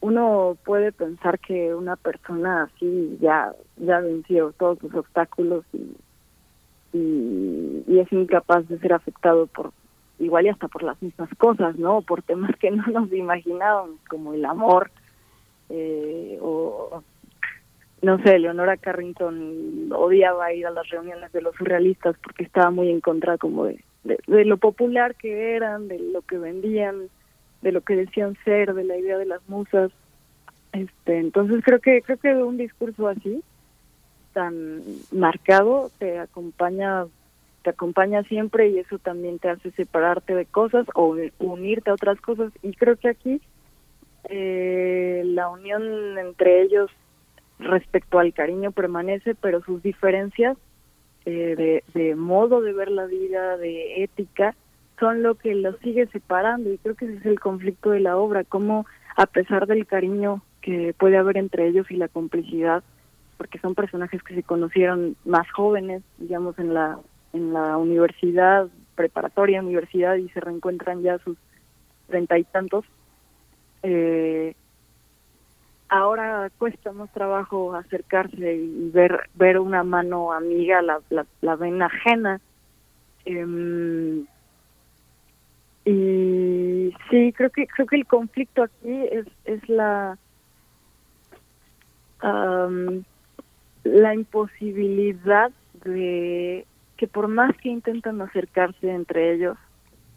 uno 0.01 0.57
puede 0.65 0.91
pensar 0.91 1.39
que 1.39 1.73
una 1.73 1.95
persona 1.95 2.63
así 2.63 3.17
ya 3.21 3.53
ya 3.77 3.99
venció 3.99 4.51
todos 4.59 4.81
los 4.83 4.93
obstáculos 4.95 5.63
y, 5.71 5.95
y, 6.97 7.99
es 7.99 8.11
incapaz 8.11 8.67
de 8.67 8.79
ser 8.79 8.93
afectado 8.93 9.47
por 9.47 9.71
igual 10.19 10.45
y 10.45 10.49
hasta 10.49 10.67
por 10.67 10.83
las 10.83 11.01
mismas 11.01 11.29
cosas, 11.37 11.77
¿no? 11.77 12.01
Por 12.01 12.21
temas 12.21 12.51
que 12.57 12.69
no 12.71 12.85
nos 12.87 13.11
imaginábamos, 13.13 13.97
como 14.09 14.33
el 14.33 14.43
amor, 14.45 14.91
eh, 15.69 16.37
o 16.41 17.01
no 18.03 18.21
sé, 18.21 18.37
Leonora 18.37 18.75
Carrington 18.75 19.89
odiaba 19.93 20.51
ir 20.51 20.67
a 20.67 20.71
las 20.71 20.87
reuniones 20.89 21.31
de 21.31 21.41
los 21.41 21.55
surrealistas 21.55 22.17
porque 22.21 22.43
estaba 22.43 22.69
muy 22.69 22.89
en 22.89 22.99
contra 22.99 23.37
como 23.37 23.63
de 23.63 23.79
lo 24.27 24.57
popular 24.57 25.15
que 25.15 25.55
eran, 25.55 25.87
de 25.87 25.99
lo 25.99 26.21
que 26.21 26.37
vendían, 26.37 27.07
de 27.61 27.71
lo 27.71 27.79
que 27.79 27.95
decían 27.95 28.37
ser, 28.43 28.73
de 28.73 28.83
la 28.83 28.97
idea 28.97 29.17
de 29.17 29.25
las 29.25 29.47
musas. 29.47 29.89
Este, 30.73 31.17
entonces 31.17 31.63
creo 31.63 31.79
que 31.79 32.01
creo 32.01 32.17
que 32.17 32.35
un 32.35 32.57
discurso 32.57 33.07
así 33.07 33.41
tan 34.33 34.81
marcado 35.11 35.89
te 35.97 36.19
acompaña 36.19 37.05
te 37.61 37.69
acompaña 37.69 38.23
siempre 38.23 38.67
y 38.67 38.79
eso 38.79 38.99
también 38.99 39.39
te 39.39 39.47
hace 39.47 39.71
separarte 39.71 40.35
de 40.35 40.45
cosas 40.45 40.85
o 40.95 41.15
unirte 41.39 41.89
a 41.89 41.93
otras 41.93 42.19
cosas 42.19 42.51
y 42.61 42.73
creo 42.73 42.97
que 42.97 43.07
aquí 43.07 43.41
eh, 44.25 45.21
la 45.25 45.47
unión 45.47 46.17
entre 46.17 46.63
ellos 46.63 46.91
respecto 47.63 48.19
al 48.19 48.33
cariño 48.33 48.71
permanece 48.71 49.35
pero 49.35 49.61
sus 49.63 49.81
diferencias 49.81 50.57
eh, 51.25 51.81
de, 51.93 52.15
modo 52.15 52.61
de 52.61 52.73
ver 52.73 52.91
la 52.91 53.05
vida, 53.05 53.57
de 53.57 54.03
ética, 54.03 54.55
son 54.99 55.23
lo 55.23 55.35
que 55.35 55.55
los 55.55 55.77
sigue 55.79 56.05
separando. 56.07 56.71
Y 56.71 56.77
creo 56.77 56.95
que 56.95 57.05
ese 57.05 57.15
es 57.15 57.25
el 57.25 57.39
conflicto 57.39 57.91
de 57.91 58.01
la 58.01 58.17
obra, 58.17 58.43
cómo 58.43 58.85
a 59.15 59.25
pesar 59.25 59.67
del 59.67 59.85
cariño 59.87 60.41
que 60.61 60.93
puede 60.97 61.17
haber 61.17 61.37
entre 61.37 61.67
ellos 61.67 61.89
y 61.91 61.95
la 61.95 62.07
complicidad, 62.07 62.83
porque 63.37 63.59
son 63.59 63.75
personajes 63.75 64.21
que 64.23 64.35
se 64.35 64.43
conocieron 64.43 65.15
más 65.25 65.49
jóvenes, 65.51 66.03
digamos 66.17 66.57
en 66.59 66.73
la 66.73 66.99
en 67.33 67.51
la 67.51 67.77
universidad 67.77 68.67
preparatoria, 68.95 69.61
universidad 69.61 70.15
y 70.15 70.29
se 70.29 70.39
reencuentran 70.39 71.01
ya 71.01 71.15
a 71.15 71.19
sus 71.19 71.37
treinta 72.07 72.37
y 72.37 72.43
tantos, 72.43 72.85
eh, 73.81 74.55
ahora 75.93 76.49
cuesta 76.57 76.91
más 76.91 77.11
trabajo 77.11 77.75
acercarse 77.75 78.55
y 78.55 78.89
ver 78.91 79.29
ver 79.35 79.59
una 79.59 79.83
mano 79.83 80.33
amiga 80.33 80.81
la 80.81 80.99
la, 81.09 81.25
la 81.41 81.55
ven 81.55 81.81
ajena. 81.81 82.41
Em, 83.25 84.25
y 85.85 86.93
sí 87.09 87.33
creo 87.33 87.49
que 87.51 87.67
creo 87.67 87.87
que 87.87 87.95
el 87.95 88.07
conflicto 88.07 88.63
aquí 88.63 89.05
es 89.11 89.27
es 89.45 89.67
la 89.69 90.17
la 93.83 94.15
imposibilidad 94.15 95.51
de 95.83 96.65
que 96.95 97.07
por 97.07 97.27
más 97.27 97.55
que 97.57 97.69
intentan 97.69 98.21
acercarse 98.21 98.89
entre 98.89 99.33
ellos 99.33 99.57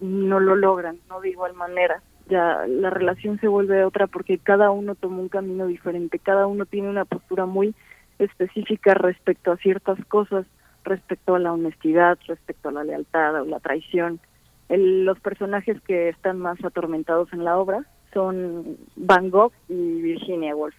no 0.01 0.39
lo 0.39 0.55
logran 0.55 0.99
no 1.09 1.21
de 1.21 1.31
igual 1.31 1.55
manera 1.55 2.01
ya 2.29 2.67
la 2.67 2.91
relación 2.91 3.39
se 3.41 3.49
vuelve 3.49 3.85
otra 3.85 4.07
porque 4.07 4.39
cada 4.39 4.71
uno 4.71 4.95
toma 4.95 5.19
un 5.19 5.29
camino 5.29 5.67
diferente, 5.67 6.19
cada 6.19 6.47
uno 6.47 6.67
tiene 6.67 6.89
una 6.89 7.05
postura 7.05 7.47
muy 7.47 7.75
específica 8.19 8.95
respecto 8.95 9.53
a 9.53 9.57
ciertas 9.59 9.99
cosas, 10.07 10.47
respecto 10.85 11.35
a 11.35 11.39
la 11.39 11.53
honestidad, 11.53 12.19
respecto 12.27 12.69
a 12.69 12.73
la 12.73 12.85
lealtad 12.85 13.43
o 13.43 13.45
la 13.45 13.61
traición. 13.61 14.21
los 14.69 15.21
personajes 15.21 15.81
que 15.83 16.09
están 16.09 16.39
más 16.39 16.63
atormentados 16.65 17.33
en 17.33 17.45
la 17.45 17.59
obra 17.59 17.85
son 18.13 18.77
Van 18.97 19.31
Gogh 19.31 19.53
y 19.69 20.03
Virginia 20.03 20.57
Woolf. 20.57 20.75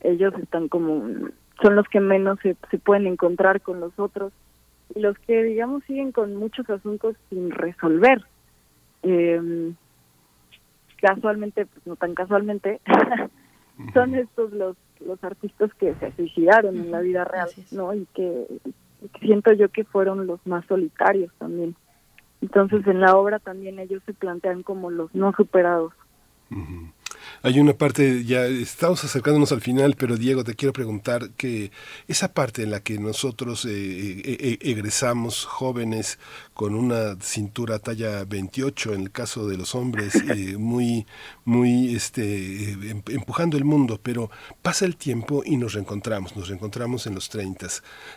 Ellos 0.00 0.32
están 0.40 0.68
como 0.68 1.30
son 1.62 1.76
los 1.76 1.86
que 1.88 2.00
menos 2.00 2.38
se, 2.40 2.56
se 2.70 2.78
pueden 2.78 3.06
encontrar 3.06 3.60
con 3.60 3.80
los 3.80 3.92
otros 3.98 4.32
y 4.94 5.00
los 5.00 5.18
que 5.18 5.42
digamos 5.42 5.84
siguen 5.84 6.10
con 6.10 6.36
muchos 6.36 6.68
asuntos 6.70 7.16
sin 7.28 7.50
resolver. 7.50 8.24
Eh, 9.02 9.72
casualmente, 11.00 11.66
pues 11.66 11.86
no 11.86 11.96
tan 11.96 12.14
casualmente, 12.14 12.80
son 13.94 14.14
estos 14.14 14.52
los 14.52 14.76
los 15.04 15.22
artistas 15.24 15.72
que 15.74 15.94
se 15.94 16.12
suicidaron 16.12 16.76
en 16.76 16.90
la 16.90 17.00
vida 17.00 17.24
real, 17.24 17.48
¿no? 17.72 17.94
Y 17.94 18.06
que, 18.14 18.46
siento 19.20 19.52
yo 19.52 19.70
que 19.70 19.84
fueron 19.84 20.26
los 20.26 20.46
más 20.46 20.64
solitarios 20.66 21.32
también. 21.38 21.74
Entonces 22.42 22.86
en 22.86 23.00
la 23.00 23.16
obra 23.16 23.38
también 23.38 23.78
ellos 23.78 24.02
se 24.06 24.12
plantean 24.12 24.62
como 24.62 24.90
los 24.90 25.14
no 25.14 25.32
superados. 25.32 25.92
Hay 27.42 27.58
una 27.58 27.72
parte, 27.72 28.24
ya 28.24 28.44
estamos 28.46 29.02
acercándonos 29.04 29.50
al 29.52 29.60
final, 29.60 29.94
pero 29.96 30.16
Diego, 30.16 30.44
te 30.44 30.54
quiero 30.54 30.72
preguntar 30.72 31.30
que 31.30 31.70
esa 32.06 32.34
parte 32.34 32.62
en 32.62 32.70
la 32.70 32.80
que 32.80 32.98
nosotros 32.98 33.64
eh, 33.64 33.70
eh, 33.70 34.22
eh, 34.24 34.58
egresamos 34.60 35.46
jóvenes 35.46 36.18
con 36.54 36.74
una 36.74 37.16
cintura 37.20 37.78
talla 37.78 38.24
28, 38.24 38.94
en 38.94 39.02
el 39.02 39.10
caso 39.10 39.48
de 39.48 39.56
los 39.56 39.74
hombres, 39.74 40.14
muy, 40.58 41.06
muy 41.44 41.94
este, 41.94 42.72
em, 42.72 43.02
empujando 43.08 43.56
el 43.56 43.64
mundo, 43.64 43.98
pero 44.02 44.30
pasa 44.62 44.84
el 44.84 44.96
tiempo 44.96 45.42
y 45.44 45.56
nos 45.56 45.72
reencontramos, 45.74 46.36
nos 46.36 46.48
reencontramos 46.48 47.06
en 47.06 47.14
los 47.14 47.28
30. 47.30 47.68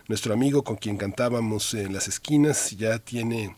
Nuestro 0.07 0.33
amigo 0.33 0.63
con 0.63 0.75
quien 0.75 0.97
cantábamos 0.97 1.73
en 1.73 1.93
las 1.93 2.07
esquinas 2.07 2.71
ya 2.71 2.99
tiene 2.99 3.55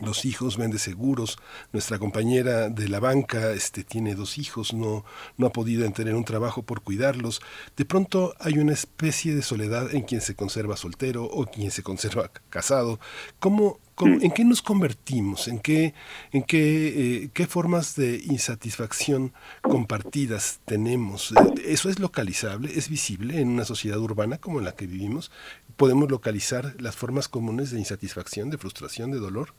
los 0.00 0.24
hijos 0.24 0.56
vende 0.56 0.78
seguros, 0.78 1.38
nuestra 1.72 1.98
compañera 1.98 2.68
de 2.68 2.88
la 2.88 3.00
banca 3.00 3.52
este, 3.52 3.84
tiene 3.84 4.14
dos 4.14 4.38
hijos, 4.38 4.72
no, 4.72 5.04
no 5.36 5.46
ha 5.46 5.52
podido 5.52 5.90
tener 5.92 6.14
un 6.14 6.24
trabajo 6.24 6.62
por 6.62 6.82
cuidarlos. 6.82 7.40
De 7.76 7.84
pronto 7.84 8.34
hay 8.38 8.58
una 8.58 8.72
especie 8.72 9.34
de 9.34 9.42
soledad 9.42 9.94
en 9.94 10.02
quien 10.02 10.20
se 10.20 10.34
conserva 10.34 10.76
soltero 10.76 11.24
o 11.24 11.46
quien 11.46 11.70
se 11.70 11.82
conserva 11.82 12.30
casado. 12.48 13.00
¿Cómo, 13.38 13.78
en 13.98 14.30
qué 14.30 14.44
nos 14.44 14.62
convertimos? 14.62 15.48
¿En 15.48 15.58
qué, 15.58 15.94
en 16.32 16.42
qué, 16.42 17.24
eh, 17.24 17.30
qué 17.32 17.46
formas 17.46 17.96
de 17.96 18.16
insatisfacción 18.24 19.32
compartidas 19.62 20.60
tenemos? 20.64 21.34
¿Eso 21.64 21.90
es 21.90 21.98
localizable? 21.98 22.72
¿Es 22.76 22.88
visible 22.88 23.40
en 23.40 23.48
una 23.48 23.64
sociedad 23.64 23.98
urbana 23.98 24.38
como 24.38 24.58
en 24.58 24.64
la 24.64 24.72
que 24.72 24.86
vivimos? 24.86 25.30
¿Podemos 25.76 26.10
localizar 26.10 26.74
las 26.78 26.96
formas 26.96 27.28
comunes 27.28 27.70
de 27.70 27.78
insatisfacción, 27.78 28.50
de 28.50 28.58
frustración, 28.58 29.10
de 29.10 29.18
dolor? 29.18 29.54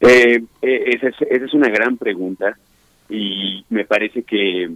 Eh, 0.00 0.42
eh, 0.62 0.84
esa, 0.94 1.08
es, 1.08 1.16
esa, 1.20 1.44
es, 1.44 1.52
una 1.52 1.68
gran 1.68 1.98
pregunta 1.98 2.56
y 3.10 3.64
me 3.68 3.84
parece 3.84 4.22
que, 4.22 4.70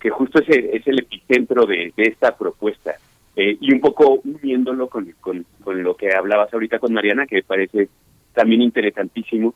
que 0.00 0.10
justo 0.10 0.40
ese 0.40 0.74
es 0.74 0.86
el 0.86 1.00
epicentro 1.00 1.66
de, 1.66 1.92
esta 1.96 2.36
propuesta. 2.36 2.94
Eh, 3.36 3.56
y 3.60 3.72
un 3.72 3.80
poco 3.80 4.20
uniéndolo 4.24 4.88
con, 4.88 5.14
con, 5.20 5.44
lo 5.82 5.96
que 5.96 6.14
hablabas 6.14 6.52
ahorita 6.52 6.78
con 6.78 6.94
Mariana, 6.94 7.26
que 7.26 7.36
me 7.36 7.42
parece 7.42 7.88
también 8.32 8.62
interesantísimo, 8.62 9.54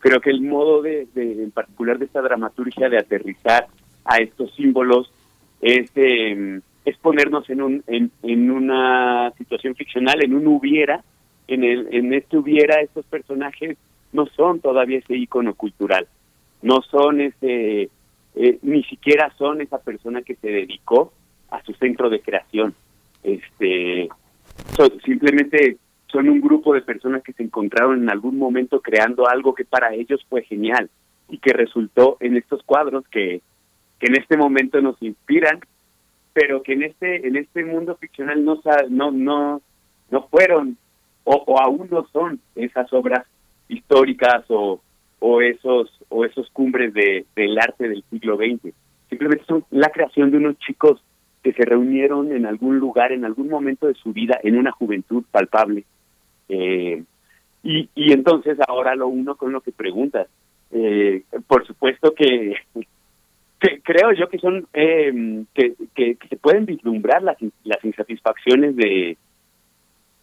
creo 0.00 0.20
que 0.20 0.30
el 0.30 0.42
modo 0.42 0.82
de, 0.82 1.06
en 1.14 1.50
particular 1.52 1.98
de 1.98 2.06
esta 2.06 2.20
dramaturgia 2.20 2.88
de 2.88 2.98
aterrizar 2.98 3.68
a 4.04 4.18
estos 4.18 4.52
símbolos 4.54 5.12
es, 5.60 5.90
es 5.96 6.96
ponernos 7.00 7.48
en, 7.48 7.62
un, 7.62 7.84
en, 7.86 8.10
en 8.24 8.50
una 8.50 9.32
situación 9.38 9.76
ficcional, 9.76 10.22
en 10.22 10.34
un 10.34 10.46
hubiera, 10.48 11.04
en, 11.46 11.62
el, 11.62 11.88
en 11.92 12.12
este 12.12 12.36
hubiera 12.36 12.80
estos 12.80 13.06
personajes 13.06 13.78
no 14.12 14.26
son 14.26 14.60
todavía 14.60 14.98
ese 14.98 15.16
icono 15.16 15.54
cultural, 15.54 16.06
no 16.62 16.82
son 16.82 17.20
ese, 17.20 17.90
eh, 18.34 18.58
ni 18.62 18.84
siquiera 18.84 19.32
son 19.36 19.60
esa 19.60 19.78
persona 19.78 20.22
que 20.22 20.36
se 20.36 20.48
dedicó 20.48 21.12
a 21.50 21.62
su 21.62 21.72
centro 21.74 22.08
de 22.08 22.20
creación. 22.20 22.74
Este, 23.22 24.08
simplemente 25.04 25.76
son 26.06 26.28
un 26.28 26.40
grupo 26.40 26.74
de 26.74 26.82
personas 26.82 27.22
que 27.22 27.32
se 27.32 27.42
encontraron 27.42 28.02
en 28.02 28.10
algún 28.10 28.38
momento 28.38 28.80
creando 28.80 29.28
algo 29.28 29.54
que 29.54 29.64
para 29.64 29.94
ellos 29.94 30.24
fue 30.28 30.42
genial 30.42 30.90
y 31.28 31.38
que 31.38 31.52
resultó 31.52 32.18
en 32.20 32.36
estos 32.36 32.62
cuadros 32.62 33.06
que, 33.08 33.40
que 33.98 34.06
en 34.06 34.20
este 34.20 34.36
momento 34.36 34.80
nos 34.80 35.00
inspiran, 35.02 35.60
pero 36.34 36.62
que 36.62 36.74
en 36.74 36.82
este 36.82 37.26
en 37.26 37.36
este 37.36 37.64
mundo 37.64 37.96
ficcional 37.96 38.44
no 38.44 38.60
no 38.90 39.10
no 39.10 39.62
no 40.10 40.22
fueron 40.28 40.76
o, 41.24 41.42
o 41.46 41.60
aún 41.60 41.88
no 41.90 42.06
son 42.12 42.40
esas 42.56 42.92
obras 42.92 43.26
históricas 43.72 44.44
o, 44.48 44.80
o 45.18 45.40
esos 45.40 45.90
o 46.08 46.24
esos 46.24 46.50
cumbres 46.50 46.92
de, 46.92 47.24
del 47.34 47.58
arte 47.58 47.88
del 47.88 48.04
siglo 48.10 48.36
XX. 48.36 48.74
Simplemente 49.08 49.44
son 49.46 49.64
la 49.70 49.88
creación 49.90 50.30
de 50.30 50.38
unos 50.38 50.58
chicos 50.58 51.02
que 51.42 51.52
se 51.52 51.64
reunieron 51.64 52.32
en 52.32 52.46
algún 52.46 52.78
lugar, 52.78 53.12
en 53.12 53.24
algún 53.24 53.48
momento 53.48 53.86
de 53.86 53.94
su 53.94 54.12
vida, 54.12 54.38
en 54.42 54.56
una 54.56 54.70
juventud 54.70 55.24
palpable. 55.30 55.84
Eh, 56.48 57.02
y, 57.62 57.88
y 57.94 58.12
entonces 58.12 58.58
ahora 58.66 58.94
lo 58.94 59.08
uno 59.08 59.36
con 59.36 59.52
lo 59.52 59.60
que 59.60 59.72
preguntas. 59.72 60.28
Eh, 60.70 61.24
por 61.46 61.66
supuesto 61.66 62.14
que, 62.14 62.54
que, 63.60 63.80
creo 63.82 64.12
yo 64.12 64.28
que 64.28 64.38
son 64.38 64.66
eh, 64.72 65.44
que, 65.54 65.74
que, 65.94 66.16
se 66.28 66.36
pueden 66.36 66.64
vislumbrar 66.66 67.22
las, 67.22 67.36
las 67.64 67.84
insatisfacciones 67.84 68.76
de, 68.76 69.16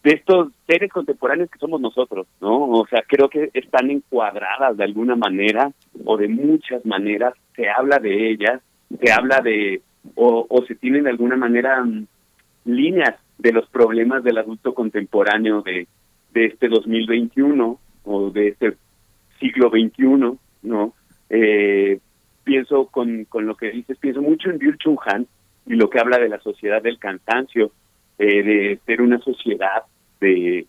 de 0.02 0.12
estos 0.12 0.48
seres 0.66 0.90
contemporáneos 0.90 1.50
que 1.50 1.58
somos 1.58 1.80
nosotros, 1.80 2.26
¿no? 2.40 2.70
O 2.70 2.86
sea, 2.86 3.02
creo 3.06 3.28
que 3.28 3.50
están 3.52 3.90
encuadradas 3.90 4.76
de 4.76 4.84
alguna 4.84 5.14
manera 5.14 5.72
o 6.04 6.16
de 6.16 6.28
muchas 6.28 6.84
maneras, 6.86 7.34
se 7.54 7.68
habla 7.68 7.98
de 7.98 8.30
ellas, 8.30 8.62
se 8.98 9.12
habla 9.12 9.40
de, 9.40 9.82
o, 10.14 10.46
se 10.66 10.74
tienen 10.74 11.04
de 11.04 11.10
alguna 11.10 11.36
manera 11.36 11.82
mm, 11.84 12.06
líneas 12.64 13.16
de 13.38 13.52
los 13.52 13.68
problemas 13.68 14.24
del 14.24 14.38
adulto 14.38 14.74
contemporáneo 14.74 15.62
de, 15.62 15.86
de 16.32 16.46
este 16.46 16.68
2021 16.68 17.78
o 18.04 18.30
de 18.30 18.48
este 18.48 18.76
siglo 19.38 19.70
XXI, 19.70 20.38
¿no? 20.62 20.94
Eh, 21.28 22.00
pienso 22.44 22.86
con, 22.86 23.24
con 23.26 23.46
lo 23.46 23.54
que 23.54 23.70
dices, 23.70 23.98
pienso 23.98 24.22
mucho 24.22 24.50
en 24.50 24.58
Byul 24.58 24.78
Chung 24.78 24.98
Han 25.06 25.26
y 25.66 25.74
lo 25.74 25.90
que 25.90 26.00
habla 26.00 26.18
de 26.18 26.28
la 26.28 26.40
sociedad 26.40 26.82
del 26.82 26.98
cansancio, 26.98 27.70
eh, 28.22 28.42
de 28.42 28.80
ser 28.84 29.00
una 29.00 29.18
sociedad 29.20 29.82
de, 30.20 30.66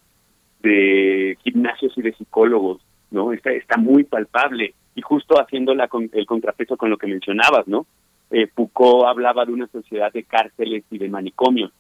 de 0.61 1.38
gimnasios 1.44 1.91
y 1.98 2.02
de 2.02 2.14
psicólogos, 2.14 2.82
¿no? 3.11 3.34
Está, 3.34 3.52
está 3.52 3.76
muy 3.76 4.06
palpable 4.06 4.73
y 4.95 5.02
justo 5.02 5.36
haciendo 5.36 5.76
la, 5.76 5.90
el 6.14 6.26
contrapeso 6.26 6.78
con 6.78 6.90
lo 6.90 6.98
que 6.98 7.07
mencionabas, 7.07 7.68
¿no? 7.68 7.86
Eh, 8.32 8.49
hablaba 9.06 9.44
de 9.44 9.52
una 9.52 9.68
sociedad 9.68 10.14
de 10.14 10.23
cárceles 10.23 10.86
y 10.90 10.98
de 10.98 11.10
manicomios 11.10 11.73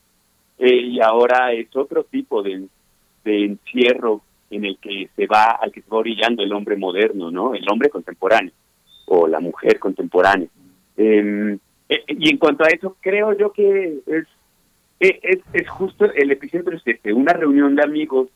eh, 0.59 0.75
y 0.75 0.99
ahora 0.99 1.53
es 1.53 1.73
otro 1.73 2.03
tipo 2.03 2.43
de, 2.43 2.67
de 3.23 3.45
encierro 3.45 4.21
en 4.49 4.65
el 4.65 4.77
que 4.77 5.07
se 5.15 5.25
va, 5.25 5.57
al 5.61 5.71
que 5.71 5.83
se 5.83 5.89
va 5.89 5.99
orillando 5.99 6.43
el 6.43 6.51
hombre 6.51 6.75
moderno, 6.75 7.31
¿no? 7.31 7.55
El 7.55 7.63
hombre 7.71 7.89
contemporáneo 7.89 8.51
o 9.05 9.25
la 9.25 9.39
mujer 9.39 9.79
contemporánea. 9.79 10.49
Em, 10.97 11.57
y 12.07 12.29
en 12.29 12.37
cuanto 12.37 12.65
a 12.65 12.67
eso, 12.67 12.97
creo 12.99 13.31
yo 13.37 13.53
que 13.53 14.01
es 14.05 14.27
eh, 14.27 14.27
es, 15.01 15.39
es 15.53 15.69
justo 15.69 16.05
el 16.05 16.31
epicentro 16.31 16.77
este, 16.85 17.13
una 17.13 17.33
reunión 17.33 17.75
de 17.75 17.83
amigos 17.83 18.29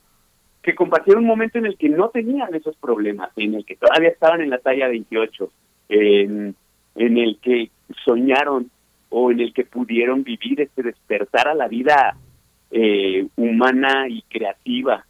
que 0.61 0.73
compartieron 0.73 1.23
un 1.23 1.29
momento 1.29 1.59
en 1.59 1.67
el 1.67 1.77
que 1.77 1.89
no 1.89 2.09
tenían 2.09 2.53
esos 2.55 2.75
problemas, 2.77 3.29
en 3.35 3.53
el 3.53 3.65
que 3.65 3.75
todavía 3.75 4.09
estaban 4.09 4.41
en 4.41 4.49
la 4.49 4.57
talla 4.57 4.87
28, 4.87 5.51
en, 5.89 6.55
en 6.95 7.17
el 7.17 7.37
que 7.39 7.69
soñaron 8.03 8.71
o 9.09 9.31
en 9.31 9.41
el 9.41 9.53
que 9.53 9.65
pudieron 9.65 10.23
vivir 10.23 10.61
este 10.61 10.81
despertar 10.81 11.47
a 11.47 11.53
la 11.53 11.67
vida 11.67 12.17
eh, 12.71 13.27
humana 13.35 14.07
y 14.09 14.23
creativa, 14.23 15.05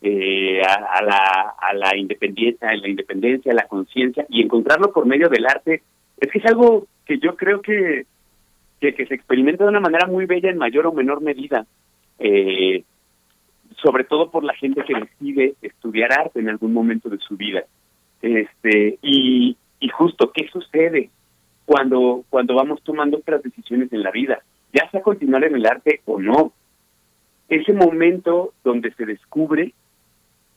eh, 0.00 0.62
a, 0.62 1.02
la, 1.02 1.54
a 1.58 1.74
la 1.74 1.96
independencia, 1.96 2.68
a 2.68 2.76
la 2.76 2.88
independencia, 2.88 3.52
a 3.52 3.54
la 3.54 3.66
conciencia 3.66 4.26
y 4.30 4.42
encontrarlo 4.42 4.90
por 4.92 5.06
medio 5.06 5.28
del 5.28 5.46
arte, 5.46 5.82
es 6.18 6.30
que 6.30 6.38
es 6.38 6.46
algo 6.46 6.86
que 7.04 7.18
yo 7.18 7.36
creo 7.36 7.60
que 7.60 8.06
que, 8.92 9.06
se 9.06 9.14
experimenta 9.14 9.64
de 9.64 9.70
una 9.70 9.80
manera 9.80 10.06
muy 10.06 10.26
bella 10.26 10.50
en 10.50 10.58
mayor 10.58 10.86
o 10.86 10.92
menor 10.92 11.20
medida, 11.20 11.66
eh, 12.18 12.82
sobre 13.82 14.04
todo 14.04 14.30
por 14.30 14.44
la 14.44 14.54
gente 14.54 14.82
que 14.84 14.94
decide 14.94 15.54
estudiar 15.62 16.12
arte 16.12 16.40
en 16.40 16.48
algún 16.48 16.72
momento 16.72 17.08
de 17.08 17.18
su 17.18 17.36
vida. 17.36 17.64
Este, 18.20 18.98
y, 19.02 19.56
y 19.80 19.88
justo, 19.88 20.32
¿qué 20.32 20.48
sucede 20.48 21.10
cuando, 21.64 22.24
cuando 22.30 22.54
vamos 22.54 22.82
tomando 22.82 23.18
otras 23.18 23.42
decisiones 23.42 23.92
en 23.92 24.02
la 24.02 24.10
vida? 24.10 24.42
Ya 24.72 24.90
sea 24.90 25.02
continuar 25.02 25.44
en 25.44 25.54
el 25.54 25.66
arte 25.66 26.00
o 26.04 26.20
no. 26.20 26.52
Ese 27.48 27.72
momento 27.72 28.52
donde 28.64 28.92
se 28.94 29.06
descubre 29.06 29.72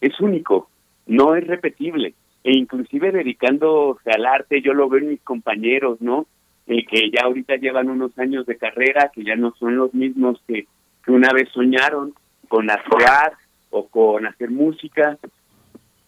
es 0.01 0.19
único, 0.19 0.69
no 1.05 1.35
es 1.35 1.45
repetible. 1.45 2.13
E 2.43 2.57
inclusive 2.57 3.11
dedicándose 3.11 4.09
al 4.11 4.25
arte, 4.25 4.61
yo 4.61 4.73
lo 4.73 4.87
veo 4.87 5.01
en 5.01 5.09
mis 5.09 5.21
compañeros, 5.21 5.99
¿no? 6.01 6.25
Eh, 6.67 6.85
que 6.85 7.09
ya 7.09 7.21
ahorita 7.23 7.55
llevan 7.55 7.89
unos 7.89 8.17
años 8.19 8.45
de 8.45 8.57
carrera, 8.57 9.09
que 9.13 9.23
ya 9.23 9.37
no 9.37 9.53
son 9.57 9.77
los 9.77 9.93
mismos 9.93 10.41
que, 10.47 10.67
una 11.07 11.31
vez 11.31 11.47
soñaron 11.53 12.13
con 12.49 12.69
actuar 12.69 13.31
o 13.69 13.87
con 13.87 14.25
hacer 14.25 14.51
música. 14.51 15.17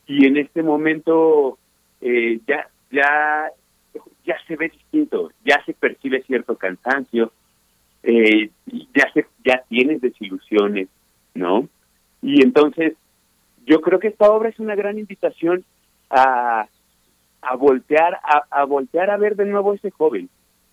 Y 0.06 0.26
en 0.26 0.36
este 0.36 0.62
momento 0.62 1.58
eh, 2.02 2.42
ya, 2.46 2.68
ya, 2.92 3.50
ya 4.26 4.36
se 4.46 4.58
ve 4.58 4.68
distinto, 4.68 5.32
ya 5.46 5.64
se 5.66 5.74
percibe 5.74 6.22
cierto 6.24 6.58
cansancio, 6.58 7.32
eh, 8.04 8.50
ya, 8.94 9.10
se, 9.14 9.26
ya 9.46 9.64
tienes 9.70 10.02
desilusiones, 10.02 10.90
¿no? 11.34 11.70
Y 12.22 12.44
entonces 12.44 12.96
yo 13.66 13.80
creo 13.80 14.00
que 14.00 14.10
esta 14.10 14.30
obra 14.30 14.50
es 14.50 14.60
una 14.60 14.76
gran 14.76 15.00
invitación 15.00 15.64
a, 16.10 16.68
a 17.42 17.56
voltear 17.56 18.16
a, 18.16 18.44
a 18.52 18.66
voltear 18.66 19.10
a 19.10 19.16
ver 19.16 19.38
de 19.38 19.46
nuevo 19.46 19.72
a 19.72 19.76
ese 19.76 19.92
joven 19.92 20.30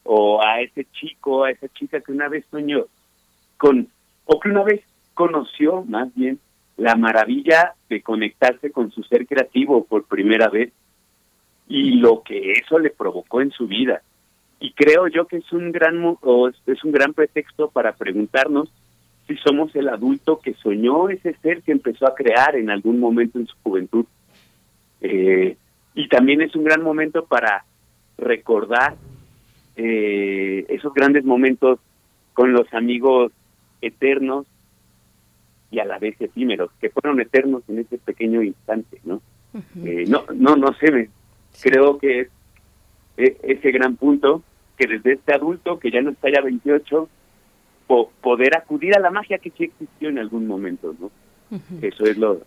o 0.07 0.43
a 0.43 0.61
ese 0.61 0.87
chico, 0.93 1.45
a 1.45 1.51
esa 1.51 1.69
chica 1.69 2.01
que 2.01 2.13
una 2.13 2.29
vez 2.29 2.45
soñó 2.51 2.87
con, 3.57 3.89
o 4.25 4.41
que 4.41 4.49
una 4.49 4.63
vez 4.63 4.83
conoció 5.15 5.83
más 5.85 6.15
bien 6.15 6.39
la 6.77 6.95
maravilla 6.95 7.75
de 7.89 8.03
conectarse 8.03 8.71
con 8.71 8.91
su 8.91 9.03
ser 9.05 9.27
creativo 9.27 9.85
por 9.85 10.05
primera 10.05 10.49
vez 10.49 10.73
y 11.69 11.93
lo 11.93 12.23
que 12.23 12.53
eso 12.53 12.79
le 12.79 12.91
provocó 12.91 13.41
en 13.41 13.51
su 13.51 13.67
vida. 13.67 14.03
Y 14.61 14.73
creo 14.73 15.09
yo 15.09 15.27
que 15.27 15.39
es 15.39 15.53
un 15.53 15.73
gran 15.73 16.01
o 16.21 16.49
es 16.49 16.85
un 16.85 16.93
gran 16.93 17.15
pretexto 17.15 17.69
para 17.71 17.93
preguntarnos 17.93 18.71
si 19.27 19.37
somos 19.39 19.75
el 19.75 19.89
adulto 19.89 20.39
que 20.39 20.55
soñó 20.55 21.09
ese 21.09 21.35
ser 21.43 21.63
que 21.63 21.73
empezó 21.73 22.07
a 22.07 22.15
crear 22.15 22.57
en 22.57 22.71
algún 22.71 23.01
momento 23.01 23.39
en 23.39 23.47
su 23.47 23.57
juventud. 23.63 24.07
Eh, 25.01 25.57
y 25.95 26.09
también 26.09 26.43
es 26.43 26.55
un 26.55 26.65
gran 26.65 26.83
momento 26.83 27.25
para 27.25 27.65
recordar 28.19 28.97
eh, 29.77 30.65
esos 30.69 30.93
grandes 30.95 31.25
momentos 31.25 31.79
con 32.35 32.53
los 32.53 32.73
amigos 32.75 33.33
eternos 33.81 34.47
y 35.71 35.79
a 35.79 35.85
la 35.85 35.99
vez 35.99 36.21
efímeros, 36.21 36.71
que 36.81 36.91
fueron 36.91 37.21
eternos 37.21 37.63
en 37.69 37.81
ese 37.81 37.99
pequeño 37.99 38.43
instante, 38.43 39.01
¿no? 39.05 39.21
eh, 39.85 40.05
no, 40.07 40.25
no, 40.35 40.57
no 40.57 40.73
sé, 40.75 40.93
me, 40.93 41.09
creo 41.61 41.99
que 41.99 42.21
es, 42.21 42.29
ese 43.17 43.71
gran 43.71 43.97
punto 43.97 44.43
que 44.77 44.87
desde 44.87 45.15
este 45.15 45.35
adulto, 45.35 45.79
que 45.79 45.91
ya 45.91 46.03
no 46.03 46.11
está 46.11 46.31
ya 46.31 46.43
28, 46.43 47.09
poder 48.21 48.57
acudir 48.57 48.97
a 48.97 49.01
la 49.01 49.11
magia 49.11 49.39
que 49.39 49.51
sí 49.51 49.65
existió 49.65 50.09
en 50.09 50.19
algún 50.19 50.47
momento, 50.47 50.95
¿no? 50.99 51.11
Eso 51.81 52.05
es 52.05 52.19
lo, 52.19 52.41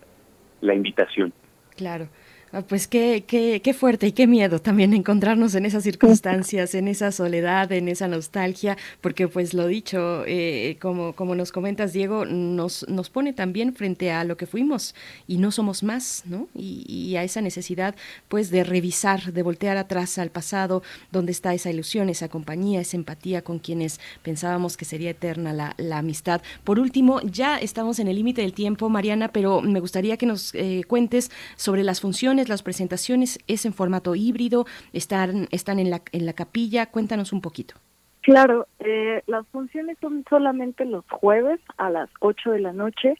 la 0.60 0.74
invitación. 0.74 1.32
Claro. 1.76 2.08
Ah, 2.52 2.62
pues 2.62 2.88
qué, 2.88 3.22
qué, 3.28 3.60
qué 3.62 3.72
fuerte 3.72 4.08
y 4.08 4.12
qué 4.12 4.26
miedo 4.26 4.58
también 4.58 4.92
encontrarnos 4.92 5.54
en 5.54 5.66
esas 5.66 5.84
circunstancias, 5.84 6.74
en 6.74 6.88
esa 6.88 7.12
soledad, 7.12 7.70
en 7.70 7.86
esa 7.86 8.08
nostalgia, 8.08 8.76
porque 9.00 9.28
pues 9.28 9.54
lo 9.54 9.68
dicho, 9.68 10.24
eh, 10.26 10.76
como, 10.80 11.12
como 11.12 11.36
nos 11.36 11.52
comentas, 11.52 11.92
Diego, 11.92 12.24
nos, 12.24 12.88
nos 12.88 13.08
pone 13.08 13.32
también 13.32 13.72
frente 13.72 14.10
a 14.10 14.24
lo 14.24 14.36
que 14.36 14.46
fuimos 14.46 14.96
y 15.28 15.36
no 15.36 15.52
somos 15.52 15.84
más, 15.84 16.24
¿no? 16.26 16.48
Y, 16.52 17.14
a 17.16 17.24
esa 17.24 17.40
necesidad 17.40 17.96
pues 18.28 18.50
de 18.50 18.62
revisar, 18.62 19.32
de 19.32 19.42
voltear 19.42 19.76
atrás 19.76 20.18
al 20.18 20.30
pasado, 20.30 20.82
donde 21.10 21.32
está 21.32 21.54
esa 21.54 21.70
ilusión, 21.70 22.08
esa 22.08 22.28
compañía, 22.28 22.80
esa 22.80 22.96
empatía 22.96 23.42
con 23.42 23.58
quienes 23.58 24.00
pensábamos 24.22 24.76
que 24.76 24.84
sería 24.84 25.10
eterna 25.10 25.52
la, 25.52 25.74
la 25.76 25.98
amistad. 25.98 26.40
Por 26.62 26.78
último, 26.78 27.20
ya 27.22 27.58
estamos 27.58 27.98
en 27.98 28.08
el 28.08 28.16
límite 28.16 28.42
del 28.42 28.54
tiempo, 28.54 28.88
Mariana, 28.88 29.28
pero 29.28 29.60
me 29.60 29.80
gustaría 29.80 30.16
que 30.16 30.26
nos 30.26 30.54
eh, 30.54 30.82
cuentes 30.86 31.30
sobre 31.56 31.82
las 31.82 32.00
funciones 32.00 32.39
las 32.48 32.62
presentaciones, 32.62 33.38
es 33.46 33.66
en 33.66 33.72
formato 33.72 34.14
híbrido, 34.14 34.66
están, 34.92 35.48
están 35.50 35.78
en, 35.78 35.90
la, 35.90 36.02
en 36.12 36.26
la 36.26 36.32
capilla, 36.32 36.86
cuéntanos 36.86 37.32
un 37.32 37.40
poquito. 37.40 37.74
Claro, 38.22 38.66
eh, 38.80 39.22
las 39.26 39.46
funciones 39.48 39.96
son 40.00 40.24
solamente 40.28 40.84
los 40.84 41.04
jueves 41.10 41.60
a 41.78 41.90
las 41.90 42.10
8 42.20 42.50
de 42.52 42.60
la 42.60 42.72
noche, 42.72 43.14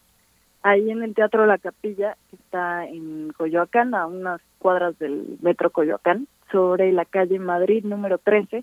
ahí 0.63 0.91
en 0.91 1.03
el 1.03 1.15
Teatro 1.15 1.47
La 1.47 1.59
Capilla, 1.59 2.17
que 2.29 2.37
está 2.37 2.87
en 2.87 3.33
Coyoacán, 3.37 3.95
a 3.95 4.07
unas 4.07 4.41
cuadras 4.59 4.99
del 4.99 5.39
Metro 5.41 5.71
Coyoacán, 5.71 6.27
sobre 6.53 6.93
la 6.93 7.07
calle 7.07 7.39
Madrid 7.39 7.85
número 7.85 8.19
13, 8.19 8.63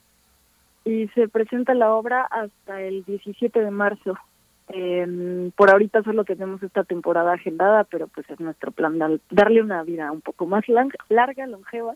y 0.86 1.08
se 1.10 1.28
presenta 1.28 1.74
la 1.74 1.94
obra 1.94 2.22
hasta 2.30 2.82
el 2.82 3.04
17 3.06 3.60
de 3.60 3.72
marzo. 3.72 4.16
Em, 4.70 5.52
por 5.52 5.70
ahorita 5.70 6.04
solo 6.04 6.26
tenemos 6.26 6.62
esta 6.62 6.84
temporada 6.84 7.34
agendada, 7.34 7.86
pero 7.86 8.08
pues 8.08 8.30
es 8.30 8.40
nuestro 8.40 8.72
plan 8.72 9.00
darle 9.30 9.62
una 9.62 9.84
vida 9.84 10.12
un 10.12 10.22
poco 10.22 10.46
más 10.46 10.66
larga, 11.10 11.48
longeva. 11.48 11.96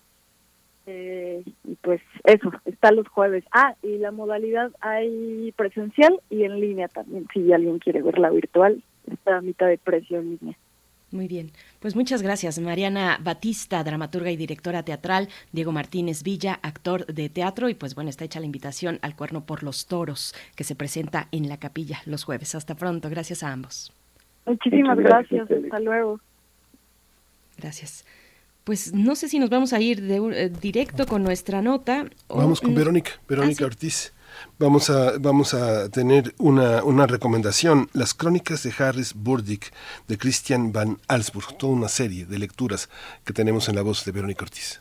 Eh, 0.88 1.44
y 1.64 1.76
pues 1.76 2.02
eso, 2.24 2.52
está 2.66 2.92
los 2.92 3.08
jueves. 3.08 3.44
Ah, 3.52 3.76
y 3.84 3.98
la 3.98 4.12
modalidad 4.12 4.72
hay 4.80 5.54
presencial 5.56 6.20
y 6.30 6.44
en 6.44 6.60
línea 6.60 6.88
también, 6.88 7.28
si 7.34 7.52
alguien 7.52 7.80
quiere 7.80 8.02
verla 8.02 8.30
virtual, 8.30 8.82
está 9.12 9.38
a 9.38 9.42
mitad 9.42 9.68
de 9.68 9.78
precio 9.78 10.20
en 10.20 10.40
línea. 10.40 10.58
Muy 11.12 11.28
bien, 11.28 11.52
pues 11.82 11.96
muchas 11.96 12.22
gracias. 12.22 12.58
Mariana 12.60 13.20
Batista, 13.22 13.84
dramaturga 13.84 14.32
y 14.32 14.38
directora 14.38 14.84
teatral, 14.84 15.28
Diego 15.52 15.74
Martínez 15.74 16.24
Villa, 16.24 16.60
actor 16.64 17.06
de 17.06 17.28
teatro, 17.28 17.68
y 17.68 17.74
pues 17.74 17.96
bueno, 17.96 18.10
está 18.10 18.24
hecha 18.24 18.40
la 18.40 18.46
invitación 18.46 18.98
al 19.02 19.18
Cuerno 19.18 19.46
por 19.46 19.62
los 19.62 19.88
Toros, 19.88 20.34
que 20.56 20.64
se 20.64 20.74
presenta 20.74 21.28
en 21.34 21.50
la 21.50 21.58
capilla 21.58 22.02
los 22.06 22.24
jueves. 22.24 22.56
Hasta 22.56 22.76
pronto, 22.76 23.10
gracias 23.10 23.44
a 23.44 23.52
ambos. 23.52 23.92
Muchísimas 24.46 24.98
gracias, 24.98 25.52
hasta 25.52 25.80
luego. 25.82 26.20
Gracias. 27.58 28.06
Pues 28.64 28.94
no 28.94 29.16
sé 29.16 29.28
si 29.28 29.38
nos 29.38 29.50
vamos 29.50 29.74
a 29.74 29.82
ir 29.82 30.02
de, 30.02 30.16
eh, 30.18 30.50
directo 30.50 31.06
con 31.06 31.24
nuestra 31.24 31.62
nota. 31.62 32.06
Vamos 32.30 32.62
con 32.62 32.74
Verónica, 32.74 33.12
Verónica 33.28 33.66
ah, 33.66 33.68
Ortiz. 33.68 34.14
Vamos 34.60 34.90
a, 34.90 35.18
vamos 35.20 35.54
a 35.54 35.90
tener 35.90 36.36
una, 36.38 36.84
una 36.84 37.08
recomendación, 37.08 37.90
las 37.94 38.14
crónicas 38.14 38.64
de 38.64 38.74
Harris 38.78 39.14
Burdick, 39.14 39.74
de 40.08 40.18
Christian 40.18 40.72
Van 40.72 41.00
Alsburg, 41.08 41.58
toda 41.58 41.74
una 41.74 41.90
serie 41.90 42.26
de 42.26 42.40
lecturas 42.40 42.90
que 43.26 43.34
tenemos 43.34 43.70
en 43.70 43.76
la 43.76 43.82
voz 43.82 44.06
de 44.06 44.12
Verónica 44.12 44.44
Ortiz. 44.44 44.80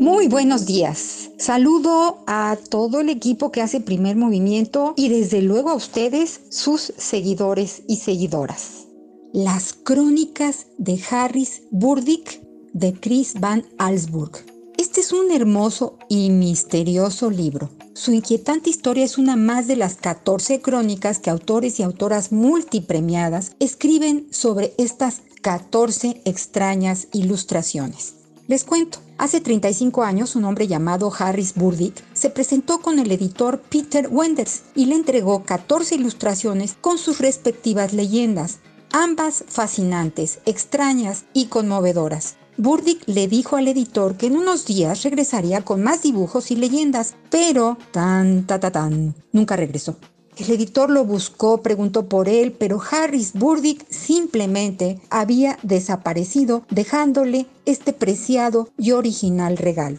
Muy 0.00 0.28
buenos 0.28 0.64
días. 0.64 1.30
Saludo 1.38 2.22
a 2.26 2.56
todo 2.70 3.00
el 3.00 3.08
equipo 3.08 3.52
que 3.52 3.60
hace 3.60 3.80
primer 3.80 4.16
movimiento 4.16 4.94
y 4.96 5.08
desde 5.08 5.42
luego 5.42 5.70
a 5.70 5.74
ustedes, 5.74 6.40
sus 6.50 6.92
seguidores 6.96 7.82
y 7.88 7.96
seguidoras. 7.96 8.86
Las 9.32 9.74
crónicas 9.74 10.68
de 10.78 10.98
Harris 11.10 11.62
Burdick 11.70 12.40
de 12.72 12.94
Chris 12.94 13.34
Van 13.38 13.64
Alsburg. 13.78 14.44
Este 14.76 15.00
es 15.00 15.12
un 15.12 15.32
hermoso 15.32 15.98
y 16.08 16.30
misterioso 16.30 17.30
libro. 17.30 17.70
Su 17.94 18.12
inquietante 18.12 18.70
historia 18.70 19.04
es 19.04 19.18
una 19.18 19.34
más 19.34 19.66
de 19.66 19.74
las 19.74 19.96
14 19.96 20.60
crónicas 20.60 21.18
que 21.18 21.30
autores 21.30 21.80
y 21.80 21.82
autoras 21.82 22.30
multipremiadas 22.30 23.56
escriben 23.58 24.28
sobre 24.30 24.74
estas 24.78 25.22
14 25.42 26.22
extrañas 26.24 27.08
ilustraciones. 27.12 28.14
Les 28.46 28.64
cuento, 28.64 29.00
hace 29.18 29.40
35 29.40 30.04
años 30.04 30.36
un 30.36 30.44
hombre 30.44 30.66
llamado 30.66 31.12
Harris 31.18 31.54
Burdick 31.54 32.02
se 32.14 32.30
presentó 32.30 32.80
con 32.80 32.98
el 32.98 33.12
editor 33.12 33.60
Peter 33.60 34.08
Wenders 34.10 34.62
y 34.74 34.86
le 34.86 34.94
entregó 34.94 35.42
14 35.42 35.96
ilustraciones 35.96 36.76
con 36.80 36.98
sus 36.98 37.18
respectivas 37.18 37.92
leyendas, 37.92 38.60
ambas 38.90 39.44
fascinantes, 39.48 40.38
extrañas 40.46 41.24
y 41.34 41.46
conmovedoras. 41.46 42.36
Burdick 42.58 43.04
le 43.06 43.28
dijo 43.28 43.56
al 43.56 43.68
editor 43.68 44.16
que 44.16 44.26
en 44.26 44.36
unos 44.36 44.66
días 44.66 45.04
regresaría 45.04 45.64
con 45.64 45.80
más 45.80 46.02
dibujos 46.02 46.50
y 46.50 46.56
leyendas, 46.56 47.14
pero 47.30 47.78
tan, 47.92 48.48
ta, 48.48 48.58
ta, 48.58 48.72
tan, 48.72 49.14
nunca 49.30 49.54
regresó. 49.54 49.96
El 50.36 50.50
editor 50.50 50.90
lo 50.90 51.04
buscó, 51.04 51.62
preguntó 51.62 52.08
por 52.08 52.28
él, 52.28 52.50
pero 52.50 52.80
Harris 52.90 53.32
Burdick 53.32 53.86
simplemente 53.90 55.00
había 55.08 55.56
desaparecido, 55.62 56.64
dejándole 56.68 57.46
este 57.64 57.92
preciado 57.92 58.68
y 58.76 58.90
original 58.90 59.56
regalo. 59.56 59.98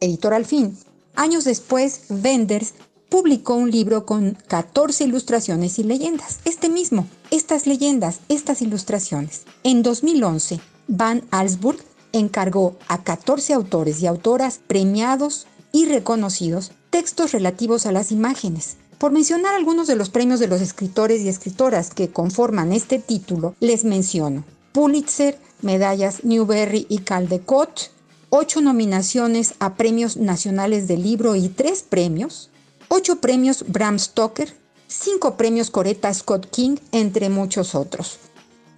Editor 0.00 0.34
al 0.34 0.44
fin. 0.44 0.76
Años 1.14 1.44
después, 1.44 2.06
Wenders 2.10 2.74
publicó 3.10 3.54
un 3.54 3.70
libro 3.70 4.06
con 4.06 4.36
14 4.48 5.04
ilustraciones 5.04 5.78
y 5.78 5.84
leyendas. 5.84 6.40
Este 6.46 6.68
mismo, 6.68 7.06
estas 7.30 7.68
leyendas, 7.68 8.18
estas 8.28 8.60
ilustraciones. 8.60 9.42
En 9.62 9.84
2011, 9.84 10.58
Van 10.88 11.22
Alsburg 11.30 11.78
encargó 12.12 12.76
a 12.88 13.02
14 13.02 13.54
autores 13.54 14.00
y 14.02 14.06
autoras 14.06 14.60
premiados 14.66 15.46
y 15.72 15.86
reconocidos 15.86 16.72
textos 16.90 17.32
relativos 17.32 17.86
a 17.86 17.92
las 17.92 18.12
imágenes. 18.12 18.76
Por 18.98 19.10
mencionar 19.10 19.54
algunos 19.54 19.86
de 19.88 19.96
los 19.96 20.10
premios 20.10 20.38
de 20.38 20.46
los 20.46 20.60
escritores 20.60 21.22
y 21.22 21.28
escritoras 21.28 21.90
que 21.90 22.10
conforman 22.10 22.72
este 22.72 22.98
título, 22.98 23.56
les 23.58 23.84
menciono 23.84 24.44
Pulitzer, 24.72 25.38
medallas 25.60 26.22
Newberry 26.24 26.86
y 26.88 26.98
Caldecott, 26.98 27.90
ocho 28.30 28.60
nominaciones 28.60 29.54
a 29.58 29.74
premios 29.74 30.16
nacionales 30.16 30.86
del 30.86 31.02
libro 31.02 31.34
y 31.34 31.48
tres 31.48 31.82
premios, 31.82 32.50
ocho 32.88 33.16
premios 33.16 33.64
Bram 33.66 33.98
Stoker, 33.98 34.54
cinco 34.86 35.36
premios 35.36 35.70
Coretta 35.70 36.12
Scott 36.14 36.48
King, 36.50 36.76
entre 36.92 37.28
muchos 37.28 37.74
otros. 37.74 38.18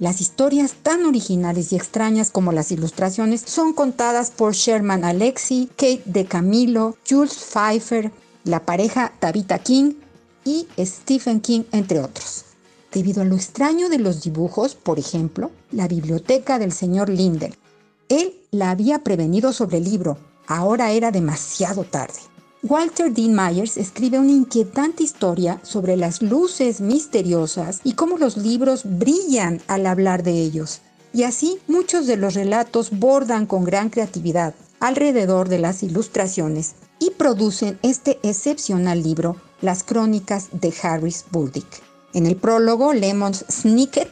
Las 0.01 0.21
historias 0.21 0.75
tan 0.83 1.07
originales 1.07 1.73
y 1.73 1.77
extrañas 1.77 2.33
como 2.33 2.51
las 2.51 2.73
ilustraciones 2.73 3.43
son 3.47 3.73
contadas 3.73 4.33
por 4.33 4.53
Sherman 4.53 5.05
Alexie, 5.05 5.69
Kate 5.69 6.03
de 6.05 6.25
Camilo, 6.25 6.97
Jules 7.09 7.35
Pfeiffer, 7.35 8.11
la 8.43 8.65
pareja 8.65 9.13
Tabitha 9.21 9.61
King 9.61 9.95
y 10.45 10.67
Stephen 10.81 11.41
King, 11.41 11.63
entre 11.71 12.01
otros. 12.01 12.45
Debido 12.93 13.23
a 13.23 13.25
lo 13.25 13.37
extraño 13.37 13.89
de 13.89 13.99
los 13.99 14.23
dibujos, 14.23 14.75
por 14.75 14.99
ejemplo, 14.99 15.53
la 15.71 15.87
biblioteca 15.87 16.59
del 16.59 16.73
señor 16.73 17.09
Lindel. 17.09 17.55
Él 18.09 18.35
la 18.51 18.71
había 18.71 18.99
prevenido 19.05 19.53
sobre 19.53 19.79
el 19.79 19.85
libro, 19.85 20.19
ahora 20.49 20.91
era 20.91 21.13
demasiado 21.13 21.85
tarde. 21.85 22.19
Walter 22.67 23.13
Dean 23.13 23.35
Myers 23.35 23.77
escribe 23.77 24.19
una 24.19 24.31
inquietante 24.31 25.03
historia 25.03 25.61
sobre 25.63 25.99
las 25.99 26.23
luces 26.23 26.81
misteriosas 26.81 27.83
y 27.85 27.93
cómo 27.93 28.17
los 28.17 28.39
libros 28.39 28.85
brillan 28.85 29.61
al 29.67 29.85
hablar 29.85 30.23
de 30.23 30.41
ellos. 30.41 30.81
Y 31.13 31.25
así 31.25 31.59
muchos 31.69 32.07
de 32.07 32.17
los 32.17 32.33
relatos 32.33 32.89
bordan 32.99 33.45
con 33.45 33.65
gran 33.65 33.91
creatividad 33.91 34.55
alrededor 34.81 35.51
de 35.51 35.59
las 35.59 35.83
ilustraciones 35.83 36.77
y 36.99 37.11
producen 37.11 37.79
este 37.83 38.19
excepcional 38.23 39.03
libro, 39.03 39.37
Las 39.61 39.85
Crónicas 39.85 40.49
de 40.53 40.73
Harris 40.83 41.27
Burdick. 41.31 41.83
En 42.15 42.25
el 42.25 42.37
prólogo, 42.37 42.95
Lemons 42.95 43.45
Snicket 43.51 44.09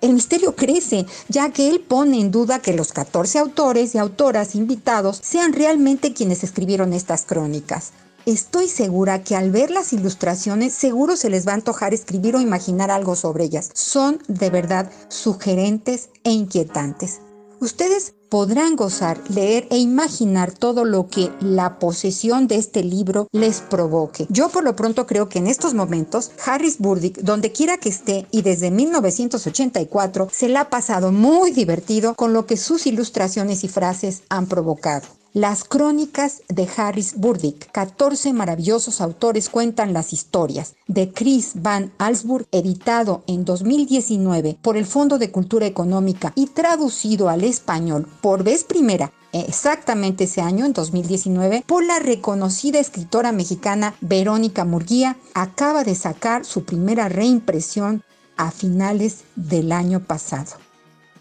el 0.00 0.14
misterio 0.14 0.56
crece, 0.56 1.06
ya 1.28 1.50
que 1.50 1.68
él 1.68 1.80
pone 1.80 2.20
en 2.20 2.30
duda 2.30 2.60
que 2.60 2.72
los 2.72 2.92
14 2.92 3.38
autores 3.38 3.94
y 3.94 3.98
autoras 3.98 4.54
invitados 4.54 5.20
sean 5.22 5.52
realmente 5.52 6.12
quienes 6.12 6.44
escribieron 6.44 6.92
estas 6.92 7.24
crónicas. 7.24 7.92
Estoy 8.26 8.68
segura 8.68 9.22
que 9.24 9.34
al 9.34 9.50
ver 9.50 9.70
las 9.70 9.92
ilustraciones 9.92 10.74
seguro 10.74 11.16
se 11.16 11.30
les 11.30 11.46
va 11.46 11.52
a 11.52 11.56
antojar 11.56 11.94
escribir 11.94 12.36
o 12.36 12.40
imaginar 12.40 12.90
algo 12.90 13.16
sobre 13.16 13.44
ellas. 13.44 13.70
Son 13.72 14.18
de 14.28 14.50
verdad 14.50 14.90
sugerentes 15.08 16.10
e 16.22 16.30
inquietantes. 16.30 17.20
Ustedes 17.60 18.14
podrán 18.30 18.74
gozar, 18.74 19.20
leer 19.28 19.66
e 19.70 19.76
imaginar 19.76 20.50
todo 20.50 20.86
lo 20.86 21.08
que 21.08 21.30
la 21.40 21.78
posesión 21.78 22.48
de 22.48 22.56
este 22.56 22.82
libro 22.82 23.26
les 23.32 23.60
provoque. 23.60 24.26
Yo 24.30 24.48
por 24.48 24.64
lo 24.64 24.74
pronto 24.74 25.06
creo 25.06 25.28
que 25.28 25.40
en 25.40 25.46
estos 25.46 25.74
momentos 25.74 26.30
Harris 26.46 26.78
Burdick, 26.78 27.18
donde 27.18 27.52
quiera 27.52 27.76
que 27.76 27.90
esté 27.90 28.26
y 28.30 28.40
desde 28.40 28.70
1984, 28.70 30.28
se 30.32 30.48
la 30.48 30.62
ha 30.62 30.70
pasado 30.70 31.12
muy 31.12 31.50
divertido 31.50 32.14
con 32.14 32.32
lo 32.32 32.46
que 32.46 32.56
sus 32.56 32.86
ilustraciones 32.86 33.62
y 33.62 33.68
frases 33.68 34.22
han 34.30 34.46
provocado. 34.46 35.19
Las 35.32 35.62
crónicas 35.62 36.42
de 36.48 36.68
Harris 36.76 37.14
Burdick, 37.16 37.70
14 37.70 38.32
maravillosos 38.32 39.00
autores 39.00 39.48
cuentan 39.48 39.92
las 39.92 40.12
historias, 40.12 40.74
de 40.88 41.12
Chris 41.12 41.52
Van 41.54 41.92
Alsburg, 41.98 42.48
editado 42.50 43.22
en 43.28 43.44
2019 43.44 44.58
por 44.60 44.76
el 44.76 44.86
Fondo 44.86 45.18
de 45.18 45.30
Cultura 45.30 45.66
Económica 45.66 46.32
y 46.34 46.46
traducido 46.46 47.28
al 47.28 47.44
español 47.44 48.08
por 48.20 48.42
vez 48.42 48.64
primera 48.64 49.12
exactamente 49.32 50.24
ese 50.24 50.40
año, 50.40 50.66
en 50.66 50.72
2019, 50.72 51.62
por 51.64 51.84
la 51.84 52.00
reconocida 52.00 52.80
escritora 52.80 53.30
mexicana 53.30 53.94
Verónica 54.00 54.64
Murguía, 54.64 55.16
acaba 55.34 55.84
de 55.84 55.94
sacar 55.94 56.44
su 56.44 56.64
primera 56.64 57.08
reimpresión 57.08 58.02
a 58.36 58.50
finales 58.50 59.22
del 59.36 59.70
año 59.70 60.00
pasado. 60.00 60.56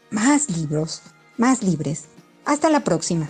Más 0.09 0.49
libros, 0.49 1.03
más 1.37 1.61
libres. 1.61 2.05
Hasta 2.45 2.71
la 2.71 2.83
próxima. 2.83 3.29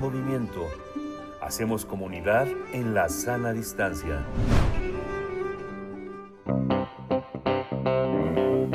Movimiento. 0.00 0.66
Hacemos 1.42 1.84
comunidad 1.84 2.48
en 2.72 2.94
la 2.94 3.08
sana 3.10 3.52
distancia. 3.52 4.24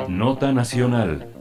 Nota 0.08 0.52
Nacional. 0.52 1.32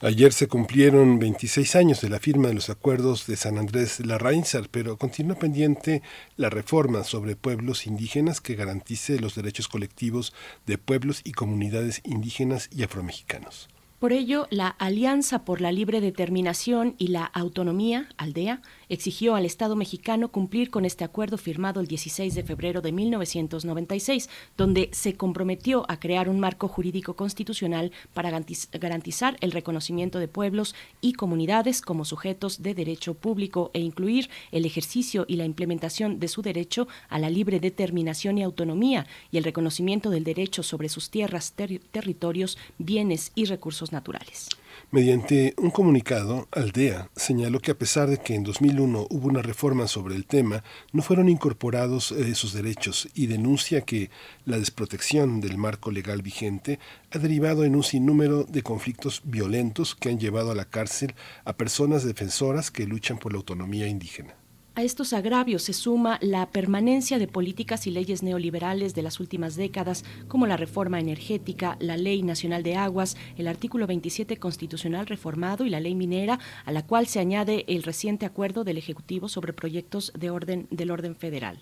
Ayer 0.00 0.32
se 0.32 0.48
cumplieron 0.48 1.18
26 1.18 1.76
años 1.76 2.00
de 2.00 2.08
la 2.08 2.18
firma 2.18 2.48
de 2.48 2.54
los 2.54 2.70
acuerdos 2.70 3.26
de 3.26 3.36
San 3.36 3.58
Andrés 3.58 4.00
la 4.00 4.14
Larrainzar, 4.14 4.68
pero 4.70 4.96
continúa 4.96 5.36
pendiente 5.36 6.02
la 6.36 6.50
reforma 6.50 7.04
sobre 7.04 7.36
pueblos 7.36 7.86
indígenas 7.86 8.40
que 8.40 8.54
garantice 8.54 9.20
los 9.20 9.34
derechos 9.34 9.68
colectivos 9.68 10.32
de 10.66 10.78
pueblos 10.78 11.20
y 11.24 11.32
comunidades 11.32 12.00
indígenas 12.04 12.68
y 12.72 12.84
afromexicanos. 12.84 13.68
Por 14.02 14.12
ello, 14.12 14.48
la 14.50 14.66
Alianza 14.66 15.44
por 15.44 15.60
la 15.60 15.70
Libre 15.70 16.00
Determinación 16.00 16.96
y 16.98 17.06
la 17.06 17.24
Autonomía, 17.24 18.08
ALDEA, 18.16 18.60
exigió 18.88 19.36
al 19.36 19.46
Estado 19.46 19.76
mexicano 19.76 20.32
cumplir 20.32 20.70
con 20.70 20.84
este 20.84 21.04
acuerdo 21.04 21.38
firmado 21.38 21.78
el 21.80 21.86
16 21.86 22.34
de 22.34 22.42
febrero 22.42 22.80
de 22.80 22.90
1996, 22.90 24.28
donde 24.56 24.88
se 24.92 25.14
comprometió 25.14 25.84
a 25.88 26.00
crear 26.00 26.28
un 26.28 26.40
marco 26.40 26.66
jurídico 26.66 27.14
constitucional 27.14 27.92
para 28.12 28.32
garantizar 28.72 29.36
el 29.40 29.52
reconocimiento 29.52 30.18
de 30.18 30.26
pueblos 30.26 30.74
y 31.00 31.12
comunidades 31.12 31.80
como 31.80 32.04
sujetos 32.04 32.60
de 32.60 32.74
derecho 32.74 33.14
público 33.14 33.70
e 33.72 33.78
incluir 33.78 34.30
el 34.50 34.66
ejercicio 34.66 35.26
y 35.28 35.36
la 35.36 35.44
implementación 35.44 36.18
de 36.18 36.26
su 36.26 36.42
derecho 36.42 36.88
a 37.08 37.20
la 37.20 37.30
libre 37.30 37.60
determinación 37.60 38.36
y 38.36 38.42
autonomía 38.42 39.06
y 39.30 39.38
el 39.38 39.44
reconocimiento 39.44 40.10
del 40.10 40.24
derecho 40.24 40.64
sobre 40.64 40.88
sus 40.88 41.08
tierras, 41.08 41.52
territorios, 41.52 42.58
bienes 42.78 43.30
y 43.36 43.44
recursos 43.44 43.91
naturales. 43.92 44.48
Mediante 44.90 45.54
un 45.56 45.70
comunicado, 45.70 46.48
Aldea 46.50 47.08
señaló 47.16 47.60
que 47.60 47.70
a 47.70 47.78
pesar 47.78 48.10
de 48.10 48.18
que 48.18 48.34
en 48.34 48.42
2001 48.42 49.06
hubo 49.08 49.28
una 49.28 49.40
reforma 49.40 49.86
sobre 49.86 50.16
el 50.16 50.26
tema, 50.26 50.64
no 50.92 51.02
fueron 51.02 51.28
incorporados 51.28 52.12
eh, 52.12 52.28
esos 52.28 52.52
derechos 52.52 53.08
y 53.14 53.26
denuncia 53.26 53.82
que 53.82 54.10
la 54.44 54.58
desprotección 54.58 55.40
del 55.40 55.56
marco 55.56 55.90
legal 55.90 56.20
vigente 56.20 56.78
ha 57.10 57.18
derivado 57.18 57.64
en 57.64 57.74
un 57.74 57.84
sinnúmero 57.84 58.44
de 58.44 58.62
conflictos 58.62 59.22
violentos 59.24 59.94
que 59.94 60.10
han 60.10 60.18
llevado 60.18 60.50
a 60.50 60.54
la 60.54 60.66
cárcel 60.66 61.14
a 61.44 61.54
personas 61.54 62.04
defensoras 62.04 62.70
que 62.70 62.86
luchan 62.86 63.18
por 63.18 63.32
la 63.32 63.38
autonomía 63.38 63.86
indígena. 63.86 64.34
A 64.74 64.82
estos 64.82 65.12
agravios 65.12 65.64
se 65.64 65.74
suma 65.74 66.18
la 66.22 66.48
permanencia 66.48 67.18
de 67.18 67.28
políticas 67.28 67.86
y 67.86 67.90
leyes 67.90 68.22
neoliberales 68.22 68.94
de 68.94 69.02
las 69.02 69.20
últimas 69.20 69.54
décadas, 69.54 70.02
como 70.28 70.46
la 70.46 70.56
reforma 70.56 70.98
energética, 70.98 71.76
la 71.78 71.98
Ley 71.98 72.22
Nacional 72.22 72.62
de 72.62 72.76
Aguas, 72.76 73.18
el 73.36 73.48
artículo 73.48 73.86
27 73.86 74.38
constitucional 74.38 75.06
reformado 75.06 75.66
y 75.66 75.68
la 75.68 75.80
ley 75.80 75.94
minera, 75.94 76.38
a 76.64 76.72
la 76.72 76.86
cual 76.86 77.06
se 77.06 77.20
añade 77.20 77.66
el 77.68 77.82
reciente 77.82 78.24
acuerdo 78.24 78.64
del 78.64 78.78
Ejecutivo 78.78 79.28
sobre 79.28 79.52
proyectos 79.52 80.10
de 80.18 80.30
orden 80.30 80.68
del 80.70 80.90
orden 80.90 81.16
federal. 81.16 81.58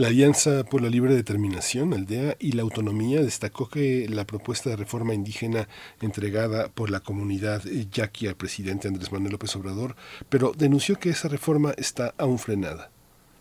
La 0.00 0.08
Alianza 0.08 0.64
por 0.64 0.80
la 0.80 0.88
Libre 0.88 1.14
Determinación, 1.14 1.92
Aldea 1.92 2.34
y 2.38 2.52
la 2.52 2.62
Autonomía 2.62 3.20
destacó 3.20 3.68
que 3.68 4.08
la 4.08 4.24
propuesta 4.26 4.70
de 4.70 4.76
reforma 4.76 5.12
indígena 5.12 5.68
entregada 6.00 6.68
por 6.68 6.88
la 6.88 7.00
comunidad 7.00 7.62
yaqui 7.92 8.26
al 8.26 8.34
presidente 8.34 8.88
Andrés 8.88 9.12
Manuel 9.12 9.32
López 9.32 9.54
Obrador, 9.56 9.96
pero 10.30 10.54
denunció 10.56 10.98
que 10.98 11.10
esa 11.10 11.28
reforma 11.28 11.74
está 11.76 12.14
aún 12.16 12.38
frenada. 12.38 12.90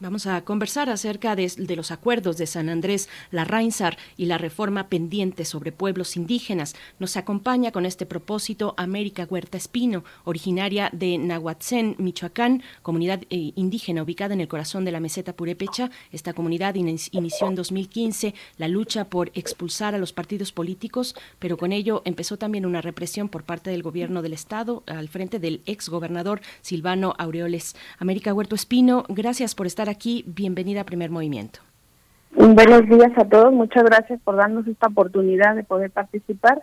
Vamos 0.01 0.27
a 0.27 0.45
conversar 0.45 0.89
acerca 0.89 1.35
de, 1.35 1.75
los 1.75 1.91
acuerdos 1.91 2.37
de 2.37 2.47
San 2.47 2.69
Andrés, 2.69 3.09
la 3.31 3.43
Reinsar 3.43 3.97
y 4.15 4.27
la 4.27 4.37
reforma 4.37 4.87
pendiente 4.87 5.43
sobre 5.43 5.73
pueblos 5.73 6.15
indígenas. 6.15 6.73
Nos 6.99 7.17
acompaña 7.17 7.73
con 7.73 7.85
este 7.85 8.05
propósito 8.05 8.75
América 8.77 9.27
Huerta 9.29 9.57
Espino, 9.57 10.05
originaria 10.23 10.89
de 10.93 11.17
Nahuatzén, 11.17 11.97
Michoacán, 11.97 12.63
comunidad 12.81 13.23
eh, 13.29 13.51
indígena 13.55 14.01
ubicada 14.01 14.33
en 14.33 14.39
el 14.39 14.47
corazón 14.47 14.85
de 14.85 14.93
la 14.93 15.01
meseta 15.01 15.33
Purépecha. 15.33 15.91
Esta 16.13 16.31
comunidad 16.31 16.75
inició 16.75 17.49
en 17.49 17.55
2015 17.55 18.33
la 18.57 18.69
lucha 18.69 19.09
por 19.09 19.31
expulsar 19.33 19.95
a 19.95 19.97
los 19.97 20.13
partidos 20.13 20.53
políticos, 20.53 21.13
pero 21.39 21.57
con 21.57 21.73
ello 21.73 22.03
empezó 22.05 22.37
también 22.37 22.65
una 22.65 22.79
represión 22.81 23.27
por 23.27 23.43
parte 23.43 23.69
del 23.69 23.83
gobierno 23.83 24.21
del 24.21 24.31
Estado 24.31 24.81
al 24.87 25.09
frente 25.09 25.39
del 25.39 25.61
exgobernador 25.65 26.39
Silvano 26.61 27.15
Aureoles. 27.17 27.75
América 27.97 28.33
Huerta 28.33 28.55
Espino, 28.55 29.03
gracias 29.09 29.55
por 29.55 29.67
estar 29.67 29.88
aquí. 29.89 30.23
Bienvenida 30.27 30.81
a 30.81 30.83
Primer 30.85 31.09
Movimiento. 31.09 31.59
Buenos 32.31 32.87
días 32.87 33.11
a 33.17 33.25
todos. 33.25 33.51
Muchas 33.51 33.83
gracias 33.83 34.19
por 34.21 34.35
darnos 34.35 34.67
esta 34.67 34.87
oportunidad 34.87 35.55
de 35.55 35.63
poder 35.63 35.91
participar. 35.91 36.61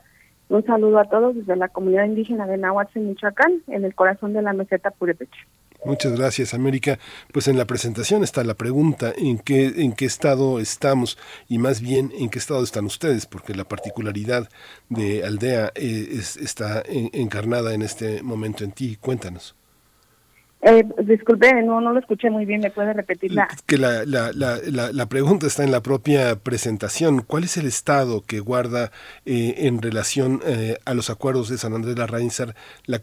Un 0.48 0.64
saludo 0.64 1.00
a 1.00 1.04
todos 1.06 1.34
desde 1.34 1.56
la 1.56 1.68
comunidad 1.68 2.04
indígena 2.04 2.46
de 2.46 2.56
Nahuatl, 2.56 3.00
Michoacán, 3.00 3.62
en 3.66 3.84
el 3.84 3.94
corazón 3.94 4.32
de 4.32 4.42
la 4.42 4.52
meseta 4.52 4.92
Purepecha. 4.92 5.40
Muchas 5.84 6.16
gracias, 6.16 6.54
América. 6.54 6.98
Pues 7.32 7.48
en 7.48 7.58
la 7.58 7.64
presentación 7.64 8.22
está 8.22 8.44
la 8.44 8.54
pregunta 8.54 9.12
en 9.16 9.38
qué 9.38 9.66
en 9.76 9.92
qué 9.92 10.04
estado 10.04 10.58
estamos 10.58 11.18
y 11.48 11.58
más 11.58 11.80
bien 11.80 12.12
en 12.18 12.30
qué 12.30 12.38
estado 12.38 12.62
están 12.62 12.86
ustedes, 12.86 13.26
porque 13.26 13.54
la 13.54 13.64
particularidad 13.64 14.48
de 14.88 15.24
Aldea 15.24 15.72
eh, 15.74 16.08
está 16.40 16.82
encarnada 16.86 17.74
en 17.74 17.82
este 17.82 18.22
momento 18.22 18.64
en 18.64 18.72
ti. 18.72 18.96
Cuéntanos. 19.00 19.54
Eh, 20.68 20.84
disculpe, 21.04 21.62
no, 21.62 21.80
no 21.80 21.92
lo 21.92 22.00
escuché 22.00 22.28
muy 22.28 22.44
bien, 22.44 22.60
¿me 22.60 22.72
puede 22.72 22.92
repetir 22.92 23.32
la...? 23.32 23.46
Que 23.66 23.78
la, 23.78 24.04
la, 24.04 24.32
la, 24.32 24.58
la, 24.64 25.06
pregunta 25.06 25.46
está 25.46 25.62
en 25.62 25.70
la 25.70 25.80
propia 25.80 26.40
presentación. 26.40 27.22
¿Cuál 27.22 27.44
es 27.44 27.56
el 27.56 27.66
estado 27.66 28.22
que 28.22 28.40
guarda 28.40 28.90
eh, 29.26 29.54
en 29.58 29.80
relación 29.80 30.40
eh, 30.44 30.76
a 30.84 30.94
los 30.94 31.08
acuerdos 31.08 31.48
de 31.50 31.58
San 31.58 31.72
Andrés 31.72 31.96
la 31.96 32.08
Reinsar 32.08 32.56
la, 32.84 33.00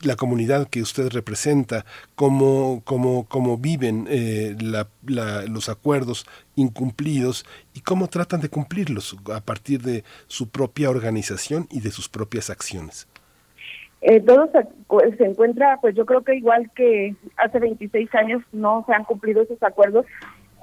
la 0.00 0.16
comunidad 0.16 0.68
que 0.70 0.80
usted 0.80 1.10
representa? 1.10 1.84
¿Cómo, 2.14 2.80
cómo, 2.86 3.26
cómo 3.28 3.58
viven 3.58 4.06
eh, 4.08 4.56
los 5.02 5.68
acuerdos 5.68 6.24
incumplidos 6.56 7.44
y 7.74 7.80
cómo 7.80 8.08
tratan 8.08 8.40
de 8.40 8.48
cumplirlos 8.48 9.18
a 9.34 9.42
partir 9.42 9.82
de 9.82 10.02
su 10.28 10.48
propia 10.48 10.88
organización 10.88 11.68
y 11.70 11.80
de 11.80 11.90
sus 11.90 12.08
propias 12.08 12.48
acciones? 12.48 13.06
Eh, 14.02 14.20
todo 14.20 14.50
se, 14.50 15.24
encuentra, 15.24 15.78
pues 15.80 15.94
yo 15.94 16.04
creo 16.04 16.22
que 16.22 16.34
igual 16.34 16.68
que 16.74 17.14
hace 17.36 17.60
26 17.60 18.12
años 18.16 18.42
no 18.50 18.84
se 18.86 18.92
han 18.92 19.04
cumplido 19.04 19.42
esos 19.42 19.62
acuerdos 19.62 20.06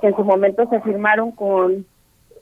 que 0.01 0.07
en 0.07 0.15
su 0.17 0.25
momento 0.25 0.67
se 0.69 0.81
firmaron 0.81 1.31
con 1.31 1.85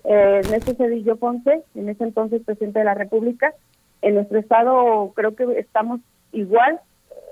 eh, 0.03 0.41
Cedillo 0.76 1.18
Ponce, 1.18 1.64
en 1.76 1.90
ese 1.90 2.03
entonces 2.03 2.41
presidente 2.44 2.80
de 2.80 2.86
la 2.86 2.95
República. 2.95 3.53
En 4.02 4.15
nuestro 4.15 4.40
estado 4.40 5.14
creo 5.15 5.36
que 5.36 5.60
estamos 5.60 5.99
igual, 6.32 6.80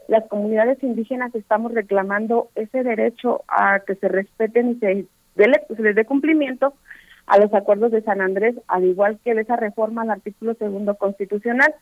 las 0.07 0.27
comunidades 0.27 0.81
indígenas 0.83 1.33
estamos 1.33 1.73
reclamando 1.73 2.49
ese 2.53 2.83
derecho 2.83 3.43
a 3.47 3.79
que 3.79 3.95
se 3.95 4.07
respeten 4.07 4.71
y 4.71 4.75
se, 4.75 5.05
se 5.35 5.81
les 5.81 5.95
dé 5.95 6.05
cumplimiento 6.05 6.75
a 7.25 7.39
los 7.39 7.51
acuerdos 7.55 7.91
de 7.91 8.03
San 8.03 8.21
Andrés, 8.21 8.55
al 8.67 8.83
igual 8.83 9.17
que 9.23 9.33
de 9.33 9.41
esa 9.41 9.55
reforma 9.55 10.03
al 10.03 10.11
artículo 10.11 10.53
segundo 10.53 10.93
constitucional. 10.95 11.73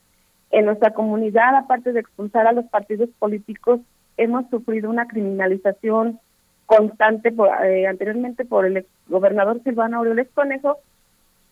En 0.54 0.66
nuestra 0.66 0.92
comunidad, 0.94 1.56
aparte 1.56 1.94
de 1.94 2.02
expulsar 2.02 2.46
a 2.46 2.52
los 2.52 2.66
partidos 2.66 3.10
políticos, 3.18 3.80
hemos 4.18 4.48
sufrido 4.52 4.88
una 4.88 5.08
criminalización 5.08 6.20
constante 6.68 7.32
por, 7.32 7.50
eh, 7.66 7.88
anteriormente 7.88 8.46
por 8.46 8.68
el 8.68 8.86
gobernador 9.08 9.64
Silvano 9.64 9.98
Aureoles 9.98 10.28
Conejo, 10.36 10.78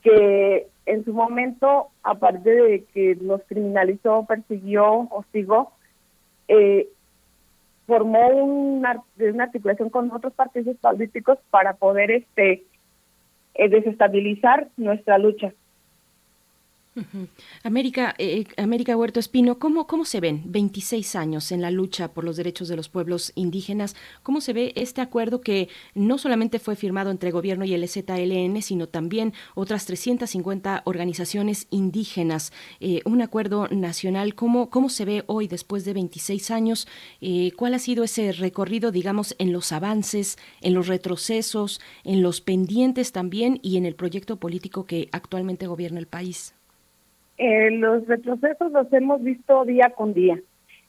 que 0.03 0.67
en 0.85 1.03
su 1.03 1.13
momento, 1.13 1.87
aparte 2.03 2.51
de 2.51 2.83
que 2.93 3.15
nos 3.19 3.41
criminalizó, 3.45 4.27
persiguió, 4.27 5.07
hostigó, 5.09 5.71
eh, 6.47 6.87
formó 7.87 8.27
una, 8.27 9.01
una 9.17 9.43
articulación 9.45 9.89
con 9.89 10.11
otros 10.11 10.33
partidos 10.33 10.77
políticos 10.77 11.39
para 11.49 11.73
poder 11.73 12.11
este 12.11 12.65
eh, 13.55 13.67
desestabilizar 13.67 14.67
nuestra 14.77 15.17
lucha. 15.17 15.53
América, 17.63 18.15
eh, 18.17 18.45
América 18.57 18.97
Huerto 18.97 19.19
Espino, 19.19 19.59
¿cómo, 19.59 19.87
¿cómo 19.87 20.03
se 20.03 20.19
ven 20.19 20.43
26 20.47 21.15
años 21.15 21.53
en 21.53 21.61
la 21.61 21.71
lucha 21.71 22.13
por 22.13 22.25
los 22.25 22.35
derechos 22.35 22.67
de 22.67 22.75
los 22.75 22.89
pueblos 22.89 23.31
indígenas? 23.35 23.95
¿Cómo 24.23 24.41
se 24.41 24.51
ve 24.51 24.73
este 24.75 24.99
acuerdo 24.99 25.39
que 25.39 25.69
no 25.95 26.17
solamente 26.17 26.59
fue 26.59 26.75
firmado 26.75 27.09
entre 27.09 27.31
gobierno 27.31 27.63
y 27.63 27.73
el 27.73 27.87
ZLN, 27.87 28.61
sino 28.61 28.87
también 28.87 29.33
otras 29.55 29.85
350 29.85 30.83
organizaciones 30.85 31.67
indígenas? 31.69 32.51
Eh, 32.81 33.01
un 33.05 33.21
acuerdo 33.21 33.69
nacional, 33.69 34.35
¿cómo, 34.35 34.69
¿cómo 34.69 34.89
se 34.89 35.05
ve 35.05 35.23
hoy 35.27 35.47
después 35.47 35.85
de 35.85 35.93
26 35.93 36.51
años? 36.51 36.87
Eh, 37.21 37.53
¿Cuál 37.55 37.73
ha 37.73 37.79
sido 37.79 38.03
ese 38.03 38.33
recorrido, 38.33 38.91
digamos, 38.91 39.33
en 39.39 39.53
los 39.53 39.71
avances, 39.71 40.37
en 40.59 40.73
los 40.73 40.87
retrocesos, 40.87 41.79
en 42.03 42.21
los 42.21 42.41
pendientes 42.41 43.13
también 43.13 43.59
y 43.61 43.77
en 43.77 43.85
el 43.85 43.95
proyecto 43.95 44.37
político 44.37 44.85
que 44.85 45.07
actualmente 45.13 45.67
gobierna 45.67 45.99
el 45.99 46.07
país? 46.07 46.53
Eh, 47.43 47.71
los 47.71 48.05
retrocesos 48.05 48.71
los 48.71 48.93
hemos 48.93 49.23
visto 49.23 49.65
día 49.65 49.93
con 49.95 50.13
día. 50.13 50.39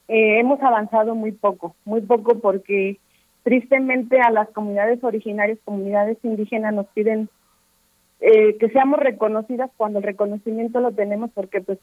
Eh, 0.06 0.38
hemos 0.38 0.60
avanzado 0.60 1.14
muy 1.14 1.32
poco, 1.32 1.74
muy 1.86 2.02
poco 2.02 2.40
porque 2.40 2.98
tristemente 3.42 4.20
a 4.20 4.30
las 4.30 4.50
comunidades 4.50 5.02
originarias, 5.02 5.58
comunidades 5.64 6.18
indígenas 6.22 6.74
nos 6.74 6.86
piden 6.88 7.30
eh, 8.20 8.58
que 8.58 8.68
seamos 8.68 9.00
reconocidas 9.00 9.70
cuando 9.78 10.00
el 10.00 10.04
reconocimiento 10.04 10.80
lo 10.80 10.92
tenemos 10.92 11.30
porque 11.32 11.62
pues 11.62 11.78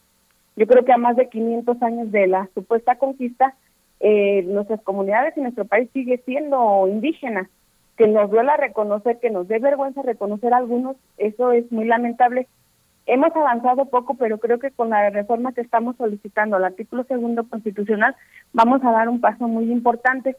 yo 0.54 0.68
creo 0.68 0.84
que 0.84 0.92
a 0.92 0.98
más 0.98 1.16
de 1.16 1.28
500 1.28 1.82
años 1.82 2.12
de 2.12 2.28
la 2.28 2.48
supuesta 2.54 2.94
conquista, 2.94 3.56
nuestras 4.00 4.80
comunidades 4.82 5.36
y 5.36 5.40
nuestro 5.40 5.64
país 5.64 5.90
sigue 5.92 6.22
siendo 6.24 6.86
indígena. 6.86 7.50
Que 7.96 8.06
nos 8.06 8.30
duela 8.30 8.56
reconocer, 8.56 9.18
que 9.18 9.30
nos 9.30 9.48
dé 9.48 9.58
vergüenza 9.58 10.00
reconocer 10.02 10.54
a 10.54 10.58
algunos, 10.58 10.96
eso 11.18 11.50
es 11.50 11.70
muy 11.72 11.86
lamentable 11.86 12.46
Hemos 13.12 13.34
avanzado 13.34 13.86
poco, 13.86 14.14
pero 14.14 14.38
creo 14.38 14.60
que 14.60 14.70
con 14.70 14.90
la 14.90 15.10
reforma 15.10 15.52
que 15.52 15.62
estamos 15.62 15.96
solicitando 15.96 16.54
al 16.54 16.64
artículo 16.64 17.02
segundo 17.02 17.42
constitucional 17.42 18.14
vamos 18.52 18.84
a 18.84 18.92
dar 18.92 19.08
un 19.08 19.20
paso 19.20 19.48
muy 19.48 19.72
importante. 19.72 20.36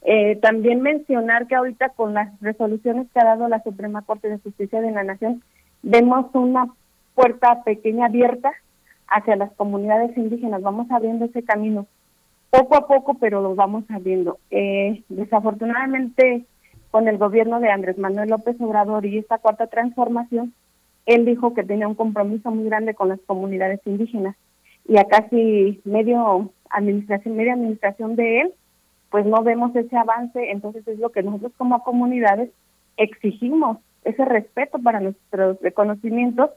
Eh, 0.00 0.36
también 0.36 0.80
mencionar 0.80 1.46
que 1.46 1.54
ahorita 1.54 1.90
con 1.90 2.14
las 2.14 2.28
resoluciones 2.40 3.08
que 3.12 3.20
ha 3.20 3.24
dado 3.24 3.46
la 3.48 3.62
Suprema 3.62 4.00
Corte 4.00 4.30
de 4.30 4.38
Justicia 4.38 4.80
de 4.80 4.90
la 4.90 5.04
Nación 5.04 5.42
vemos 5.82 6.26
una 6.32 6.68
puerta 7.14 7.62
pequeña 7.62 8.06
abierta 8.06 8.52
hacia 9.08 9.36
las 9.36 9.52
comunidades 9.52 10.16
indígenas, 10.16 10.62
vamos 10.62 10.90
abriendo 10.90 11.26
ese 11.26 11.42
camino 11.42 11.86
poco 12.48 12.74
a 12.76 12.86
poco, 12.86 13.18
pero 13.20 13.42
lo 13.42 13.54
vamos 13.54 13.84
abriendo. 13.90 14.38
Eh, 14.50 15.02
desafortunadamente, 15.10 16.46
con 16.90 17.06
el 17.06 17.18
gobierno 17.18 17.60
de 17.60 17.70
Andrés 17.70 17.98
Manuel 17.98 18.30
López 18.30 18.58
Obrador 18.62 19.04
y 19.04 19.18
esta 19.18 19.36
cuarta 19.36 19.66
transformación, 19.66 20.54
él 21.08 21.24
dijo 21.24 21.54
que 21.54 21.64
tenía 21.64 21.88
un 21.88 21.94
compromiso 21.94 22.50
muy 22.50 22.66
grande 22.66 22.94
con 22.94 23.08
las 23.08 23.18
comunidades 23.20 23.80
indígenas 23.86 24.36
y 24.86 24.98
a 24.98 25.04
casi 25.04 25.80
medio 25.84 26.50
administración, 26.68 27.34
media 27.34 27.54
administración 27.54 28.14
de 28.14 28.42
él, 28.42 28.52
pues 29.10 29.24
no 29.24 29.42
vemos 29.42 29.74
ese 29.74 29.96
avance, 29.96 30.50
entonces 30.50 30.86
es 30.86 30.98
lo 30.98 31.10
que 31.10 31.22
nosotros 31.22 31.52
como 31.56 31.82
comunidades 31.82 32.50
exigimos, 32.98 33.78
ese 34.04 34.22
respeto 34.26 34.78
para 34.78 35.00
nuestros 35.00 35.58
reconocimientos 35.62 36.50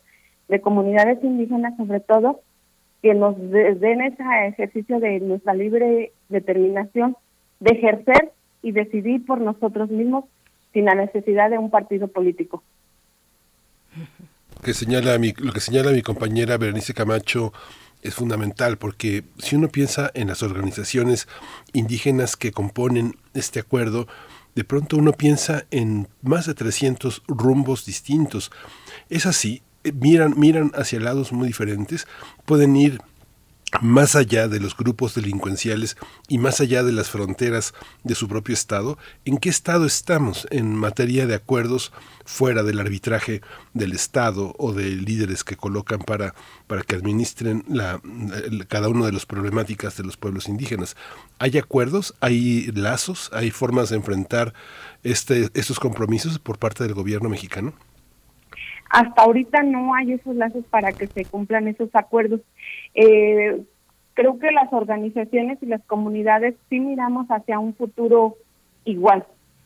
de 0.49 0.59
comunidades 0.59 1.23
indígenas, 1.23 1.77
sobre 1.77 2.01
todo, 2.01 2.41
que 3.01 3.13
nos 3.13 3.37
den 3.39 4.01
ese 4.01 4.23
ejercicio 4.47 4.99
de 4.99 5.21
nuestra 5.21 5.53
libre 5.53 6.11
determinación 6.27 7.15
de 7.61 7.71
ejercer 7.71 8.33
y 8.61 8.73
decidir 8.73 9.25
por 9.25 9.39
nosotros 9.39 9.89
mismos 9.89 10.25
sin 10.73 10.85
la 10.85 10.95
necesidad 10.95 11.49
de 11.49 11.57
un 11.57 11.69
partido 11.69 12.09
político. 12.09 12.63
Que 14.63 14.73
señala 14.75 15.17
mi, 15.17 15.33
lo 15.37 15.53
que 15.53 15.59
señala 15.59 15.91
mi 15.91 16.03
compañera 16.03 16.57
Berenice 16.57 16.93
Camacho 16.93 17.51
es 18.03 18.13
fundamental 18.13 18.77
porque 18.77 19.23
si 19.39 19.55
uno 19.55 19.69
piensa 19.69 20.11
en 20.13 20.27
las 20.27 20.43
organizaciones 20.43 21.27
indígenas 21.73 22.35
que 22.35 22.51
componen 22.51 23.15
este 23.33 23.59
acuerdo, 23.59 24.07
de 24.53 24.63
pronto 24.63 24.97
uno 24.97 25.13
piensa 25.13 25.65
en 25.71 26.07
más 26.21 26.45
de 26.45 26.53
300 26.53 27.23
rumbos 27.27 27.85
distintos. 27.85 28.51
Es 29.09 29.25
así, 29.25 29.63
eh, 29.83 29.93
miran, 29.93 30.35
miran 30.37 30.71
hacia 30.75 30.99
lados 30.99 31.31
muy 31.31 31.47
diferentes, 31.47 32.07
pueden 32.45 32.75
ir 32.75 33.01
más 33.79 34.15
allá 34.15 34.47
de 34.47 34.59
los 34.59 34.75
grupos 34.75 35.15
delincuenciales 35.15 35.95
y 36.27 36.37
más 36.37 36.59
allá 36.59 36.83
de 36.83 36.91
las 36.91 37.09
fronteras 37.09 37.73
de 38.03 38.15
su 38.15 38.27
propio 38.27 38.53
Estado, 38.53 38.97
¿en 39.23 39.37
qué 39.37 39.49
estado 39.49 39.85
estamos 39.85 40.47
en 40.51 40.75
materia 40.75 41.25
de 41.25 41.35
acuerdos 41.35 41.93
fuera 42.25 42.63
del 42.63 42.79
arbitraje 42.79 43.41
del 43.73 43.93
Estado 43.93 44.53
o 44.57 44.73
de 44.73 44.89
líderes 44.89 45.43
que 45.43 45.55
colocan 45.55 45.99
para, 45.99 46.33
para 46.67 46.81
que 46.83 46.95
administren 46.95 47.63
la, 47.67 48.01
cada 48.67 48.89
una 48.89 49.05
de 49.05 49.13
las 49.13 49.25
problemáticas 49.25 49.95
de 49.97 50.03
los 50.03 50.17
pueblos 50.17 50.49
indígenas? 50.49 50.97
¿Hay 51.39 51.57
acuerdos? 51.57 52.13
¿Hay 52.19 52.71
lazos? 52.73 53.31
¿Hay 53.33 53.51
formas 53.51 53.89
de 53.89 53.95
enfrentar 53.95 54.53
este, 55.03 55.49
estos 55.53 55.79
compromisos 55.79 56.39
por 56.39 56.59
parte 56.59 56.83
del 56.83 56.93
gobierno 56.93 57.29
mexicano? 57.29 57.73
Hasta 58.91 59.21
ahorita 59.21 59.63
no 59.63 59.93
hay 59.95 60.11
esos 60.13 60.35
lazos 60.35 60.65
para 60.69 60.91
que 60.91 61.07
se 61.07 61.23
cumplan 61.23 61.69
esos 61.69 61.89
acuerdos. 61.93 62.41
Eh, 62.95 63.61
creo 64.13 64.39
que 64.39 64.51
las 64.51 64.71
organizaciones 64.71 65.57
y 65.61 65.65
las 65.65 65.83
comunidades 65.85 66.55
sí 66.69 66.79
miramos 66.79 67.27
hacia 67.27 67.59
un 67.59 67.73
futuro 67.73 68.35
igual. 68.85 69.25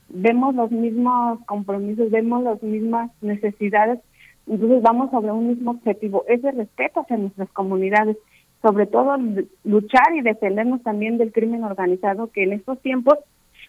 Vemos 0.10 0.54
los 0.56 0.72
mismos 0.72 1.40
compromisos, 1.46 2.12
vemos 2.12 2.44
las 2.44 2.62
mismas 2.62 3.12
necesidades, 3.22 4.00
entonces 4.48 4.82
vamos 4.84 5.10
sobre 5.10 5.32
un 5.32 5.48
mismo 5.48 5.72
objetivo, 5.72 6.24
ese 6.28 6.52
respeto 6.52 7.02
hacia 7.02 7.18
nuestras 7.18 7.50
comunidades, 7.50 8.18
sobre 8.62 8.86
todo 8.86 9.18
luchar 9.64 10.16
y 10.16 10.22
defendernos 10.22 10.84
también 10.84 11.18
del 11.18 11.32
crimen 11.32 11.64
organizado 11.64 12.32
que 12.32 12.44
en 12.44 12.54
estos 12.54 12.80
tiempos 12.82 13.18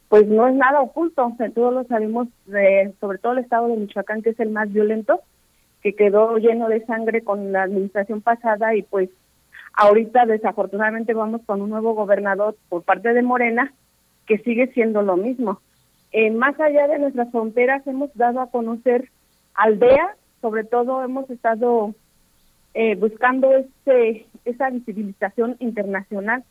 pues 0.09 0.27
no 0.27 0.47
es 0.47 0.55
nada 0.55 0.81
oculto, 0.81 1.27
o 1.27 1.37
sea, 1.37 1.51
todos 1.51 1.75
lo 1.75 1.85
sabemos, 1.85 2.29
de, 2.47 2.93
sobre 3.01 3.19
todo 3.19 3.33
el 3.33 3.41
estado 3.41 3.69
de 3.69 3.77
Michoacán 3.77 4.23
que 4.23 4.31
es 4.31 4.41
el 4.41 4.51
más 4.51 4.73
violento, 4.73 5.21
que 5.83 5.95
quedó 5.95 6.37
lleno 6.39 6.69
de 6.69 6.85
sangre 6.87 7.23
con 7.23 7.53
la 7.53 7.65
administración 7.65 8.21
pasada 8.21 8.75
y 8.75 8.83
pues 8.83 9.11
ahorita 9.77 10.27
desafortunadamente 10.27 11.15
vamos 11.15 11.43
con 11.47 11.63
un 11.63 11.71
nuevo 11.71 11.95
gobernador 11.95 12.57
por 12.69 12.83
parte 12.83 13.13
de 13.13 13.23
Morena 13.23 13.73
que 14.27 14.39
sigue 14.39 14.69
siendo 14.69 15.03
lo 15.03 15.17
mismo. 15.17 15.61
Más 16.33 16.59
allá 16.59 16.89
de 16.89 16.99
nuestras 16.99 17.31
fronteras 17.31 17.87
hemos 17.87 18.13
dado 18.15 18.41
a 18.41 18.51
conocer 18.51 19.11
aldea, 19.55 20.17
sobre 20.41 20.65
todo 20.65 21.05
hemos 21.05 21.29
estado 21.29 21.95
eh, 22.73 22.95
buscando 22.95 23.53
este 23.55 24.27
esa 24.45 24.71
visibilización 24.71 25.57
internacional 25.61 26.45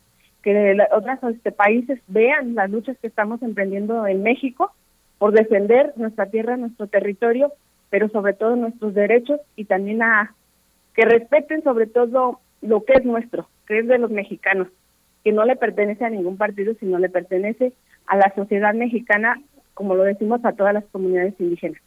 que 0.43 0.77
otros 0.91 1.35
este, 1.35 1.52
países 1.52 1.99
vean 2.07 2.53
las 2.53 2.69
luchas 2.69 2.97
que 2.99 3.07
estamos 3.07 3.41
emprendiendo 3.41 4.06
en 4.06 4.22
México 4.22 4.72
por 5.18 5.31
defender 5.31 5.93
nuestra 5.95 6.27
tierra, 6.27 6.57
nuestro 6.57 6.88
territorio 6.88 7.52
pero 7.89 8.10
sobre 8.10 8.34
todo 8.34 8.56
nuestros 8.56 8.93
derechos 8.93 9.39
y 9.56 9.65
también 9.65 10.03
a 10.03 10.35
que 10.93 11.06
respeten 11.06 11.64
sobre 11.64 11.88
todo 11.88 12.39
lo 12.65 12.83
que 12.83 12.93
es 12.93 13.05
nuestro, 13.05 13.47
que 13.67 13.79
es 13.79 13.87
de 13.87 13.97
los 13.97 14.11
mexicanos, 14.11 14.67
que 15.23 15.31
no 15.31 15.45
le 15.45 15.55
pertenece 15.55 16.05
a 16.05 16.09
ningún 16.09 16.37
partido, 16.37 16.73
sino 16.79 16.99
le 16.99 17.09
pertenece 17.09 17.73
a 18.07 18.17
la 18.17 18.33
sociedad 18.35 18.73
mexicana, 18.73 19.41
como 19.73 19.95
lo 19.95 20.03
decimos 20.03 20.43
a 20.45 20.53
todas 20.53 20.73
las 20.73 20.85
comunidades 20.85 21.33
indígenas. 21.39 21.81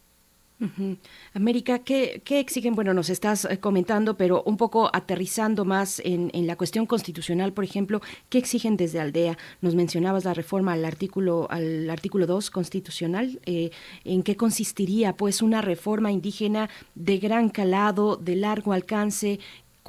América, 1.33 1.79
¿qué, 1.79 2.21
exigen? 2.27 2.75
Bueno, 2.75 2.93
nos 2.93 3.09
estás 3.09 3.45
eh, 3.45 3.59
comentando, 3.59 4.17
pero 4.17 4.43
un 4.43 4.57
poco 4.57 4.89
aterrizando 4.91 5.63
más 5.63 6.01
en, 6.03 6.29
la 6.45 6.57
cuestión 6.57 6.85
constitucional, 6.85 7.53
por 7.53 7.63
ejemplo, 7.63 8.01
¿qué 8.29 8.39
exigen 8.39 8.75
desde 8.75 8.99
Aldea? 8.99 9.37
Nos 9.61 9.75
mencionabas 9.75 10.25
la 10.25 10.33
reforma 10.33 10.73
al 10.73 10.83
artículo 10.83 11.47
al 11.49 11.89
artículo 11.89 12.27
2 12.27 12.51
constitucional. 12.51 13.39
Eh, 13.45 13.71
¿En 14.03 14.21
qué 14.21 14.35
consistiría, 14.35 15.13
pues, 15.15 15.41
una 15.41 15.61
reforma 15.61 16.11
indígena 16.11 16.69
de 16.93 17.19
gran 17.19 17.49
calado, 17.49 18.17
de 18.17 18.35
largo 18.35 18.73
alcance? 18.73 19.39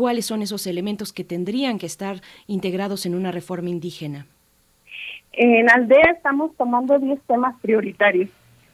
¿Cuáles 0.01 0.25
son 0.25 0.41
esos 0.41 0.67
elementos 0.67 1.13
que 1.13 1.25
tendrían 1.25 1.79
que 1.79 1.85
estar 1.85 2.23
integrados 2.47 3.05
en 3.05 3.15
una 3.15 3.33
reforma 3.33 3.69
indígena? 3.69 4.25
En 5.35 5.69
Aldea 5.69 6.13
estamos 6.17 6.57
tomando 6.57 6.99
10 6.99 7.21
temas 7.27 7.55
prioritarios 7.61 8.31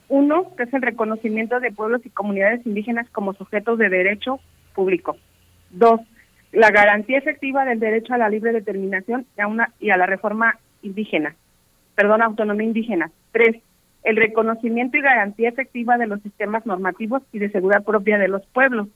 uno, 0.08 0.54
que 0.56 0.62
es 0.62 0.72
el 0.72 0.82
reconocimiento 0.82 1.58
de 1.58 1.72
pueblos 1.72 2.02
y 2.04 2.10
comunidades 2.10 2.64
indígenas 2.64 3.10
como 3.10 3.34
sujetos 3.34 3.76
de 3.76 3.88
derecho 3.88 4.38
público. 4.72 5.16
Dos, 5.70 6.00
la 6.52 6.70
garantía 6.70 7.18
efectiva 7.18 7.64
del 7.64 7.80
derecho 7.80 8.14
a 8.14 8.18
la 8.18 8.28
libre 8.28 8.52
determinación 8.52 9.26
y 9.36 9.40
a, 9.40 9.48
una, 9.48 9.72
y 9.80 9.90
a 9.90 9.96
la 9.96 10.06
reforma 10.06 10.60
indígena, 10.82 11.34
perdón, 11.96 12.22
autonomía 12.22 12.68
indígena. 12.68 13.10
Tres, 13.32 13.56
el 14.04 14.14
reconocimiento 14.14 14.96
y 14.96 15.00
garantía 15.02 15.48
efectiva 15.48 15.98
de 15.98 16.06
los 16.06 16.22
sistemas 16.22 16.64
normativos 16.66 17.22
y 17.32 17.40
de 17.40 17.50
seguridad 17.50 17.82
propia 17.82 18.16
de 18.16 18.28
los 18.28 18.46
pueblos. 18.46 18.86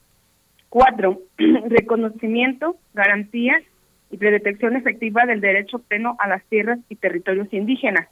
Cuatro, 0.70 1.20
reconocimiento, 1.36 2.76
garantía 2.94 3.60
y 4.10 4.16
predetección 4.16 4.76
efectiva 4.76 5.26
del 5.26 5.40
derecho 5.40 5.80
pleno 5.80 6.16
a 6.20 6.28
las 6.28 6.44
tierras 6.44 6.78
y 6.88 6.94
territorios 6.94 7.52
indígenas. 7.52 8.08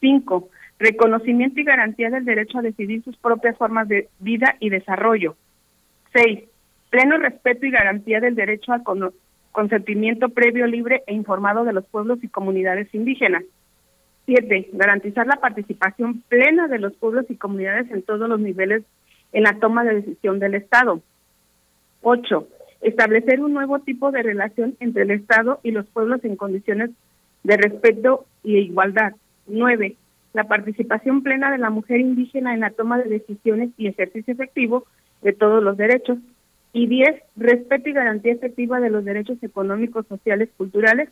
Cinco, 0.00 0.50
reconocimiento 0.80 1.60
y 1.60 1.64
garantía 1.64 2.10
del 2.10 2.24
derecho 2.24 2.58
a 2.58 2.62
decidir 2.62 3.04
sus 3.04 3.16
propias 3.16 3.56
formas 3.56 3.86
de 3.86 4.08
vida 4.18 4.56
y 4.58 4.70
desarrollo. 4.70 5.36
Seis, 6.12 6.40
pleno 6.90 7.16
respeto 7.16 7.64
y 7.64 7.70
garantía 7.70 8.20
del 8.20 8.34
derecho 8.34 8.72
al 8.72 8.82
consentimiento 9.52 10.30
previo, 10.30 10.66
libre 10.66 11.04
e 11.06 11.14
informado 11.14 11.64
de 11.64 11.72
los 11.72 11.86
pueblos 11.86 12.18
y 12.22 12.28
comunidades 12.28 12.92
indígenas. 12.92 13.44
Siete, 14.26 14.68
garantizar 14.72 15.28
la 15.28 15.36
participación 15.36 16.22
plena 16.28 16.66
de 16.66 16.80
los 16.80 16.92
pueblos 16.94 17.26
y 17.28 17.36
comunidades 17.36 17.88
en 17.92 18.02
todos 18.02 18.28
los 18.28 18.40
niveles 18.40 18.82
en 19.32 19.44
la 19.44 19.60
toma 19.60 19.84
de 19.84 19.94
decisión 19.94 20.40
del 20.40 20.54
Estado. 20.54 21.00
Ocho, 22.06 22.48
establecer 22.82 23.40
un 23.40 23.54
nuevo 23.54 23.78
tipo 23.78 24.10
de 24.10 24.22
relación 24.22 24.76
entre 24.78 25.04
el 25.04 25.10
Estado 25.10 25.58
y 25.62 25.70
los 25.70 25.86
pueblos 25.86 26.22
en 26.22 26.36
condiciones 26.36 26.90
de 27.44 27.56
respeto 27.56 28.26
y 28.42 28.58
igualdad. 28.58 29.14
Nueve, 29.46 29.96
la 30.34 30.44
participación 30.44 31.22
plena 31.22 31.50
de 31.50 31.56
la 31.56 31.70
mujer 31.70 32.00
indígena 32.00 32.52
en 32.52 32.60
la 32.60 32.68
toma 32.68 32.98
de 32.98 33.08
decisiones 33.08 33.70
y 33.78 33.86
ejercicio 33.86 34.34
efectivo 34.34 34.84
de 35.22 35.32
todos 35.32 35.62
los 35.62 35.78
derechos. 35.78 36.18
Y 36.74 36.88
diez, 36.88 37.22
respeto 37.36 37.88
y 37.88 37.94
garantía 37.94 38.34
efectiva 38.34 38.80
de 38.80 38.90
los 38.90 39.02
derechos 39.02 39.42
económicos, 39.42 40.06
sociales, 40.06 40.50
culturales 40.58 41.08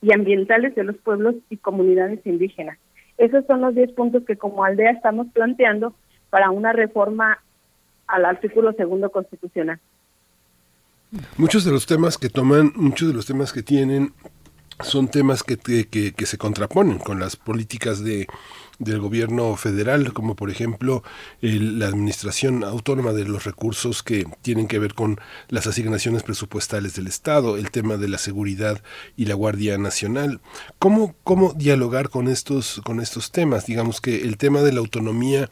y 0.00 0.14
ambientales 0.14 0.74
de 0.74 0.84
los 0.84 0.96
pueblos 0.96 1.34
y 1.50 1.58
comunidades 1.58 2.26
indígenas. 2.26 2.78
Esos 3.18 3.44
son 3.44 3.60
los 3.60 3.74
diez 3.74 3.92
puntos 3.92 4.24
que 4.24 4.36
como 4.36 4.64
aldea 4.64 4.92
estamos 4.92 5.26
planteando 5.34 5.92
para 6.30 6.50
una 6.50 6.72
reforma 6.72 7.40
al 8.06 8.24
artículo 8.24 8.72
segundo 8.72 9.10
constitucional. 9.10 9.78
Muchos 11.36 11.64
de 11.64 11.72
los 11.72 11.86
temas 11.86 12.18
que 12.18 12.28
toman, 12.28 12.72
muchos 12.76 13.08
de 13.08 13.14
los 13.14 13.26
temas 13.26 13.52
que 13.52 13.62
tienen 13.62 14.14
son 14.82 15.08
temas 15.08 15.42
que, 15.42 15.56
que, 15.56 16.26
se 16.26 16.38
contraponen 16.38 16.98
con 16.98 17.20
las 17.20 17.36
políticas 17.36 18.02
de, 18.02 18.26
del 18.78 18.98
gobierno 18.98 19.54
federal, 19.56 20.12
como 20.12 20.36
por 20.36 20.50
ejemplo 20.50 21.02
la 21.40 21.86
administración 21.86 22.64
autónoma 22.64 23.12
de 23.12 23.24
los 23.24 23.44
recursos 23.44 24.02
que 24.02 24.26
tienen 24.42 24.68
que 24.68 24.78
ver 24.78 24.94
con 24.94 25.20
las 25.48 25.66
asignaciones 25.66 26.22
presupuestales 26.22 26.94
del 26.94 27.08
Estado, 27.08 27.56
el 27.56 27.70
tema 27.70 27.96
de 27.96 28.08
la 28.08 28.18
seguridad 28.18 28.82
y 29.16 29.26
la 29.26 29.34
Guardia 29.34 29.76
Nacional. 29.76 30.40
¿Cómo, 30.78 31.14
cómo 31.24 31.52
dialogar 31.52 32.08
con 32.08 32.28
estos, 32.28 32.80
con 32.84 33.00
estos 33.00 33.32
temas? 33.32 33.66
Digamos 33.66 34.00
que 34.00 34.22
el 34.22 34.38
tema 34.38 34.62
de 34.62 34.72
la 34.72 34.80
autonomía 34.80 35.50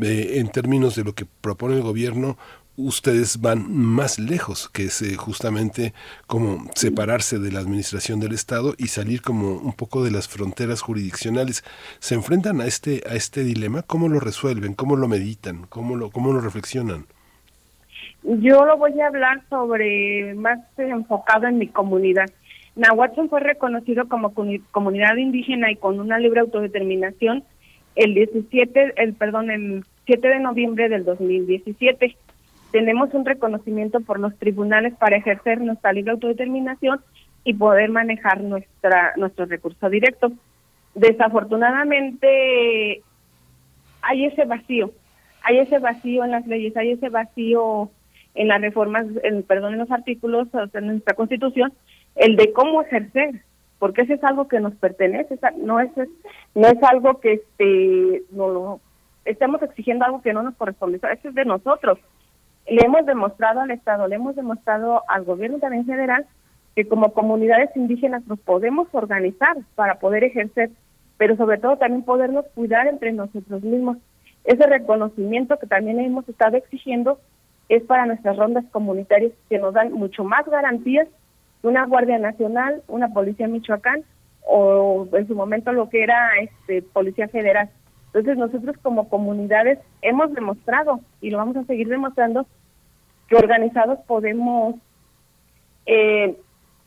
eh, 0.00 0.34
en 0.36 0.50
términos 0.50 0.94
de 0.94 1.04
lo 1.04 1.14
que 1.14 1.26
propone 1.40 1.74
el 1.74 1.82
gobierno 1.82 2.38
ustedes 2.78 3.40
van 3.40 3.66
más 3.70 4.18
lejos, 4.18 4.68
que 4.68 4.84
es 4.84 5.04
justamente 5.16 5.92
como 6.26 6.64
separarse 6.74 7.38
de 7.38 7.50
la 7.50 7.58
administración 7.58 8.20
del 8.20 8.32
Estado 8.32 8.74
y 8.78 8.86
salir 8.86 9.20
como 9.20 9.56
un 9.56 9.72
poco 9.72 10.04
de 10.04 10.12
las 10.12 10.28
fronteras 10.28 10.80
jurisdiccionales. 10.80 11.64
¿Se 11.98 12.14
enfrentan 12.14 12.60
a 12.60 12.66
este, 12.66 13.02
a 13.10 13.14
este 13.14 13.42
dilema? 13.42 13.82
¿Cómo 13.82 14.08
lo 14.08 14.20
resuelven? 14.20 14.74
¿Cómo 14.74 14.96
lo 14.96 15.08
meditan? 15.08 15.66
¿Cómo 15.68 15.96
lo, 15.96 16.10
cómo 16.10 16.32
lo 16.32 16.40
reflexionan? 16.40 17.04
Yo 18.22 18.64
lo 18.64 18.76
voy 18.76 18.98
a 19.00 19.08
hablar 19.08 19.42
sobre 19.50 20.34
más 20.34 20.58
enfocado 20.76 21.48
en 21.48 21.58
mi 21.58 21.66
comunidad. 21.66 22.30
Nahuatl 22.76 23.28
fue 23.28 23.40
reconocido 23.40 24.08
como 24.08 24.32
comunidad 24.70 25.16
indígena 25.16 25.70
y 25.70 25.76
con 25.76 25.98
una 25.98 26.18
libre 26.18 26.40
autodeterminación 26.40 27.42
el 27.96 28.14
17, 28.14 28.94
el 28.96 29.14
perdón, 29.14 29.50
el 29.50 29.84
7 30.06 30.28
de 30.28 30.38
noviembre 30.38 30.88
del 30.88 31.04
2017. 31.04 32.16
Tenemos 32.70 33.12
un 33.14 33.24
reconocimiento 33.24 34.00
por 34.00 34.20
los 34.20 34.36
tribunales 34.38 34.94
para 34.94 35.16
ejercer 35.16 35.60
nuestra 35.60 35.92
libre 35.92 36.12
autodeterminación 36.12 37.00
y 37.44 37.54
poder 37.54 37.90
manejar 37.90 38.42
nuestra 38.42 39.12
nuestro 39.16 39.46
recurso 39.46 39.88
directo. 39.88 40.32
Desafortunadamente 40.94 43.02
hay 44.02 44.26
ese 44.26 44.44
vacío, 44.44 44.92
hay 45.42 45.58
ese 45.58 45.78
vacío 45.78 46.24
en 46.24 46.30
las 46.30 46.46
leyes, 46.46 46.76
hay 46.76 46.92
ese 46.92 47.08
vacío 47.08 47.90
en 48.34 48.48
las 48.48 48.60
reformas, 48.60 49.06
en, 49.22 49.42
perdón, 49.42 49.72
en 49.72 49.80
los 49.80 49.90
artículos 49.90 50.48
de 50.72 50.80
nuestra 50.80 51.14
Constitución, 51.14 51.72
el 52.14 52.36
de 52.36 52.52
cómo 52.52 52.82
ejercer, 52.82 53.42
porque 53.78 54.02
eso 54.02 54.14
es 54.14 54.24
algo 54.24 54.46
que 54.46 54.60
nos 54.60 54.74
pertenece, 54.74 55.38
no 55.56 55.80
es, 55.80 55.90
no 56.54 56.68
es 56.68 56.82
algo 56.82 57.20
que 57.20 57.34
este, 57.34 58.22
no 58.30 58.80
estamos 59.24 59.62
exigiendo 59.62 60.04
algo 60.04 60.22
que 60.22 60.32
no 60.32 60.42
nos 60.42 60.54
corresponde, 60.56 60.98
eso 60.98 61.28
es 61.28 61.34
de 61.34 61.44
nosotros. 61.44 61.98
Le 62.68 62.84
hemos 62.84 63.06
demostrado 63.06 63.60
al 63.60 63.70
Estado, 63.70 64.06
le 64.08 64.16
hemos 64.16 64.36
demostrado 64.36 65.02
al 65.08 65.24
gobierno 65.24 65.58
también 65.58 65.86
federal 65.86 66.26
que 66.76 66.86
como 66.86 67.12
comunidades 67.12 67.70
indígenas 67.74 68.26
nos 68.26 68.38
podemos 68.40 68.88
organizar 68.92 69.56
para 69.74 69.98
poder 69.98 70.22
ejercer, 70.22 70.70
pero 71.16 71.36
sobre 71.36 71.58
todo 71.58 71.78
también 71.78 72.04
podernos 72.04 72.44
cuidar 72.54 72.86
entre 72.86 73.12
nosotros 73.12 73.62
mismos. 73.62 73.96
Ese 74.44 74.66
reconocimiento 74.66 75.58
que 75.58 75.66
también 75.66 75.98
hemos 75.98 76.28
estado 76.28 76.56
exigiendo 76.56 77.18
es 77.68 77.82
para 77.84 78.06
nuestras 78.06 78.36
rondas 78.36 78.64
comunitarias 78.70 79.32
que 79.48 79.58
nos 79.58 79.74
dan 79.74 79.92
mucho 79.92 80.22
más 80.24 80.46
garantías 80.46 81.08
que 81.60 81.68
una 81.68 81.86
Guardia 81.86 82.18
Nacional, 82.18 82.82
una 82.86 83.08
Policía 83.08 83.48
Michoacán 83.48 84.04
o 84.46 85.06
en 85.12 85.26
su 85.26 85.34
momento 85.34 85.72
lo 85.72 85.88
que 85.88 86.02
era 86.02 86.30
este 86.40 86.82
Policía 86.82 87.28
Federal. 87.28 87.70
Entonces 88.08 88.36
nosotros 88.36 88.76
como 88.82 89.08
comunidades 89.08 89.78
hemos 90.02 90.32
demostrado 90.32 91.00
y 91.20 91.30
lo 91.30 91.38
vamos 91.38 91.56
a 91.56 91.64
seguir 91.64 91.88
demostrando 91.88 92.46
que 93.28 93.36
organizados 93.36 93.98
podemos 94.06 94.76
eh, 95.86 96.36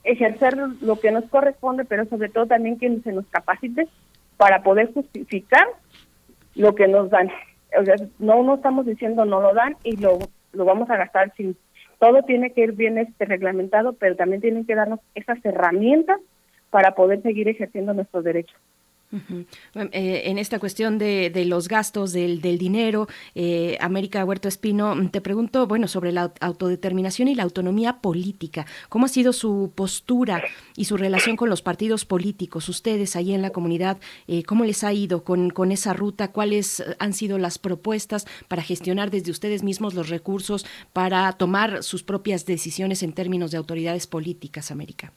ejercer 0.04 0.58
lo 0.82 1.00
que 1.00 1.12
nos 1.12 1.26
corresponde, 1.26 1.86
pero 1.86 2.06
sobre 2.06 2.30
todo 2.30 2.48
también 2.48 2.80
que 2.80 3.00
se 3.02 3.12
nos 3.12 3.28
capacite 3.28 3.88
para 4.38 4.64
poder 4.64 4.92
justificar 4.94 5.68
lo 6.56 6.74
que 6.74 6.88
nos 6.88 7.10
dan. 7.10 7.30
O 7.80 7.86
sea, 7.86 7.96
no, 8.20 8.44
no 8.44 8.56
estamos 8.56 8.86
diciendo 8.86 9.26
no 9.26 9.42
lo 9.42 9.54
dan 9.54 9.78
y 9.84 9.98
lo 9.98 10.20
lo 10.54 10.66
vamos 10.66 10.90
a 10.90 10.98
gastar 10.98 11.34
sin 11.36 11.56
todo 12.00 12.24
tiene 12.24 12.52
que 12.52 12.62
ir 12.62 12.72
bien 12.72 12.98
este 12.98 13.26
reglamentado, 13.26 13.94
pero 13.94 14.16
también 14.16 14.42
tienen 14.42 14.66
que 14.66 14.74
darnos 14.74 15.00
esas 15.14 15.38
herramientas 15.46 16.20
para 16.72 16.96
poder 16.96 17.22
seguir 17.22 17.48
ejerciendo 17.48 17.94
nuestros 17.94 18.24
derechos. 18.24 18.58
Eh, 19.92 20.24
en 20.26 20.38
esta 20.38 20.60
cuestión 20.60 20.98
de, 20.98 21.32
los 21.46 21.68
gastos 21.68 22.14
del, 22.14 22.42
dinero, 22.42 23.08
eh, 23.36 23.78
América 23.82 24.24
Huerto 24.24 24.48
Espino, 24.48 24.96
te 25.10 25.22
pregunto, 25.22 25.68
bueno, 25.68 25.88
sobre 25.88 26.12
la 26.12 26.32
autodeterminación 26.40 27.28
y 27.28 27.36
la 27.36 27.44
autonomía 27.44 27.98
política. 27.98 28.66
¿Cómo 28.90 29.06
ha 29.06 29.10
sido 29.10 29.34
su 29.34 29.72
postura 29.76 30.44
y 30.76 30.86
su 30.86 30.98
relación 30.98 31.36
con 31.36 31.50
los 31.50 31.62
partidos 31.62 32.06
políticos? 32.06 32.70
Ustedes 32.70 33.16
ahí 33.16 33.34
en 33.34 33.42
la 33.42 33.50
comunidad, 33.50 33.98
eh, 34.28 34.44
¿cómo 34.44 34.64
les 34.64 34.84
ha 34.84 34.94
ido 34.94 35.24
con 35.24 35.72
esa 35.72 35.94
ruta? 35.94 36.32
¿Cuáles 36.32 36.84
han 37.00 37.14
sido 37.14 37.38
las 37.38 37.58
propuestas 37.58 38.26
para 38.48 38.62
gestionar 38.62 39.12
desde 39.12 39.32
ustedes 39.32 39.64
mismos 39.64 39.94
los 39.94 40.10
recursos 40.10 40.66
para 40.94 41.32
tomar 41.34 41.84
sus 41.84 42.04
propias 42.04 42.46
decisiones 42.46 43.04
en 43.04 43.14
términos 43.14 43.52
de 43.52 43.58
autoridades 43.58 44.08
políticas, 44.08 44.72
América? 44.72 45.12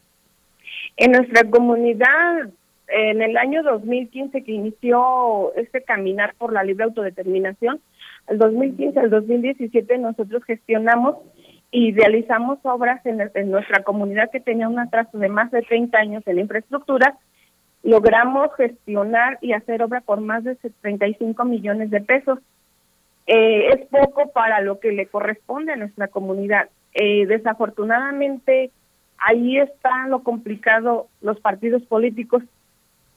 En 0.96 1.12
nuestra 1.12 1.48
comunidad 1.48 2.50
en 2.88 3.22
el 3.22 3.36
año 3.36 3.62
2015 3.62 4.44
que 4.44 4.52
inició 4.52 5.54
este 5.54 5.82
caminar 5.82 6.34
por 6.36 6.52
la 6.52 6.62
libre 6.62 6.84
autodeterminación, 6.84 7.80
el 8.28 8.38
2015 8.38 9.00
al 9.00 9.10
2017 9.10 9.98
nosotros 9.98 10.44
gestionamos 10.44 11.16
y 11.70 11.92
realizamos 11.92 12.58
obras 12.62 13.04
en, 13.04 13.50
nuestra 13.50 13.82
comunidad 13.82 14.30
que 14.30 14.40
tenía 14.40 14.68
un 14.68 14.78
atraso 14.78 15.18
de 15.18 15.28
más 15.28 15.50
de 15.50 15.62
30 15.62 15.98
años 15.98 16.22
en 16.26 16.38
infraestructura. 16.38 17.18
Logramos 17.82 18.54
gestionar 18.56 19.38
y 19.40 19.52
hacer 19.52 19.82
obra 19.82 20.00
por 20.00 20.20
más 20.20 20.44
de 20.44 20.54
35 20.54 21.44
millones 21.44 21.90
de 21.90 22.00
pesos. 22.00 22.38
Eh, 23.26 23.70
es 23.74 23.86
poco 23.88 24.30
para 24.30 24.60
lo 24.60 24.78
que 24.78 24.92
le 24.92 25.06
corresponde 25.06 25.72
a 25.72 25.76
nuestra 25.76 26.08
comunidad. 26.08 26.68
Eh, 26.94 27.26
desafortunadamente, 27.26 28.70
ahí 29.18 29.58
está 29.58 30.06
lo 30.06 30.22
complicado, 30.22 31.08
los 31.22 31.40
partidos 31.40 31.82
políticos 31.82 32.42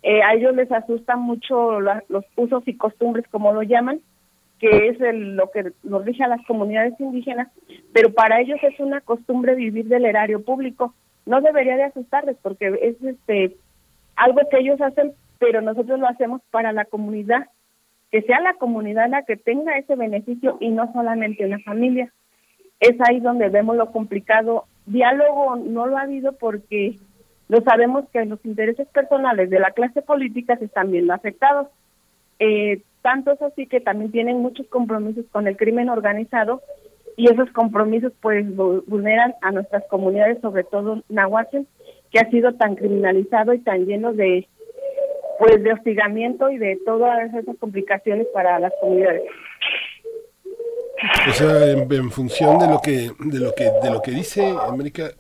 eh, 0.04 0.22
a 0.24 0.34
ellos 0.34 0.56
les 0.56 0.72
asustan 0.72 1.22
mucho 1.22 1.80
los 1.80 2.26
usos 2.36 2.64
y 2.68 2.78
costumbres, 2.78 3.26
como 3.30 3.54
lo 3.54 3.64
llaman, 3.64 4.00
que 4.60 4.90
es 4.90 4.98
lo 5.00 5.52
que 5.52 5.72
nos 5.84 6.06
rige 6.06 6.24
a 6.24 6.28
las 6.28 6.46
comunidades 6.46 7.00
indígenas, 7.00 7.50
pero 7.94 8.14
para 8.14 8.42
ellos 8.42 8.60
es 8.64 8.80
una 8.80 9.02
costumbre 9.02 9.56
vivir 9.56 9.88
del 9.88 10.06
erario 10.06 10.44
público. 10.44 10.94
No 11.26 11.42
debería 11.42 11.76
de 11.78 11.84
asustarles 11.84 12.38
porque 12.42 12.68
es 12.82 13.04
este 13.04 13.56
algo 14.16 14.40
que 14.50 14.58
ellos 14.58 14.82
hacen, 14.82 15.14
pero 15.38 15.62
nosotros 15.62 16.00
lo 16.00 16.08
hacemos 16.08 16.42
para 16.50 16.72
la 16.72 16.86
comunidad, 16.86 17.48
que 18.12 18.24
sea 18.24 18.40
la 18.40 18.56
comunidad 18.56 19.10
la 19.10 19.24
que 19.24 19.38
tenga 19.38 19.78
ese 19.78 19.96
beneficio 19.96 20.58
y 20.60 20.70
no 20.70 20.92
solamente 20.92 21.46
una 21.46 21.60
familia. 21.60 22.12
Es 22.80 22.96
ahí 23.08 23.20
donde 23.20 23.50
vemos 23.50 23.76
lo 23.76 23.92
complicado. 23.92 24.66
Diálogo 24.86 25.58
no 25.58 25.86
lo 25.86 25.98
ha 25.98 26.04
habido 26.04 26.34
porque 26.34 26.98
lo 27.50 27.62
sabemos 27.62 28.06
que 28.12 28.26
los 28.26 28.44
intereses 28.46 28.88
personales 28.90 29.50
de 29.50 29.60
la 29.60 29.72
clase 29.72 30.02
política 30.02 30.58
se 30.58 30.66
están 30.66 30.92
viendo 30.92 31.14
afectados. 31.14 31.68
Eh, 32.40 32.82
tanto 33.02 33.32
es 33.32 33.42
así 33.42 33.68
que 33.68 33.80
también 33.80 34.12
tienen 34.12 34.42
muchos 34.42 34.68
compromisos 34.68 35.26
con 35.32 35.48
el 35.48 35.56
crimen 35.56 35.90
organizado 35.90 36.62
y 37.16 37.32
esos 37.32 37.50
compromisos 37.52 38.12
pues 38.22 38.46
vulneran 38.56 39.34
a 39.42 39.52
nuestras 39.52 39.84
comunidades, 39.90 40.40
sobre 40.42 40.64
todo 40.66 41.02
Nahuatl, 41.10 41.62
que 42.12 42.20
ha 42.20 42.30
sido 42.30 42.54
tan 42.56 42.76
criminalizado 42.76 43.54
y 43.54 43.60
tan 43.60 43.86
lleno 43.86 44.14
de 44.14 44.48
pues 45.40 45.64
de 45.64 45.72
hostigamiento 45.72 46.50
y 46.50 46.58
de 46.58 46.80
todas 46.86 47.34
esas 47.34 47.56
complicaciones 47.58 48.28
para 48.34 48.60
las 48.60 48.74
comunidades. 48.82 49.24
O 51.30 51.32
sea, 51.32 51.72
en, 51.72 51.92
en, 51.92 52.12
función 52.12 52.58
de 52.58 52.68
lo 52.68 52.80
que 52.82 53.12
de 53.20 53.40
lo 53.40 53.54
que 53.54 53.72
de 53.84 53.92
lo 53.92 54.02
que 54.02 54.12
dice 54.12 54.54
América 54.68 55.12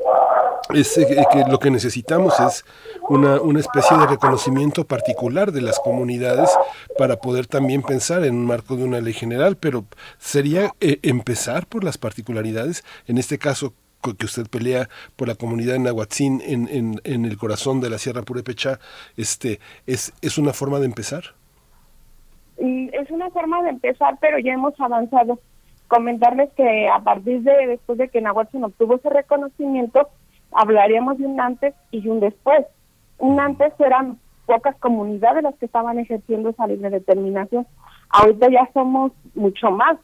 es 0.73 0.97
eh, 0.97 1.25
que 1.31 1.43
lo 1.49 1.59
que 1.59 1.71
necesitamos 1.71 2.39
es 2.39 2.65
una, 3.09 3.41
una, 3.41 3.59
especie 3.59 3.97
de 3.97 4.07
reconocimiento 4.07 4.85
particular 4.85 5.51
de 5.51 5.61
las 5.61 5.79
comunidades 5.79 6.49
para 6.97 7.17
poder 7.17 7.47
también 7.47 7.81
pensar 7.81 8.23
en 8.23 8.35
un 8.35 8.45
marco 8.45 8.75
de 8.75 8.83
una 8.83 9.01
ley 9.01 9.13
general, 9.13 9.57
pero 9.57 9.85
sería 10.17 10.73
eh, 10.81 10.99
empezar 11.03 11.67
por 11.67 11.83
las 11.83 11.97
particularidades, 11.97 12.83
en 13.07 13.17
este 13.17 13.37
caso 13.37 13.73
que 14.17 14.25
usted 14.25 14.47
pelea 14.47 14.89
por 15.15 15.27
la 15.27 15.35
comunidad 15.35 15.73
de 15.73 15.79
Nahuatzin 15.79 16.41
en, 16.45 16.67
en, 16.69 17.01
en 17.03 17.25
el 17.25 17.37
corazón 17.37 17.81
de 17.81 17.89
la 17.89 17.97
Sierra 17.97 18.21
Purepecha, 18.21 18.79
este, 19.17 19.59
es, 19.85 20.13
¿es 20.21 20.37
una 20.37 20.53
forma 20.53 20.79
de 20.79 20.85
empezar? 20.85 21.35
Es 22.57 23.11
una 23.11 23.29
forma 23.29 23.61
de 23.63 23.69
empezar, 23.69 24.17
pero 24.19 24.39
ya 24.39 24.53
hemos 24.53 24.79
avanzado. 24.79 25.39
Comentarles 25.87 26.49
que 26.53 26.87
a 26.89 26.99
partir 26.99 27.41
de 27.41 27.67
después 27.67 27.97
de 27.97 28.09
que 28.09 28.19
Nahuatzin 28.19 28.63
obtuvo 28.63 28.95
ese 28.95 29.09
reconocimiento, 29.09 30.09
hablaríamos 30.51 31.17
de 31.17 31.25
un 31.25 31.39
antes 31.39 31.73
y 31.91 32.07
un 32.07 32.19
después. 32.19 32.65
Un 33.19 33.39
antes 33.39 33.73
eran 33.79 34.19
pocas 34.45 34.75
comunidades 34.77 35.43
las 35.43 35.55
que 35.55 35.65
estaban 35.65 35.99
ejerciendo 35.99 36.49
esa 36.49 36.67
libre 36.67 36.89
determinación. 36.89 37.67
Ahorita 38.09 38.49
ya 38.49 38.69
somos 38.73 39.11
mucho 39.35 39.71
más 39.71 39.97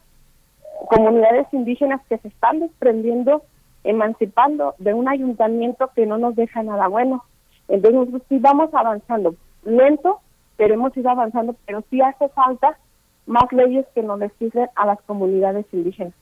comunidades 0.89 1.47
indígenas 1.53 2.01
que 2.09 2.17
se 2.17 2.27
están 2.27 2.59
desprendiendo, 2.59 3.43
emancipando 3.83 4.75
de 4.79 4.93
un 4.93 5.07
ayuntamiento 5.07 5.89
que 5.95 6.05
no 6.05 6.17
nos 6.17 6.35
deja 6.35 6.61
nada 6.63 6.87
bueno. 6.87 7.23
Entonces, 7.67 8.21
sí 8.27 8.39
vamos 8.39 8.73
avanzando, 8.73 9.35
lento, 9.63 10.19
pero 10.57 10.73
hemos 10.73 10.95
ido 10.97 11.09
avanzando, 11.09 11.55
pero 11.65 11.83
sí 11.89 12.01
hace 12.01 12.27
falta 12.29 12.77
más 13.25 13.51
leyes 13.51 13.85
que 13.95 14.03
nos 14.03 14.19
legislen 14.19 14.67
a 14.75 14.85
las 14.85 15.01
comunidades 15.03 15.65
indígenas. 15.71 16.13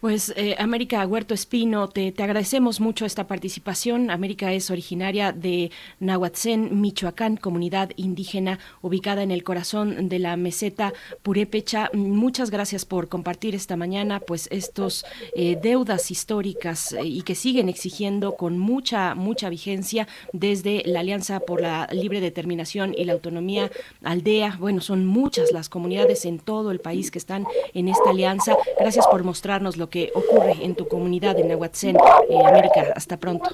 Pues 0.00 0.32
eh, 0.34 0.56
América 0.58 1.06
Huerto 1.06 1.34
Espino, 1.34 1.90
te, 1.90 2.14
agradecemos 2.16 2.80
mucho 2.80 3.04
esta 3.04 3.26
participación. 3.26 4.10
América 4.10 4.50
es 4.54 4.70
originaria 4.70 5.30
de 5.32 5.70
Nahuatzén, 5.98 6.80
Michoacán, 6.80 7.36
comunidad 7.36 7.90
indígena 7.96 8.58
ubicada 8.80 9.22
en 9.22 9.30
el 9.30 9.44
corazón 9.44 10.08
de 10.08 10.18
la 10.18 10.38
meseta 10.38 10.94
Purépecha. 11.22 11.90
Muchas 11.92 12.50
gracias 12.50 12.86
por 12.86 13.08
compartir 13.10 13.54
esta 13.54 13.76
mañana 13.76 14.20
pues 14.20 14.48
estos 14.50 15.04
eh, 15.36 15.58
deudas 15.62 16.10
históricas 16.10 16.92
eh, 16.92 17.04
y 17.04 17.20
que 17.20 17.34
siguen 17.34 17.68
exigiendo 17.68 18.36
con 18.36 18.58
mucha, 18.58 19.14
mucha 19.14 19.50
vigencia 19.50 20.08
desde 20.32 20.82
la 20.86 21.00
Alianza 21.00 21.40
por 21.40 21.60
la 21.60 21.86
Libre 21.92 22.22
Determinación 22.22 22.94
y 22.96 23.04
la 23.04 23.12
Autonomía 23.12 23.70
Aldea. 24.02 24.56
Bueno, 24.58 24.80
son 24.80 25.04
muchas 25.04 25.52
las 25.52 25.68
comunidades 25.68 26.24
en 26.24 26.38
todo 26.38 26.70
el 26.70 26.80
país 26.80 27.10
que 27.10 27.18
están 27.18 27.44
en 27.74 27.88
esta 27.88 28.08
alianza. 28.08 28.56
Gracias 28.78 29.06
por 29.06 29.24
mostrarnos 29.24 29.76
lo 29.76 29.89
que 29.90 30.10
ocurre 30.14 30.54
en 30.62 30.74
tu 30.74 30.88
comunidad 30.88 31.38
en 31.38 31.48
Nahuatzén, 31.48 31.96
eh, 31.96 32.46
América. 32.46 32.92
Hasta 32.94 33.16
pronto. 33.16 33.50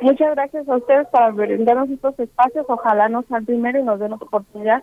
Muchas 0.00 0.34
gracias 0.34 0.68
a 0.68 0.76
ustedes 0.76 1.06
por 1.08 1.32
brindarnos 1.32 1.88
estos 1.90 2.18
espacios. 2.18 2.66
Ojalá 2.68 3.08
nos 3.08 3.24
sean 3.26 3.46
primero 3.46 3.78
y 3.78 3.82
nos 3.82 3.98
den 3.98 4.10
la 4.10 4.16
oportunidad 4.16 4.82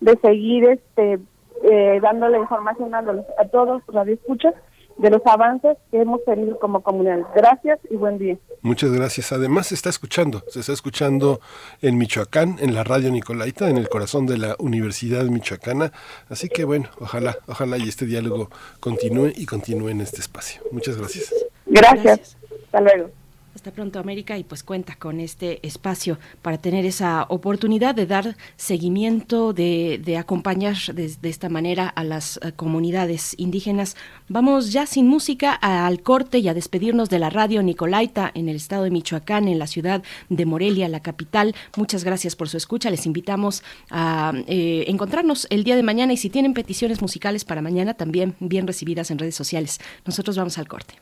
de 0.00 0.16
seguir 0.18 0.64
este 0.64 1.18
eh, 1.62 2.00
dándole 2.02 2.38
información 2.38 2.94
a, 2.94 3.02
los, 3.02 3.24
a 3.38 3.44
todos 3.46 3.82
los 3.86 4.08
escuchas 4.08 4.54
de 4.98 5.10
los 5.10 5.22
avances 5.26 5.76
que 5.90 6.00
hemos 6.00 6.24
tenido 6.24 6.58
como 6.58 6.82
comunidad. 6.82 7.20
Gracias 7.34 7.78
y 7.90 7.96
buen 7.96 8.18
día. 8.18 8.36
Muchas 8.62 8.92
gracias. 8.92 9.32
Además 9.32 9.68
se 9.68 9.74
está 9.74 9.90
escuchando, 9.90 10.42
se 10.48 10.60
está 10.60 10.72
escuchando 10.72 11.40
en 11.82 11.98
Michoacán, 11.98 12.56
en 12.60 12.74
la 12.74 12.84
radio 12.84 13.10
Nicolaita, 13.10 13.68
en 13.68 13.76
el 13.76 13.88
corazón 13.88 14.26
de 14.26 14.38
la 14.38 14.56
Universidad 14.58 15.24
Michoacana. 15.24 15.92
Así 16.28 16.48
que 16.48 16.64
bueno, 16.64 16.88
ojalá, 17.00 17.36
ojalá 17.46 17.78
y 17.78 17.88
este 17.88 18.06
diálogo 18.06 18.50
continúe 18.80 19.32
y 19.34 19.46
continúe 19.46 19.88
en 19.88 20.00
este 20.00 20.20
espacio. 20.20 20.62
Muchas 20.70 20.96
gracias. 20.96 21.32
Gracias. 21.66 22.36
Hasta 22.66 22.80
luego. 22.80 23.23
Hasta 23.54 23.70
pronto 23.70 24.00
América 24.00 24.36
y 24.36 24.42
pues 24.42 24.64
cuenta 24.64 24.96
con 24.96 25.20
este 25.20 25.64
espacio 25.64 26.18
para 26.42 26.58
tener 26.58 26.84
esa 26.84 27.24
oportunidad 27.28 27.94
de 27.94 28.04
dar 28.04 28.36
seguimiento, 28.56 29.52
de, 29.52 30.16
acompañar 30.18 30.76
de, 30.92 31.16
esta 31.22 31.48
manera 31.48 31.86
a 31.88 32.02
las 32.02 32.40
eh, 32.42 32.50
comunidades 32.56 33.36
indígenas. 33.38 33.96
Vamos 34.28 34.72
ya 34.72 34.86
sin 34.86 35.06
música 35.06 35.52
al 35.52 36.02
corte 36.02 36.40
y 36.40 36.48
a 36.48 36.54
despedirnos 36.54 37.10
de 37.10 37.20
la 37.20 37.30
radio 37.30 37.62
Nicolaita 37.62 38.32
en 38.34 38.48
el 38.48 38.56
estado 38.56 38.82
de 38.82 38.90
Michoacán, 38.90 39.46
en 39.46 39.60
la 39.60 39.68
ciudad 39.68 40.02
de 40.28 40.46
Morelia, 40.46 40.88
la 40.88 41.00
capital. 41.00 41.54
Muchas 41.76 42.02
gracias 42.02 42.34
por 42.34 42.48
su 42.48 42.56
escucha. 42.56 42.90
Les 42.90 43.06
invitamos 43.06 43.62
a 43.88 44.32
eh, 44.48 44.86
encontrarnos 44.88 45.46
el 45.50 45.62
día 45.62 45.76
de 45.76 45.84
mañana 45.84 46.12
y 46.12 46.16
si 46.16 46.28
tienen 46.28 46.54
peticiones 46.54 47.00
musicales 47.00 47.44
para 47.44 47.62
mañana 47.62 47.94
también 47.94 48.34
bien 48.40 48.66
recibidas 48.66 49.12
en 49.12 49.18
redes 49.18 49.36
sociales. 49.36 49.78
Nosotros 50.04 50.36
vamos 50.36 50.58
al 50.58 50.66
corte. 50.66 50.94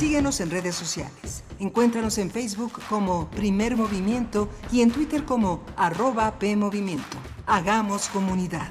Síguenos 0.00 0.40
en 0.40 0.50
redes 0.50 0.76
sociales. 0.76 1.44
Encuéntranos 1.58 2.16
en 2.16 2.30
Facebook 2.30 2.72
como 2.88 3.28
Primer 3.28 3.76
Movimiento 3.76 4.48
y 4.72 4.80
en 4.80 4.90
Twitter 4.90 5.26
como 5.26 5.62
arroba 5.76 6.38
PMovimiento. 6.38 7.18
Hagamos 7.46 8.08
comunidad. 8.08 8.70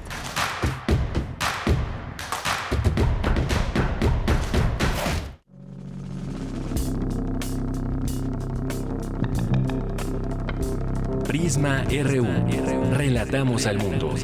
Prisma 11.28 11.84
RU. 11.84 12.26
Relatamos 12.92 13.66
al 13.66 13.78
mundo. 13.78 14.16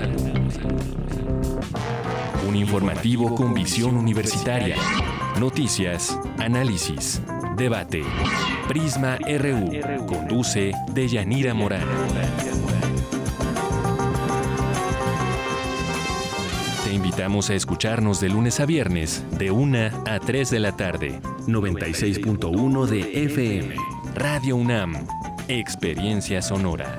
Un 2.48 2.56
informativo 2.56 3.32
con 3.36 3.54
visión 3.54 3.96
universitaria 3.96 4.74
Noticias, 5.40 6.18
análisis, 6.38 7.20
debate. 7.58 8.02
Prisma 8.68 9.18
RU. 9.18 10.06
Conduce 10.06 10.72
Deyanira 10.94 11.52
Morán. 11.52 11.86
Te 16.84 16.94
invitamos 16.94 17.50
a 17.50 17.54
escucharnos 17.54 18.18
de 18.18 18.30
lunes 18.30 18.60
a 18.60 18.66
viernes, 18.66 19.24
de 19.32 19.50
1 19.50 19.78
a 20.06 20.20
3 20.20 20.50
de 20.50 20.58
la 20.58 20.72
tarde. 20.72 21.20
96.1 21.46 22.86
de 22.86 23.24
FM. 23.24 23.74
Radio 24.14 24.56
UNAM. 24.56 25.06
Experiencia 25.48 26.40
sonora. 26.40 26.96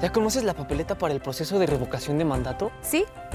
¿Ya 0.00 0.12
conoces 0.12 0.44
la 0.44 0.54
papeleta 0.54 0.96
para 0.96 1.12
el 1.12 1.20
proceso 1.20 1.58
de 1.58 1.66
revocación 1.66 2.18
de 2.18 2.24
mandato? 2.24 2.70
Sí 2.82 3.04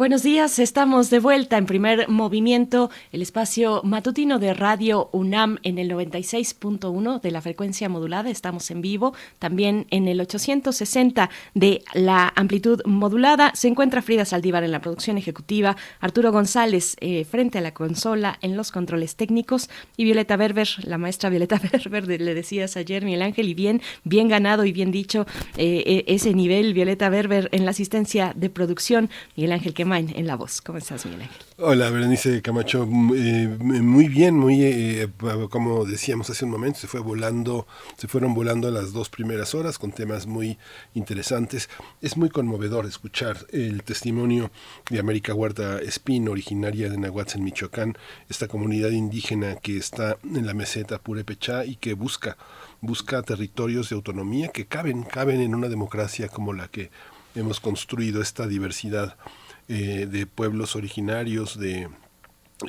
Buenos 0.00 0.22
días, 0.22 0.58
estamos 0.58 1.10
de 1.10 1.18
vuelta 1.18 1.58
en 1.58 1.66
primer 1.66 2.08
movimiento, 2.08 2.88
el 3.12 3.20
espacio 3.20 3.82
matutino 3.84 4.38
de 4.38 4.54
Radio 4.54 5.10
UNAM 5.12 5.58
en 5.62 5.76
el 5.76 5.90
96.1 5.90 7.20
de 7.20 7.30
la 7.30 7.42
frecuencia 7.42 7.86
modulada, 7.90 8.30
estamos 8.30 8.70
en 8.70 8.80
vivo, 8.80 9.12
también 9.38 9.86
en 9.90 10.08
el 10.08 10.18
860 10.22 11.28
de 11.52 11.84
la 11.92 12.32
amplitud 12.34 12.80
modulada. 12.86 13.52
Se 13.54 13.68
encuentra 13.68 14.00
Frida 14.00 14.24
Saldívar 14.24 14.64
en 14.64 14.72
la 14.72 14.80
producción 14.80 15.18
ejecutiva, 15.18 15.76
Arturo 16.00 16.32
González 16.32 16.96
eh, 17.00 17.26
frente 17.26 17.58
a 17.58 17.60
la 17.60 17.74
consola 17.74 18.38
en 18.40 18.56
los 18.56 18.72
controles 18.72 19.16
técnicos 19.16 19.68
y 19.98 20.04
Violeta 20.04 20.38
Berber, 20.38 20.68
la 20.82 20.96
maestra 20.96 21.28
Violeta 21.28 21.60
Berber, 21.90 22.22
le 22.22 22.32
decías 22.32 22.78
ayer 22.78 23.04
Miguel 23.04 23.20
Ángel, 23.20 23.50
y 23.50 23.52
bien, 23.52 23.82
bien 24.04 24.28
ganado 24.28 24.64
y 24.64 24.72
bien 24.72 24.92
dicho 24.92 25.26
eh, 25.58 25.82
eh, 25.84 26.04
ese 26.06 26.32
nivel, 26.32 26.72
Violeta 26.72 27.10
Berber 27.10 27.50
en 27.52 27.66
la 27.66 27.72
asistencia 27.72 28.32
de 28.34 28.48
producción, 28.48 29.10
Miguel 29.36 29.52
Ángel 29.52 29.74
en 29.98 30.26
la 30.26 30.36
voz. 30.36 30.60
¿Cómo 30.60 30.78
estás, 30.78 31.04
Miguel 31.04 31.22
Ángel? 31.22 31.42
Hola, 31.58 31.90
Berenice 31.90 32.42
Camacho. 32.42 32.82
Eh, 32.84 33.56
muy 33.58 34.08
bien, 34.08 34.36
muy, 34.36 34.62
eh, 34.62 35.08
como 35.50 35.84
decíamos 35.84 36.30
hace 36.30 36.44
un 36.44 36.52
momento, 36.52 36.78
se 36.78 36.86
fue 36.86 37.00
volando, 37.00 37.66
se 37.96 38.06
fueron 38.06 38.32
volando 38.32 38.70
las 38.70 38.92
dos 38.92 39.08
primeras 39.08 39.54
horas 39.54 39.78
con 39.78 39.90
temas 39.90 40.26
muy 40.26 40.58
interesantes. 40.94 41.68
Es 42.00 42.16
muy 42.16 42.30
conmovedor 42.30 42.86
escuchar 42.86 43.46
el 43.50 43.82
testimonio 43.82 44.52
de 44.90 45.00
América 45.00 45.34
Huerta 45.34 45.80
Espín, 45.80 46.28
originaria 46.28 46.88
de 46.88 46.96
Nahuatl, 46.96 47.40
Michoacán, 47.40 47.98
esta 48.28 48.46
comunidad 48.46 48.90
indígena 48.90 49.56
que 49.56 49.76
está 49.76 50.18
en 50.22 50.46
la 50.46 50.54
meseta 50.54 50.98
Purépechá 50.98 51.64
y 51.64 51.76
que 51.76 51.94
busca 51.94 52.36
busca 52.80 53.20
territorios 53.22 53.90
de 53.90 53.96
autonomía 53.96 54.48
que 54.48 54.66
caben, 54.66 55.02
caben 55.02 55.42
en 55.42 55.54
una 55.54 55.68
democracia 55.68 56.28
como 56.28 56.54
la 56.54 56.68
que 56.68 56.90
hemos 57.34 57.60
construido 57.60 58.22
esta 58.22 58.46
diversidad 58.46 59.16
eh, 59.72 60.08
de 60.10 60.26
pueblos 60.26 60.74
originarios, 60.74 61.56
de 61.56 61.82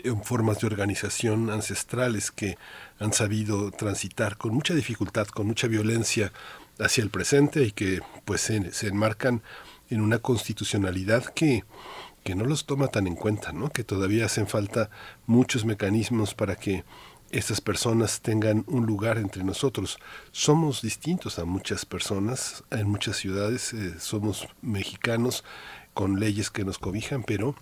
eh, 0.03 0.13
formas 0.23 0.59
de 0.59 0.67
organización 0.67 1.49
ancestrales 1.49 2.29
que 2.29 2.59
han 2.99 3.11
sabido 3.11 3.71
transitar 3.71 4.37
con 4.37 4.53
mucha 4.53 4.75
dificultad, 4.75 5.25
con 5.25 5.47
mucha 5.47 5.65
violencia 5.65 6.31
hacia 6.79 7.03
el 7.03 7.09
presente 7.09 7.63
y 7.63 7.71
que 7.71 8.01
pues 8.23 8.41
se, 8.41 8.87
enmarcan 8.87 9.41
en 9.89 10.01
una 10.01 10.19
constitucionalidad 10.19 11.25
que, 11.25 11.63
que 12.23 12.35
no 12.35 12.45
los 12.45 12.67
toma 12.67 12.89
tan 12.89 13.07
en 13.07 13.15
cuenta, 13.15 13.51
¿no? 13.51 13.71
que 13.71 13.83
todavía 13.83 14.27
hacen 14.27 14.45
falta 14.45 14.91
muchos 15.25 15.65
mecanismos 15.65 16.35
para 16.35 16.55
que 16.55 16.83
estas 17.31 17.61
personas 17.61 18.21
tengan 18.21 18.63
un 18.67 18.85
lugar 18.85 19.17
entre 19.17 19.43
nosotros. 19.43 19.97
Somos 20.31 20.83
distintos 20.83 21.39
a 21.39 21.45
muchas 21.45 21.83
personas, 21.83 22.63
en 22.69 22.87
muchas 22.87 23.17
ciudades, 23.17 23.73
eh, 23.73 23.95
somos 23.99 24.47
mexicanos 24.61 25.43
con 25.93 26.19
leyes 26.19 26.49
que 26.49 26.65
nos 26.65 26.79
cobijan, 26.79 27.23
pero 27.23 27.55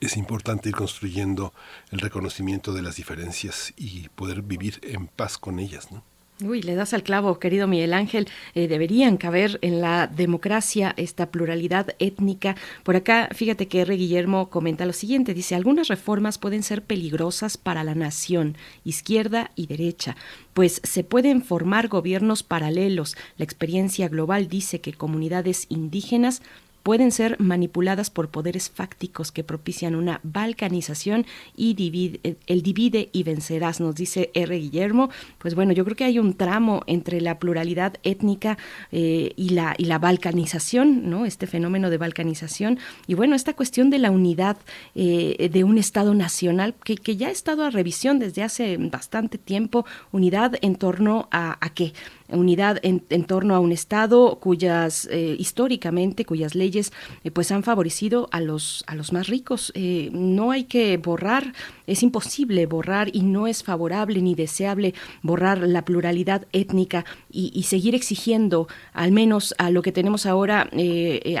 es 0.00 0.16
importante 0.16 0.68
ir 0.68 0.74
construyendo 0.74 1.52
el 1.90 2.00
reconocimiento 2.00 2.72
de 2.72 2.82
las 2.82 2.96
diferencias 2.96 3.72
y 3.76 4.08
poder 4.10 4.42
vivir 4.42 4.80
en 4.82 5.06
paz 5.06 5.38
con 5.38 5.58
ellas, 5.58 5.90
¿no? 5.90 6.02
Uy, 6.40 6.62
le 6.62 6.76
das 6.76 6.94
al 6.94 7.02
clavo, 7.02 7.40
querido 7.40 7.66
Miguel 7.66 7.92
Ángel. 7.92 8.28
Eh, 8.54 8.68
deberían 8.68 9.16
caber 9.16 9.58
en 9.60 9.80
la 9.80 10.06
democracia 10.06 10.94
esta 10.96 11.32
pluralidad 11.32 11.96
étnica. 11.98 12.54
Por 12.84 12.94
acá, 12.94 13.28
fíjate 13.34 13.66
que 13.66 13.80
R. 13.80 13.96
Guillermo 13.96 14.48
comenta 14.48 14.86
lo 14.86 14.92
siguiente. 14.92 15.34
Dice, 15.34 15.56
algunas 15.56 15.88
reformas 15.88 16.38
pueden 16.38 16.62
ser 16.62 16.82
peligrosas 16.82 17.56
para 17.56 17.82
la 17.82 17.96
nación, 17.96 18.56
izquierda 18.84 19.50
y 19.56 19.66
derecha, 19.66 20.16
pues 20.54 20.80
se 20.84 21.02
pueden 21.02 21.42
formar 21.42 21.88
gobiernos 21.88 22.44
paralelos. 22.44 23.16
La 23.36 23.44
experiencia 23.44 24.08
global 24.08 24.46
dice 24.46 24.80
que 24.80 24.92
comunidades 24.92 25.66
indígenas 25.68 26.40
pueden 26.82 27.12
ser 27.12 27.36
manipuladas 27.40 28.10
por 28.10 28.28
poderes 28.28 28.70
fácticos 28.70 29.32
que 29.32 29.44
propician 29.44 29.94
una 29.94 30.20
balcanización 30.22 31.26
y 31.56 31.74
divide, 31.74 32.20
eh, 32.24 32.36
el 32.46 32.62
divide 32.62 33.08
y 33.12 33.22
vencerás, 33.22 33.80
nos 33.80 33.94
dice 33.94 34.30
R. 34.34 34.56
Guillermo. 34.56 35.10
Pues 35.38 35.54
bueno, 35.54 35.72
yo 35.72 35.84
creo 35.84 35.96
que 35.96 36.04
hay 36.04 36.18
un 36.18 36.34
tramo 36.34 36.82
entre 36.86 37.20
la 37.20 37.38
pluralidad 37.38 37.94
étnica 38.02 38.58
eh, 38.92 39.32
y, 39.36 39.50
la, 39.50 39.74
y 39.78 39.84
la 39.84 39.98
balcanización, 39.98 41.08
¿no? 41.10 41.26
Este 41.26 41.46
fenómeno 41.46 41.90
de 41.90 41.98
balcanización. 41.98 42.78
Y 43.06 43.14
bueno, 43.14 43.34
esta 43.34 43.54
cuestión 43.54 43.90
de 43.90 43.98
la 43.98 44.10
unidad 44.10 44.56
eh, 44.94 45.48
de 45.52 45.64
un 45.64 45.78
Estado 45.78 46.14
nacional 46.14 46.74
que, 46.84 46.96
que, 46.96 47.16
ya 47.16 47.28
ha 47.28 47.30
estado 47.30 47.64
a 47.64 47.70
revisión 47.70 48.18
desde 48.18 48.42
hace 48.42 48.76
bastante 48.76 49.38
tiempo, 49.38 49.84
unidad 50.12 50.54
en 50.60 50.76
torno 50.76 51.28
a, 51.30 51.58
a 51.64 51.70
qué? 51.70 51.92
Unidad 52.30 52.78
en, 52.82 53.00
torno 53.24 53.54
a 53.54 53.60
un 53.60 53.72
Estado 53.72 54.38
cuyas, 54.40 55.08
eh, 55.10 55.36
históricamente, 55.38 56.24
cuyas 56.24 56.54
leyes 56.54 56.92
eh, 57.24 57.30
pues 57.30 57.50
han 57.50 57.62
favorecido 57.62 58.28
a 58.32 58.40
los, 58.40 58.84
a 58.86 58.94
los 58.94 59.12
más 59.12 59.28
ricos. 59.28 59.72
Eh, 59.74 60.10
no 60.12 60.50
hay 60.50 60.64
que 60.64 60.96
borrar, 60.98 61.52
es 61.86 62.02
imposible 62.02 62.66
borrar 62.66 63.10
y 63.14 63.22
no 63.22 63.46
es 63.46 63.62
favorable 63.62 64.20
ni 64.20 64.34
deseable 64.34 64.94
borrar 65.22 65.58
la 65.58 65.84
pluralidad 65.84 66.46
étnica 66.52 67.04
y, 67.30 67.62
seguir 67.62 67.94
exigiendo, 67.94 68.66
al 68.94 69.12
menos 69.12 69.54
a 69.58 69.70
lo 69.70 69.82
que 69.82 69.92
tenemos 69.92 70.24
ahora, 70.24 70.70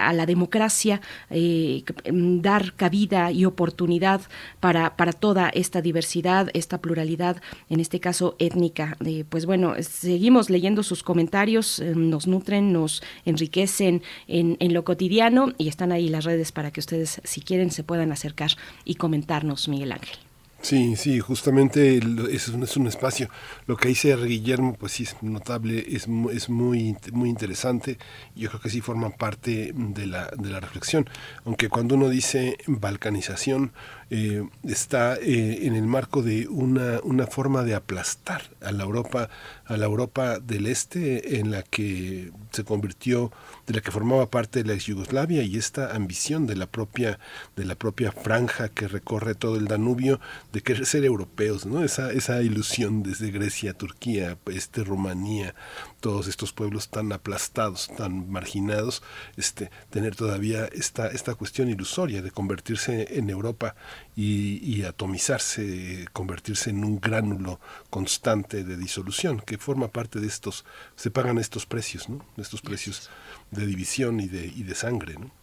a 0.00 0.12
la 0.12 0.26
democracia, 0.26 1.00
dar 1.30 2.74
cabida 2.74 3.32
y 3.32 3.46
oportunidad 3.46 4.20
para, 4.60 4.96
para 4.96 5.12
toda 5.12 5.48
esta 5.48 5.80
diversidad, 5.80 6.50
esta 6.52 6.78
pluralidad, 6.78 7.40
en 7.70 7.80
este 7.80 8.00
caso 8.00 8.36
étnica. 8.38 8.96
pues 9.30 9.46
bueno, 9.46 9.74
seguimos 9.80 10.50
leyendo 10.50 10.77
sus 10.82 11.02
comentarios, 11.02 11.80
eh, 11.80 11.94
nos 11.94 12.26
nutren, 12.26 12.72
nos 12.72 13.02
enriquecen 13.24 14.02
en, 14.26 14.56
lo 14.72 14.84
cotidiano 14.84 15.52
y 15.58 15.68
están 15.68 15.92
ahí 15.92 16.08
las 16.08 16.24
redes 16.24 16.52
para 16.52 16.70
que 16.70 16.80
ustedes, 16.80 17.20
si 17.24 17.40
quieren, 17.40 17.70
se 17.70 17.84
puedan 17.84 18.12
acercar 18.12 18.50
y 18.84 18.96
comentarnos, 18.96 19.68
Miguel 19.68 19.92
Ángel. 19.92 20.18
Sí, 20.60 20.96
sí, 20.96 21.20
justamente 21.20 22.00
es 22.32 22.48
un, 22.48 22.64
es 22.64 22.76
un 22.76 22.88
espacio. 22.88 23.30
Lo 23.66 23.76
que 23.76 23.88
dice 23.88 24.16
Guillermo, 24.16 24.74
pues 24.74 24.92
sí 24.92 25.04
es 25.04 25.22
notable, 25.22 25.84
es, 25.88 26.08
es 26.32 26.48
muy, 26.48 26.96
muy 27.12 27.28
interesante. 27.28 27.96
Yo 28.34 28.48
creo 28.48 28.60
que 28.60 28.68
sí 28.68 28.80
forma 28.80 29.10
parte 29.10 29.72
de 29.72 30.06
la, 30.06 30.30
de 30.36 30.50
la 30.50 30.58
reflexión. 30.58 31.08
Aunque 31.44 31.68
cuando 31.68 31.94
uno 31.94 32.08
dice 32.08 32.58
balcanización, 32.66 33.72
eh, 34.10 34.42
está 34.64 35.16
eh, 35.16 35.66
en 35.66 35.74
el 35.74 35.86
marco 35.86 36.22
de 36.22 36.48
una, 36.48 37.00
una 37.02 37.26
forma 37.26 37.62
de 37.62 37.74
aplastar 37.74 38.42
a 38.62 38.72
la 38.72 38.84
Europa, 38.84 39.28
a 39.66 39.76
la 39.76 39.84
Europa 39.84 40.38
del 40.38 40.66
Este, 40.66 41.38
en 41.38 41.50
la 41.50 41.62
que 41.62 42.32
se 42.52 42.64
convirtió, 42.64 43.30
de 43.66 43.74
la 43.74 43.80
que 43.82 43.90
formaba 43.90 44.30
parte 44.30 44.62
de 44.62 44.68
la 44.68 44.74
ex 44.74 44.86
Yugoslavia, 44.86 45.42
y 45.42 45.58
esta 45.58 45.94
ambición 45.94 46.46
de 46.46 46.56
la 46.56 46.66
propia, 46.66 47.18
de 47.56 47.66
la 47.66 47.74
propia 47.74 48.10
franja 48.10 48.70
que 48.70 48.88
recorre 48.88 49.34
todo 49.34 49.56
el 49.56 49.66
Danubio, 49.66 50.20
de 50.52 50.62
querer 50.62 50.86
ser 50.86 51.04
europeos, 51.04 51.66
¿no? 51.66 51.84
Esa, 51.84 52.10
esa 52.12 52.40
ilusión 52.40 53.02
desde 53.02 53.30
Grecia, 53.30 53.74
Turquía, 53.74 54.38
este, 54.46 54.84
Rumanía, 54.84 55.54
todos 56.00 56.28
estos 56.28 56.52
pueblos 56.52 56.88
tan 56.88 57.12
aplastados, 57.12 57.88
tan 57.96 58.30
marginados, 58.30 59.02
este, 59.36 59.70
tener 59.90 60.14
todavía 60.16 60.66
esta, 60.66 61.08
esta 61.08 61.34
cuestión 61.34 61.68
ilusoria 61.68 62.22
de 62.22 62.30
convertirse 62.30 63.18
en 63.18 63.30
Europa 63.30 63.74
y, 64.16 64.82
atomizarse, 64.82 66.06
convertirse 66.12 66.70
en 66.70 66.84
un 66.84 67.00
gránulo 67.00 67.60
constante 67.90 68.64
de 68.64 68.76
disolución, 68.76 69.40
que 69.40 69.58
forma 69.58 69.88
parte 69.88 70.20
de 70.20 70.26
estos, 70.26 70.64
se 70.96 71.10
pagan 71.10 71.38
estos 71.38 71.66
precios, 71.66 72.08
¿no? 72.08 72.24
estos 72.36 72.60
precios 72.62 73.10
de 73.50 73.66
división 73.66 74.20
y 74.20 74.28
de, 74.28 74.46
y 74.46 74.62
de 74.64 74.74
sangre. 74.74 75.14
¿no? 75.14 75.37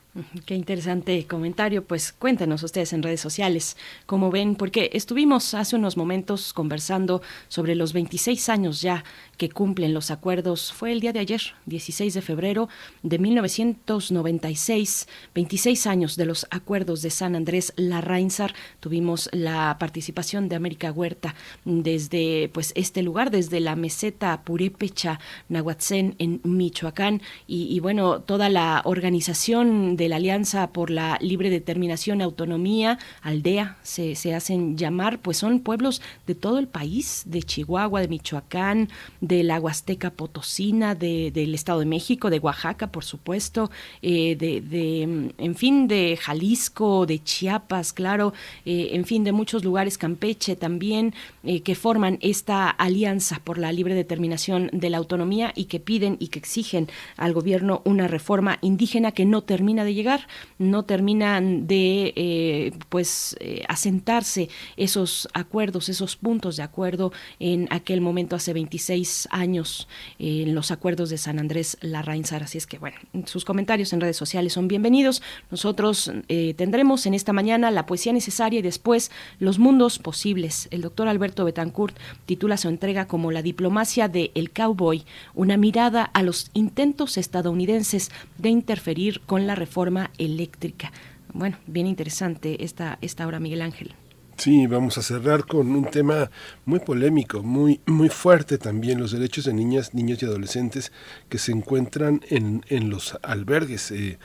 Qué 0.46 0.56
interesante 0.56 1.28
comentario. 1.28 1.84
Pues 1.84 2.14
cuéntenos 2.14 2.64
ustedes 2.64 2.94
en 2.94 3.04
redes 3.04 3.20
sociales 3.20 3.76
cómo 4.06 4.32
ven, 4.32 4.56
porque 4.56 4.90
estuvimos 4.94 5.54
hace 5.54 5.76
unos 5.76 5.98
momentos 5.98 6.54
conversando 6.54 7.22
sobre 7.50 7.76
los 7.76 7.92
26 7.92 8.48
años 8.48 8.82
ya 8.82 9.04
que 9.38 9.50
cumplen 9.50 9.94
los 9.94 10.12
acuerdos. 10.12 10.72
Fue 10.72 10.94
el 10.94 11.02
día 11.02 11.12
de 11.12 11.20
ayer, 11.20 11.42
16 11.66 12.14
de 12.14 12.22
febrero 12.22 12.70
de 13.04 13.20
1996, 13.20 15.10
26 15.34 15.86
años 15.86 16.16
de 16.16 16.26
los 16.26 16.48
acuerdos 16.50 17.02
de 17.02 17.10
San 17.10 17.36
Andrés 17.36 17.74
Larrainzar. 17.76 18.54
Tuvimos 18.80 19.28
la 19.34 19.76
participación 19.78 20.48
de 20.48 20.56
América 20.56 20.94
Huerta 20.94 21.36
desde 21.66 22.50
pues 22.54 22.72
este 22.78 23.04
lugar, 23.04 23.32
desde 23.32 23.60
la 23.60 23.76
meseta 23.76 24.44
Purépecha, 24.44 25.20
Nahuatzén 25.50 26.16
en 26.20 26.40
Michoacán 26.46 27.22
y, 27.48 27.64
y 27.76 27.82
bueno, 27.82 28.22
toda 28.22 28.48
la 28.48 28.82
organización 28.86 29.98
de 29.98 30.05
la 30.10 30.18
Alianza 30.18 30.68
por 30.72 30.90
la 30.90 31.18
Libre 31.22 31.50
Determinación 31.50 32.22
Autonomía, 32.22 33.00
Aldea, 33.22 33.78
se, 33.84 34.16
se 34.16 34.34
hacen 34.34 34.78
llamar, 34.78 35.20
pues 35.20 35.38
son 35.38 35.60
pueblos 35.60 36.02
de 36.28 36.36
todo 36.36 36.60
el 36.60 36.68
país, 36.68 37.24
de 37.26 37.44
Chihuahua, 37.44 38.02
de 38.02 38.08
Michoacán, 38.08 38.90
de 39.22 39.44
la 39.44 39.60
Huasteca 39.60 40.12
Potosina, 40.12 40.96
de, 40.96 41.32
del 41.32 41.54
Estado 41.54 41.80
de 41.80 41.86
México, 41.86 42.30
de 42.30 42.40
Oaxaca, 42.40 42.88
por 42.88 43.04
supuesto, 43.04 43.72
eh, 44.02 44.36
de, 44.36 45.32
en 45.38 45.56
fin, 45.56 45.88
de 45.88 46.18
Jalisco, 46.22 47.06
de 47.06 47.24
Chiapas, 47.24 47.94
claro, 47.94 48.34
eh, 48.66 48.90
en 48.92 49.06
fin, 49.06 49.24
de 49.24 49.32
muchos 49.32 49.64
lugares, 49.64 49.98
Campeche 49.98 50.56
también, 50.56 51.14
eh, 51.44 51.62
que 51.62 51.76
forman 51.76 52.18
esta 52.22 52.70
alianza 52.70 53.42
por 53.44 53.58
la 53.58 53.72
libre 53.72 53.96
determinación 53.96 54.70
de 54.72 54.90
la 54.90 54.98
autonomía 54.98 55.52
y 55.56 55.66
que 55.66 55.80
piden 55.80 56.18
y 56.20 56.28
que 56.28 56.40
exigen 56.40 56.88
al 57.18 57.34
gobierno 57.34 57.82
una 57.86 58.08
reforma 58.08 58.58
indígena 58.62 59.12
que 59.12 59.26
no 59.26 59.42
termina 59.42 59.84
de 59.84 59.95
llegar. 59.96 60.28
No 60.60 60.84
terminan 60.84 61.66
de 61.68 62.14
eh, 62.16 62.72
pues 62.90 63.36
eh, 63.40 63.64
asentarse 63.68 64.50
esos 64.78 65.28
acuerdos, 65.34 65.90
esos 65.90 66.16
puntos 66.16 66.58
de 66.58 66.64
acuerdo 66.64 67.12
en 67.40 67.68
aquel 67.72 68.02
momento 68.02 68.36
hace 68.36 68.54
26 68.54 69.30
años 69.32 69.88
en 70.20 70.54
los 70.54 70.72
acuerdos 70.72 71.10
de 71.10 71.18
San 71.18 71.40
Andrés 71.40 71.78
Larrainzar. 71.82 72.44
Así 72.44 72.58
es 72.58 72.68
que 72.68 72.78
bueno, 72.78 72.98
sus 73.26 73.46
comentarios 73.46 73.94
en 73.94 74.02
redes 74.02 74.18
sociales 74.18 74.54
son 74.54 74.68
bienvenidos. 74.68 75.22
Nosotros 75.50 76.12
tendremos 76.56 77.06
en 77.06 77.14
esta 77.14 77.34
mañana 77.34 77.72
la 77.72 77.86
poesía 77.86 78.14
necesaria 78.14 78.60
y 78.60 78.62
después 78.62 79.12
los 79.40 79.60
mundos 79.60 80.00
posibles. 80.00 80.68
El 80.72 80.82
doctor 80.82 81.08
Alberto 81.08 81.46
Betancourt 81.46 81.98
titula 82.26 82.58
su 82.58 82.68
entrega 82.68 83.08
como 83.08 83.32
La 83.32 83.42
diplomacia 83.42 84.08
de 84.08 84.32
El 84.36 84.52
Cowboy, 84.52 85.06
una 85.34 85.58
mirada 85.58 86.04
a 86.04 86.24
los 86.24 86.50
intentos 86.54 87.18
estadounidenses 87.18 88.12
de 88.38 88.50
interferir 88.50 89.22
con 89.22 89.48
la 89.48 89.56
reforma 89.56 89.75
eléctrica. 90.18 90.92
Bueno, 91.34 91.58
bien 91.68 91.88
interesante 91.88 92.64
esta, 92.64 92.98
esta 93.02 93.28
hora, 93.28 93.40
Miguel 93.40 93.62
Ángel. 93.62 93.94
Sí, 94.38 94.68
vamos 94.68 94.98
a 94.98 95.02
cerrar 95.02 95.46
con 95.46 95.76
un 95.76 95.86
tema 95.86 96.30
muy 96.66 96.80
polémico, 96.80 97.42
muy, 97.42 97.80
muy 97.86 98.10
fuerte 98.10 98.58
también, 98.58 99.00
los 99.00 99.12
derechos 99.12 99.46
de 99.46 99.54
niñas, 99.54 99.94
niños 99.94 100.22
y 100.22 100.26
adolescentes 100.26 100.92
que 101.30 101.38
se 101.38 101.52
encuentran 101.54 102.22
en, 102.30 102.66
en 102.68 102.90
los 102.90 103.18
albergues. 103.22 103.92
Eh, 103.92 104.20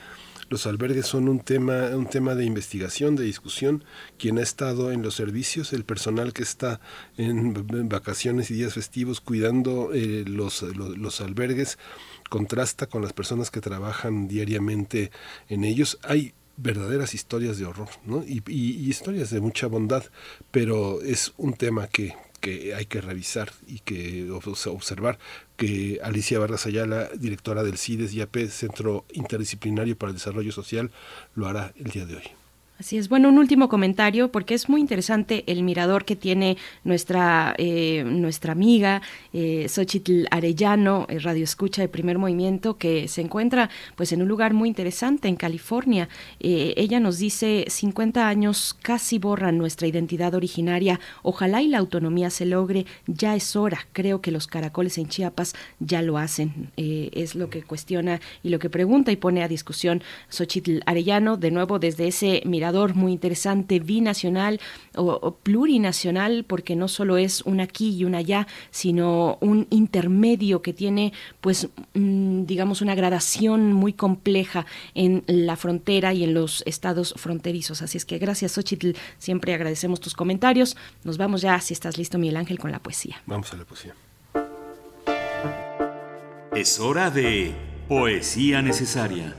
los 0.51 0.67
albergues 0.67 1.05
son 1.05 1.29
un 1.29 1.39
tema, 1.39 1.95
un 1.95 2.07
tema 2.07 2.35
de 2.35 2.43
investigación, 2.43 3.15
de 3.15 3.23
discusión. 3.23 3.85
Quien 4.19 4.37
ha 4.37 4.41
estado 4.41 4.91
en 4.91 5.01
los 5.01 5.15
servicios, 5.15 5.71
el 5.71 5.85
personal 5.85 6.33
que 6.33 6.43
está 6.43 6.81
en, 7.15 7.53
vacaciones 7.87 8.51
y 8.51 8.55
días 8.55 8.73
festivos 8.73 9.21
cuidando 9.21 9.91
eh, 9.93 10.25
los, 10.27 10.61
los, 10.63 11.21
albergues, 11.21 11.77
contrasta 12.31 12.87
con 12.87 13.01
las 13.01 13.11
personas 13.11 13.51
que 13.51 13.59
trabajan 13.59 14.29
diariamente 14.29 15.11
en 15.49 15.65
ellos. 15.65 15.99
Hay 16.01 16.33
verdaderas 16.55 17.13
historias 17.13 17.57
de 17.57 17.65
horror 17.65 17.89
¿no? 18.05 18.23
y, 18.23 18.41
y, 18.47 18.89
historias 18.89 19.31
de 19.31 19.41
mucha 19.41 19.67
bondad, 19.67 20.05
pero 20.49 21.01
es 21.01 21.33
un 21.35 21.55
tema 21.55 21.87
que, 21.87 22.15
que 22.39 22.73
hay 22.73 22.85
que 22.85 23.01
revisar 23.01 23.51
y 23.67 23.79
que 23.79 24.31
observar 24.31 25.19
que 25.57 25.99
Alicia 26.01 26.39
Vargas 26.39 26.65
Ayala, 26.65 27.09
directora 27.17 27.63
del 27.63 27.77
CIDES 27.77 28.13
IAP, 28.13 28.47
Centro 28.49 29.03
Interdisciplinario 29.11 29.97
para 29.97 30.11
el 30.11 30.15
Desarrollo 30.15 30.53
Social, 30.53 30.89
lo 31.35 31.47
hará 31.47 31.73
el 31.75 31.91
día 31.91 32.05
de 32.05 32.15
hoy. 32.15 32.40
Así 32.81 32.97
es. 32.97 33.09
Bueno, 33.09 33.29
un 33.29 33.37
último 33.37 33.69
comentario, 33.69 34.31
porque 34.31 34.55
es 34.55 34.67
muy 34.67 34.81
interesante 34.81 35.43
el 35.45 35.61
mirador 35.61 36.03
que 36.03 36.15
tiene 36.15 36.57
nuestra, 36.83 37.53
eh, 37.59 38.03
nuestra 38.03 38.53
amiga 38.53 39.03
eh, 39.33 39.67
Xochitl 39.69 40.25
Arellano, 40.31 41.05
eh, 41.07 41.19
Radio 41.19 41.43
Escucha 41.43 41.83
de 41.83 41.89
Primer 41.89 42.17
Movimiento, 42.17 42.79
que 42.79 43.07
se 43.07 43.21
encuentra 43.21 43.69
pues 43.95 44.13
en 44.13 44.23
un 44.23 44.27
lugar 44.27 44.55
muy 44.55 44.67
interesante 44.67 45.27
en 45.27 45.35
California. 45.35 46.09
Eh, 46.39 46.73
ella 46.75 46.99
nos 46.99 47.19
dice, 47.19 47.65
50 47.67 48.27
años 48.27 48.75
casi 48.81 49.19
borran 49.19 49.59
nuestra 49.59 49.85
identidad 49.85 50.33
originaria. 50.33 50.99
Ojalá 51.21 51.61
y 51.61 51.67
la 51.67 51.77
autonomía 51.77 52.31
se 52.31 52.47
logre. 52.47 52.87
Ya 53.05 53.35
es 53.35 53.55
hora. 53.55 53.85
Creo 53.93 54.21
que 54.21 54.31
los 54.31 54.47
caracoles 54.47 54.97
en 54.97 55.07
Chiapas 55.07 55.53
ya 55.79 56.01
lo 56.01 56.17
hacen. 56.17 56.71
es 56.77 57.35
lo 57.35 57.51
que 57.51 57.61
cuestiona 57.61 58.21
y 58.41 58.49
lo 58.49 58.57
que 58.57 58.71
pregunta 58.71 59.11
y 59.11 59.17
pone 59.17 59.43
a 59.43 59.47
discusión 59.47 60.01
Xochitl 60.29 60.79
Arellano, 60.87 61.37
de 61.37 61.51
nuevo 61.51 61.77
desde 61.77 62.07
ese 62.07 62.41
mirador 62.45 62.70
muy 62.93 63.11
interesante, 63.11 63.79
binacional 63.79 64.59
o, 64.95 65.35
plurinacional, 65.35 66.43
porque 66.47 66.75
no 66.75 66.87
solo 66.87 67.17
es 67.17 67.41
un 67.41 67.59
aquí 67.59 67.95
y 67.95 68.05
un 68.05 68.15
allá, 68.15 68.47
sino 68.71 69.37
un 69.41 69.67
intermedio 69.69 70.61
que 70.61 70.73
tiene, 70.73 71.13
pues, 71.41 71.69
mm, 71.93 72.45
digamos, 72.45 72.81
una 72.81 72.95
gradación 72.95 73.73
muy 73.73 73.93
compleja 73.93 74.65
en 74.95 75.23
la 75.27 75.55
frontera 75.55 76.13
y 76.13 76.23
en 76.23 76.33
los 76.33 76.63
estados 76.65 77.13
fronterizos. 77.17 77.81
Así 77.81 77.97
es 77.97 78.05
que 78.05 78.17
gracias, 78.17 78.53
Xochitl, 78.53 78.91
siempre 79.17 79.53
agradecemos 79.53 79.99
tus 79.99 80.13
comentarios. 80.13 80.75
Nos 81.03 81.17
vamos 81.17 81.41
ya, 81.41 81.59
si 81.59 81.73
estás 81.73 81.97
listo, 81.97 82.17
Miguel 82.17 82.37
Ángel, 82.37 82.59
con 82.59 82.71
la 82.71 82.79
poesía. 82.79 83.21
Vamos 83.25 83.53
a 83.53 83.57
la 83.57 83.65
poesía. 83.65 83.93
Es 86.55 86.79
hora 86.79 87.09
de 87.09 87.55
poesía 87.87 88.61
necesaria. 88.61 89.35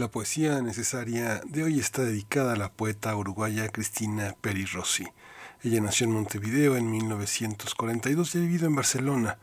La 0.00 0.10
poesía 0.10 0.62
necesaria 0.62 1.42
de 1.44 1.62
hoy 1.62 1.78
está 1.78 2.02
dedicada 2.02 2.54
a 2.54 2.56
la 2.56 2.72
poeta 2.72 3.14
uruguaya 3.14 3.68
Cristina 3.68 4.34
Peri 4.40 4.64
Rossi. 4.64 5.06
Ella 5.62 5.82
nació 5.82 6.06
en 6.06 6.14
Montevideo 6.14 6.78
en 6.78 6.90
1942 6.90 8.34
y 8.34 8.38
ha 8.38 8.40
vivido 8.40 8.66
en 8.66 8.76
Barcelona, 8.76 9.38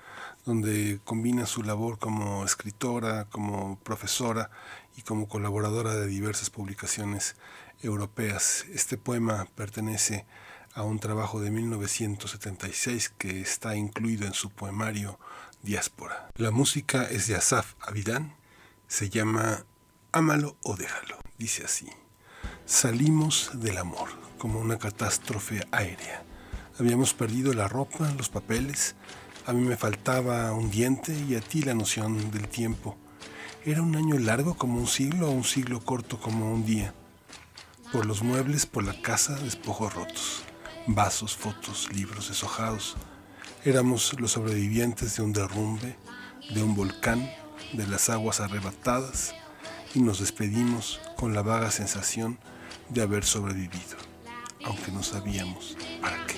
donde 0.46 1.00
combina 1.04 1.46
su 1.46 1.62
labor 1.62 2.00
como 2.00 2.44
escritora, 2.44 3.26
como 3.26 3.78
profesora 3.82 4.50
y 4.96 5.04
como 5.04 5.28
colaboradora 5.28 5.94
de 5.94 6.08
diversas 6.08 6.50
publicaciones 6.50 7.36
europeas. 7.84 8.66
Este 8.74 8.98
poema 8.98 9.48
pertenece 9.54 10.26
a 10.74 10.82
un 10.82 10.98
trabajo 10.98 11.40
de 11.40 11.52
1976 11.52 13.14
que 13.16 13.42
está 13.42 13.76
incluido 13.76 14.26
en 14.26 14.34
su 14.34 14.50
poemario 14.50 15.20
Diáspora. 15.62 16.32
La 16.36 16.50
música 16.50 17.04
es 17.04 17.28
de 17.28 17.36
Asaf 17.36 17.76
Abidán, 17.80 18.34
se 18.88 19.12
llama 19.12 19.64
Ámalo 20.18 20.58
o 20.64 20.76
déjalo, 20.76 21.20
dice 21.38 21.64
así. 21.64 21.86
Salimos 22.66 23.52
del 23.54 23.78
amor 23.78 24.10
como 24.40 24.60
una 24.60 24.80
catástrofe 24.80 25.68
aérea. 25.72 26.24
Habíamos 26.80 27.14
perdido 27.14 27.54
la 27.54 27.68
ropa, 27.68 28.12
los 28.18 28.28
papeles, 28.28 28.96
a 29.46 29.54
mí 29.54 29.62
me 29.62 29.78
faltaba 29.78 30.52
un 30.54 30.72
diente 30.72 31.16
y 31.30 31.36
a 31.36 31.40
ti 31.40 31.62
la 31.62 31.76
noción 31.76 32.32
del 32.32 32.48
tiempo. 32.48 32.98
Era 33.64 33.84
un 33.84 33.96
año 33.96 34.18
largo 34.18 34.56
como 34.56 34.80
un 34.80 34.88
siglo 34.88 35.28
o 35.28 35.34
un 35.34 35.44
siglo 35.44 35.82
corto 35.82 36.20
como 36.20 36.52
un 36.52 36.66
día. 36.66 36.96
Por 37.92 38.08
los 38.08 38.24
muebles, 38.24 38.66
por 38.66 38.86
la 38.86 39.00
casa, 39.00 39.36
despojos 39.36 39.94
rotos, 39.94 40.42
vasos, 40.88 41.38
fotos, 41.38 41.94
libros 41.94 42.30
deshojados. 42.30 42.96
Éramos 43.66 44.20
los 44.20 44.32
sobrevivientes 44.32 45.16
de 45.16 45.22
un 45.22 45.34
derrumbe, 45.34 45.96
de 46.56 46.64
un 46.64 46.74
volcán, 46.74 47.30
de 47.74 47.86
las 47.86 48.10
aguas 48.10 48.40
arrebatadas, 48.40 49.36
y 49.98 50.00
nos 50.00 50.20
despedimos 50.20 51.02
con 51.16 51.34
la 51.34 51.42
vaga 51.42 51.72
sensación 51.72 52.38
de 52.90 53.02
haber 53.02 53.26
sobrevivido, 53.26 53.98
aunque 54.64 54.92
no 54.92 55.02
sabíamos 55.02 55.76
para 56.00 56.24
qué. 56.28 56.38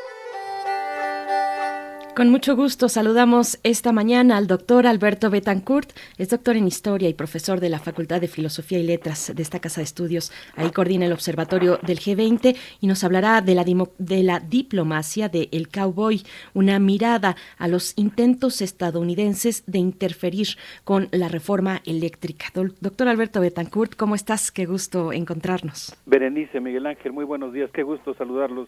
Con 2.15 2.29
mucho 2.29 2.57
gusto 2.57 2.89
saludamos 2.89 3.57
esta 3.63 3.93
mañana 3.93 4.35
al 4.35 4.45
doctor 4.45 4.85
Alberto 4.85 5.29
Betancourt, 5.29 5.91
es 6.17 6.27
doctor 6.27 6.57
en 6.57 6.67
Historia 6.67 7.07
y 7.07 7.13
profesor 7.13 7.61
de 7.61 7.69
la 7.69 7.79
Facultad 7.79 8.19
de 8.19 8.27
Filosofía 8.27 8.79
y 8.79 8.83
Letras 8.83 9.31
de 9.33 9.41
esta 9.41 9.59
Casa 9.59 9.79
de 9.79 9.85
Estudios. 9.85 10.29
Ahí 10.57 10.71
coordina 10.71 11.05
el 11.05 11.13
Observatorio 11.13 11.79
del 11.81 11.99
G20 11.99 12.57
y 12.81 12.87
nos 12.87 13.05
hablará 13.05 13.39
de 13.39 13.55
la, 13.55 13.63
de 13.63 14.23
la 14.23 14.41
diplomacia 14.41 15.29
de 15.29 15.47
El 15.53 15.69
Cowboy, 15.69 16.21
una 16.53 16.79
mirada 16.79 17.37
a 17.57 17.69
los 17.69 17.97
intentos 17.97 18.61
estadounidenses 18.61 19.63
de 19.65 19.79
interferir 19.79 20.47
con 20.83 21.07
la 21.11 21.29
reforma 21.29 21.81
eléctrica. 21.85 22.47
doctor 22.81 23.07
Alberto 23.07 23.39
Betancourt, 23.39 23.95
¿cómo 23.95 24.15
estás? 24.15 24.51
Qué 24.51 24.65
gusto 24.65 25.13
encontrarnos. 25.13 25.95
Berenice, 26.05 26.59
Miguel 26.59 26.87
Ángel, 26.87 27.13
muy 27.13 27.23
buenos 27.23 27.53
días, 27.53 27.71
qué 27.71 27.83
gusto 27.83 28.13
saludarlos 28.15 28.67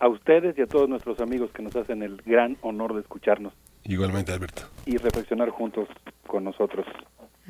a 0.00 0.08
ustedes 0.08 0.58
y 0.58 0.62
a 0.62 0.66
todos 0.66 0.88
nuestros 0.88 1.20
amigos 1.20 1.50
que 1.52 1.62
nos 1.62 1.76
hacen 1.76 2.02
el 2.02 2.16
gran 2.24 2.56
honor 2.62 2.94
de 2.94 3.00
escucharnos. 3.00 3.52
Igualmente, 3.84 4.32
Alberto. 4.32 4.62
Y 4.86 4.96
reflexionar 4.96 5.50
juntos 5.50 5.88
con 6.26 6.44
nosotros. 6.44 6.86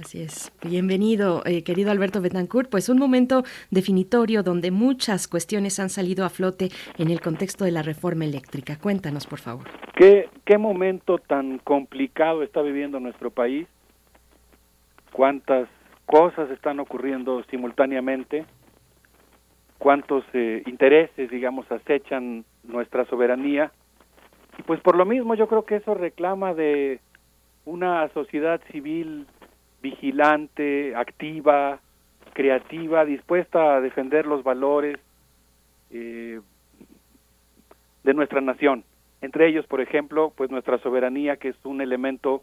Así 0.01 0.23
es. 0.23 0.53
Bienvenido, 0.63 1.43
eh, 1.45 1.63
querido 1.63 1.91
Alberto 1.91 2.21
Betancourt. 2.21 2.71
Pues 2.71 2.89
un 2.89 2.99
momento 2.99 3.45
definitorio 3.71 4.43
donde 4.43 4.71
muchas 4.71 5.29
cuestiones 5.29 5.79
han 5.79 5.91
salido 5.91 6.25
a 6.25 6.31
flote 6.31 6.71
en 6.99 7.11
el 7.11 7.21
contexto 7.21 7.65
de 7.65 7.73
la 7.73 7.83
reforma 7.83 8.25
eléctrica. 8.25 8.79
Cuéntanos, 8.79 9.27
por 9.27 9.41
favor. 9.41 9.67
¿Qué, 9.95 10.29
qué 10.45 10.59
momento 10.59 11.19
tan 11.19 11.59
complicado 11.59 12.43
está 12.43 12.63
viviendo 12.63 12.99
nuestro 12.99 13.31
país? 13.31 13.67
¿Cuántas 15.13 15.69
cosas 16.07 16.51
están 16.51 16.81
ocurriendo 16.81 17.43
simultáneamente? 17.51 18.47
Cuántos 19.81 20.25
eh, 20.35 20.63
intereses, 20.67 21.31
digamos, 21.31 21.71
acechan 21.73 22.45
nuestra 22.65 23.07
soberanía. 23.07 23.73
Y 24.59 24.63
pues 24.63 24.79
por 24.81 24.95
lo 24.95 25.07
mismo 25.07 25.35
yo 25.35 25.49
creo 25.49 25.65
que 25.65 25.77
eso 25.77 25.95
reclama 25.95 26.53
de 26.53 27.01
una 27.65 28.07
sociedad 28.11 28.61
civil 28.71 29.27
vigilante, 29.83 30.95
activa, 30.95 31.81
creativa, 32.35 33.07
dispuesta 33.07 33.77
a 33.77 33.81
defender 33.81 34.27
los 34.27 34.45
valores 34.45 34.99
eh, 35.91 36.41
de 38.05 38.15
nuestra 38.15 38.43
nación. 38.43 38.85
Entre 39.23 39.49
ellos, 39.49 39.67
por 39.67 39.81
ejemplo, 39.81 40.31
pues 40.37 40.51
nuestra 40.51 40.77
soberanía, 40.79 41.39
que 41.39 41.49
es 41.49 41.57
un 41.65 41.81
elemento 41.81 42.43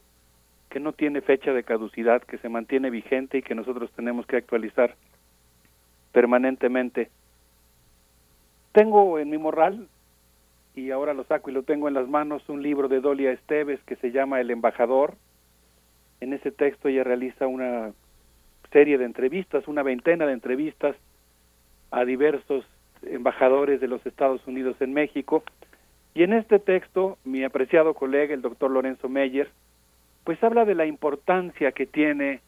que 0.70 0.80
no 0.80 0.92
tiene 0.92 1.22
fecha 1.22 1.54
de 1.54 1.64
caducidad, 1.64 2.24
que 2.24 2.40
se 2.40 2.50
mantiene 2.50 2.90
vigente 2.90 3.38
y 3.38 3.42
que 3.44 3.54
nosotros 3.54 3.92
tenemos 3.96 4.26
que 4.26 4.38
actualizar 4.38 4.96
permanentemente. 6.12 7.12
Tengo 8.78 9.18
en 9.18 9.32
mi 9.32 9.40
morral, 9.40 9.88
y 10.76 10.92
ahora 10.92 11.16
lo 11.16 11.24
saco 11.24 11.50
y 11.50 11.54
lo 11.54 11.64
tengo 11.64 11.88
en 11.88 11.96
las 11.96 12.08
manos, 12.08 12.48
un 12.48 12.62
libro 12.62 12.88
de 12.88 13.02
Dolia 13.02 13.32
Esteves 13.32 13.80
que 13.88 13.96
se 13.96 14.12
llama 14.12 14.40
El 14.40 14.52
embajador. 14.52 15.16
En 16.22 16.32
ese 16.32 16.52
texto 16.52 16.88
ella 16.88 17.04
realiza 17.04 17.48
una 17.48 17.92
serie 18.72 19.00
de 19.00 19.06
entrevistas, 19.06 19.68
una 19.68 19.82
veintena 19.82 20.28
de 20.28 20.34
entrevistas 20.34 20.96
a 21.90 22.06
diversos 22.06 22.66
embajadores 23.02 23.82
de 23.82 23.88
los 23.88 24.06
Estados 24.06 24.46
Unidos 24.46 24.76
en 24.80 24.94
México. 24.94 25.44
Y 26.14 26.22
en 26.22 26.34
este 26.34 26.60
texto, 26.60 27.18
mi 27.26 27.44
apreciado 27.44 27.96
colega, 27.96 28.36
el 28.36 28.44
doctor 28.44 28.70
Lorenzo 28.70 29.10
Meyer, 29.10 29.50
pues 30.24 30.44
habla 30.44 30.66
de 30.66 30.76
la 30.76 30.86
importancia 30.86 31.72
que 31.72 31.88
tiene 31.88 32.42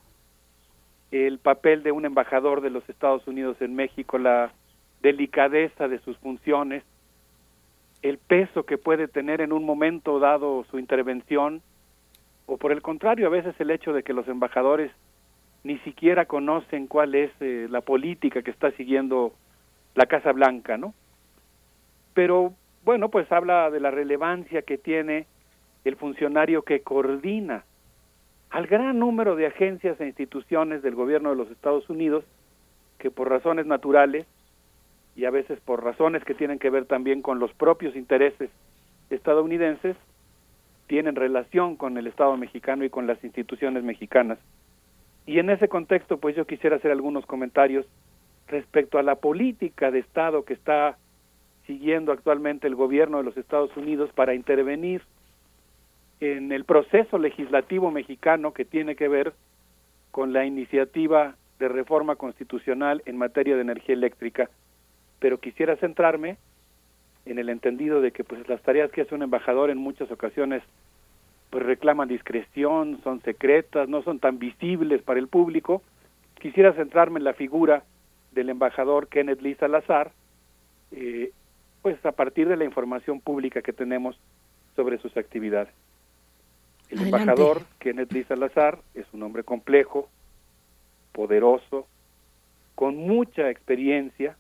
el 1.10 1.40
papel 1.40 1.82
de 1.82 1.92
un 1.92 2.06
embajador 2.06 2.62
de 2.62 2.70
los 2.70 2.88
Estados 2.88 3.26
Unidos 3.26 3.60
en 3.62 3.76
México, 3.76 4.20
la 4.20 4.54
delicadeza 5.02 5.88
de 5.88 6.00
sus 6.00 6.18
funciones, 6.18 6.84
el 8.02 8.18
peso 8.18 8.64
que 8.64 8.78
puede 8.78 9.08
tener 9.08 9.42
en 9.42 9.52
un 9.52 9.66
momento 9.66 10.20
dado 10.20 10.66
su 10.72 10.80
intervención, 10.80 11.62
o 12.46 12.58
por 12.58 12.72
el 12.72 12.82
contrario, 12.82 13.28
a 13.28 13.30
veces 13.32 13.56
el 13.60 13.72
hecho 13.72 13.94
de 13.94 14.04
que 14.04 14.14
los 14.14 14.28
embajadores 14.28 14.92
ni 15.64 15.78
siquiera 15.80 16.26
conocen 16.26 16.88
cuál 16.88 17.16
es 17.16 17.32
eh, 17.42 17.68
la 17.70 17.82
política 17.82 18.42
que 18.42 18.52
está 18.52 18.72
siguiendo 18.72 19.34
la 19.96 20.06
Casa 20.06 20.32
Blanca, 20.32 20.78
¿no? 20.78 20.94
Pero 22.14 22.54
bueno, 22.86 23.10
pues 23.10 23.30
habla 23.32 23.70
de 23.70 23.80
la 23.80 23.92
relevancia 23.92 24.62
que 24.62 24.78
tiene 24.78 25.28
el 25.84 25.96
funcionario 25.96 26.62
que 26.64 26.82
coordina 26.82 27.66
al 28.50 28.68
gran 28.68 28.98
número 29.00 29.36
de 29.36 29.48
agencias 29.48 30.00
e 30.00 30.08
instituciones 30.08 30.82
del 30.82 30.96
gobierno 30.96 31.30
de 31.30 31.36
los 31.36 31.52
Estados 31.52 31.90
Unidos 31.90 32.24
que 32.98 33.12
por 33.12 33.30
razones 33.30 33.66
naturales 33.66 34.26
y 35.16 35.26
a 35.26 35.32
veces 35.32 35.60
por 35.60 35.84
razones 35.84 36.24
que 36.24 36.34
tienen 36.34 36.60
que 36.60 36.70
ver 36.70 36.86
también 36.86 37.22
con 37.22 37.40
los 37.40 37.54
propios 37.54 37.96
intereses 37.96 38.50
estadounidenses, 39.10 39.98
tienen 40.88 41.16
relación 41.16 41.76
con 41.76 41.98
el 41.98 42.08
Estado 42.08 42.36
mexicano 42.38 42.84
y 42.84 42.90
con 42.90 43.06
las 43.06 43.24
instituciones 43.24 43.84
mexicanas. 43.84 44.40
Y 45.26 45.40
en 45.40 45.50
ese 45.50 45.68
contexto, 45.68 46.18
pues 46.18 46.36
yo 46.36 46.46
quisiera 46.46 46.78
hacer 46.78 46.92
algunos 46.92 47.26
comentarios 47.26 47.86
respecto 48.48 48.98
a 48.98 49.04
la 49.04 49.16
política 49.16 49.92
de 49.92 50.00
Estado 50.00 50.44
que 50.44 50.54
está 50.54 50.98
siguiendo 51.68 52.12
actualmente 52.12 52.66
el 52.66 52.74
gobierno 52.74 53.20
de 53.20 53.24
los 53.24 53.38
Estados 53.38 53.76
Unidos 53.78 54.10
para 54.16 54.34
intervenir 54.34 55.04
en 56.20 56.52
el 56.52 56.66
proceso 56.66 57.20
legislativo 57.20 57.92
mexicano 57.92 58.54
que 58.54 58.66
tiene 58.66 58.96
que 58.96 59.08
ver 59.08 59.34
con 60.10 60.34
la 60.34 60.46
iniciativa 60.46 61.36
de 61.60 61.68
reforma 61.68 62.16
constitucional 62.16 63.04
en 63.06 63.18
materia 63.18 63.56
de 63.56 63.62
energía 63.62 63.94
eléctrica 63.94 64.50
pero 65.20 65.40
quisiera 65.40 65.76
centrarme 65.78 66.38
en 67.26 67.40
el 67.40 67.50
entendido 67.50 68.02
de 68.02 68.12
que 68.12 68.24
pues 68.24 68.48
las 68.48 68.62
tareas 68.62 68.92
que 68.92 69.02
hace 69.02 69.16
un 69.16 69.24
embajador 69.24 69.70
en 69.70 69.78
muchas 69.78 70.10
ocasiones 70.12 70.64
pues 71.50 71.66
reclaman 71.66 72.08
discreción, 72.08 73.00
son 73.04 73.22
secretas, 73.22 73.90
no 73.90 74.04
son 74.04 74.20
tan 74.20 74.38
visibles 74.38 75.02
para 75.02 75.20
el 75.20 75.28
público. 75.28 75.82
Quisiera 76.40 76.74
centrarme 76.74 77.20
en 77.20 77.24
la 77.24 77.34
figura 77.34 77.84
del 78.32 78.50
embajador 78.50 79.08
Kenneth 79.08 79.42
Lee 79.42 79.56
Salazar, 79.56 80.12
eh, 80.92 81.32
pues 81.82 82.04
a 82.06 82.12
partir 82.12 82.48
de 82.48 82.58
la 82.58 82.66
información 82.66 83.20
pública 83.20 83.62
que 83.62 83.74
tenemos 83.74 84.20
sobre 84.76 85.00
sus 85.00 85.16
actividades. 85.18 85.74
El 86.90 87.02
embajador 87.02 87.64
Kenneth 87.80 88.12
Lee 88.12 88.24
Salazar 88.24 88.80
es 88.94 89.06
un 89.14 89.24
hombre 89.24 89.44
complejo, 89.44 90.08
poderoso, 91.12 91.88
con 92.76 92.96
mucha 92.96 93.50
experiencia, 93.50 94.38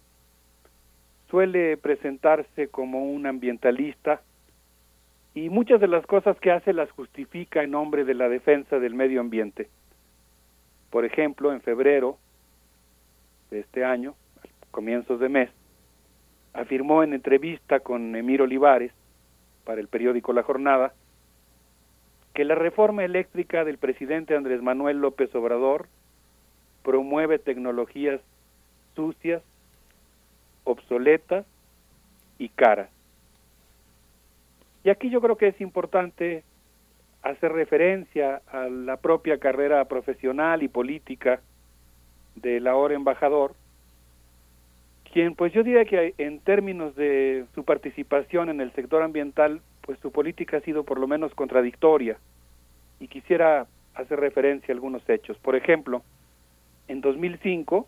suele 1.29 1.77
presentarse 1.77 2.67
como 2.69 3.03
un 3.03 3.25
ambientalista 3.25 4.21
y 5.33 5.49
muchas 5.49 5.79
de 5.79 5.87
las 5.87 6.05
cosas 6.05 6.39
que 6.39 6.51
hace 6.51 6.73
las 6.73 6.89
justifica 6.91 7.63
en 7.63 7.71
nombre 7.71 8.03
de 8.03 8.15
la 8.15 8.29
defensa 8.29 8.79
del 8.79 8.95
medio 8.95 9.21
ambiente. 9.21 9.69
Por 10.89 11.05
ejemplo, 11.05 11.53
en 11.53 11.61
febrero 11.61 12.17
de 13.51 13.59
este 13.59 13.85
año, 13.85 14.15
comienzos 14.71 15.19
de 15.19 15.29
mes, 15.29 15.49
afirmó 16.53 17.03
en 17.03 17.13
entrevista 17.13 17.79
con 17.79 18.15
Emir 18.15 18.41
Olivares 18.41 18.91
para 19.65 19.79
el 19.81 19.87
periódico 19.87 20.33
La 20.33 20.43
Jornada 20.43 20.93
que 22.33 22.45
la 22.45 22.55
reforma 22.55 23.03
eléctrica 23.03 23.65
del 23.65 23.77
presidente 23.77 24.35
Andrés 24.35 24.61
Manuel 24.61 24.99
López 24.99 25.33
Obrador 25.35 25.87
promueve 26.83 27.37
tecnologías 27.37 28.21
sucias, 28.95 29.43
obsoleta 30.71 31.45
y 32.37 32.49
cara. 32.49 32.89
Y 34.83 34.89
aquí 34.89 35.09
yo 35.09 35.21
creo 35.21 35.37
que 35.37 35.47
es 35.47 35.61
importante 35.61 36.43
hacer 37.21 37.51
referencia 37.51 38.41
a 38.51 38.69
la 38.69 38.97
propia 38.97 39.37
carrera 39.37 39.83
profesional 39.85 40.63
y 40.63 40.67
política 40.67 41.41
del 42.35 42.67
ahora 42.67 42.95
embajador, 42.95 43.53
quien 45.11 45.35
pues 45.35 45.51
yo 45.53 45.63
diría 45.63 45.85
que 45.85 46.13
en 46.17 46.39
términos 46.39 46.95
de 46.95 47.45
su 47.55 47.63
participación 47.63 48.49
en 48.49 48.61
el 48.61 48.71
sector 48.73 49.01
ambiental, 49.01 49.61
pues 49.81 49.99
su 49.99 50.11
política 50.11 50.57
ha 50.57 50.61
sido 50.61 50.83
por 50.83 50.99
lo 50.99 51.07
menos 51.07 51.33
contradictoria 51.33 52.17
y 52.99 53.07
quisiera 53.07 53.67
hacer 53.95 54.19
referencia 54.19 54.71
a 54.71 54.75
algunos 54.75 55.07
hechos. 55.09 55.37
Por 55.39 55.55
ejemplo, 55.55 56.03
en 56.87 57.01
2005 57.01 57.87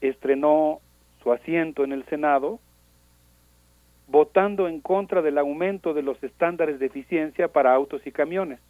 estrenó 0.00 0.80
su 1.22 1.32
asiento 1.32 1.84
en 1.84 1.92
el 1.92 2.04
Senado, 2.06 2.60
votando 4.06 4.68
en 4.68 4.80
contra 4.80 5.22
del 5.22 5.38
aumento 5.38 5.94
de 5.94 6.02
los 6.02 6.22
estándares 6.22 6.78
de 6.78 6.86
eficiencia 6.86 7.48
para 7.48 7.74
autos 7.74 8.06
y 8.06 8.12
camiones. 8.12 8.60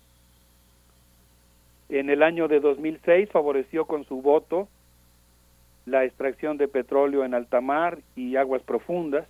En 1.88 2.10
el 2.10 2.22
año 2.22 2.48
de 2.48 2.60
2006 2.60 3.30
favoreció 3.30 3.86
con 3.86 4.04
su 4.04 4.20
voto 4.20 4.68
la 5.86 6.04
extracción 6.04 6.58
de 6.58 6.68
petróleo 6.68 7.24
en 7.24 7.34
alta 7.34 7.60
mar 7.60 7.98
y 8.14 8.36
aguas 8.36 8.62
profundas. 8.62 9.26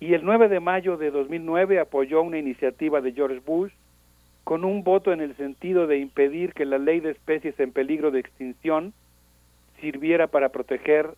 Y 0.00 0.14
el 0.14 0.24
9 0.24 0.48
de 0.48 0.60
mayo 0.60 0.96
de 0.96 1.10
2009 1.10 1.78
apoyó 1.78 2.22
una 2.22 2.38
iniciativa 2.38 3.00
de 3.00 3.12
George 3.12 3.40
Bush 3.44 3.72
con 4.42 4.64
un 4.64 4.82
voto 4.84 5.12
en 5.12 5.20
el 5.20 5.36
sentido 5.36 5.86
de 5.86 5.98
impedir 5.98 6.52
que 6.52 6.66
la 6.66 6.78
ley 6.78 7.00
de 7.00 7.12
especies 7.12 7.58
en 7.60 7.72
peligro 7.72 8.10
de 8.10 8.20
extinción 8.20 8.92
sirviera 9.80 10.26
para 10.26 10.50
proteger 10.50 11.14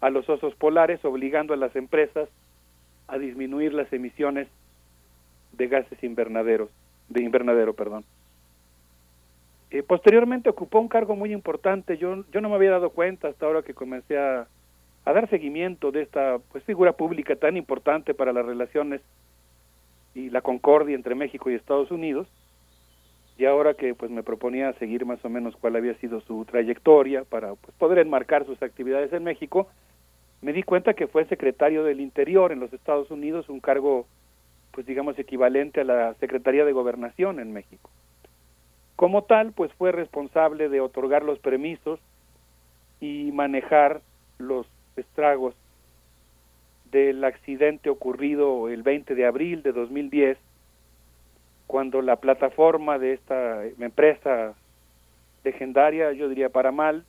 a 0.00 0.10
los 0.10 0.28
osos 0.28 0.54
polares, 0.54 1.04
obligando 1.04 1.54
a 1.54 1.56
las 1.56 1.74
empresas 1.76 2.28
a 3.08 3.18
disminuir 3.18 3.74
las 3.74 3.92
emisiones 3.92 4.48
de 5.52 5.66
gases 5.66 6.02
invernaderos, 6.04 6.70
de 7.08 7.22
invernadero, 7.22 7.74
perdón. 7.74 8.04
Eh, 9.70 9.82
posteriormente 9.82 10.48
ocupó 10.48 10.80
un 10.80 10.88
cargo 10.88 11.16
muy 11.16 11.32
importante. 11.32 11.98
Yo, 11.98 12.24
yo 12.32 12.40
no 12.40 12.48
me 12.48 12.54
había 12.54 12.70
dado 12.70 12.90
cuenta 12.90 13.28
hasta 13.28 13.46
ahora 13.46 13.62
que 13.62 13.74
comencé 13.74 14.18
a, 14.18 14.46
a 15.04 15.12
dar 15.12 15.28
seguimiento 15.28 15.90
de 15.90 16.02
esta 16.02 16.38
pues, 16.52 16.64
figura 16.64 16.92
pública 16.92 17.36
tan 17.36 17.56
importante 17.56 18.14
para 18.14 18.32
las 18.32 18.46
relaciones 18.46 19.00
y 20.14 20.30
la 20.30 20.40
concordia 20.40 20.94
entre 20.94 21.14
México 21.14 21.50
y 21.50 21.54
Estados 21.54 21.90
Unidos 21.90 22.28
y 23.38 23.44
ahora 23.44 23.74
que 23.74 23.94
pues 23.94 24.10
me 24.10 24.24
proponía 24.24 24.72
seguir 24.74 25.06
más 25.06 25.24
o 25.24 25.28
menos 25.28 25.56
cuál 25.56 25.76
había 25.76 25.94
sido 25.94 26.20
su 26.22 26.44
trayectoria 26.44 27.22
para 27.24 27.54
pues, 27.54 27.74
poder 27.76 27.98
enmarcar 27.98 28.44
sus 28.44 28.60
actividades 28.62 29.12
en 29.12 29.22
México, 29.22 29.68
me 30.40 30.52
di 30.52 30.62
cuenta 30.62 30.94
que 30.94 31.08
fue 31.08 31.24
secretario 31.26 31.84
del 31.84 32.00
Interior 32.00 32.52
en 32.52 32.60
los 32.60 32.72
Estados 32.72 33.10
Unidos, 33.10 33.48
un 33.48 33.60
cargo 33.60 34.06
pues 34.70 34.86
digamos 34.86 35.18
equivalente 35.18 35.80
a 35.80 35.84
la 35.84 36.14
Secretaría 36.14 36.64
de 36.64 36.72
Gobernación 36.72 37.40
en 37.40 37.52
México. 37.52 37.90
Como 38.94 39.24
tal, 39.24 39.52
pues 39.52 39.72
fue 39.74 39.92
responsable 39.92 40.68
de 40.68 40.80
otorgar 40.80 41.24
los 41.24 41.38
permisos 41.38 41.98
y 43.00 43.30
manejar 43.32 44.00
los 44.38 44.66
estragos 44.96 45.54
del 46.90 47.24
accidente 47.24 47.90
ocurrido 47.90 48.68
el 48.68 48.82
20 48.82 49.14
de 49.14 49.26
abril 49.26 49.62
de 49.62 49.72
2010 49.72 50.38
cuando 51.66 52.00
la 52.00 52.16
plataforma 52.16 52.98
de 52.98 53.12
esta 53.12 53.64
empresa 53.66 54.54
legendaria, 55.44 56.12
yo 56.12 56.28
diría 56.28 56.48
para 56.48 56.72
mal, 56.72 57.04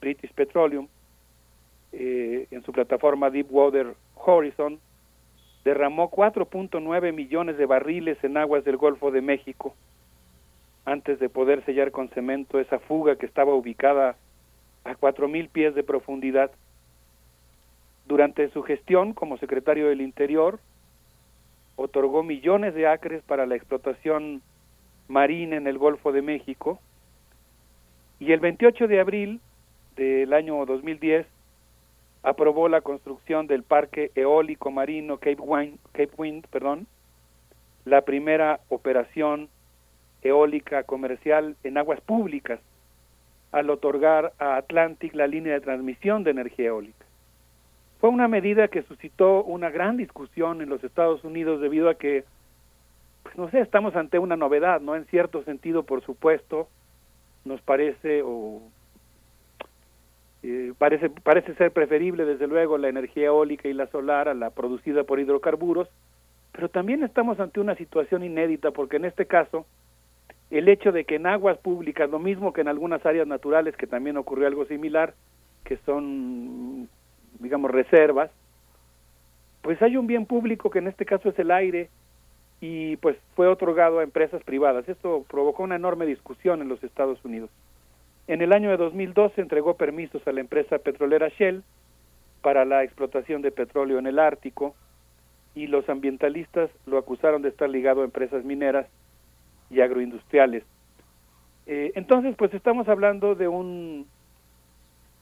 British 0.00 0.32
Petroleum, 0.32 0.86
eh, 1.92 2.46
en 2.50 2.62
su 2.62 2.72
plataforma 2.72 3.30
Deepwater 3.30 3.94
Horizon, 4.14 4.80
derramó 5.64 6.10
4.9 6.10 7.12
millones 7.12 7.56
de 7.56 7.66
barriles 7.66 8.22
en 8.24 8.36
aguas 8.36 8.64
del 8.64 8.76
Golfo 8.76 9.10
de 9.10 9.20
México 9.20 9.74
antes 10.84 11.20
de 11.20 11.28
poder 11.28 11.64
sellar 11.64 11.92
con 11.92 12.08
cemento 12.08 12.58
esa 12.58 12.78
fuga 12.80 13.16
que 13.16 13.26
estaba 13.26 13.54
ubicada 13.54 14.16
a 14.84 14.94
4.000 14.96 15.48
pies 15.48 15.74
de 15.74 15.84
profundidad. 15.84 16.50
Durante 18.06 18.48
su 18.50 18.62
gestión 18.62 19.12
como 19.12 19.38
secretario 19.38 19.88
del 19.88 20.00
Interior, 20.00 20.58
otorgó 21.76 22.22
millones 22.22 22.74
de 22.74 22.88
acres 22.88 23.22
para 23.22 23.46
la 23.46 23.54
explotación 23.54 24.42
marina 25.08 25.56
en 25.56 25.66
el 25.66 25.78
Golfo 25.78 26.12
de 26.12 26.22
México 26.22 26.80
y 28.18 28.32
el 28.32 28.40
28 28.40 28.88
de 28.88 29.00
abril 29.00 29.40
del 29.96 30.32
año 30.32 30.64
2010 30.66 31.26
aprobó 32.22 32.68
la 32.68 32.80
construcción 32.80 33.46
del 33.46 33.62
parque 33.62 34.10
eólico 34.14 34.70
marino 34.70 35.18
Cape 35.18 35.40
Wind, 35.40 35.78
Cape 35.92 36.12
Wind 36.16 36.46
perdón, 36.48 36.86
la 37.84 38.02
primera 38.02 38.60
operación 38.68 39.48
eólica 40.22 40.84
comercial 40.84 41.56
en 41.64 41.78
aguas 41.78 42.00
públicas 42.00 42.60
al 43.50 43.68
otorgar 43.70 44.32
a 44.38 44.56
Atlantic 44.56 45.14
la 45.14 45.26
línea 45.26 45.52
de 45.52 45.60
transmisión 45.60 46.24
de 46.24 46.30
energía 46.30 46.68
eólica. 46.68 47.04
Fue 48.00 48.10
una 48.10 48.26
medida 48.26 48.68
que 48.68 48.82
suscitó 48.82 49.44
una 49.44 49.70
gran 49.70 49.96
discusión 49.96 50.62
en 50.62 50.68
los 50.68 50.82
Estados 50.82 51.22
Unidos 51.22 51.60
debido 51.60 51.88
a 51.88 51.94
que, 51.94 52.24
pues 53.22 53.36
no 53.36 53.50
sé, 53.50 53.60
estamos 53.60 53.94
ante 53.94 54.18
una 54.18 54.36
novedad, 54.36 54.80
¿no? 54.80 54.96
En 54.96 55.04
cierto 55.06 55.44
sentido, 55.44 55.84
por 55.84 56.02
supuesto, 56.02 56.68
nos 57.44 57.60
parece 57.60 58.22
o 58.24 58.62
parece 60.78 61.08
parece 61.10 61.54
ser 61.54 61.70
preferible 61.70 62.24
desde 62.24 62.46
luego 62.46 62.78
la 62.78 62.88
energía 62.88 63.26
eólica 63.26 63.68
y 63.68 63.74
la 63.74 63.86
solar 63.86 64.28
a 64.28 64.34
la 64.34 64.50
producida 64.50 65.04
por 65.04 65.20
hidrocarburos, 65.20 65.88
pero 66.52 66.68
también 66.68 67.02
estamos 67.04 67.38
ante 67.40 67.60
una 67.60 67.76
situación 67.76 68.24
inédita 68.24 68.70
porque 68.72 68.96
en 68.96 69.04
este 69.04 69.26
caso 69.26 69.66
el 70.50 70.68
hecho 70.68 70.92
de 70.92 71.04
que 71.04 71.14
en 71.16 71.26
aguas 71.26 71.58
públicas, 71.58 72.10
lo 72.10 72.18
mismo 72.18 72.52
que 72.52 72.60
en 72.60 72.68
algunas 72.68 73.04
áreas 73.06 73.26
naturales 73.26 73.76
que 73.76 73.86
también 73.86 74.16
ocurrió 74.16 74.46
algo 74.46 74.66
similar, 74.66 75.14
que 75.64 75.78
son 75.86 76.88
digamos, 77.38 77.70
reservas, 77.70 78.30
pues 79.62 79.80
hay 79.82 79.96
un 79.96 80.06
bien 80.06 80.26
público 80.26 80.70
que 80.70 80.78
en 80.78 80.88
este 80.88 81.04
caso 81.04 81.28
es 81.28 81.38
el 81.38 81.50
aire 81.50 81.88
y 82.60 82.96
pues 82.98 83.16
fue 83.34 83.48
otorgado 83.48 83.98
a 83.98 84.04
empresas 84.04 84.42
privadas. 84.44 84.88
Esto 84.88 85.24
provocó 85.28 85.62
una 85.62 85.76
enorme 85.76 86.06
discusión 86.06 86.62
en 86.62 86.68
los 86.68 86.82
Estados 86.84 87.24
Unidos. 87.24 87.50
En 88.28 88.40
el 88.40 88.52
año 88.52 88.70
de 88.70 88.76
2012 88.76 89.40
entregó 89.40 89.76
permisos 89.76 90.26
a 90.26 90.32
la 90.32 90.40
empresa 90.40 90.78
petrolera 90.78 91.28
Shell 91.28 91.62
para 92.40 92.64
la 92.64 92.84
explotación 92.84 93.42
de 93.42 93.50
petróleo 93.50 93.98
en 93.98 94.06
el 94.06 94.18
Ártico 94.18 94.74
y 95.54 95.66
los 95.66 95.88
ambientalistas 95.88 96.70
lo 96.86 96.98
acusaron 96.98 97.42
de 97.42 97.50
estar 97.50 97.68
ligado 97.68 98.02
a 98.02 98.04
empresas 98.04 98.44
mineras 98.44 98.86
y 99.70 99.80
agroindustriales. 99.80 100.64
Eh, 101.66 101.92
entonces, 101.94 102.34
pues 102.36 102.52
estamos 102.54 102.88
hablando 102.88 103.34
de 103.34 103.48
un 103.48 104.06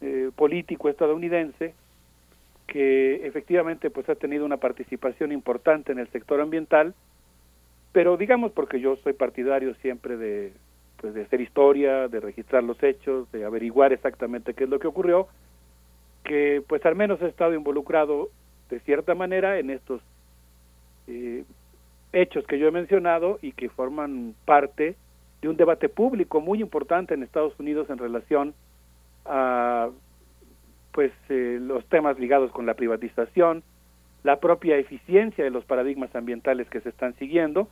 eh, 0.00 0.30
político 0.34 0.88
estadounidense 0.88 1.74
que 2.66 3.26
efectivamente 3.26 3.90
pues 3.90 4.08
ha 4.08 4.14
tenido 4.14 4.44
una 4.44 4.56
participación 4.56 5.32
importante 5.32 5.92
en 5.92 5.98
el 5.98 6.08
sector 6.08 6.40
ambiental, 6.40 6.94
pero 7.92 8.16
digamos 8.16 8.52
porque 8.52 8.80
yo 8.80 8.96
soy 8.96 9.12
partidario 9.12 9.74
siempre 9.76 10.16
de 10.16 10.52
pues 11.00 11.14
de 11.14 11.22
hacer 11.22 11.40
historia, 11.40 12.08
de 12.08 12.20
registrar 12.20 12.62
los 12.62 12.80
hechos, 12.82 13.30
de 13.32 13.44
averiguar 13.44 13.92
exactamente 13.92 14.52
qué 14.54 14.64
es 14.64 14.70
lo 14.70 14.78
que 14.78 14.86
ocurrió, 14.86 15.28
que 16.24 16.62
pues 16.68 16.84
al 16.84 16.94
menos 16.94 17.22
ha 17.22 17.26
estado 17.26 17.54
involucrado 17.54 18.28
de 18.68 18.80
cierta 18.80 19.14
manera 19.14 19.58
en 19.58 19.70
estos 19.70 20.02
eh, 21.06 21.44
hechos 22.12 22.46
que 22.46 22.58
yo 22.58 22.68
he 22.68 22.70
mencionado 22.70 23.38
y 23.40 23.52
que 23.52 23.70
forman 23.70 24.34
parte 24.44 24.96
de 25.40 25.48
un 25.48 25.56
debate 25.56 25.88
público 25.88 26.40
muy 26.40 26.60
importante 26.60 27.14
en 27.14 27.22
Estados 27.22 27.58
Unidos 27.58 27.88
en 27.88 27.96
relación 27.96 28.54
a 29.24 29.88
pues 30.92 31.12
eh, 31.30 31.58
los 31.60 31.86
temas 31.86 32.18
ligados 32.18 32.50
con 32.50 32.66
la 32.66 32.74
privatización, 32.74 33.62
la 34.22 34.38
propia 34.38 34.76
eficiencia 34.76 35.44
de 35.44 35.50
los 35.50 35.64
paradigmas 35.64 36.14
ambientales 36.14 36.68
que 36.68 36.80
se 36.80 36.90
están 36.90 37.14
siguiendo 37.14 37.68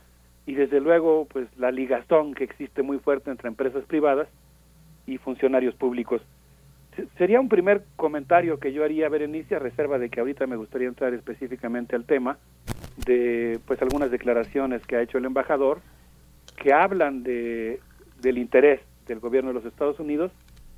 y 0.49 0.55
desde 0.55 0.79
luego 0.79 1.27
pues 1.31 1.47
la 1.59 1.69
ligazón 1.69 2.33
que 2.33 2.43
existe 2.43 2.81
muy 2.81 2.97
fuerte 2.97 3.29
entre 3.29 3.49
empresas 3.49 3.83
privadas 3.85 4.27
y 5.05 5.19
funcionarios 5.19 5.75
públicos. 5.75 6.23
sería 7.19 7.39
un 7.39 7.49
primer 7.49 7.83
comentario 7.95 8.59
que 8.59 8.73
yo 8.73 8.83
haría, 8.83 9.09
Berenice, 9.09 9.55
a 9.55 9.59
reserva 9.59 9.99
de 9.99 10.09
que 10.09 10.19
ahorita 10.19 10.47
me 10.47 10.55
gustaría 10.55 10.87
entrar 10.87 11.13
específicamente 11.13 11.95
al 11.95 12.05
tema 12.05 12.39
de 13.05 13.59
pues 13.67 13.79
algunas 13.83 14.09
declaraciones 14.09 14.83
que 14.87 14.95
ha 14.95 15.03
hecho 15.03 15.19
el 15.19 15.25
embajador 15.25 15.81
que 16.55 16.73
hablan 16.73 17.21
de 17.21 17.79
del 18.19 18.39
interés 18.39 18.81
del 19.05 19.19
gobierno 19.19 19.51
de 19.51 19.53
los 19.53 19.65
Estados 19.65 19.99
Unidos 19.99 20.31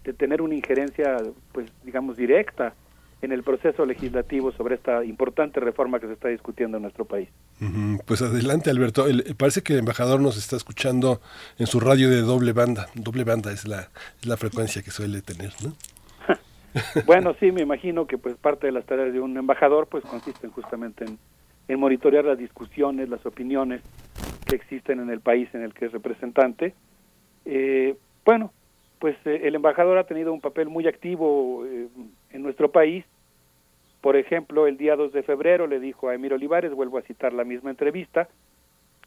de 0.04 0.12
tener 0.12 0.42
una 0.42 0.54
injerencia, 0.54 1.16
pues 1.54 1.72
digamos, 1.86 2.18
directa 2.18 2.74
en 3.22 3.32
el 3.32 3.44
proceso 3.44 3.86
legislativo 3.86 4.52
sobre 4.52 4.76
esta 4.76 5.04
importante 5.06 5.60
reforma 5.60 6.00
que 6.00 6.08
se 6.08 6.14
está 6.14 6.30
discutiendo 6.30 6.78
en 6.78 6.84
nuestro 6.84 7.06
país. 7.06 7.30
Pues 8.06 8.22
adelante, 8.22 8.70
Alberto. 8.70 9.06
parece 9.38 9.62
que 9.62 9.74
el 9.74 9.80
embajador 9.80 10.20
nos 10.20 10.38
está 10.38 10.56
escuchando 10.56 11.22
en 11.60 11.68
su 11.68 11.80
radio 11.80 12.10
de 12.10 12.22
doble 12.22 12.54
banda. 12.54 12.88
Doble 12.96 13.24
banda 13.24 13.52
es 13.52 13.68
la, 13.68 13.90
es 14.20 14.26
la 14.26 14.38
frecuencia 14.38 14.82
que 14.82 14.92
suele 14.92 15.22
tener, 15.22 15.52
¿no? 15.64 15.74
bueno, 17.06 17.36
sí, 17.40 17.52
me 17.52 17.62
imagino 17.62 18.08
que 18.08 18.18
pues 18.18 18.36
parte 18.38 18.68
de 18.68 18.72
las 18.72 18.86
tareas 18.86 19.14
de 19.14 19.20
un 19.20 19.38
embajador 19.38 19.88
pues 19.88 20.04
consisten 20.06 20.52
justamente 20.52 21.06
en, 21.06 21.20
en 21.68 21.80
monitorear 21.80 22.26
las 22.26 22.38
discusiones, 22.38 23.10
las 23.10 23.26
opiniones 23.26 23.82
que 24.46 24.56
existen 24.56 25.00
en 25.00 25.10
el 25.10 25.22
país 25.22 25.48
en 25.54 25.64
el 25.64 25.74
que 25.74 25.86
es 25.86 25.92
representante. 25.92 26.74
Eh, 27.46 27.96
bueno, 28.26 28.52
pues 29.00 29.16
eh, 29.26 29.42
el 29.44 29.56
embajador 29.56 29.98
ha 29.98 30.06
tenido 30.06 30.34
un 30.34 30.42
papel 30.42 30.70
muy 30.70 30.88
activo 30.88 31.66
eh, 31.66 31.88
en 32.34 32.44
nuestro 32.44 32.72
país. 32.72 33.06
Por 34.02 34.16
ejemplo, 34.16 34.68
el 34.68 34.78
día 34.78 34.96
2 34.96 35.14
de 35.14 35.24
febrero 35.24 35.68
le 35.68 35.80
dijo 35.80 36.10
a 36.10 36.16
Emir 36.16 36.34
Olivares, 36.34 36.74
vuelvo 36.74 36.98
a 36.98 37.04
citar 37.04 37.34
la 37.34 37.44
misma 37.44 37.70
entrevista, 37.70 38.30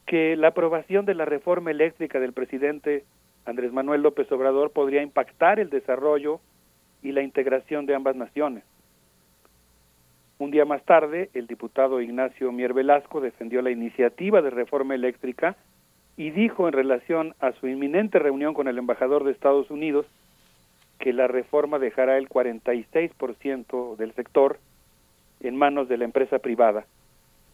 que 0.06 0.36
la 0.36 0.48
aprobación 0.48 1.06
de 1.06 1.14
la 1.14 1.24
reforma 1.24 1.70
eléctrica 1.70 2.20
del 2.20 2.32
presidente 2.32 3.04
Andrés 3.44 3.72
Manuel 3.72 4.02
López 4.02 4.30
Obrador 4.32 4.70
podría 4.70 5.02
impactar 5.02 5.58
el 5.58 5.70
desarrollo 5.70 6.40
y 7.02 7.12
la 7.12 7.22
integración 7.22 7.86
de 7.86 7.94
ambas 7.94 8.16
naciones. 8.16 8.64
Un 10.38 10.50
día 10.50 10.64
más 10.64 10.84
tarde, 10.84 11.30
el 11.34 11.46
diputado 11.46 12.00
Ignacio 12.00 12.50
Mier 12.52 12.72
Velasco 12.72 13.20
defendió 13.20 13.62
la 13.62 13.70
iniciativa 13.70 14.42
de 14.42 14.50
reforma 14.50 14.94
eléctrica 14.94 15.56
y 16.16 16.30
dijo 16.30 16.66
en 16.66 16.72
relación 16.72 17.34
a 17.40 17.52
su 17.52 17.68
inminente 17.68 18.18
reunión 18.18 18.54
con 18.54 18.68
el 18.68 18.78
embajador 18.78 19.24
de 19.24 19.32
Estados 19.32 19.70
Unidos 19.70 20.06
que 20.98 21.12
la 21.12 21.26
reforma 21.26 21.78
dejará 21.78 22.18
el 22.18 22.28
46% 22.28 23.96
del 23.96 24.12
sector 24.14 24.58
en 25.40 25.56
manos 25.56 25.88
de 25.88 25.98
la 25.98 26.04
empresa 26.04 26.38
privada. 26.38 26.86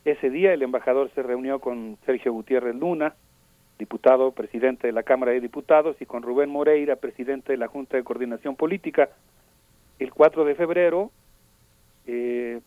Ese 0.05 0.31
día 0.31 0.53
el 0.53 0.63
embajador 0.63 1.11
se 1.15 1.23
reunió 1.23 1.59
con 1.61 1.99
Sergio 2.07 2.33
Gutiérrez 2.33 2.77
Luna, 2.77 3.15
diputado, 3.79 4.33
presidente 4.33 4.87
de 4.87 4.93
la 4.93 5.03
Cámara 5.03 5.33
de 5.33 5.41
Diputados, 5.41 5.97
y 6.01 6.07
con 6.07 6.23
Rubén 6.23 6.51
Moreira, 6.51 6.97
presidente 6.97 7.53
de 7.53 7.59
la 7.59 7.69
Junta 7.69 7.97
de 7.97 8.05
Coordinación 8.05 8.57
Política. 8.57 9.09
El 9.99 10.13
4 10.13 10.45
de 10.45 10.55
febrero, 10.55 11.11
eh, 12.07 12.61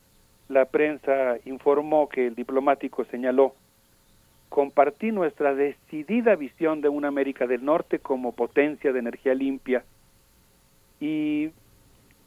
la 0.50 0.66
prensa 0.66 1.38
informó 1.45 2.10
que 2.10 2.27
el 2.27 2.35
diplomático 2.35 3.06
señaló 3.06 3.56
compartí 4.53 5.11
nuestra 5.11 5.56
decidida 5.56 6.35
visión 6.35 6.82
de 6.82 6.88
una 6.88 7.08
América 7.08 7.48
del 7.48 7.66
Norte 7.66 7.98
como 7.98 8.34
potencia 8.34 8.93
de 8.93 9.00
energía 9.00 9.34
limpia 9.34 9.84
y 11.04 11.52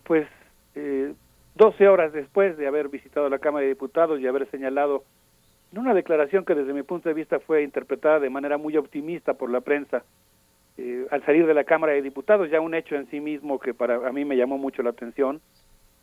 pues 0.05 0.29
eh, 0.75 1.15
12 1.55 1.89
horas 1.89 2.13
después 2.13 2.59
de 2.59 2.67
haber 2.67 2.91
visitado 2.91 3.31
la 3.31 3.39
Cámara 3.39 3.63
de 3.63 3.71
Diputados 3.71 4.21
y 4.21 4.27
haber 4.27 4.51
señalado 4.51 5.03
en 5.73 5.79
una 5.79 5.95
declaración 5.95 6.45
que 6.45 6.55
desde 6.55 6.75
mi 6.75 6.83
punto 6.83 7.09
de 7.09 7.15
vista 7.15 7.41
fue 7.41 7.63
interpretada 7.63 8.21
de 8.21 8.29
manera 8.29 8.59
muy 8.59 8.77
optimista 8.77 9.33
por 9.33 9.49
la 9.49 9.63
prensa, 9.63 10.05
eh, 10.77 11.07
al 11.11 11.25
salir 11.25 11.47
de 11.47 11.55
la 11.55 11.65
Cámara 11.65 11.95
de 11.95 12.03
Diputados, 12.03 12.51
ya 12.51 12.61
un 12.61 12.75
hecho 12.75 12.97
en 12.97 13.09
sí 13.09 13.19
mismo 13.19 13.59
que 13.59 13.73
para 13.73 14.07
a 14.07 14.13
mí 14.13 14.27
me 14.27 14.37
llamó 14.37 14.59
mucho 14.59 14.83
la 14.83 14.91
atención, 14.91 15.41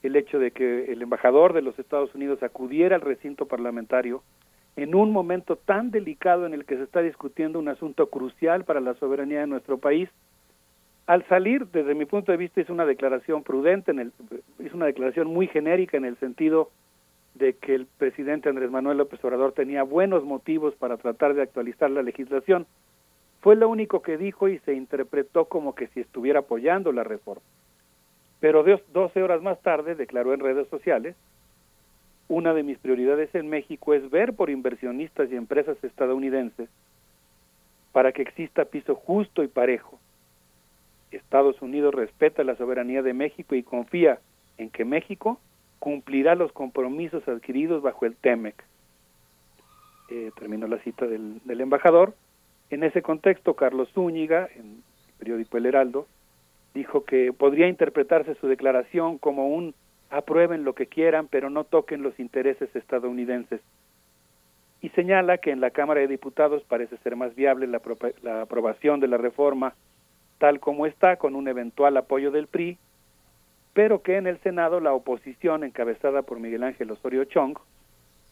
el 0.02 0.16
hecho 0.16 0.40
de 0.40 0.50
que 0.50 0.92
el 0.92 1.03
embajador 1.03 1.53
de 1.53 1.61
los 1.61 1.77
Estados 1.77 2.16
Unidos 2.16 2.42
acudiera 2.42 2.95
al 2.95 3.02
recinto 3.02 3.45
parlamentario 3.45 4.24
en 4.77 4.95
un 4.95 5.11
momento 5.11 5.58
tan 5.58 5.92
delicado 5.92 6.48
en 6.48 6.56
el 6.56 6.66
que 6.66 6.77
se 6.77 6.84
está 6.84 7.03
discutiendo 7.03 7.60
un 7.60 7.68
asunto 7.68 8.10
crucial 8.10 8.64
para 8.64 8.82
la 8.82 8.95
soberanía 8.95 9.42
de 9.42 9.48
nuestro 9.48 9.77
país, 9.77 10.10
al 11.06 11.27
salir, 11.27 11.67
desde 11.67 11.95
mi 11.95 12.06
punto 12.06 12.32
de 12.32 12.38
vista, 12.38 12.61
es 12.61 12.69
una 12.69 12.85
declaración 12.85 13.43
prudente, 13.43 13.91
en 13.91 13.99
el, 13.99 14.14
es 14.59 14.73
una 14.73 14.85
declaración 14.85 15.27
muy 15.27 15.48
genérica 15.48 15.98
en 15.98 16.06
el 16.06 16.17
sentido 16.17 16.72
de 17.35 17.53
que 17.53 17.75
el 17.75 17.88
presidente 17.88 18.48
Andrés 18.48 18.72
Manuel 18.72 18.99
López 18.99 19.23
Obrador 19.23 19.53
tenía 19.53 19.83
buenos 19.83 20.23
motivos 20.23 20.75
para 20.75 20.98
tratar 20.98 21.33
de 21.33 21.41
actualizar 21.41 21.90
la 21.90 22.03
legislación. 22.03 22.67
Fue 23.41 23.56
lo 23.56 23.67
único 23.67 24.01
que 24.01 24.17
dijo 24.17 24.48
y 24.48 24.59
se 24.59 24.73
interpretó 24.73 25.45
como 25.45 25.75
que 25.75 25.88
si 25.88 25.99
estuviera 25.99 26.40
apoyando 26.40 26.91
la 26.91 27.03
reforma. 27.03 27.43
Pero 28.40 28.64
12 28.64 29.23
horas 29.23 29.41
más 29.41 29.61
tarde 29.61 29.95
declaró 29.95 30.33
en 30.33 30.40
redes 30.40 30.67
sociales, 30.69 31.15
una 32.30 32.53
de 32.53 32.64
mis 32.64 32.77
prioridades 32.77 33.33
en 33.35 33.49
México 33.49 33.93
es 33.93 34.09
ver 34.09 34.33
por 34.33 34.49
inversionistas 34.49 35.30
y 35.30 35.35
empresas 35.35 35.82
estadounidenses 35.83 36.69
para 37.91 38.11
que 38.11 38.22
exista 38.22 38.65
piso 38.65 38.95
justo 38.95 39.43
y 39.43 39.48
parejo 39.48 39.99
Estados 41.16 41.61
Unidos 41.61 41.93
respeta 41.93 42.43
la 42.43 42.56
soberanía 42.56 43.01
de 43.01 43.14
México 43.14 43.56
y 43.56 43.64
confía 43.64 44.19
en 44.58 44.69
que 44.69 44.85
México 44.85 45.40
cumplirá 45.80 46.35
los 46.35 46.51
compromisos 46.51 47.27
adquiridos 47.27 47.82
bajo 47.82 48.06
el 48.06 48.16
TEMEC. 48.16 48.64
Eh, 50.09 50.32
terminó 50.38 50.67
la 50.67 50.77
cita 50.80 51.06
del, 51.06 51.42
del, 51.43 51.61
embajador. 51.61 52.14
En 52.69 52.83
ese 52.83 53.01
contexto, 53.01 53.56
Carlos 53.56 53.90
Zúñiga, 53.93 54.48
en 54.56 54.66
el 55.08 55.14
periódico 55.17 55.58
El 55.58 55.66
Heraldo, 55.66 56.08
dijo 56.74 57.03
que 57.03 57.33
podría 57.33 57.67
interpretarse 57.67 58.35
su 58.35 58.48
declaración 58.48 59.17
como 59.17 59.50
un 59.50 59.75
aprueben 60.09 60.64
lo 60.64 60.74
que 60.74 60.88
quieran, 60.88 61.27
pero 61.27 61.50
no 61.50 61.64
toquen 61.64 62.03
los 62.03 62.19
intereses 62.19 62.74
estadounidenses. 62.75 63.61
Y 64.82 64.90
señala 64.90 65.38
que 65.38 65.51
en 65.51 65.61
la 65.61 65.72
Cámara 65.72 66.01
de 66.01 66.08
Diputados 66.08 66.64
parece 66.64 66.98
ser 66.98 67.16
más 67.16 67.33
viable 67.35 67.67
la, 67.67 67.82
la 68.22 68.42
aprobación 68.42 69.00
de 69.00 69.08
la 69.08 69.17
reforma 69.17 69.74
tal 70.43 70.59
como 70.59 70.85
está, 70.85 71.15
con 71.15 71.35
un 71.35 71.47
eventual 71.47 71.95
apoyo 71.95 72.30
del 72.30 72.47
PRI, 72.47 72.77
pero 73.72 74.01
que 74.01 74.17
en 74.17 74.27
el 74.27 74.39
Senado 74.39 74.81
la 74.81 74.91
oposición, 74.91 75.63
encabezada 75.63 76.23
por 76.23 76.41
Miguel 76.41 76.63
Ángel 76.63 76.91
Osorio 76.91 77.23
Chong, 77.23 77.57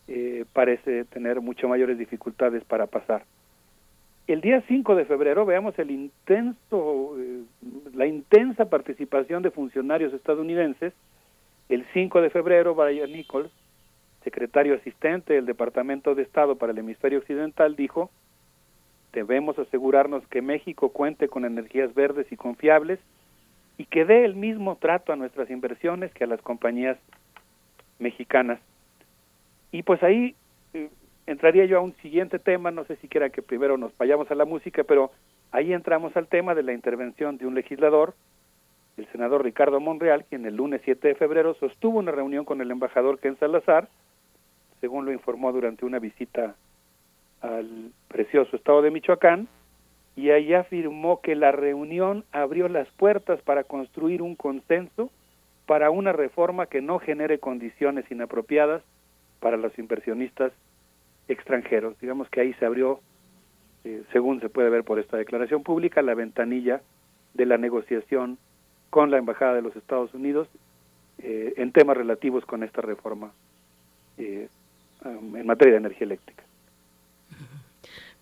eh, 0.09 0.43
parece 0.51 1.05
tener 1.05 1.39
mucho 1.39 1.69
mayores 1.69 1.97
dificultades 1.97 2.65
para 2.65 2.87
pasar. 2.87 3.23
El 4.27 4.41
día 4.41 4.61
5 4.67 4.93
de 4.95 5.05
febrero 5.05 5.45
veamos 5.45 5.79
el 5.79 5.89
intenso, 5.89 7.15
eh, 7.17 7.43
la 7.93 8.07
intensa 8.07 8.65
participación 8.65 9.41
de 9.41 9.51
funcionarios 9.51 10.13
estadounidenses. 10.13 10.91
El 11.69 11.85
5 11.93 12.19
de 12.19 12.29
febrero, 12.29 12.75
Brian 12.75 13.09
Nichols, 13.09 13.53
secretario 14.21 14.75
asistente 14.75 15.35
del 15.35 15.45
Departamento 15.45 16.13
de 16.13 16.23
Estado 16.23 16.57
para 16.57 16.73
el 16.73 16.77
Hemisferio 16.77 17.19
Occidental, 17.19 17.77
dijo 17.77 18.11
Debemos 19.13 19.59
asegurarnos 19.59 20.25
que 20.27 20.41
México 20.41 20.89
cuente 20.89 21.27
con 21.27 21.45
energías 21.45 21.93
verdes 21.93 22.31
y 22.31 22.37
confiables 22.37 22.99
y 23.77 23.85
que 23.85 24.05
dé 24.05 24.25
el 24.25 24.35
mismo 24.35 24.77
trato 24.77 25.11
a 25.11 25.15
nuestras 25.15 25.49
inversiones 25.49 26.13
que 26.13 26.23
a 26.23 26.27
las 26.27 26.41
compañías 26.41 26.97
mexicanas. 27.99 28.59
Y 29.71 29.83
pues 29.83 30.01
ahí 30.03 30.35
eh, 30.73 30.89
entraría 31.25 31.65
yo 31.65 31.77
a 31.77 31.81
un 31.81 31.93
siguiente 31.97 32.39
tema, 32.39 32.71
no 32.71 32.85
sé 32.85 32.95
si 32.97 33.07
quiera 33.07 33.29
que 33.29 33.41
primero 33.41 33.77
nos 33.77 33.95
vayamos 33.97 34.29
a 34.31 34.35
la 34.35 34.45
música, 34.45 34.83
pero 34.83 35.11
ahí 35.51 35.73
entramos 35.73 36.15
al 36.15 36.27
tema 36.27 36.55
de 36.55 36.63
la 36.63 36.73
intervención 36.73 37.37
de 37.37 37.47
un 37.47 37.55
legislador, 37.55 38.13
el 38.97 39.07
senador 39.07 39.43
Ricardo 39.43 39.79
Monreal, 39.79 40.25
quien 40.25 40.45
el 40.45 40.55
lunes 40.55 40.81
7 40.83 41.07
de 41.07 41.15
febrero 41.15 41.53
sostuvo 41.55 41.99
una 41.99 42.11
reunión 42.11 42.45
con 42.45 42.61
el 42.61 42.71
embajador 42.71 43.19
Ken 43.19 43.37
Salazar, 43.37 43.87
según 44.79 45.05
lo 45.05 45.11
informó 45.11 45.51
durante 45.51 45.85
una 45.85 45.99
visita 45.99 46.55
al 47.41 47.91
precioso 48.07 48.55
estado 48.55 48.81
de 48.81 48.91
Michoacán 48.91 49.47
y 50.15 50.29
ahí 50.29 50.53
afirmó 50.53 51.21
que 51.21 51.35
la 51.35 51.51
reunión 51.51 52.25
abrió 52.31 52.67
las 52.67 52.87
puertas 52.91 53.41
para 53.41 53.63
construir 53.63 54.21
un 54.21 54.35
consenso 54.35 55.09
para 55.65 55.89
una 55.89 56.11
reforma 56.11 56.65
que 56.65 56.81
no 56.81 56.99
genere 56.99 57.39
condiciones 57.39 58.09
inapropiadas 58.11 58.83
para 59.39 59.57
los 59.57 59.77
inversionistas 59.79 60.51
extranjeros. 61.27 61.97
Digamos 61.99 62.29
que 62.29 62.41
ahí 62.41 62.53
se 62.55 62.65
abrió, 62.65 62.99
eh, 63.85 64.03
según 64.11 64.41
se 64.41 64.49
puede 64.49 64.69
ver 64.69 64.83
por 64.83 64.99
esta 64.99 65.17
declaración 65.17 65.63
pública, 65.63 66.01
la 66.01 66.13
ventanilla 66.13 66.81
de 67.33 67.45
la 67.45 67.57
negociación 67.57 68.37
con 68.89 69.11
la 69.11 69.17
Embajada 69.17 69.53
de 69.53 69.61
los 69.61 69.75
Estados 69.75 70.13
Unidos 70.13 70.49
eh, 71.19 71.53
en 71.57 71.71
temas 71.71 71.95
relativos 71.95 72.45
con 72.45 72.63
esta 72.63 72.81
reforma 72.81 73.31
eh, 74.17 74.49
en 75.05 75.45
materia 75.45 75.73
de 75.73 75.79
energía 75.79 76.05
eléctrica. 76.05 76.43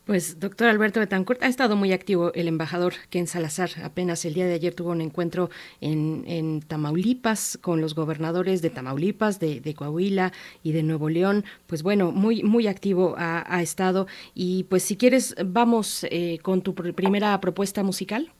Pues, 0.09 0.39
doctor 0.39 0.69
Alberto 0.69 0.99
Betancourt, 0.99 1.43
ha 1.43 1.47
estado 1.47 1.75
muy 1.75 1.93
activo 1.93 2.33
el 2.33 2.47
embajador 2.47 2.93
Ken 3.11 3.27
Salazar. 3.27 3.69
Apenas 3.83 4.25
el 4.25 4.33
día 4.33 4.47
de 4.47 4.55
ayer 4.55 4.73
tuvo 4.73 4.89
un 4.89 5.01
encuentro 5.01 5.51
en, 5.81 6.61
Tamaulipas 6.61 7.59
con 7.61 7.79
los 7.79 7.93
gobernadores 7.93 8.63
de 8.63 8.71
Tamaulipas, 8.71 9.39
de, 9.39 9.61
Coahuila 9.75 10.31
y 10.63 10.71
de 10.71 10.81
Nuevo 10.81 11.09
León. 11.09 11.43
Pues 11.67 11.83
bueno, 11.83 12.11
muy, 12.11 12.41
muy 12.41 12.65
activo 12.65 13.13
ha, 13.19 13.61
estado. 13.61 14.07
Y 14.33 14.63
pues 14.63 14.81
si 14.81 14.97
quieres, 14.97 15.35
vamos 15.45 16.03
eh, 16.09 16.39
con 16.41 16.63
tu 16.63 16.73
primera 16.73 17.39
propuesta 17.39 17.83
musical. 17.83 18.31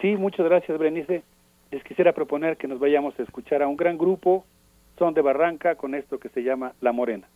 Sí, 0.00 0.16
muchas 0.16 0.46
gracias, 0.46 0.78
Berenice. 0.78 1.24
Les 1.72 1.84
quisiera 1.84 2.14
proponer 2.14 2.56
que 2.56 2.68
nos 2.68 2.78
vayamos 2.78 3.12
a 3.20 3.22
escuchar 3.22 3.62
a 3.62 3.68
un 3.68 3.76
gran 3.76 3.98
grupo, 3.98 4.46
Son 4.98 5.12
de 5.12 5.20
Barranca, 5.20 5.74
con 5.74 5.94
esto 5.94 6.18
que 6.18 6.30
se 6.30 6.42
llama 6.42 6.72
La 6.80 6.92
Morena. 6.92 7.28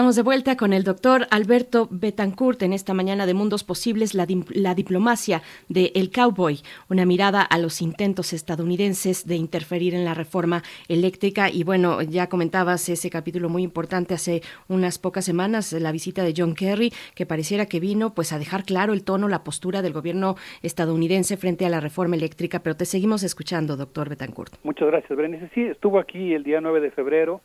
Estamos 0.00 0.16
de 0.16 0.22
vuelta 0.22 0.56
con 0.56 0.72
el 0.72 0.82
doctor 0.82 1.26
Alberto 1.30 1.86
Betancourt 1.90 2.62
en 2.62 2.72
esta 2.72 2.94
mañana 2.94 3.26
de 3.26 3.34
Mundos 3.34 3.64
Posibles, 3.64 4.14
la, 4.14 4.24
diplomacia 4.24 5.42
de 5.68 5.92
El 5.94 6.10
Cowboy, 6.10 6.60
una 6.88 7.04
mirada 7.04 7.42
a 7.42 7.58
los 7.58 7.82
intentos 7.82 8.32
estadounidenses 8.32 9.26
de 9.26 9.36
interferir 9.36 9.94
en 9.94 10.06
la 10.06 10.14
reforma 10.14 10.62
eléctrica. 10.88 11.50
Y 11.50 11.64
bueno, 11.64 12.00
ya 12.00 12.30
comentabas 12.30 12.88
ese 12.88 13.10
capítulo 13.10 13.50
muy 13.50 13.62
importante 13.62 14.14
hace 14.14 14.40
unas 14.68 14.98
pocas 14.98 15.26
semanas, 15.26 15.70
la 15.74 15.92
visita 15.92 16.24
de 16.24 16.32
John 16.34 16.54
Kerry, 16.54 16.94
que 17.14 17.26
pareciera 17.26 17.66
que 17.66 17.78
vino 17.78 18.14
pues 18.14 18.32
a 18.32 18.38
dejar 18.38 18.64
claro 18.64 18.94
el 18.94 19.04
tono, 19.04 19.28
la 19.28 19.44
postura 19.44 19.82
del 19.82 19.92
gobierno 19.92 20.36
estadounidense 20.62 21.36
frente 21.36 21.66
a 21.66 21.68
la 21.68 21.80
reforma 21.80 22.16
eléctrica. 22.16 22.60
Pero 22.60 22.74
te 22.74 22.86
seguimos 22.86 23.22
escuchando, 23.22 23.76
doctor 23.76 24.08
Betancourt. 24.08 24.54
Muchas 24.62 24.88
gracias, 24.88 25.14
Berenice. 25.14 25.50
Sí, 25.52 25.60
estuvo 25.60 25.98
aquí 25.98 26.32
el 26.32 26.42
día 26.42 26.62
9 26.62 26.80
de 26.80 26.90
febrero 26.90 27.42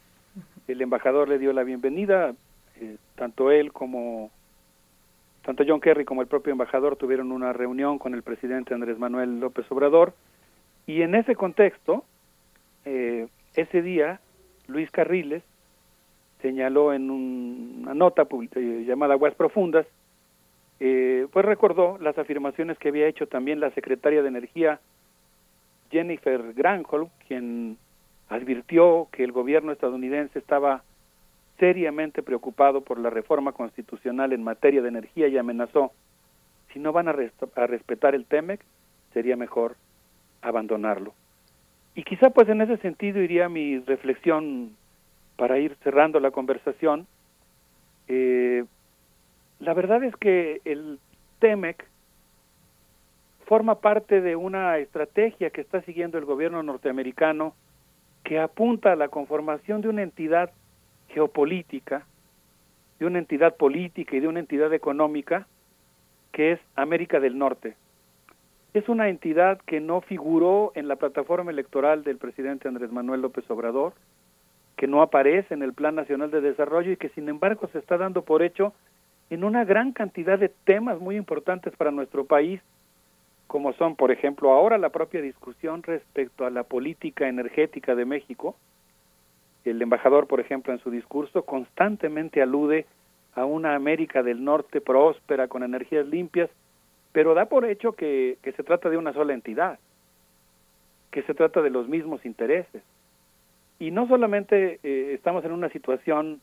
el 0.68 0.82
embajador 0.82 1.30
le 1.30 1.38
dio 1.38 1.54
la 1.54 1.64
bienvenida, 1.64 2.34
tanto 3.16 3.52
él 3.52 3.72
como 3.72 4.32
tanto 5.44 5.64
John 5.68 5.80
Kerry 5.80 6.06
como 6.06 6.22
el 6.22 6.28
propio 6.28 6.52
embajador 6.52 6.96
tuvieron 6.96 7.32
una 7.32 7.54
reunión 7.54 8.00
con 8.00 8.16
el 8.16 8.24
presidente 8.24 8.74
Andrés 8.74 8.98
Manuel 8.98 9.40
López 9.40 9.72
Obrador. 9.72 10.14
Y 10.88 11.04
en 11.04 11.14
ese 11.14 11.36
contexto, 11.36 12.04
eh, 12.84 13.28
ese 13.56 13.82
día, 13.84 14.20
Luis 14.68 14.90
Carriles 14.90 15.44
señaló 16.42 16.94
en 16.94 17.12
una 17.12 17.94
nota 17.94 18.28
eh, 18.56 18.86
llamada 18.88 19.14
Aguas 19.14 19.36
Profundas, 19.36 19.86
pues 20.78 21.46
recordó 21.46 21.98
las 22.00 22.18
afirmaciones 22.18 22.78
que 22.78 22.90
había 22.90 23.08
hecho 23.08 23.28
también 23.28 23.60
la 23.60 23.72
secretaria 23.72 24.22
de 24.22 24.28
Energía 24.28 24.80
Jennifer 25.92 26.54
Granholm, 26.54 27.10
quien 27.28 27.78
advirtió 28.30 29.08
que 29.12 29.24
el 29.24 29.32
gobierno 29.32 29.72
estadounidense 29.72 30.40
estaba 30.40 30.84
seriamente 31.58 32.24
preocupado 32.24 32.82
por 32.82 33.00
la 33.00 33.10
reforma 33.10 33.52
constitucional 33.52 34.34
en 34.34 34.44
materia 34.44 34.82
de 34.82 34.90
energía 34.90 35.28
y 35.28 35.38
amenazó, 35.38 35.92
si 36.74 36.80
no 36.80 36.92
van 36.92 37.08
a, 37.08 37.14
respetar 37.14 38.16
el 38.16 38.26
TEMEC, 38.26 38.60
sería 39.14 39.38
mejor 39.38 39.78
abandonarlo. 40.42 41.14
Y 41.96 42.04
quizá 42.04 42.30
pues 42.30 42.50
en 42.50 42.60
ese 42.60 42.78
sentido 42.78 43.22
iría 43.22 43.48
mi 43.48 43.80
reflexión 43.80 44.76
para 45.38 45.58
ir 45.60 45.78
cerrando 45.84 46.20
la 46.20 46.32
conversación. 46.32 47.08
Eh, 48.10 48.66
la 49.60 49.74
verdad 49.74 50.04
es 50.04 50.16
que 50.18 50.62
el 50.66 51.00
TEMEC 51.40 51.86
forma 53.46 53.80
parte 53.80 54.20
de 54.20 54.36
una 54.36 54.78
estrategia 54.78 55.52
que 55.52 55.62
está 55.62 55.82
siguiendo 55.84 56.18
el 56.18 56.26
gobierno 56.26 56.62
norteamericano 56.64 57.54
que 58.24 58.40
apunta 58.40 58.92
a 58.92 58.96
la 58.96 59.08
conformación 59.08 59.82
de 59.82 59.90
una 59.90 60.04
entidad 60.04 60.52
geopolítica, 61.10 62.06
de 63.00 63.06
una 63.06 63.20
entidad 63.20 63.56
política 63.56 64.16
y 64.16 64.20
de 64.20 64.28
una 64.28 64.40
entidad 64.40 64.74
económica 64.74 65.48
que 66.32 66.54
es 66.54 66.60
América 66.76 67.20
del 67.20 67.38
Norte. 67.38 67.76
Es 68.74 68.90
una 68.90 69.10
entidad 69.10 69.60
que 69.66 69.80
no 69.80 70.02
figuró 70.02 70.72
en 70.76 70.88
la 70.88 70.98
plataforma 70.98 71.52
electoral 71.52 72.04
del 72.04 72.18
presidente 72.18 72.68
Andrés 72.68 72.92
Manuel 72.92 73.22
López 73.22 73.50
Obrador, 73.50 73.94
que 74.76 74.88
no 74.88 75.02
aparece 75.02 75.54
en 75.54 75.64
el 75.64 75.74
Plan 75.74 75.96
Nacional 75.96 76.32
de 76.32 76.42
Desarrollo 76.42 76.92
y 76.92 76.98
que 76.98 77.10
sin 77.10 77.30
embargo 77.30 77.70
se 77.72 77.80
está 77.80 77.98
dando 77.98 78.24
por 78.24 78.44
hecho 78.44 78.74
en 79.30 79.44
una 79.44 79.64
gran 79.64 79.94
cantidad 79.94 80.38
de 80.38 80.50
temas 80.50 81.00
muy 81.00 81.16
importantes 81.16 81.74
para 81.76 81.92
nuestro 81.92 82.26
país 82.26 82.62
como 83.48 83.74
son, 83.74 83.96
por 83.96 84.12
ejemplo, 84.12 84.52
ahora 84.52 84.78
la 84.78 84.90
propia 84.90 85.22
discusión 85.22 85.84
respecto 85.84 86.46
a 86.46 86.50
la 86.50 86.64
política 86.64 87.28
energética 87.28 87.96
de 87.96 88.06
México. 88.06 88.56
El 89.66 89.82
embajador, 89.82 90.28
por 90.28 90.40
ejemplo, 90.40 90.72
en 90.72 90.80
su 90.80 90.92
discurso 90.92 91.44
constantemente 91.44 92.42
alude 92.42 92.86
a 93.34 93.46
una 93.46 93.76
América 93.76 94.24
del 94.24 94.44
Norte 94.44 94.80
próspera 94.80 95.48
con 95.48 95.64
energías 95.64 96.08
limpias, 96.08 96.50
pero 97.12 97.34
da 97.34 97.46
por 97.46 97.66
hecho 97.66 97.94
que, 97.94 98.38
se 98.44 98.64
trata 98.64 98.90
de 98.90 98.98
una 98.98 99.14
sola 99.14 99.34
entidad, 99.34 99.80
que 101.12 101.24
se 101.24 101.34
trata 101.34 101.62
de 101.62 101.70
los 101.70 101.88
mismos 101.88 102.26
intereses. 102.26 102.84
Y 103.80 103.92
no 103.92 104.08
solamente 104.08 104.80
eh, 104.84 105.14
estamos 105.14 105.44
en 105.44 105.52
una 105.52 105.70
situación 105.70 106.40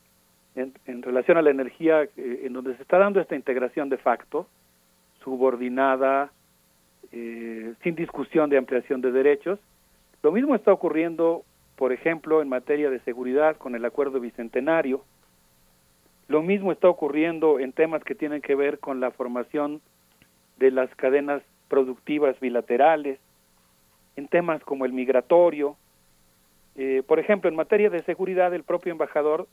en, 0.55 1.01
relación 1.01 1.37
a 1.37 1.41
la 1.41 1.49
energía 1.49 2.03
eh, 2.03 2.41
en 2.43 2.53
donde 2.53 2.75
se 2.75 2.81
está 2.83 2.97
dando 2.97 3.19
esta 3.19 3.35
integración 3.35 3.89
de 3.89 3.97
facto, 3.97 4.47
subordinada, 5.23 6.31
eh, 7.11 7.73
sin 7.81 7.95
discusión 7.95 8.49
de 8.49 8.57
ampliación 8.57 9.01
de 9.01 9.11
derechos. 9.11 9.59
Lo 10.21 10.31
mismo 10.31 10.55
está 10.55 10.71
ocurriendo, 10.71 11.43
por 11.83 11.91
ejemplo, 11.91 12.41
en 12.41 12.47
materia 12.47 12.89
de 12.89 13.01
seguridad 13.01 13.57
con 13.57 13.75
el 13.75 13.83
acuerdo 13.83 14.21
bicentenario. 14.21 15.03
Lo 16.29 16.41
mismo 16.41 16.71
está 16.71 16.87
ocurriendo 16.87 17.59
en 17.59 17.73
temas 17.73 18.01
que 18.05 18.15
tienen 18.15 18.41
que 18.41 18.55
ver 18.55 18.79
con 18.79 19.01
la 19.01 19.11
formación 19.11 19.81
de 20.59 20.71
las 20.71 20.89
cadenas 20.95 21.43
productivas 21.67 22.39
bilaterales, 22.39 23.19
en 24.15 24.29
temas 24.29 24.63
como 24.63 24.85
el 24.85 24.93
migratorio. 24.93 25.75
Eh, 26.77 27.03
por 27.05 27.19
ejemplo, 27.19 27.49
en 27.49 27.57
materia 27.57 27.89
de 27.89 28.01
seguridad, 28.03 28.53
el 28.53 28.63
propio 28.63 28.93
embajador, 28.93 29.49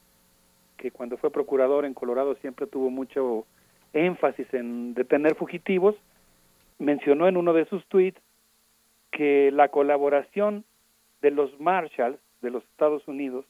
que 0.77 0.93
cuando 0.93 1.17
fue 1.17 1.33
procurador 1.33 1.85
en 1.85 1.95
Colorado 1.95 2.37
siempre 2.37 2.69
tuvo 2.69 2.91
mucho 2.91 3.45
énfasis 3.93 4.47
en 4.55 4.95
detener 4.95 5.35
fugitivos, 5.35 5.97
mencionó 6.79 7.27
en 7.27 7.37
uno 7.37 7.55
de 7.55 7.65
sus 7.65 7.85
tweets 7.87 8.23
que 9.11 9.51
la 9.51 9.67
colaboración 9.67 10.65
de 11.23 11.31
los 11.31 11.59
Marshalls 11.61 12.19
de 12.43 12.51
los 12.51 12.65
Estados 12.65 13.07
Unidos, 13.07 13.45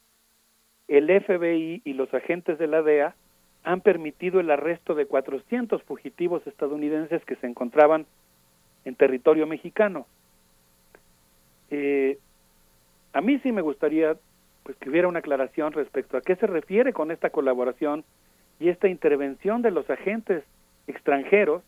el 0.89 1.07
FBI 1.07 1.83
y 1.85 1.93
los 1.93 2.13
agentes 2.13 2.59
de 2.59 2.67
la 2.67 2.83
DEA 2.83 3.15
han 3.63 3.81
permitido 3.81 4.41
el 4.41 4.51
arresto 4.51 4.95
de 4.95 5.07
400 5.07 5.83
fugitivos 5.85 6.47
estadounidenses 6.47 7.25
que 7.25 7.37
se 7.37 7.47
encontraban 7.47 8.07
en 8.85 8.95
territorio 8.95 9.47
mexicano. 9.47 10.07
Eh, 11.71 12.19
a 13.13 13.21
mí 13.21 13.39
sí 13.41 13.53
me 13.53 13.63
gustaría 13.63 14.17
pues 14.63 14.77
que 14.79 14.91
hubiera 14.91 15.09
una 15.09 15.21
aclaración 15.21 15.73
respecto 15.73 16.17
a 16.17 16.23
qué 16.23 16.37
se 16.37 16.47
refiere 16.47 16.93
con 16.93 17.11
esta 17.11 17.31
colaboración 17.31 18.05
y 18.59 18.69
esta 18.69 18.89
intervención 18.89 19.63
de 19.63 19.71
los 19.71 19.89
agentes 19.89 20.45
extranjeros 20.87 21.63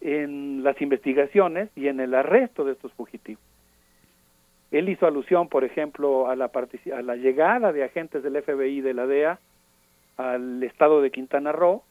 en 0.00 0.62
las 0.62 0.80
investigaciones 0.80 1.70
y 1.74 1.88
en 1.88 2.00
el 2.00 2.14
arresto 2.14 2.64
de 2.64 2.72
estos 2.72 2.92
fugitivos. 2.92 3.42
Él 4.70 4.88
hizo 4.88 5.06
alusión, 5.06 5.48
por 5.48 5.64
ejemplo, 5.64 6.28
a 6.28 6.36
la, 6.36 6.50
a 6.50 7.02
la 7.02 7.16
llegada 7.16 7.72
de 7.72 7.84
agentes 7.84 8.22
del 8.22 8.42
FBI 8.42 8.78
y 8.78 8.80
de 8.80 8.94
la 8.94 9.06
DEA 9.06 9.38
al 10.16 10.62
estado 10.62 11.00
de 11.00 11.10
Quintana 11.10 11.52
Roo, 11.52 11.82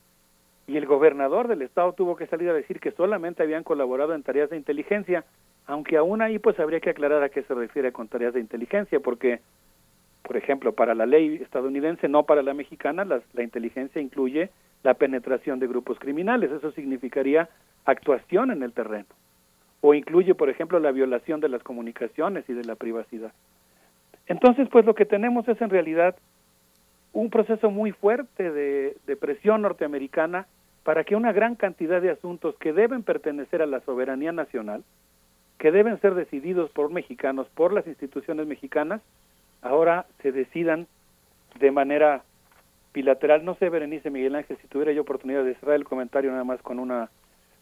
y 0.68 0.76
el 0.76 0.86
gobernador 0.86 1.48
del 1.48 1.62
estado 1.62 1.94
tuvo 1.94 2.18
que 2.18 2.28
salir 2.28 2.50
a 2.50 2.54
decir 2.54 2.82
que 2.82 2.92
solamente 2.92 3.42
habían 3.42 3.64
colaborado 3.64 4.14
en 4.14 4.22
tareas 4.22 4.50
de 4.50 4.58
inteligencia, 4.58 5.24
aunque 5.66 5.96
aún 5.96 6.22
ahí 6.22 6.40
pues 6.40 6.60
habría 6.60 6.82
que 6.82 6.90
aclarar 6.90 7.24
a 7.24 7.30
qué 7.30 7.42
se 7.44 7.54
refiere 7.54 7.94
con 7.94 8.10
tareas 8.10 8.34
de 8.34 8.42
inteligencia, 8.42 9.00
porque, 9.00 9.40
por 10.24 10.36
ejemplo, 10.36 10.74
para 10.74 10.94
la 10.94 11.06
ley 11.06 11.40
estadounidense, 11.42 12.10
no 12.10 12.24
para 12.24 12.44
la 12.44 12.54
mexicana, 12.54 13.06
la 13.06 13.44
inteligencia 13.44 14.02
incluye 14.02 14.50
la 14.84 14.94
penetración 14.94 15.60
de 15.60 15.68
grupos 15.68 16.00
criminales. 16.00 16.52
Eso 16.52 16.72
significaría 16.72 17.50
actuación 17.86 18.52
en 18.52 18.62
el 18.62 18.74
terreno. 18.74 19.08
O 19.88 19.94
incluye, 19.94 20.36
por 20.36 20.50
ejemplo, 20.50 20.82
la 20.82 20.92
violación 20.92 21.40
de 21.40 21.48
las 21.48 21.64
comunicaciones 21.64 22.44
y 22.50 22.54
de 22.54 22.66
la 22.66 22.76
privacidad. 22.76 23.32
Entonces, 24.26 24.68
pues 24.70 24.84
lo 24.84 24.96
que 24.96 25.06
tenemos 25.06 25.48
es 25.48 25.62
en 25.62 25.70
realidad 25.70 26.18
un 27.14 27.30
proceso 27.30 27.72
muy 27.72 27.94
fuerte 27.94 28.52
de, 28.52 28.98
de 29.08 29.16
presión 29.16 29.62
norteamericana 29.62 30.46
para 30.84 31.06
que 31.06 31.16
una 31.16 31.32
gran 31.32 31.56
cantidad 31.56 32.02
de 32.02 32.10
asuntos 32.10 32.58
que 32.58 32.74
deben 32.74 33.02
pertenecer 33.02 33.62
a 33.62 33.66
la 33.66 33.80
soberanía 33.80 34.34
nacional, 34.34 34.84
que 35.58 35.72
deben 35.72 36.02
ser 36.02 36.16
decididos 36.16 36.70
por 36.72 36.92
mexicanos, 36.92 37.48
por 37.56 37.72
las 37.72 37.88
instituciones 37.88 38.46
mexicanas, 38.46 39.00
ahora 39.62 40.06
se 40.22 40.34
decidan 40.34 40.86
de 41.62 41.72
manera 41.72 42.24
bilateral. 42.94 43.46
No 43.46 43.56
sé, 43.56 43.70
Berenice 43.70 44.10
Miguel 44.10 44.36
Ángel, 44.36 44.58
si 44.58 44.68
tuviera 44.68 44.92
yo 44.92 45.04
oportunidad 45.04 45.46
de 45.46 45.56
cerrar 45.56 45.78
el 45.78 45.86
comentario 45.86 46.30
nada 46.32 46.44
más 46.44 46.62
con 46.62 46.78
una 46.78 47.10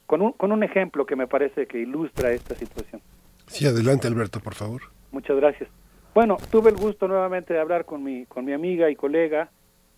con 0.06 0.22
un, 0.22 0.32
con 0.34 0.52
un 0.52 0.64
ejemplo 0.64 1.06
que 1.06 1.16
me 1.16 1.28
parece 1.28 1.68
que 1.68 1.80
ilustra 1.80 2.32
esta 2.32 2.56
situación. 2.56 3.02
Sí, 3.48 3.66
adelante 3.66 4.08
Alberto, 4.08 4.40
por 4.40 4.54
favor. 4.54 4.82
Muchas 5.12 5.38
gracias. 5.38 5.70
Bueno, 6.14 6.38
tuve 6.50 6.70
el 6.70 6.78
gusto 6.78 7.08
nuevamente 7.08 7.54
de 7.54 7.60
hablar 7.60 7.86
con 7.86 8.04
mi, 8.04 8.26
con 8.26 8.46
mi 8.46 8.54
amiga 8.54 8.90
y 8.90 8.96
colega, 8.96 9.50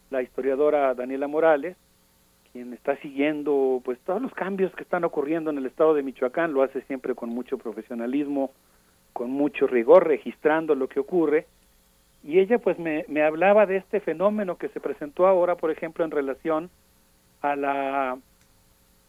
la 0.10 0.22
historiadora 0.22 0.94
Daniela 0.94 1.28
Morales, 1.28 1.78
quien 2.52 2.74
está 2.74 2.98
siguiendo 2.98 3.82
pues 3.84 4.00
todos 4.00 4.22
los 4.22 4.34
cambios 4.34 4.74
que 4.74 4.84
están 4.84 5.04
ocurriendo 5.04 5.52
en 5.52 5.60
el 5.60 5.66
estado 5.66 5.94
de 5.94 6.04
Michoacán, 6.04 6.54
lo 6.54 6.64
hace 6.64 6.82
siempre 6.84 7.14
con 7.14 7.30
mucho 7.30 7.58
profesionalismo, 7.58 8.52
con 9.14 9.30
mucho 9.30 9.68
rigor, 9.68 10.08
registrando 10.08 10.76
lo 10.76 10.88
que 10.88 11.00
ocurre. 11.00 11.46
Y 12.24 12.40
ella 12.40 12.58
pues 12.58 12.80
me, 12.80 13.06
me 13.08 13.22
hablaba 13.22 13.66
de 13.66 13.78
este 13.78 14.00
fenómeno 14.00 14.58
que 14.58 14.70
se 14.70 14.80
presentó 14.80 15.28
ahora, 15.28 15.56
por 15.56 15.72
ejemplo, 15.72 16.04
en 16.04 16.12
relación 16.12 16.70
a 17.42 17.56
la 17.56 18.18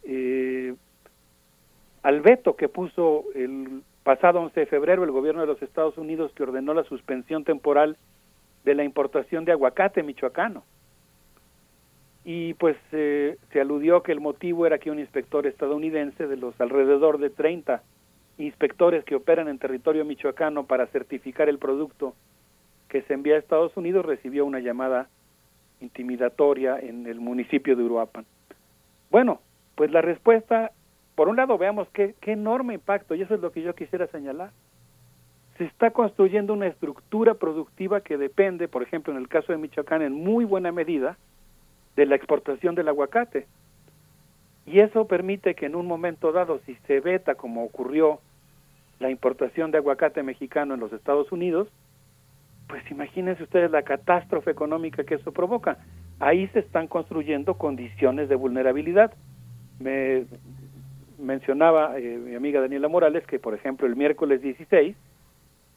eh, 0.04 0.74
al 2.02 2.20
veto 2.20 2.56
que 2.56 2.68
puso 2.68 3.24
el 3.34 3.82
pasado 4.02 4.40
11 4.40 4.60
de 4.60 4.66
febrero 4.66 5.04
el 5.04 5.10
gobierno 5.10 5.40
de 5.40 5.46
los 5.46 5.62
Estados 5.62 5.98
Unidos 5.98 6.32
que 6.34 6.42
ordenó 6.42 6.74
la 6.74 6.84
suspensión 6.84 7.44
temporal 7.44 7.96
de 8.64 8.74
la 8.74 8.84
importación 8.84 9.44
de 9.44 9.52
aguacate 9.52 10.02
michoacano. 10.02 10.64
y 12.24 12.54
pues 12.54 12.76
eh, 12.92 13.36
se 13.52 13.60
aludió 13.60 14.02
que 14.02 14.12
el 14.12 14.20
motivo 14.20 14.66
era 14.66 14.78
que 14.78 14.90
un 14.90 14.98
inspector 14.98 15.46
estadounidense 15.46 16.26
de 16.26 16.36
los 16.36 16.60
alrededor 16.60 17.18
de 17.18 17.30
30 17.30 17.82
inspectores 18.38 19.04
que 19.04 19.16
operan 19.16 19.48
en 19.48 19.58
territorio 19.58 20.04
michoacano 20.04 20.64
para 20.66 20.86
certificar 20.88 21.48
el 21.48 21.58
producto 21.58 22.14
que 22.88 23.02
se 23.02 23.14
envía 23.14 23.34
a 23.34 23.38
Estados 23.38 23.76
Unidos 23.76 24.04
recibió 24.06 24.44
una 24.44 24.60
llamada 24.60 25.08
intimidatoria 25.80 26.78
en 26.78 27.06
el 27.06 27.20
municipio 27.20 27.76
de 27.76 27.82
Uruapan. 27.84 28.24
Bueno, 29.10 29.40
pues 29.74 29.90
la 29.90 30.02
respuesta, 30.02 30.72
por 31.18 31.28
un 31.28 31.34
lado 31.34 31.58
veamos 31.58 31.88
qué, 31.92 32.14
enorme 32.26 32.74
impacto, 32.74 33.16
y 33.16 33.22
eso 33.22 33.34
es 33.34 33.40
lo 33.40 33.50
que 33.50 33.60
yo 33.60 33.74
quisiera 33.74 34.06
señalar. 34.06 34.52
Se 35.56 35.64
está 35.64 35.90
construyendo 35.90 36.52
una 36.52 36.68
estructura 36.68 37.34
productiva 37.34 38.02
que 38.02 38.16
depende, 38.16 38.68
por 38.68 38.84
ejemplo, 38.84 39.12
en 39.12 39.18
el 39.18 39.26
caso 39.26 39.50
de 39.50 39.58
Michoacán, 39.58 40.02
en 40.02 40.12
muy 40.12 40.44
buena 40.44 40.70
medida, 40.70 41.18
de 41.96 42.06
la 42.06 42.14
exportación 42.14 42.76
del 42.76 42.86
aguacate. 42.86 43.48
Y 44.64 44.78
eso 44.78 45.08
permite 45.08 45.56
que 45.56 45.66
en 45.66 45.74
un 45.74 45.86
momento 45.86 46.30
dado, 46.30 46.60
si 46.64 46.76
se 46.86 47.00
veta, 47.00 47.34
como 47.34 47.64
ocurrió 47.64 48.20
la 49.00 49.10
importación 49.10 49.72
de 49.72 49.78
aguacate 49.78 50.22
mexicano 50.22 50.74
en 50.74 50.78
los 50.78 50.92
Estados 50.92 51.32
Unidos, 51.32 51.66
pues 52.68 52.88
imagínense 52.92 53.42
ustedes 53.42 53.72
la 53.72 53.82
catástrofe 53.82 54.52
económica 54.52 55.02
que 55.02 55.16
eso 55.16 55.32
provoca. 55.32 55.78
Ahí 56.20 56.46
se 56.52 56.60
están 56.60 56.86
construyendo 56.86 57.54
condiciones 57.54 58.28
de 58.28 58.36
vulnerabilidad. 58.36 59.12
Me 59.80 60.24
mencionaba 61.18 61.98
eh, 61.98 62.16
mi 62.16 62.34
amiga 62.34 62.60
Daniela 62.60 62.88
Morales 62.88 63.26
que, 63.26 63.38
por 63.38 63.54
ejemplo, 63.54 63.86
el 63.86 63.96
miércoles 63.96 64.40
16 64.40 64.96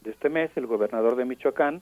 de 0.03 0.11
este 0.11 0.29
mes, 0.29 0.51
el 0.55 0.67
gobernador 0.67 1.15
de 1.15 1.25
Michoacán, 1.25 1.81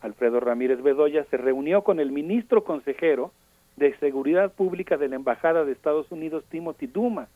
Alfredo 0.00 0.40
Ramírez 0.40 0.82
Bedoya, 0.82 1.24
se 1.30 1.36
reunió 1.36 1.82
con 1.82 2.00
el 2.00 2.12
ministro 2.12 2.64
consejero 2.64 3.32
de 3.76 3.96
Seguridad 3.98 4.52
Pública 4.52 4.96
de 4.96 5.08
la 5.08 5.16
Embajada 5.16 5.64
de 5.64 5.72
Estados 5.72 6.10
Unidos, 6.10 6.44
Timothy 6.48 6.86
Dumas, 6.86 7.28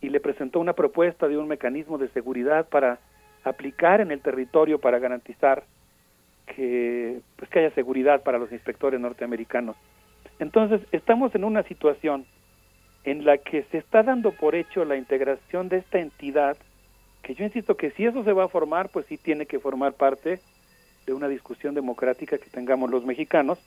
y 0.00 0.10
le 0.10 0.20
presentó 0.20 0.60
una 0.60 0.74
propuesta 0.74 1.28
de 1.28 1.38
un 1.38 1.48
mecanismo 1.48 1.98
de 1.98 2.08
seguridad 2.08 2.68
para 2.68 2.98
aplicar 3.44 4.00
en 4.00 4.10
el 4.10 4.20
territorio 4.20 4.78
para 4.78 4.98
garantizar 4.98 5.64
que 6.46 7.20
pues 7.36 7.50
que 7.50 7.60
haya 7.60 7.74
seguridad 7.74 8.22
para 8.22 8.38
los 8.38 8.52
inspectores 8.52 9.00
norteamericanos. 9.00 9.76
Entonces, 10.38 10.80
estamos 10.92 11.34
en 11.34 11.44
una 11.44 11.62
situación 11.62 12.26
en 13.04 13.24
la 13.24 13.38
que 13.38 13.64
se 13.70 13.78
está 13.78 14.02
dando 14.02 14.32
por 14.32 14.54
hecho 14.54 14.84
la 14.84 14.96
integración 14.96 15.68
de 15.68 15.78
esta 15.78 15.98
entidad, 15.98 16.56
que 17.22 17.34
yo 17.34 17.44
insisto 17.44 17.76
que 17.76 17.90
si 17.90 18.06
eso 18.06 18.24
se 18.24 18.32
va 18.32 18.44
a 18.44 18.48
formar, 18.48 18.88
pues 18.88 19.06
sí 19.06 19.18
tiene 19.18 19.46
que 19.46 19.58
formar 19.58 19.92
parte 19.94 20.40
de 21.06 21.12
una 21.12 21.28
discusión 21.28 21.74
democrática 21.74 22.38
que 22.38 22.50
tengamos 22.50 22.90
los 22.90 23.04
mexicanos, 23.04 23.58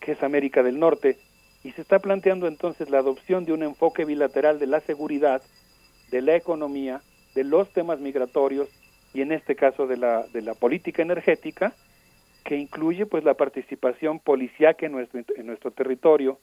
que 0.00 0.12
es 0.12 0.22
América 0.22 0.62
del 0.62 0.78
Norte, 0.78 1.18
y 1.62 1.72
se 1.72 1.82
está 1.82 1.98
planteando 1.98 2.46
entonces 2.46 2.88
la 2.88 2.98
adopción 2.98 3.44
de 3.44 3.52
un 3.52 3.62
enfoque 3.62 4.06
bilateral 4.06 4.58
de 4.58 4.66
la 4.66 4.80
seguridad, 4.80 5.42
de 6.10 6.22
la 6.22 6.36
economía, 6.36 7.02
de 7.34 7.44
los 7.44 7.70
temas 7.72 8.00
migratorios 8.00 8.68
y 9.12 9.20
en 9.20 9.32
este 9.32 9.56
caso 9.56 9.86
de 9.86 9.98
la, 9.98 10.26
de 10.28 10.40
la 10.40 10.54
política 10.54 11.02
energética, 11.02 11.74
que 12.44 12.56
incluye 12.56 13.04
pues 13.04 13.24
la 13.24 13.34
participación 13.34 14.20
policiaca 14.20 14.86
en 14.86 14.92
nuestro, 14.92 15.20
en 15.36 15.46
nuestro 15.46 15.70
territorio, 15.70 16.38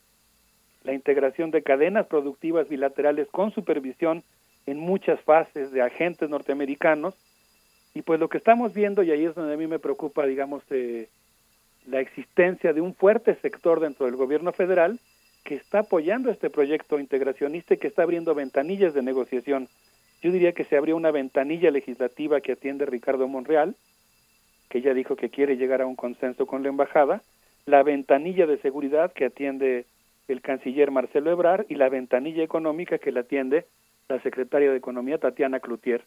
la 0.88 0.94
integración 0.94 1.52
de 1.52 1.64
cadenas 1.64 2.08
productivas 2.08 2.70
bilaterales 2.70 3.28
con 3.28 3.52
supervisión 3.52 4.24
en 4.66 4.80
muchas 4.80 5.20
fases 5.20 5.72
de 5.72 5.82
agentes 5.82 6.30
norteamericanos 6.30 7.14
y 7.94 8.04
pues 8.04 8.22
lo 8.22 8.30
que 8.30 8.38
estamos 8.38 8.74
viendo 8.74 9.04
y 9.04 9.12
ahí 9.12 9.26
es 9.26 9.36
donde 9.36 9.54
a 9.54 9.58
mí 9.58 9.68
me 9.68 9.80
preocupa 9.80 10.26
digamos 10.26 10.64
eh, 10.70 11.10
la 11.88 12.00
existencia 12.00 12.72
de 12.72 12.80
un 12.80 12.96
fuerte 12.96 13.36
sector 13.36 13.82
dentro 13.82 14.06
del 14.06 14.16
gobierno 14.16 14.54
federal 14.54 14.98
que 15.44 15.56
está 15.56 15.80
apoyando 15.80 16.32
este 16.32 16.50
proyecto 16.50 17.00
integracionista 17.00 17.74
y 17.74 17.78
que 17.78 17.88
está 17.88 18.04
abriendo 18.04 18.34
ventanillas 18.34 18.94
de 18.94 19.02
negociación. 19.02 19.68
Yo 20.22 20.32
diría 20.32 20.54
que 20.54 20.64
se 20.64 20.78
abrió 20.78 20.96
una 20.96 21.12
ventanilla 21.12 21.70
legislativa 21.70 22.40
que 22.40 22.54
atiende 22.54 22.86
Ricardo 22.86 23.28
Monreal, 23.28 23.76
que 24.70 24.82
ya 24.82 24.94
dijo 24.94 25.18
que 25.18 25.30
quiere 25.30 25.58
llegar 25.58 25.82
a 25.82 25.86
un 25.86 25.96
consenso 25.96 26.46
con 26.46 26.64
la 26.64 26.70
embajada, 26.70 27.22
la 27.66 27.84
ventanilla 27.84 28.46
de 28.46 28.58
seguridad 28.58 29.12
que 29.14 29.26
atiende 29.26 29.86
el 30.28 30.42
canciller 30.42 30.92
Marcelo 30.92 31.32
Ebrard 31.32 31.66
y 31.70 31.76
la 31.76 31.90
ventanilla 31.90 32.44
económica 32.44 32.98
que 32.98 33.12
la 33.12 33.22
atiende 33.22 33.66
la 34.10 34.22
secretaria 34.22 34.72
de 34.72 34.78
Economía 34.78 35.18
Tatiana 35.18 35.60
Cloutier. 35.60 36.04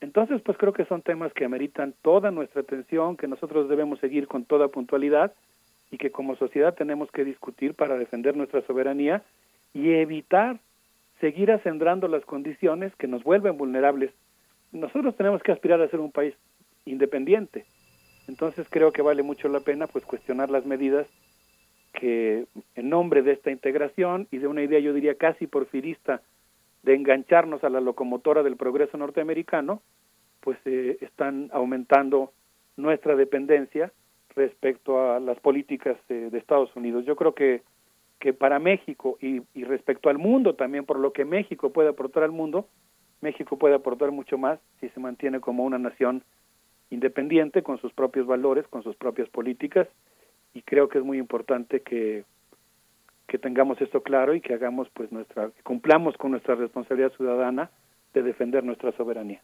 Entonces, 0.00 0.42
pues 0.42 0.58
creo 0.58 0.72
que 0.72 0.84
son 0.86 1.02
temas 1.02 1.32
que 1.32 1.44
ameritan 1.44 1.94
toda 2.02 2.30
nuestra 2.32 2.62
atención, 2.62 3.16
que 3.16 3.28
nosotros 3.28 3.68
debemos 3.68 4.00
seguir 4.00 4.26
con 4.26 4.44
toda 4.44 4.68
puntualidad 4.68 5.32
y 5.92 5.98
que 5.98 6.10
como 6.10 6.34
sociedad 6.36 6.74
tenemos 6.74 7.10
que 7.12 7.24
discutir 7.24 7.74
para 7.74 7.96
defender 7.96 8.36
nuestra 8.36 8.62
soberanía 8.62 9.22
y 9.72 9.92
evitar 9.92 10.58
seguir 11.20 11.52
acendrando 11.52 12.08
las 12.08 12.24
condiciones 12.24 12.92
que 12.96 13.06
nos 13.06 13.22
vuelven 13.22 13.56
vulnerables. 13.56 14.10
Nosotros 14.72 15.16
tenemos 15.16 15.42
que 15.42 15.52
aspirar 15.52 15.80
a 15.80 15.88
ser 15.88 16.00
un 16.00 16.10
país 16.10 16.34
independiente. 16.84 17.64
Entonces 18.26 18.66
creo 18.68 18.92
que 18.92 19.02
vale 19.02 19.22
mucho 19.22 19.48
la 19.48 19.60
pena 19.60 19.86
pues 19.86 20.04
cuestionar 20.04 20.50
las 20.50 20.66
medidas 20.66 21.06
que 21.92 22.46
en 22.74 22.88
nombre 22.88 23.22
de 23.22 23.32
esta 23.32 23.50
integración 23.50 24.26
y 24.30 24.38
de 24.38 24.46
una 24.46 24.62
idea 24.62 24.80
yo 24.80 24.92
diría 24.92 25.16
casi 25.16 25.46
porfirista 25.46 26.22
de 26.82 26.94
engancharnos 26.94 27.62
a 27.64 27.70
la 27.70 27.80
locomotora 27.80 28.42
del 28.42 28.56
progreso 28.56 28.96
norteamericano, 28.96 29.82
pues 30.40 30.58
eh, 30.64 30.98
están 31.00 31.48
aumentando 31.52 32.32
nuestra 32.76 33.14
dependencia 33.14 33.92
respecto 34.34 35.12
a 35.12 35.20
las 35.20 35.38
políticas 35.40 35.96
de, 36.08 36.36
Estados 36.36 36.74
Unidos. 36.74 37.04
Yo 37.04 37.14
creo 37.16 37.34
que, 37.34 37.62
que 38.18 38.32
para 38.32 38.58
México 38.58 39.18
y, 39.20 39.42
y, 39.54 39.64
respecto 39.64 40.08
al 40.08 40.18
mundo 40.18 40.54
también, 40.54 40.84
por 40.84 40.98
lo 40.98 41.12
que 41.12 41.24
México 41.24 41.70
puede 41.70 41.90
aportar 41.90 42.24
al 42.24 42.32
mundo, 42.32 42.66
México 43.20 43.56
puede 43.56 43.74
aportar 43.74 44.10
mucho 44.10 44.38
más 44.38 44.58
si 44.80 44.88
se 44.88 45.00
mantiene 45.00 45.40
como 45.40 45.64
una 45.64 45.78
nación 45.78 46.24
independiente, 46.90 47.62
con 47.62 47.78
sus 47.78 47.92
propios 47.92 48.26
valores, 48.26 48.66
con 48.68 48.82
sus 48.82 48.96
propias 48.96 49.28
políticas, 49.28 49.86
y 50.54 50.62
creo 50.62 50.88
que 50.88 50.98
es 50.98 51.04
muy 51.04 51.18
importante 51.18 51.80
que 51.80 52.24
que 53.26 53.38
tengamos 53.38 53.80
esto 53.80 54.02
claro 54.02 54.34
y 54.34 54.42
que 54.42 54.52
hagamos 54.52 54.88
pues 54.92 55.10
nuestra 55.10 55.50
cumplamos 55.62 56.16
con 56.18 56.32
nuestra 56.32 56.54
responsabilidad 56.54 57.12
ciudadana 57.16 57.70
de 58.12 58.22
defender 58.22 58.62
nuestra 58.62 58.92
soberanía. 58.92 59.40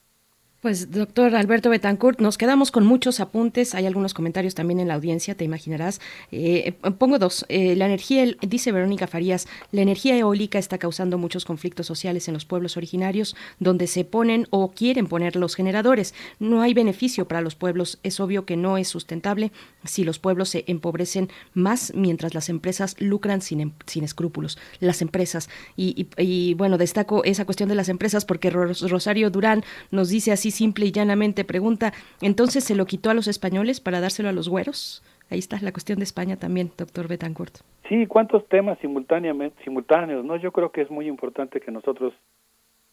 Pues 0.61 0.91
doctor 0.91 1.37
Alberto 1.37 1.71
Betancourt, 1.71 2.19
nos 2.19 2.37
quedamos 2.37 2.73
con 2.73 2.85
muchos 2.85 3.21
apuntes, 3.21 3.77
hay 3.77 3.87
algunos 3.87 4.13
comentarios 4.13 4.57
también 4.57 4.81
en 4.81 4.89
la 4.89 4.95
audiencia, 4.95 5.37
te 5.37 5.45
imaginarás. 5.45 6.01
Eh, 6.33 6.73
pongo 6.99 7.21
dos, 7.21 7.47
eh, 7.49 7.77
la 7.77 7.87
energía, 7.87 8.27
dice 8.41 8.73
Verónica 8.73 9.07
Farías, 9.07 9.47
la 9.71 9.83
energía 9.83 10.19
eólica 10.19 10.59
está 10.59 10.77
causando 10.77 11.17
muchos 11.17 11.45
conflictos 11.45 11.87
sociales 11.87 12.27
en 12.27 12.35
los 12.35 12.45
pueblos 12.45 12.77
originarios, 12.77 13.37
donde 13.61 13.87
se 13.87 14.05
ponen 14.05 14.49
o 14.51 14.73
quieren 14.73 15.07
poner 15.07 15.37
los 15.37 15.55
generadores. 15.55 16.13
No 16.41 16.61
hay 16.61 16.75
beneficio 16.75 17.29
para 17.29 17.41
los 17.41 17.55
pueblos, 17.55 18.01
es 18.03 18.19
obvio 18.19 18.45
que 18.45 18.57
no 18.57 18.79
es 18.79 18.89
sustentable 18.89 19.53
si 19.85 20.03
los 20.03 20.19
pueblos 20.19 20.49
se 20.49 20.65
empobrecen 20.67 21.29
más 21.55 21.93
mientras 21.95 22.35
las 22.35 22.49
empresas 22.49 22.97
lucran 22.99 23.43
sin, 23.43 23.61
em, 23.61 23.73
sin 23.87 24.03
escrúpulos. 24.03 24.59
Las 24.81 25.03
empresas, 25.03 25.49
y, 25.77 26.09
y 26.17 26.55
bueno, 26.55 26.79
destaco 26.79 27.23
esa 27.23 27.45
cuestión 27.45 27.69
de 27.69 27.77
las 27.77 27.89
empresas 27.89 28.25
porque 28.25 28.51
Rosario 28.51 29.31
Durán 29.31 29.63
nos 29.93 30.09
dice 30.09 30.33
así, 30.33 30.48
simple 30.51 30.87
y 30.87 30.93
llanamente 30.93 31.45
pregunta, 31.45 31.93
entonces 32.21 32.65
se 32.65 32.75
lo 32.75 32.87
quitó 32.87 33.11
a 33.11 33.15
los 33.15 33.29
españoles 33.29 33.81
para 33.81 34.01
dárselo 34.01 34.29
a 34.29 34.33
los 34.33 34.49
güeros? 34.49 35.03
Ahí 35.31 35.39
está 35.39 35.59
la 35.61 35.73
cuestión 35.73 35.99
de 35.99 36.05
España 36.05 36.37
también, 36.37 36.71
doctor 36.77 37.07
Betancourt. 37.09 37.59
Sí, 37.89 38.07
cuántos 38.07 38.47
temas 38.49 38.79
simultáneamente, 38.81 39.63
simultáneos, 39.65 40.25
¿no? 40.25 40.37
Yo 40.37 40.53
creo 40.53 40.71
que 40.73 40.83
es 40.83 40.91
muy 40.91 41.07
importante 41.07 41.61
que 41.61 41.71
nosotros 41.71 42.15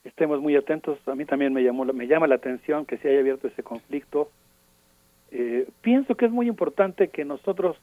estemos 0.04 0.42
muy 0.42 0.56
atentos. 0.56 0.98
A 1.08 1.16
mí 1.16 1.26
también 1.26 1.54
me 1.54 1.64
llamó, 1.64 1.86
me 1.86 2.08
llama 2.08 2.28
la 2.28 2.36
atención 2.36 2.86
que 2.86 2.98
se 2.98 3.10
haya 3.10 3.20
abierto 3.20 3.48
ese 3.48 3.64
conflicto. 3.64 4.30
Eh, 5.32 5.68
pienso 5.82 6.16
que 6.16 6.26
es 6.26 6.32
muy 6.32 6.48
importante 6.48 7.10
que 7.10 7.26
nosotros 7.26 7.78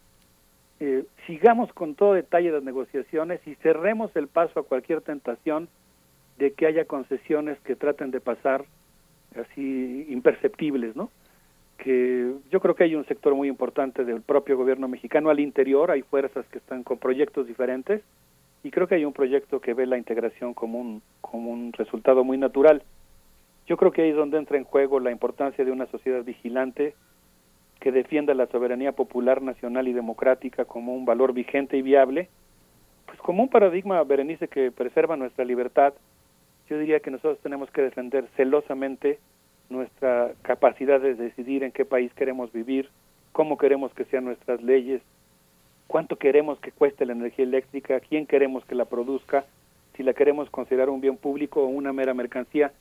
eh, 0.80 1.04
sigamos 1.26 1.72
con 1.72 1.94
todo 1.94 2.14
detalle 2.14 2.50
las 2.50 2.62
negociaciones 2.62 3.40
y 3.46 3.54
cerremos 3.56 4.14
el 4.16 4.28
paso 4.28 4.60
a 4.60 4.64
cualquier 4.64 5.00
tentación 5.00 5.68
de 6.38 6.52
que 6.52 6.66
haya 6.66 6.86
concesiones 6.86 7.58
que 7.60 7.76
traten 7.76 8.10
de 8.10 8.20
pasar 8.20 8.64
así 9.36 10.06
imperceptibles, 10.08 10.96
¿no? 10.96 11.10
Que 11.78 12.32
yo 12.50 12.60
creo 12.60 12.74
que 12.74 12.84
hay 12.84 12.94
un 12.94 13.06
sector 13.06 13.34
muy 13.34 13.48
importante 13.48 14.04
del 14.04 14.22
propio 14.22 14.56
gobierno 14.56 14.88
mexicano 14.88 15.30
al 15.30 15.40
interior, 15.40 15.90
hay 15.90 16.02
fuerzas 16.02 16.46
que 16.46 16.58
están 16.58 16.82
con 16.82 16.98
proyectos 16.98 17.46
diferentes 17.46 18.02
y 18.62 18.70
creo 18.70 18.86
que 18.86 18.94
hay 18.94 19.04
un 19.04 19.12
proyecto 19.12 19.60
que 19.60 19.74
ve 19.74 19.86
la 19.86 19.98
integración 19.98 20.54
como 20.54 20.80
un, 20.80 21.02
como 21.20 21.50
un 21.50 21.72
resultado 21.72 22.24
muy 22.24 22.38
natural. 22.38 22.82
Yo 23.66 23.76
creo 23.76 23.92
que 23.92 24.02
ahí 24.02 24.10
es 24.10 24.16
donde 24.16 24.38
entra 24.38 24.56
en 24.56 24.64
juego 24.64 25.00
la 25.00 25.10
importancia 25.10 25.64
de 25.64 25.72
una 25.72 25.86
sociedad 25.86 26.22
vigilante 26.22 26.94
que 27.80 27.90
defienda 27.90 28.32
la 28.34 28.46
soberanía 28.46 28.92
popular, 28.92 29.42
nacional 29.42 29.88
y 29.88 29.92
democrática 29.92 30.64
como 30.64 30.94
un 30.94 31.04
valor 31.04 31.32
vigente 31.32 31.76
y 31.76 31.82
viable, 31.82 32.28
pues 33.06 33.18
como 33.18 33.42
un 33.42 33.48
paradigma, 33.48 34.02
Berenice, 34.04 34.46
que 34.46 34.70
preserva 34.70 35.16
nuestra 35.16 35.44
libertad, 35.44 35.92
yo 36.68 36.78
diría 36.78 37.00
que 37.00 37.10
nosotros 37.10 37.38
tenemos 37.42 37.70
que 37.70 37.82
defender 37.82 38.28
celosamente 38.36 39.18
nuestra 39.68 40.32
capacidad 40.42 41.00
de 41.00 41.14
decidir 41.14 41.64
en 41.64 41.72
qué 41.72 41.84
país 41.84 42.12
queremos 42.14 42.52
vivir, 42.52 42.88
cómo 43.32 43.56
queremos 43.56 43.92
que 43.94 44.04
sean 44.04 44.24
nuestras 44.24 44.62
leyes, 44.62 45.02
cuánto 45.86 46.16
queremos 46.16 46.58
que 46.60 46.72
cueste 46.72 47.06
la 47.06 47.12
energía 47.12 47.44
eléctrica, 47.44 48.00
quién 48.00 48.26
queremos 48.26 48.64
que 48.64 48.74
la 48.74 48.84
produzca, 48.84 49.44
si 49.96 50.02
la 50.02 50.14
queremos 50.14 50.48
considerar 50.50 50.88
un 50.90 51.00
bien 51.00 51.16
público 51.16 51.62
o 51.62 51.66
una 51.66 51.92
mera 51.92 52.14
mercancía. 52.14 52.72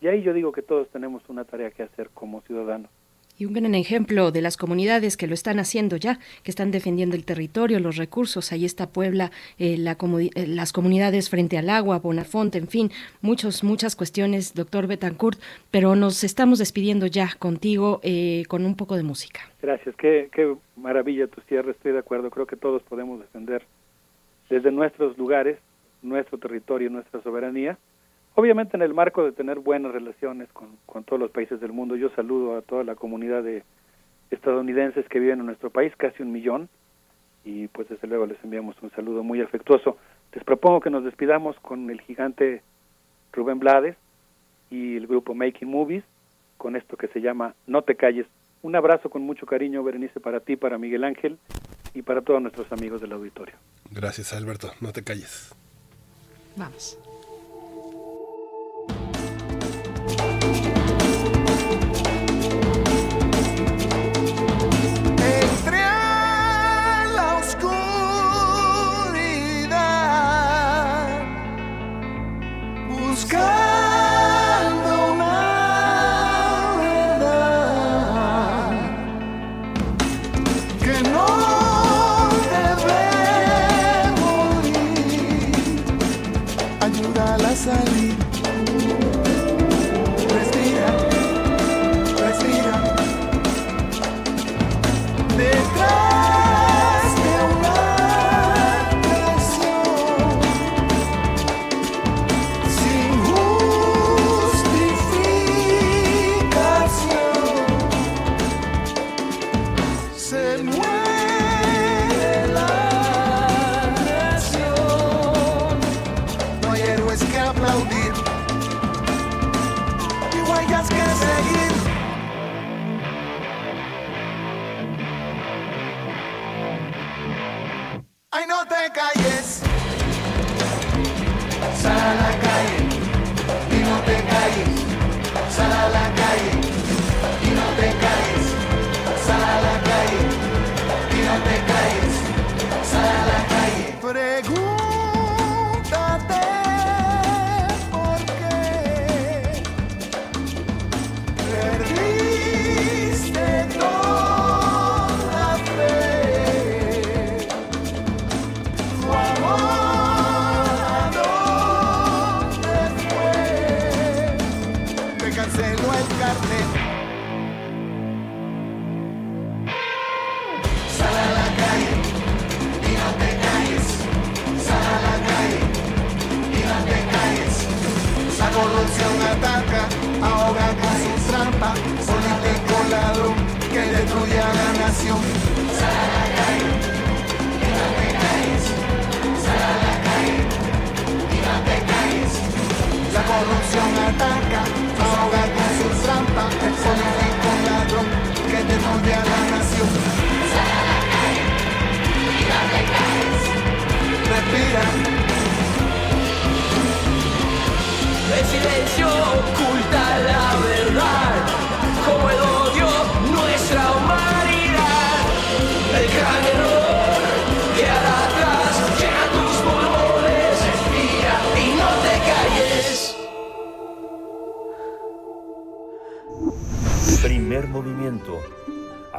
Y 0.00 0.08
ahí 0.08 0.22
yo 0.22 0.32
digo 0.32 0.52
que 0.52 0.62
todos 0.62 0.88
tenemos 0.90 1.28
una 1.28 1.44
tarea 1.44 1.70
que 1.70 1.82
hacer 1.82 2.10
como 2.12 2.40
ciudadanos. 2.42 2.90
Y 3.38 3.44
un 3.44 3.52
gran 3.52 3.74
ejemplo 3.74 4.30
de 4.32 4.40
las 4.40 4.56
comunidades 4.56 5.16
que 5.16 5.26
lo 5.26 5.34
están 5.34 5.58
haciendo 5.58 5.96
ya, 5.96 6.18
que 6.42 6.50
están 6.50 6.70
defendiendo 6.70 7.16
el 7.16 7.24
territorio, 7.24 7.80
los 7.80 7.96
recursos. 7.96 8.50
Ahí 8.52 8.64
está 8.64 8.88
Puebla, 8.88 9.30
eh, 9.58 9.76
la 9.76 9.92
eh, 10.00 10.46
las 10.46 10.72
comunidades 10.72 11.28
frente 11.28 11.58
al 11.58 11.68
agua, 11.68 11.98
Bonafonte, 11.98 12.58
en 12.58 12.68
fin, 12.68 12.90
muchos, 13.20 13.62
muchas 13.62 13.94
cuestiones, 13.94 14.54
doctor 14.54 14.86
Betancourt. 14.86 15.38
Pero 15.70 15.96
nos 15.96 16.24
estamos 16.24 16.58
despidiendo 16.58 17.06
ya 17.06 17.30
contigo 17.38 18.00
eh, 18.02 18.44
con 18.48 18.64
un 18.64 18.74
poco 18.74 18.96
de 18.96 19.02
música. 19.02 19.40
Gracias, 19.60 19.94
qué, 19.96 20.30
qué 20.32 20.54
maravilla 20.76 21.26
tu 21.26 21.40
cierre, 21.42 21.72
estoy 21.72 21.92
de 21.92 21.98
acuerdo. 21.98 22.30
Creo 22.30 22.46
que 22.46 22.56
todos 22.56 22.82
podemos 22.84 23.20
defender 23.20 23.62
desde 24.48 24.70
nuestros 24.70 25.18
lugares, 25.18 25.58
nuestro 26.02 26.38
territorio, 26.38 26.88
nuestra 26.88 27.22
soberanía 27.22 27.76
Obviamente 28.36 28.76
en 28.76 28.82
el 28.82 28.92
marco 28.92 29.24
de 29.24 29.32
tener 29.32 29.60
buenas 29.60 29.92
relaciones 29.92 30.48
con, 30.52 30.76
con 30.84 31.04
todos 31.04 31.18
los 31.18 31.30
países 31.30 31.58
del 31.58 31.72
mundo, 31.72 31.96
yo 31.96 32.10
saludo 32.10 32.56
a 32.56 32.62
toda 32.62 32.84
la 32.84 32.94
comunidad 32.94 33.42
de 33.42 33.62
estadounidenses 34.30 35.08
que 35.08 35.18
viven 35.18 35.40
en 35.40 35.46
nuestro 35.46 35.70
país, 35.70 35.92
casi 35.96 36.22
un 36.22 36.32
millón, 36.32 36.68
y 37.44 37.68
pues 37.68 37.88
desde 37.88 38.06
luego 38.06 38.26
les 38.26 38.36
enviamos 38.44 38.76
un 38.82 38.90
saludo 38.90 39.22
muy 39.22 39.40
afectuoso. 39.40 39.96
Les 40.34 40.44
propongo 40.44 40.80
que 40.80 40.90
nos 40.90 41.02
despidamos 41.02 41.56
con 41.60 41.88
el 41.88 42.00
gigante 42.02 42.62
Rubén 43.32 43.58
Blades 43.58 43.96
y 44.68 44.96
el 44.96 45.06
grupo 45.06 45.34
Making 45.34 45.70
Movies, 45.70 46.04
con 46.58 46.76
esto 46.76 46.98
que 46.98 47.08
se 47.08 47.22
llama 47.22 47.54
No 47.66 47.82
te 47.82 47.96
calles. 47.96 48.26
Un 48.60 48.76
abrazo 48.76 49.08
con 49.08 49.22
mucho 49.22 49.46
cariño, 49.46 49.82
Berenice, 49.82 50.20
para 50.20 50.40
ti, 50.40 50.56
para 50.56 50.76
Miguel 50.76 51.04
Ángel 51.04 51.38
y 51.94 52.02
para 52.02 52.20
todos 52.20 52.42
nuestros 52.42 52.70
amigos 52.70 53.00
del 53.00 53.12
auditorio. 53.12 53.54
Gracias, 53.90 54.34
Alberto. 54.34 54.72
No 54.82 54.92
te 54.92 55.02
calles. 55.02 55.54
Vamos. 56.56 56.98
Thank 60.06 60.20
you. 60.20 60.35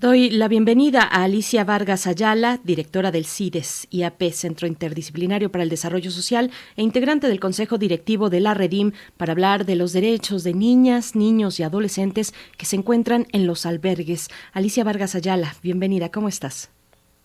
Doy 0.00 0.30
la 0.30 0.48
bienvenida 0.48 1.02
a 1.02 1.24
Alicia 1.24 1.62
Vargas 1.62 2.06
Ayala, 2.06 2.58
directora 2.64 3.10
del 3.10 3.26
CIDES, 3.26 3.86
IAP, 3.90 4.30
Centro 4.30 4.66
Interdisciplinario 4.66 5.52
para 5.52 5.62
el 5.62 5.68
Desarrollo 5.68 6.10
Social, 6.10 6.50
e 6.76 6.82
integrante 6.82 7.28
del 7.28 7.38
Consejo 7.38 7.76
Directivo 7.76 8.30
de 8.30 8.40
la 8.40 8.54
Redim, 8.54 8.92
para 9.18 9.32
hablar 9.32 9.66
de 9.66 9.76
los 9.76 9.92
derechos 9.92 10.42
de 10.42 10.54
niñas, 10.54 11.14
niños 11.16 11.60
y 11.60 11.64
adolescentes 11.64 12.32
que 12.56 12.64
se 12.64 12.76
encuentran 12.76 13.26
en 13.34 13.46
los 13.46 13.66
albergues. 13.66 14.30
Alicia 14.54 14.84
Vargas 14.84 15.14
Ayala, 15.14 15.52
bienvenida, 15.62 16.08
¿cómo 16.08 16.28
estás? 16.28 16.70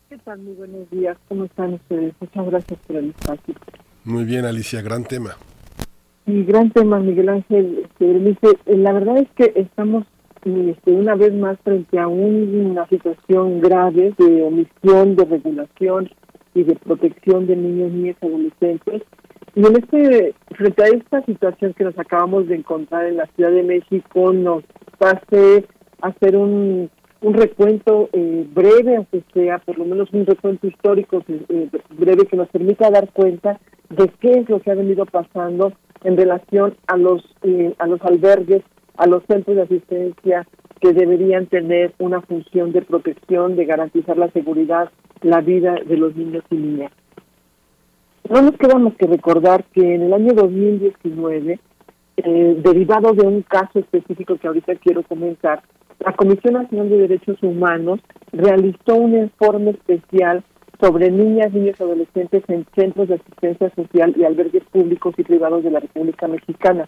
¿Qué 0.10 0.18
tal? 0.18 0.40
Muy 0.40 0.56
buenos 0.56 0.90
días, 0.90 1.18
¿cómo 1.30 1.45
están 1.45 1.76
ustedes? 1.76 2.14
Muchas 2.20 2.45
gracias 2.45 2.80
por 2.86 2.98
el 2.98 3.12
espacio. 3.12 3.56
Muy 4.04 4.26
bien, 4.26 4.44
Alicia, 4.44 4.82
gran 4.82 5.06
tema. 5.06 5.38
Y 6.26 6.44
gran 6.44 6.70
tema, 6.72 7.00
Miguel 7.00 7.30
Ángel. 7.30 7.86
Este, 8.02 8.76
la 8.76 8.92
verdad 8.92 9.20
es 9.20 9.30
que 9.38 9.54
estamos 9.62 10.06
este, 10.45 10.91
una 10.91 11.15
vez 11.15 11.33
más 11.33 11.57
frente 11.64 11.99
a 11.99 12.07
una 12.07 12.88
situación 12.88 13.61
grave 13.61 14.14
de 14.17 14.43
omisión 14.43 15.15
de 15.15 15.25
regulación 15.25 16.09
y 16.53 16.64
de 16.64 16.75
protección 16.75 17.48
de 17.48 17.56
niños, 17.56 17.91
niñas 17.91 18.17
adolescentes. 18.22 19.01
Y 19.56 19.65
en 19.65 19.77
este, 19.77 20.35
frente 20.56 20.83
a 20.83 20.88
esta 20.88 21.25
situación 21.25 21.74
que 21.74 21.83
nos 21.83 21.98
acabamos 21.98 22.48
de 22.48 22.56
encontrar 22.56 23.06
en 23.06 23.17
la 23.17 23.25
Ciudad 23.35 23.51
de 23.51 23.64
México, 23.64 24.33
nos 24.33 24.64
hace 24.99 25.65
hacer 26.01 26.35
un, 26.35 26.90
un 27.22 27.33
recuento 27.33 28.09
eh, 28.14 28.45
breve, 28.53 28.98
aunque 28.98 29.24
sea 29.33 29.57
por 29.59 29.77
lo 29.80 29.85
menos 29.85 30.09
un 30.14 30.25
recuento 30.25 30.67
histórico 30.67 31.24
eh, 31.27 31.69
breve 31.98 32.27
que 32.27 32.38
nos 32.38 32.49
permita 32.49 32.91
dar 32.91 33.09
cuenta 33.11 33.59
de 33.90 34.09
qué 34.19 34.32
es 34.40 34.49
lo 34.49 34.59
que 34.59 34.72
ha 34.72 34.75
venido 34.75 35.06
pasando 35.06 35.74
en 36.03 36.17
relación 36.17 36.75
a 36.88 36.98
los 36.98 37.24
eh, 37.41 37.74
a 37.80 37.88
los 37.88 38.01
albergues, 38.01 38.61
a 38.98 39.07
los 39.07 39.24
centros 39.25 39.56
de 39.56 39.64
asistencia 39.64 40.48
que 40.80 40.93
deberían 40.93 41.48
tener 41.48 41.93
una 41.99 42.22
función 42.22 42.72
de 42.72 42.82
protección, 42.82 43.56
de 43.56 43.65
garantizar 43.65 44.17
la 44.17 44.30
seguridad, 44.32 44.90
la 45.22 45.41
vida 45.41 45.75
de 45.85 45.98
los 45.98 46.15
niños 46.15 46.43
y 46.49 46.56
niñas. 46.56 46.91
No 48.30 48.41
nos 48.41 48.57
queda 48.57 48.77
más 48.77 48.95
que 48.95 49.07
recordar 49.07 49.64
que 49.65 49.95
en 49.95 50.03
el 50.03 50.14
año 50.14 50.33
2019, 50.33 51.59
eh, 52.17 52.61
derivado 52.64 53.14
de 53.14 53.27
un 53.27 53.41
caso 53.43 53.80
específico 53.80 54.38
que 54.38 54.48
ahorita 54.48 54.75
quiero 54.75 55.03
comentar, 55.03 55.61
la 55.99 56.14
Comisión 56.14 56.56
Nacional 56.56 56.90
de 56.90 56.98
Derechos 56.98 57.41
Humanos 57.41 57.99
realizó 58.32 58.95
un 58.95 59.15
informe 59.17 59.72
especial 59.72 60.43
sobre 60.80 61.09
niñas, 61.09 61.53
niños 61.53 61.77
y 61.80 61.83
adolescentes 61.83 62.43
en 62.48 62.65
centros 62.75 63.07
de 63.07 63.15
asistencia 63.15 63.72
social 63.75 64.14
y 64.17 64.24
albergues 64.24 64.64
públicos 64.72 65.15
y 65.17 65.24
privados 65.24 65.64
de 65.64 65.72
la 65.72 65.80
República 65.80 66.27
Mexicana. 66.27 66.88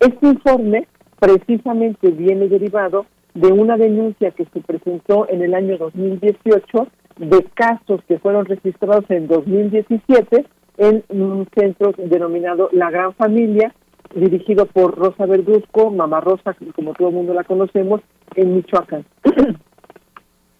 Este 0.00 0.26
informe 0.26 0.86
precisamente 1.18 2.10
viene 2.10 2.48
derivado 2.48 3.06
de 3.34 3.52
una 3.52 3.76
denuncia 3.76 4.30
que 4.30 4.46
se 4.46 4.60
presentó 4.60 5.28
en 5.28 5.42
el 5.42 5.54
año 5.54 5.76
2018 5.76 6.88
de 7.18 7.44
casos 7.54 8.00
que 8.08 8.18
fueron 8.18 8.46
registrados 8.46 9.04
en 9.10 9.26
2017 9.28 10.46
en 10.78 11.04
un 11.08 11.46
centro 11.54 11.92
denominado 11.96 12.68
La 12.72 12.90
Gran 12.90 13.14
Familia, 13.14 13.74
dirigido 14.14 14.66
por 14.66 14.96
Rosa 14.96 15.26
Verduzco, 15.26 15.90
Mamá 15.90 16.20
Rosa, 16.20 16.54
como 16.74 16.94
todo 16.94 17.08
el 17.08 17.14
mundo 17.14 17.34
la 17.34 17.44
conocemos, 17.44 18.00
en 18.34 18.56
Michoacán. 18.56 19.04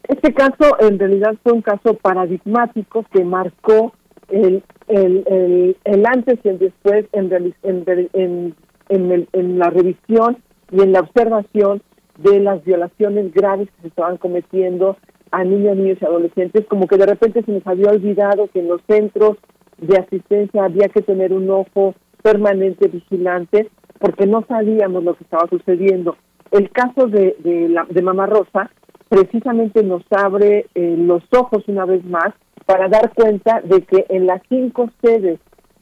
Este 0.08 0.32
caso 0.34 0.78
en 0.78 0.98
realidad 0.98 1.34
fue 1.42 1.52
un 1.52 1.62
caso 1.62 1.94
paradigmático 1.94 3.04
que 3.12 3.24
marcó 3.24 3.92
el, 4.28 4.62
el, 4.88 5.76
el, 5.84 6.06
antes 6.06 6.38
y 6.44 6.48
el 6.48 6.58
después 6.58 7.06
en, 7.12 7.32
en, 7.62 8.54
en, 8.88 9.28
en 9.32 9.58
la 9.58 9.70
revisión 9.70 10.38
y 10.70 10.80
en 10.80 10.92
la 10.92 11.00
observación 11.00 11.82
de 12.18 12.40
las 12.40 12.64
violaciones 12.64 13.32
graves 13.32 13.68
que 13.70 13.82
se 13.82 13.88
estaban 13.88 14.16
cometiendo 14.16 14.96
a 15.30 15.44
niños, 15.44 15.76
niños 15.76 15.98
y 16.00 16.04
adolescentes, 16.04 16.66
como 16.66 16.86
que 16.86 16.96
de 16.96 17.06
repente 17.06 17.42
se 17.42 17.52
nos 17.52 17.66
había 17.66 17.90
olvidado 17.90 18.48
que 18.48 18.60
en 18.60 18.68
los 18.68 18.80
centros 18.88 19.36
de 19.78 19.98
asistencia 19.98 20.64
había 20.64 20.88
que 20.88 21.02
tener 21.02 21.32
un 21.32 21.50
ojo 21.50 21.94
permanente 22.22 22.88
vigilante 22.88 23.70
porque 23.98 24.26
no 24.26 24.44
sabíamos 24.48 25.04
lo 25.04 25.14
que 25.14 25.24
estaba 25.24 25.48
sucediendo. 25.48 26.16
El 26.50 26.70
caso 26.70 27.06
de, 27.06 27.36
de, 27.40 27.68
la, 27.68 27.86
de 27.88 28.02
Mamá 28.02 28.26
Rosa 28.26 28.70
precisamente 29.08 29.82
nos 29.82 30.02
abre 30.10 30.66
eh, 30.74 30.96
los 30.98 31.22
ojos 31.36 31.64
una 31.68 31.84
vez 31.84 32.04
más 32.04 32.32
para 32.66 32.88
dar 32.88 33.12
cuenta 33.14 33.60
de 33.62 33.82
que 33.82 34.06
en 34.08 34.26
las 34.26 34.42
cinco 34.48 34.90
sedes 35.02 35.38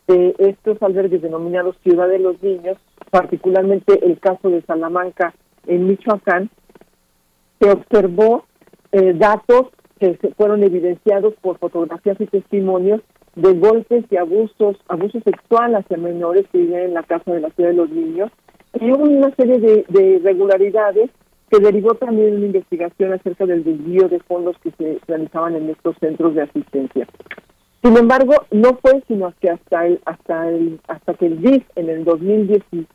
de 0.07 0.34
estos 0.39 0.83
albergues 0.83 1.23
denominados 1.23 1.76
Ciudad 1.83 2.08
de 2.08 2.18
los 2.18 2.42
Niños, 2.42 2.76
particularmente 3.10 4.05
el 4.05 4.18
caso 4.18 4.50
de 4.50 4.62
Salamanca 4.62 5.34
en 5.66 5.86
Michoacán, 5.86 6.50
se 7.60 7.70
observó 7.70 8.44
eh, 8.92 9.12
datos 9.15 9.68
que 9.99 10.16
se 10.16 10.34
fueron 10.34 10.62
evidenciados 10.62 11.34
por 11.41 11.58
fotografías 11.58 12.20
y 12.20 12.26
testimonios 12.26 13.00
de 13.34 13.55
golpes 13.55 14.05
y 14.10 14.16
abusos, 14.16 14.76
abuso 14.89 15.20
sexual 15.20 15.74
hacia 15.74 15.97
menores 15.97 16.47
que 16.52 16.58
viven 16.58 16.81
en 16.81 16.94
la 16.94 17.02
casa 17.02 17.33
de 17.33 17.41
la 17.41 17.50
ciudad 17.50 17.70
de 17.70 17.76
los 17.76 17.91
niños, 17.91 18.31
y 18.81 18.92
hubo 18.92 19.05
una 19.05 19.34
serie 19.36 19.58
de, 19.58 19.84
de 19.89 20.07
irregularidades 20.16 21.10
que 21.50 21.60
derivó 21.60 21.94
también 21.94 22.36
una 22.36 22.47
investigación 22.47 23.12
acerca 23.12 23.47
del 23.47 23.65
desvío 23.65 24.08
de 24.08 24.20
fondos 24.20 24.57
que 24.58 24.73
se 24.73 24.99
realizaban 25.07 25.55
en 25.55 25.70
estos 25.70 25.97
centros 25.99 26.34
de 26.34 26.42
asistencia. 26.42 27.07
Sin 27.85 27.99
embargo, 27.99 28.33
no 28.51 28.79
fue 28.81 29.03
sino 29.07 29.35
que 29.43 29.51
hasta 29.51 29.87
el, 29.87 30.01
hasta 30.07 30.49
el, 30.49 30.81
hasta 30.89 31.13
que 31.13 31.27
el 31.27 31.43
DIF 31.43 31.65
en 31.77 31.91
el 31.91 32.05
2016 32.05 32.87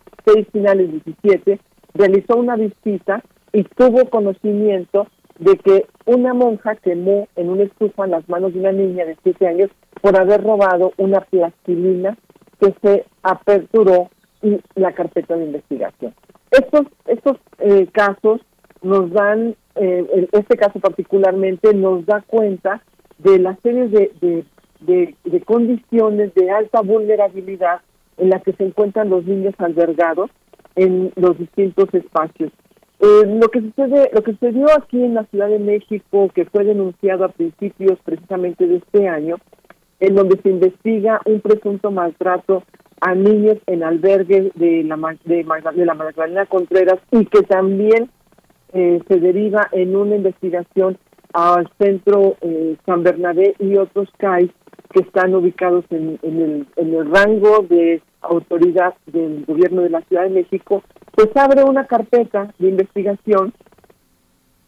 finales 0.51 0.91
17 1.05 1.59
realizó 1.93 2.37
una 2.37 2.55
visita 2.55 3.23
y 3.53 3.65
tuvo 3.65 4.09
conocimiento 4.09 5.05
de 5.37 5.57
que 5.57 5.85
una 6.07 6.33
monja 6.33 6.75
quemó 6.77 7.27
en 7.35 7.49
una 7.49 7.65
estufa 7.65 8.07
las 8.07 8.27
manos 8.27 8.55
de 8.55 8.61
una 8.61 8.71
niña 8.71 9.05
de 9.05 9.15
7 9.21 9.47
años 9.47 9.69
por 10.01 10.19
haber 10.19 10.43
robado 10.43 10.91
una 10.97 11.21
plastilina 11.21 12.17
que 12.59 12.73
se 12.81 13.05
aperturó 13.21 14.09
y 14.41 14.59
la 14.73 14.93
carpeta 14.93 15.37
de 15.37 15.45
investigación. 15.45 16.15
Estos, 16.49 16.87
estos 17.05 17.37
eh, 17.59 17.87
casos 17.91 18.41
nos 18.81 19.11
dan, 19.11 19.55
eh, 19.75 20.27
este 20.31 20.57
caso 20.57 20.79
particularmente, 20.79 21.75
nos 21.75 22.07
da 22.07 22.23
cuenta 22.25 22.81
de 23.19 23.37
las 23.37 23.59
series 23.61 23.91
de, 23.91 24.11
de, 24.19 24.45
de, 24.81 25.15
condiciones 25.45 26.33
de 26.35 26.51
alta 26.51 26.81
vulnerabilidad 26.81 27.81
en 28.17 28.29
las 28.29 28.43
que 28.43 28.53
se 28.53 28.65
encuentran 28.65 29.09
los 29.09 29.25
niños 29.25 29.53
albergados 29.57 30.29
en 30.75 31.11
los 31.15 31.37
distintos 31.37 31.93
espacios. 31.93 32.51
Eh, 32.99 33.23
lo 33.25 33.47
que 33.49 33.61
sucede, 33.61 34.09
lo 34.13 34.21
que 34.23 34.33
sucedió 34.33 34.67
aquí 34.77 35.01
en 35.01 35.13
la 35.13 35.23
Ciudad 35.25 35.49
de 35.49 35.59
México, 35.59 36.29
que 36.33 36.45
fue 36.45 36.65
denunciado 36.65 37.25
a 37.25 37.29
principios 37.29 37.97
precisamente 38.03 38.67
de 38.67 38.77
este 38.77 39.07
año, 39.07 39.37
en 39.99 40.15
donde 40.15 40.39
se 40.41 40.49
investiga 40.49 41.21
un 41.25 41.41
presunto 41.41 41.91
maltrato 41.91 42.63
a 43.01 43.15
niños 43.15 43.57
en 43.67 43.83
albergues 43.83 44.51
de 44.55 44.83
la 44.83 44.97
de, 45.23 45.45
de 45.75 45.85
la 45.85 45.93
Magdalena 45.93 46.45
Contreras 46.45 46.99
y 47.11 47.25
que 47.25 47.43
también 47.43 48.09
eh, 48.73 49.01
se 49.07 49.19
deriva 49.19 49.67
en 49.71 49.95
una 49.95 50.15
investigación 50.15 50.97
al 51.33 51.69
centro 51.79 52.37
eh, 52.41 52.75
San 52.85 53.03
Bernabé 53.03 53.55
y 53.59 53.77
otros 53.77 54.09
CAIs 54.17 54.51
que 54.93 55.01
están 55.01 55.35
ubicados 55.35 55.85
en, 55.91 56.19
el, 56.23 56.67
en 56.75 56.93
el 56.93 57.11
rango 57.11 57.65
de 57.69 58.01
autoridad 58.21 58.95
del 59.05 59.45
gobierno 59.45 59.81
de 59.81 59.89
la 59.89 60.01
Ciudad 60.01 60.23
de 60.23 60.29
México, 60.29 60.83
pues 61.11 61.29
abre 61.35 61.63
una 61.63 61.85
carpeta 61.85 62.53
de 62.57 62.69
investigación 62.69 63.53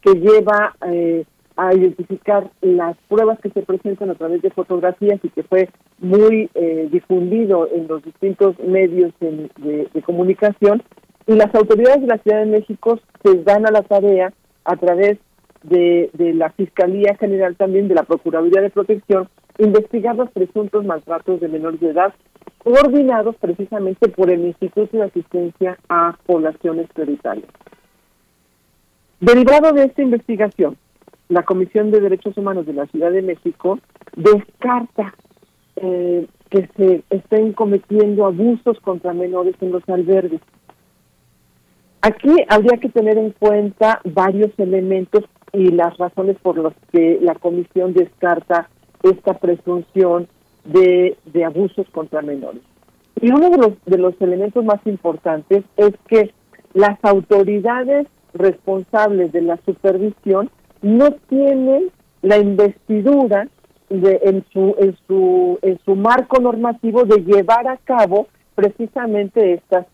que 0.02 0.14
lleva 0.14 0.76
eh, 0.88 1.26
a 1.56 1.74
identificar 1.74 2.50
las 2.62 2.98
pruebas 3.08 3.40
que 3.40 3.50
se 3.50 3.62
presentan 3.62 4.10
a 4.10 4.16
través 4.16 4.42
de 4.42 4.50
fotografías 4.52 5.20
y 5.24 5.30
que 5.30 5.44
fue 5.44 5.70
muy 6.00 6.50
eh, 6.56 6.88
difundido 6.92 7.68
en 7.72 7.88
los 7.88 8.04
distintos 8.04 8.58
medios 8.60 9.14
de, 9.20 9.90
comunicación. 10.06 10.82
Y 11.28 11.34
las 11.34 11.54
autoridades 11.54 12.02
de 12.02 12.08
la 12.08 12.18
Ciudad 12.18 12.40
de 12.40 12.52
México 12.52 13.00
se 13.24 13.44
dan 13.44 13.68
a 13.68 13.72
la 13.72 13.84
tarea 13.84 14.34
a 14.66 14.76
través 14.76 15.20
de, 15.64 16.10
de 16.14 16.34
la 16.34 16.50
Fiscalía 16.52 17.16
General 17.20 17.56
también 17.56 17.88
de 17.88 17.96
la 17.96 18.04
Procuraduría 18.04 18.62
de 18.62 18.72
Protección 18.72 19.30
investigar 19.58 20.16
los 20.16 20.32
presuntos 20.32 20.86
maltratos 20.86 21.40
de 21.40 21.48
menores 21.48 21.80
de 21.80 21.90
edad 21.90 22.14
coordinados 22.60 23.36
precisamente 23.38 24.10
por 24.10 24.30
el 24.30 24.46
Instituto 24.46 24.98
de 24.98 25.04
Asistencia 25.04 25.78
a 25.90 26.18
Poblaciones 26.26 26.88
Prioritarias. 26.94 27.50
Derivado 29.20 29.74
de 29.74 29.86
esta 29.86 30.02
investigación, 30.02 30.78
la 31.30 31.44
Comisión 31.44 31.92
de 31.92 32.02
Derechos 32.02 32.38
Humanos 32.38 32.66
de 32.66 32.74
la 32.74 32.88
Ciudad 32.88 33.12
de 33.12 33.22
México 33.22 33.80
descarta 34.16 35.14
eh, 35.78 36.28
que 36.50 36.70
se 36.76 37.04
estén 37.10 37.54
cometiendo 37.54 38.26
abusos 38.26 38.80
contra 38.82 39.14
menores 39.14 39.56
en 39.62 39.72
los 39.72 39.88
albergues. 39.88 40.42
Aquí 42.02 42.36
habría 42.50 42.78
que 42.78 42.90
tener 42.90 43.18
en 43.18 43.32
cuenta 43.32 44.02
varios 44.04 44.52
elementos 44.58 45.24
y 45.54 45.70
las 45.70 45.98
razones 45.98 46.38
por 46.42 46.58
las 46.58 46.74
que 46.92 47.20
la 47.22 47.36
comisión 47.36 47.94
descarta 47.94 48.70
esta 49.04 49.38
presunción 49.38 50.28
de, 50.66 51.18
de 51.26 51.46
abusos 51.46 51.88
contra 51.92 52.22
menores. 52.22 52.62
Y 53.22 53.32
uno 53.32 53.50
de 53.50 53.58
los, 53.58 53.86
de 53.86 53.98
los 53.98 54.20
elementos 54.22 54.64
más 54.64 54.80
importantes 54.86 55.64
es 55.78 55.94
que 56.08 56.32
las 56.74 56.98
autoridades 57.04 58.08
responsables 58.34 59.32
de 59.32 59.42
la 59.42 59.58
supervisión 59.66 60.50
no 60.82 61.12
tienen 61.30 61.92
la 62.22 62.38
investidura 62.38 63.48
de, 63.90 64.20
en, 64.24 64.46
su, 64.54 64.76
en, 64.80 64.98
su, 65.08 65.60
en 65.62 65.80
su 65.84 65.96
marco 65.96 66.40
normativo 66.40 67.04
de 67.04 67.24
llevar 67.24 67.68
a 67.68 67.78
cabo 67.78 68.28
precisamente 68.56 69.54
estas, 69.54 69.86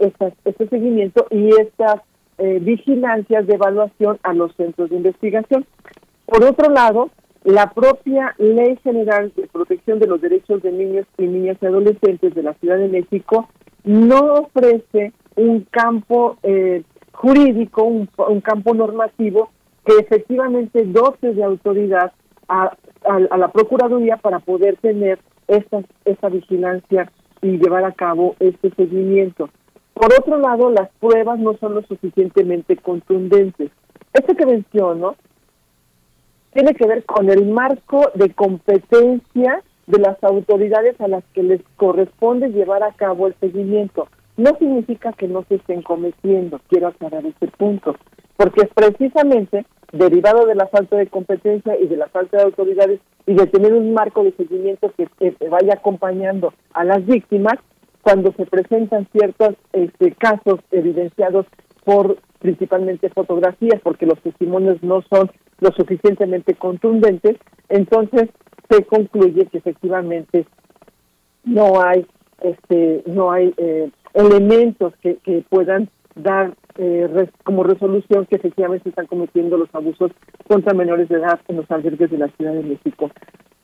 estas 0.00 0.32
este 0.44 0.68
seguimiento 0.68 1.26
y 1.30 1.50
estas 1.60 2.00
eh, 2.38 2.58
vigilancias 2.60 3.46
de 3.46 3.54
evaluación 3.54 4.18
a 4.22 4.34
los 4.34 4.54
centros 4.56 4.90
de 4.90 4.96
investigación. 4.96 5.64
Por 6.26 6.42
otro 6.44 6.70
lado, 6.70 7.10
la 7.44 7.70
propia 7.70 8.34
Ley 8.38 8.78
General 8.82 9.30
de 9.36 9.46
Protección 9.48 9.98
de 9.98 10.06
los 10.06 10.20
Derechos 10.20 10.62
de 10.62 10.72
Niños 10.72 11.06
y 11.18 11.26
Niñas 11.26 11.58
y 11.60 11.66
Adolescentes 11.66 12.34
de 12.34 12.42
la 12.42 12.54
Ciudad 12.54 12.78
de 12.78 12.88
México 12.88 13.48
no 13.84 14.34
ofrece 14.34 15.12
un 15.36 15.66
campo 15.70 16.38
eh, 16.42 16.82
jurídico, 17.12 17.84
un, 17.84 18.06
campo 18.40 18.74
normativo 18.74 19.50
que 19.84 19.92
efectivamente 19.98 20.84
dote 20.86 21.34
de 21.34 21.44
autoridad 21.44 22.12
a, 22.48 22.76
la 23.36 23.48
Procuraduría 23.48 24.16
para 24.16 24.38
poder 24.38 24.78
tener 24.78 25.18
esta, 25.46 25.82
esta 26.06 26.30
vigilancia 26.30 27.12
y 27.42 27.58
llevar 27.58 27.84
a 27.84 27.92
cabo 27.92 28.36
este 28.40 28.70
seguimiento. 28.74 29.50
Por 29.92 30.10
otro 30.18 30.38
lado, 30.38 30.70
las 30.70 30.88
pruebas 30.98 31.38
no 31.38 31.54
son 31.58 31.74
lo 31.74 31.82
suficientemente 31.82 32.76
contundentes. 32.76 33.70
Esto 34.14 34.34
que 34.34 34.46
menciono 34.46 35.16
tiene 36.54 36.74
que 36.74 36.86
ver 36.86 37.04
con 37.04 37.28
el 37.28 37.46
marco 37.46 38.10
de 38.14 38.30
competencia 38.30 39.62
de 39.86 39.98
las 39.98 40.22
autoridades 40.22 40.98
a 41.00 41.08
las 41.08 41.24
que 41.34 41.42
les 41.42 41.60
corresponde 41.76 42.48
llevar 42.48 42.82
a 42.82 42.92
cabo 42.92 43.26
el 43.26 43.34
seguimiento. 43.40 44.08
No 44.36 44.56
significa 44.58 45.12
que 45.12 45.28
no 45.28 45.44
se 45.48 45.56
estén 45.56 45.82
cometiendo, 45.82 46.60
quiero 46.68 46.88
aclarar 46.88 47.26
este 47.26 47.48
punto, 47.48 47.96
porque 48.36 48.62
es 48.62 48.68
precisamente 48.74 49.66
derivado 49.92 50.46
de 50.46 50.54
la 50.54 50.66
falta 50.68 50.96
de 50.96 51.06
competencia 51.06 51.78
y 51.78 51.86
de 51.86 51.96
la 51.96 52.08
falta 52.08 52.38
de 52.38 52.44
autoridades 52.44 53.00
y 53.26 53.34
de 53.34 53.46
tener 53.46 53.72
un 53.74 53.92
marco 53.92 54.24
de 54.24 54.32
seguimiento 54.32 54.92
que, 54.96 55.08
vaya 55.48 55.74
acompañando 55.74 56.52
a 56.72 56.84
las 56.84 57.04
víctimas 57.04 57.54
cuando 58.02 58.32
se 58.32 58.46
presentan 58.46 59.08
ciertos 59.12 59.54
este, 59.72 60.12
casos 60.12 60.60
evidenciados 60.70 61.46
por 61.84 62.18
principalmente 62.40 63.08
fotografías, 63.08 63.80
porque 63.82 64.06
los 64.06 64.20
testimonios 64.20 64.82
no 64.82 65.02
son 65.10 65.30
lo 65.60 65.70
suficientemente 65.72 66.54
contundentes, 66.54 67.36
entonces 67.68 68.30
se 68.68 68.84
concluye 68.84 69.46
que 69.46 69.58
efectivamente 69.58 70.46
no 71.44 71.80
hay 71.80 72.06
este 72.40 73.02
no 73.06 73.30
hay 73.30 73.54
eh, 73.56 73.90
elementos 74.14 74.94
que, 75.00 75.16
que 75.16 75.44
puedan 75.48 75.88
dar 76.14 76.54
eh, 76.76 77.28
como 77.44 77.62
resolución 77.62 78.26
que 78.26 78.36
efectivamente 78.36 78.88
están 78.88 79.06
cometiendo 79.06 79.56
los 79.56 79.72
abusos 79.74 80.12
contra 80.48 80.74
menores 80.74 81.08
de 81.08 81.16
edad 81.16 81.40
en 81.48 81.56
los 81.56 81.70
albergues 81.70 82.10
de 82.10 82.18
la 82.18 82.28
Ciudad 82.28 82.52
de 82.52 82.62
México. 82.62 83.10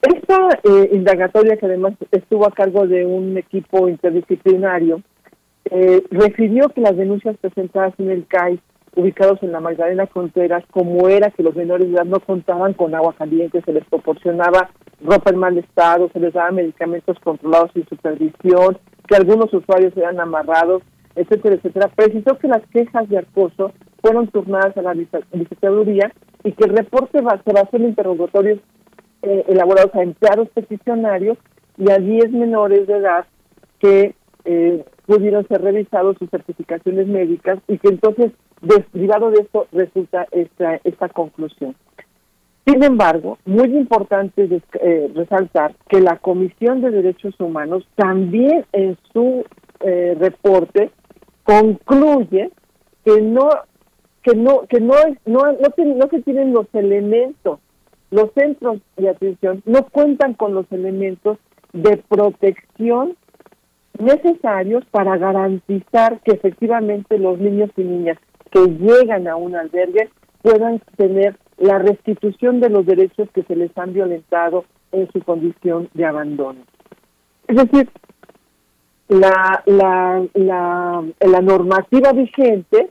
Esta 0.03 0.49
eh, 0.65 0.91
indagatoria, 0.93 1.57
que 1.57 1.67
además 1.67 1.95
estuvo 2.11 2.47
a 2.47 2.53
cargo 2.53 2.87
de 2.87 3.05
un 3.05 3.37
equipo 3.37 3.89
interdisciplinario, 3.89 5.03
eh, 5.67 6.03
refirió 6.11 6.69
que 6.71 6.81
las 6.81 6.97
denuncias 6.97 7.37
presentadas 7.37 7.95
en 7.99 8.11
el 8.11 8.27
CAI, 8.27 8.61
ubicados 8.97 9.43
en 9.43 9.53
la 9.53 9.61
Magdalena 9.61 10.07
Contreras, 10.07 10.65
como 10.71 11.09
era 11.09 11.31
que 11.31 11.43
los 11.43 11.55
menores 11.55 11.89
de 11.89 11.95
edad 11.95 12.05
no 12.05 12.21
contaban 12.21 12.75
con 12.75 12.95
agua 12.95 13.15
caliente, 13.17 13.63
se 13.63 13.73
les 13.73 13.85
proporcionaba 13.85 14.71
ropa 15.03 15.31
en 15.31 15.39
mal 15.39 15.57
estado, 15.59 16.11
se 16.13 16.21
les 16.21 16.33
daba 16.33 16.51
medicamentos 16.51 17.19
controlados 17.21 17.71
sin 17.73 17.87
supervisión, 17.89 18.79
que 19.07 19.17
algunos 19.17 19.53
usuarios 19.53 19.97
eran 19.97 20.21
amarrados, 20.21 20.83
etcétera, 21.15 21.57
etcétera, 21.57 21.89
precisó 21.95 22.39
que 22.39 22.49
las 22.49 22.63
quejas 22.73 23.09
de 23.09 23.19
acoso 23.19 23.73
fueron 24.03 24.29
turnadas 24.29 24.77
a 24.77 24.83
la 24.83 24.95
licitaduría 24.95 26.13
y 26.45 26.53
que 26.53 26.65
el 26.65 26.77
reporte 26.77 27.19
se 27.19 27.53
basó 27.53 27.77
en 27.77 27.87
interrogatorios 27.87 28.61
eh, 29.23 29.45
elaborados 29.49 29.95
a 29.95 30.03
empleados 30.03 30.49
peticionarios 30.51 31.37
y 31.77 31.91
a 31.91 31.99
10 31.99 32.33
menores 32.33 32.87
de 32.87 32.97
edad 32.97 33.27
que 33.79 34.15
eh, 34.45 34.85
pudieron 35.07 35.47
ser 35.49 35.61
revisados 35.61 36.17
sus 36.19 36.31
certificaciones 36.31 37.07
médicas 37.07 37.59
y 37.69 37.79
que 37.79 37.89
entonces, 37.89 38.33
derivado 38.61 39.31
de 39.31 39.43
esto, 39.43 39.67
resulta 39.73 40.27
esta, 40.33 40.81
esta 40.85 41.09
conclusión. 41.09 41.75
Sin 42.67 42.85
embargo, 42.85 43.39
muy 43.47 43.77
importante 43.77 44.49
eh, 44.81 45.11
resaltar 45.15 45.75
que 45.89 46.01
la 46.01 46.17
Comisión 46.19 46.83
de 46.83 46.91
Derechos 46.91 47.35
Humanos 47.41 47.89
también 47.97 48.65
en 48.73 48.97
su 49.13 49.45
eh, 49.81 50.17
reporte 50.19 50.91
concluye 51.43 52.51
que 53.05 53.21
no 53.23 53.49
que 54.23 54.37
no 54.37 54.67
que 54.69 54.79
no 54.79 54.95
no 55.25 55.41
no, 55.53 56.09
se 56.11 56.21
tienen 56.21 56.53
los 56.53 56.67
elementos 56.75 57.59
los 58.11 58.31
centros 58.35 58.81
de 58.99 59.09
atención 59.09 59.63
no 59.65 59.87
cuentan 59.87 60.35
con 60.35 60.53
los 60.53 60.71
elementos 60.71 61.39
de 61.73 61.97
protección 61.97 63.17
necesarios 63.99 64.85
para 64.91 65.17
garantizar 65.17 66.21
que 66.21 66.33
efectivamente 66.33 67.19
los 67.19 67.39
niños 67.39 67.71
y 67.77 67.83
niñas 67.83 68.19
que 68.51 68.61
llegan 68.67 69.29
a 69.29 69.37
un 69.37 69.57
albergue 69.57 70.11
puedan 70.43 70.81
tener 70.97 71.37
la 71.59 71.79
restitución 71.79 72.61
de 72.61 72.71
los 72.71 72.87
derechos 72.87 73.29
que 73.35 73.43
se 73.43 73.55
les 73.55 73.77
han 73.77 73.93
violentado 73.93 74.65
en 74.93 75.11
su 75.13 75.21
condición 75.21 75.89
de 75.95 76.05
abandono. 76.07 76.61
Es 77.47 77.57
decir, 77.57 77.89
la, 79.09 79.63
la, 79.67 80.25
la, 80.35 81.41
normativa 81.43 82.13
vigente 82.13 82.91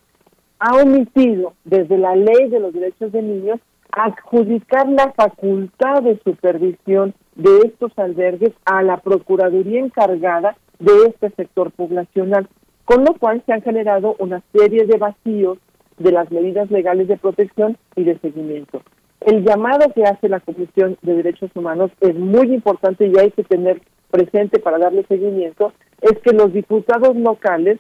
ha 0.60 0.76
omitido 0.76 1.54
desde 1.64 1.98
la 1.98 2.16
ley 2.16 2.50
de 2.50 2.60
los 2.60 2.74
derechos 2.74 3.12
de 3.12 3.22
niños 3.22 3.60
adjudicar 3.92 4.88
la 4.90 5.14
facultad 5.14 6.04
de 6.04 6.20
supervisión 6.24 7.14
de 7.36 7.60
estos 7.66 7.98
albergues 7.98 8.52
a 8.66 8.84
la 8.84 8.98
Procuraduría 8.98 9.80
encargada 9.80 10.58
de 10.80 10.92
este 11.08 11.30
sector 11.32 11.72
poblacional, 11.72 12.48
con 12.90 13.06
lo 13.06 13.14
cual 13.14 13.44
se 13.46 13.54
han 13.54 13.62
generado 13.62 14.16
una 14.18 14.42
serie 14.52 14.88
de 14.88 14.98
vacíos 14.98 15.60
de 16.00 16.12
las 16.12 16.32
medidas 16.32 16.72
legales 16.72 17.08
de 17.08 17.18
protección 17.18 17.78
y 17.96 18.04
de 18.04 18.18
seguimiento. 18.18 18.82
El 19.22 19.46
llamado 19.46 19.94
que 19.94 20.06
hace 20.06 20.28
la 20.28 20.40
Comisión 20.40 20.98
de 21.04 21.14
Derechos 21.14 21.52
Humanos 21.54 21.92
es 22.02 22.16
muy 22.16 22.52
importante 22.52 23.06
y 23.06 23.14
hay 23.20 23.30
que 23.30 23.44
tener 23.44 23.80
presente 24.10 24.60
para 24.60 24.80
darle 24.80 25.06
seguimiento, 25.08 25.72
es 26.02 26.18
que 26.24 26.32
los 26.32 26.52
diputados 26.52 27.16
locales 27.16 27.78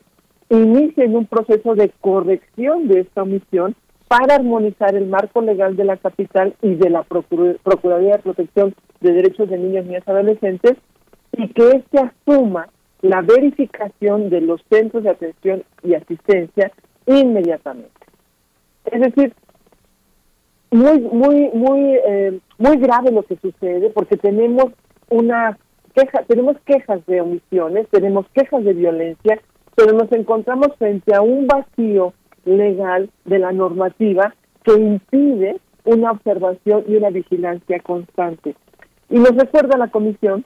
inicien 0.49 1.15
un 1.15 1.25
proceso 1.25 1.73
de 1.73 1.91
corrección 2.01 2.87
de 2.87 2.99
esta 2.99 3.23
omisión 3.23 3.75
para 4.07 4.35
armonizar 4.35 4.93
el 4.93 5.07
marco 5.07 5.41
legal 5.41 5.75
de 5.75 5.85
la 5.85 5.97
capital 5.97 6.53
y 6.61 6.75
de 6.75 6.91
la 6.91 7.01
Procuraduría 7.01 8.17
de 8.17 8.21
Protección 8.21 8.75
de 9.01 9.13
Derechos 9.13 9.49
de 9.49 9.57
Niños, 9.57 9.87
Niñas 9.87 10.03
y 10.05 10.11
Adolescentes 10.11 10.73
y 11.35 11.47
que 11.47 11.67
éste 11.69 11.97
asuma 11.97 12.67
la 13.01 13.21
verificación 13.21 14.29
de 14.29 14.41
los 14.41 14.61
centros 14.69 15.03
de 15.03 15.09
atención 15.09 15.63
y 15.83 15.93
asistencia 15.93 16.71
inmediatamente. 17.05 17.91
Es 18.85 19.01
decir, 19.01 19.33
muy 20.71 20.99
muy 20.99 21.49
muy 21.53 21.99
eh, 22.05 22.39
muy 22.57 22.77
grave 22.77 23.11
lo 23.11 23.23
que 23.23 23.37
sucede 23.37 23.89
porque 23.89 24.17
tenemos 24.17 24.65
una 25.09 25.57
queja, 25.95 26.23
tenemos 26.23 26.57
quejas 26.65 27.05
de 27.05 27.21
omisiones, 27.21 27.87
tenemos 27.89 28.27
quejas 28.33 28.63
de 28.63 28.73
violencia, 28.73 29.39
pero 29.75 29.93
nos 29.93 30.11
encontramos 30.11 30.69
frente 30.77 31.15
a 31.15 31.21
un 31.21 31.47
vacío 31.47 32.13
legal 32.45 33.09
de 33.25 33.39
la 33.39 33.51
normativa 33.51 34.35
que 34.63 34.73
impide 34.73 35.59
una 35.85 36.11
observación 36.11 36.83
y 36.87 36.95
una 36.95 37.09
vigilancia 37.09 37.79
constante. 37.79 38.55
Y 39.09 39.17
nos 39.17 39.35
recuerda 39.35 39.77
la 39.77 39.87
comisión 39.87 40.45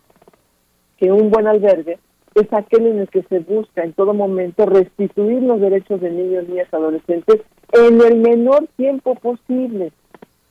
que 0.97 1.11
un 1.11 1.29
buen 1.29 1.47
albergue 1.47 1.99
es 2.35 2.51
aquel 2.51 2.87
en 2.87 2.99
el 2.99 3.09
que 3.09 3.23
se 3.23 3.39
busca 3.39 3.83
en 3.83 3.93
todo 3.93 4.13
momento 4.13 4.65
restituir 4.65 5.41
los 5.43 5.61
derechos 5.61 6.01
de 6.01 6.09
niños, 6.09 6.47
niñas, 6.47 6.73
adolescentes 6.73 7.41
en 7.71 8.01
el 8.01 8.17
menor 8.17 8.67
tiempo 8.75 9.15
posible 9.15 9.91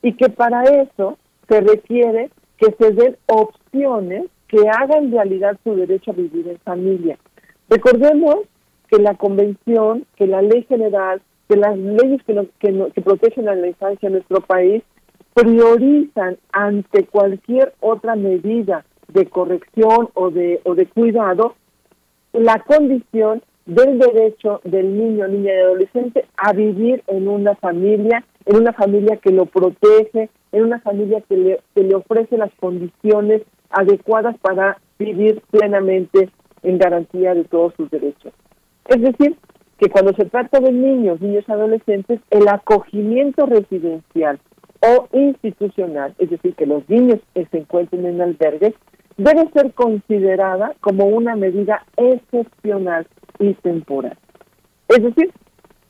y 0.01 0.13
que 0.13 0.29
para 0.29 0.63
eso 0.63 1.17
se 1.47 1.61
requiere 1.61 2.29
que 2.57 2.73
se 2.77 2.91
den 2.91 3.17
opciones 3.27 4.25
que 4.47 4.69
hagan 4.69 5.11
realidad 5.11 5.57
su 5.63 5.75
derecho 5.75 6.11
a 6.11 6.15
vivir 6.15 6.47
en 6.47 6.59
familia. 6.59 7.17
Recordemos 7.69 8.35
que 8.89 8.99
la 8.99 9.15
convención, 9.15 10.05
que 10.15 10.27
la 10.27 10.41
ley 10.41 10.63
general, 10.69 11.21
que 11.49 11.57
las 11.57 11.77
leyes 11.77 12.21
que, 12.23 12.47
que, 12.59 13.01
protegen 13.01 13.49
a 13.49 13.55
la 13.55 13.67
infancia 13.67 14.07
en 14.07 14.13
nuestro 14.13 14.41
país 14.41 14.83
priorizan 15.33 16.37
ante 16.51 17.05
cualquier 17.05 17.73
otra 17.79 18.15
medida 18.15 18.85
de 19.07 19.25
corrección 19.25 20.09
o 20.13 20.29
de, 20.29 20.61
o 20.63 20.75
de 20.75 20.85
cuidado 20.85 21.55
la 22.33 22.59
condición 22.59 23.41
del 23.65 23.97
derecho 23.97 24.59
del 24.63 24.97
niño, 24.97 25.27
niña 25.27 25.53
y 25.53 25.57
adolescente 25.57 26.25
a 26.35 26.51
vivir 26.51 27.03
en 27.07 27.27
una 27.27 27.55
familia, 27.55 28.25
en 28.45 28.57
una 28.57 28.73
familia 28.73 29.17
que 29.17 29.31
lo 29.31 29.45
protege, 29.45 30.29
en 30.51 30.63
una 30.63 30.79
familia 30.81 31.21
que 31.21 31.37
le, 31.37 31.59
que 31.73 31.83
le 31.83 31.95
ofrece 31.95 32.37
las 32.37 32.53
condiciones 32.55 33.43
adecuadas 33.69 34.37
para 34.39 34.77
vivir 34.99 35.41
plenamente 35.49 36.29
en 36.63 36.77
garantía 36.77 37.33
de 37.33 37.45
todos 37.45 37.73
sus 37.75 37.89
derechos. 37.89 38.33
Es 38.87 39.01
decir, 39.01 39.37
que 39.77 39.89
cuando 39.89 40.13
se 40.13 40.25
trata 40.25 40.59
de 40.59 40.71
niños, 40.71 41.21
niños 41.21 41.47
adolescentes, 41.49 42.19
el 42.29 42.47
acogimiento 42.47 43.45
residencial 43.45 44.39
o 44.81 45.07
institucional, 45.13 46.13
es 46.19 46.29
decir, 46.29 46.53
que 46.55 46.65
los 46.65 46.87
niños 46.89 47.19
se 47.33 47.57
encuentren 47.57 48.05
en 48.05 48.21
albergues, 48.21 48.73
debe 49.17 49.49
ser 49.51 49.73
considerada 49.73 50.73
como 50.81 51.05
una 51.05 51.35
medida 51.35 51.85
excepcional 51.97 53.07
y 53.39 53.53
temporal. 53.55 54.17
Es 54.87 55.03
decir, 55.03 55.31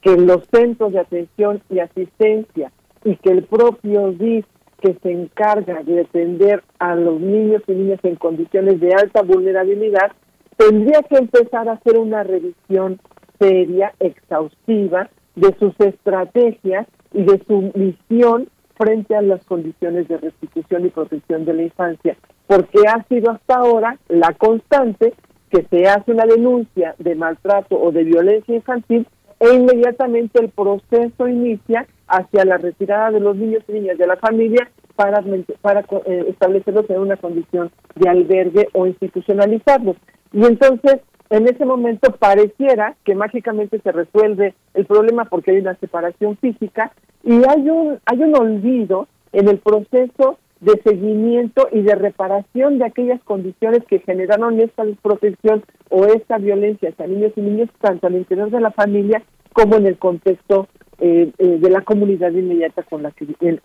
que 0.01 0.17
los 0.17 0.45
centros 0.51 0.93
de 0.93 0.99
atención 0.99 1.61
y 1.69 1.79
asistencia 1.79 2.71
y 3.03 3.15
que 3.17 3.31
el 3.31 3.43
propio 3.43 4.11
DIF 4.11 4.45
que 4.83 4.95
se 5.01 5.11
encarga 5.11 5.81
de 5.83 6.01
atender 6.01 6.61
a 6.77 6.95
los 6.95 7.19
niños 7.19 7.63
y 7.67 7.71
niñas 7.71 8.01
en 8.03 8.17
condiciones 8.17 8.81
de 8.81 8.93
alta 8.93 9.21
vulnerabilidad, 9.21 10.11
tendría 10.57 11.01
que 11.03 11.15
empezar 11.15 11.69
a 11.69 11.73
hacer 11.73 11.97
una 11.97 12.23
revisión 12.23 12.99
seria, 13.39 13.93
exhaustiva, 13.99 15.09
de 15.35 15.55
sus 15.57 15.73
estrategias 15.79 16.85
y 17.13 17.23
de 17.23 17.41
su 17.47 17.71
misión 17.73 18.49
frente 18.75 19.15
a 19.15 19.21
las 19.21 19.43
condiciones 19.45 20.07
de 20.09 20.17
restitución 20.17 20.85
y 20.85 20.89
protección 20.89 21.45
de 21.45 21.53
la 21.53 21.63
infancia, 21.63 22.17
porque 22.47 22.79
ha 22.87 23.03
sido 23.07 23.31
hasta 23.31 23.55
ahora 23.55 23.97
la 24.07 24.33
constante 24.33 25.13
que 25.49 25.65
se 25.69 25.87
hace 25.87 26.11
una 26.11 26.25
denuncia 26.25 26.95
de 26.97 27.15
maltrato 27.15 27.79
o 27.79 27.91
de 27.91 28.03
violencia 28.03 28.55
infantil 28.55 29.07
e 29.39 29.53
inmediatamente 29.53 30.39
el 30.41 30.49
proceso 30.49 31.27
inicia 31.27 31.85
hacia 32.07 32.45
la 32.45 32.57
retirada 32.57 33.11
de 33.11 33.19
los 33.19 33.35
niños 33.35 33.63
y 33.67 33.73
niñas 33.73 33.97
de 33.97 34.07
la 34.07 34.17
familia 34.17 34.69
para, 34.95 35.23
para 35.61 35.81
eh, 35.81 36.25
establecerlos 36.29 36.89
en 36.89 36.99
una 36.99 37.17
condición 37.17 37.71
de 37.95 38.09
albergue 38.09 38.67
o 38.73 38.85
institucionalizarlos. 38.85 39.95
Y 40.31 40.45
entonces, 40.45 41.01
en 41.29 41.47
ese 41.47 41.65
momento 41.65 42.11
pareciera 42.11 42.95
que 43.03 43.15
mágicamente 43.15 43.79
se 43.79 43.91
resuelve 43.91 44.53
el 44.73 44.85
problema 44.85 45.25
porque 45.25 45.51
hay 45.51 45.57
una 45.57 45.75
separación 45.75 46.37
física 46.37 46.91
y 47.23 47.33
hay 47.47 47.69
un, 47.69 47.99
hay 48.05 48.23
un 48.23 48.35
olvido 48.35 49.07
en 49.31 49.47
el 49.47 49.57
proceso 49.59 50.37
de 50.63 50.81
seguimiento 50.83 51.67
y 51.71 51.81
de 51.81 51.95
reparación 51.95 52.79
de 52.79 52.85
aquellas 52.85 53.21
condiciones 53.23 53.83
que 53.85 53.99
generaron 53.99 54.59
esta 54.59 54.85
desprotección 54.85 55.63
o 55.89 56.05
esta 56.05 56.37
violencia 56.37 56.89
hacia 56.89 57.07
niños 57.07 57.33
y 57.35 57.41
niños, 57.41 57.69
tanto 57.81 58.07
al 58.07 58.15
interior 58.15 58.49
de 58.49 58.61
la 58.61 58.71
familia 58.71 59.21
como 59.51 59.75
en 59.75 59.87
el 59.87 59.97
contexto 59.97 60.67
eh, 60.99 61.31
eh, 61.37 61.57
de 61.59 61.69
la 61.69 61.81
comunidad 61.81 62.31
inmediata 62.31 62.83
con 62.83 63.03
la 63.03 63.11
que, 63.11 63.27
el, 63.41 63.61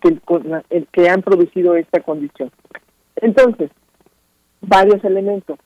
el 0.69 0.87
que 0.87 1.09
han 1.09 1.21
producido 1.21 1.75
esta 1.75 2.01
condición. 2.01 2.51
Entonces, 3.15 3.71
varios 4.61 5.03
elementos. 5.03 5.57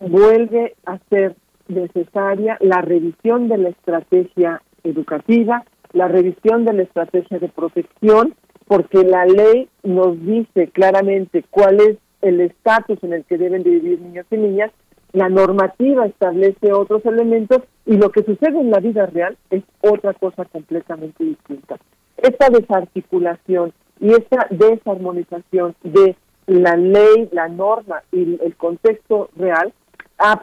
Vuelve 0.00 0.74
a 0.84 0.98
ser 1.10 1.36
necesaria 1.68 2.58
la 2.60 2.82
revisión 2.82 3.48
de 3.48 3.58
la 3.58 3.68
estrategia 3.68 4.62
educativa, 4.82 5.64
la 5.92 6.08
revisión 6.08 6.64
de 6.64 6.72
la 6.72 6.82
estrategia 6.82 7.38
de 7.38 7.48
protección, 7.48 8.34
porque 8.66 9.02
la 9.04 9.26
ley 9.26 9.68
nos 9.82 10.20
dice 10.24 10.68
claramente 10.68 11.44
cuál 11.50 11.80
es 11.80 11.96
el 12.20 12.40
estatus 12.40 13.02
en 13.02 13.12
el 13.12 13.24
que 13.24 13.38
deben 13.38 13.62
de 13.62 13.70
vivir 13.70 14.00
niños 14.00 14.26
y 14.30 14.36
niñas, 14.36 14.70
la 15.12 15.28
normativa 15.28 16.06
establece 16.06 16.72
otros 16.72 17.04
elementos 17.04 17.62
y 17.84 17.96
lo 17.96 18.10
que 18.10 18.22
sucede 18.22 18.60
en 18.60 18.70
la 18.70 18.78
vida 18.78 19.06
real 19.06 19.36
es 19.50 19.62
otra 19.80 20.14
cosa 20.14 20.44
completamente 20.46 21.24
distinta. 21.24 21.76
Esta 22.16 22.48
desarticulación 22.48 23.72
y 24.00 24.12
esta 24.12 24.46
desarmonización 24.50 25.74
de 25.82 26.16
la 26.46 26.76
ley, 26.76 27.28
la 27.32 27.48
norma 27.48 28.02
y 28.10 28.38
el 28.42 28.56
contexto 28.56 29.30
real 29.36 29.72
ha, 30.18 30.42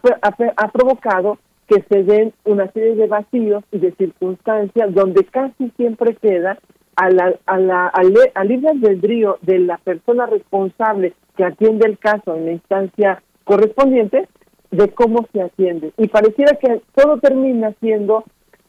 ha 0.57 0.71
provocado 0.71 1.37
que 1.67 1.83
se 1.89 2.03
den 2.03 2.33
una 2.45 2.71
serie 2.71 2.95
de 2.95 3.07
vacíos 3.07 3.63
y 3.71 3.77
de 3.77 3.91
circunstancias 3.93 4.93
donde 4.93 5.23
casi 5.25 5.69
siempre 5.77 6.15
queda 6.15 6.57
a 6.95 7.09
la, 7.09 7.33
a 7.45 7.57
la, 7.57 7.87
al, 7.87 8.47
libre 8.47 8.69
albedrío 8.69 9.37
de 9.41 9.59
la 9.59 9.77
persona 9.77 10.25
responsable 10.25 11.13
que 11.35 11.45
atiende 11.45 11.87
el 11.87 11.97
caso 11.97 12.35
en 12.35 12.45
la 12.45 12.51
instancia 12.51 13.23
correspondiente 13.43 14.27
de 14.71 14.89
cómo 14.89 15.25
se 15.31 15.41
atiende. 15.41 15.93
Y 15.97 16.07
pareciera 16.07 16.55
que 16.55 16.81
todo 16.95 17.17
termina 17.17 17.73
siendo 17.79 18.23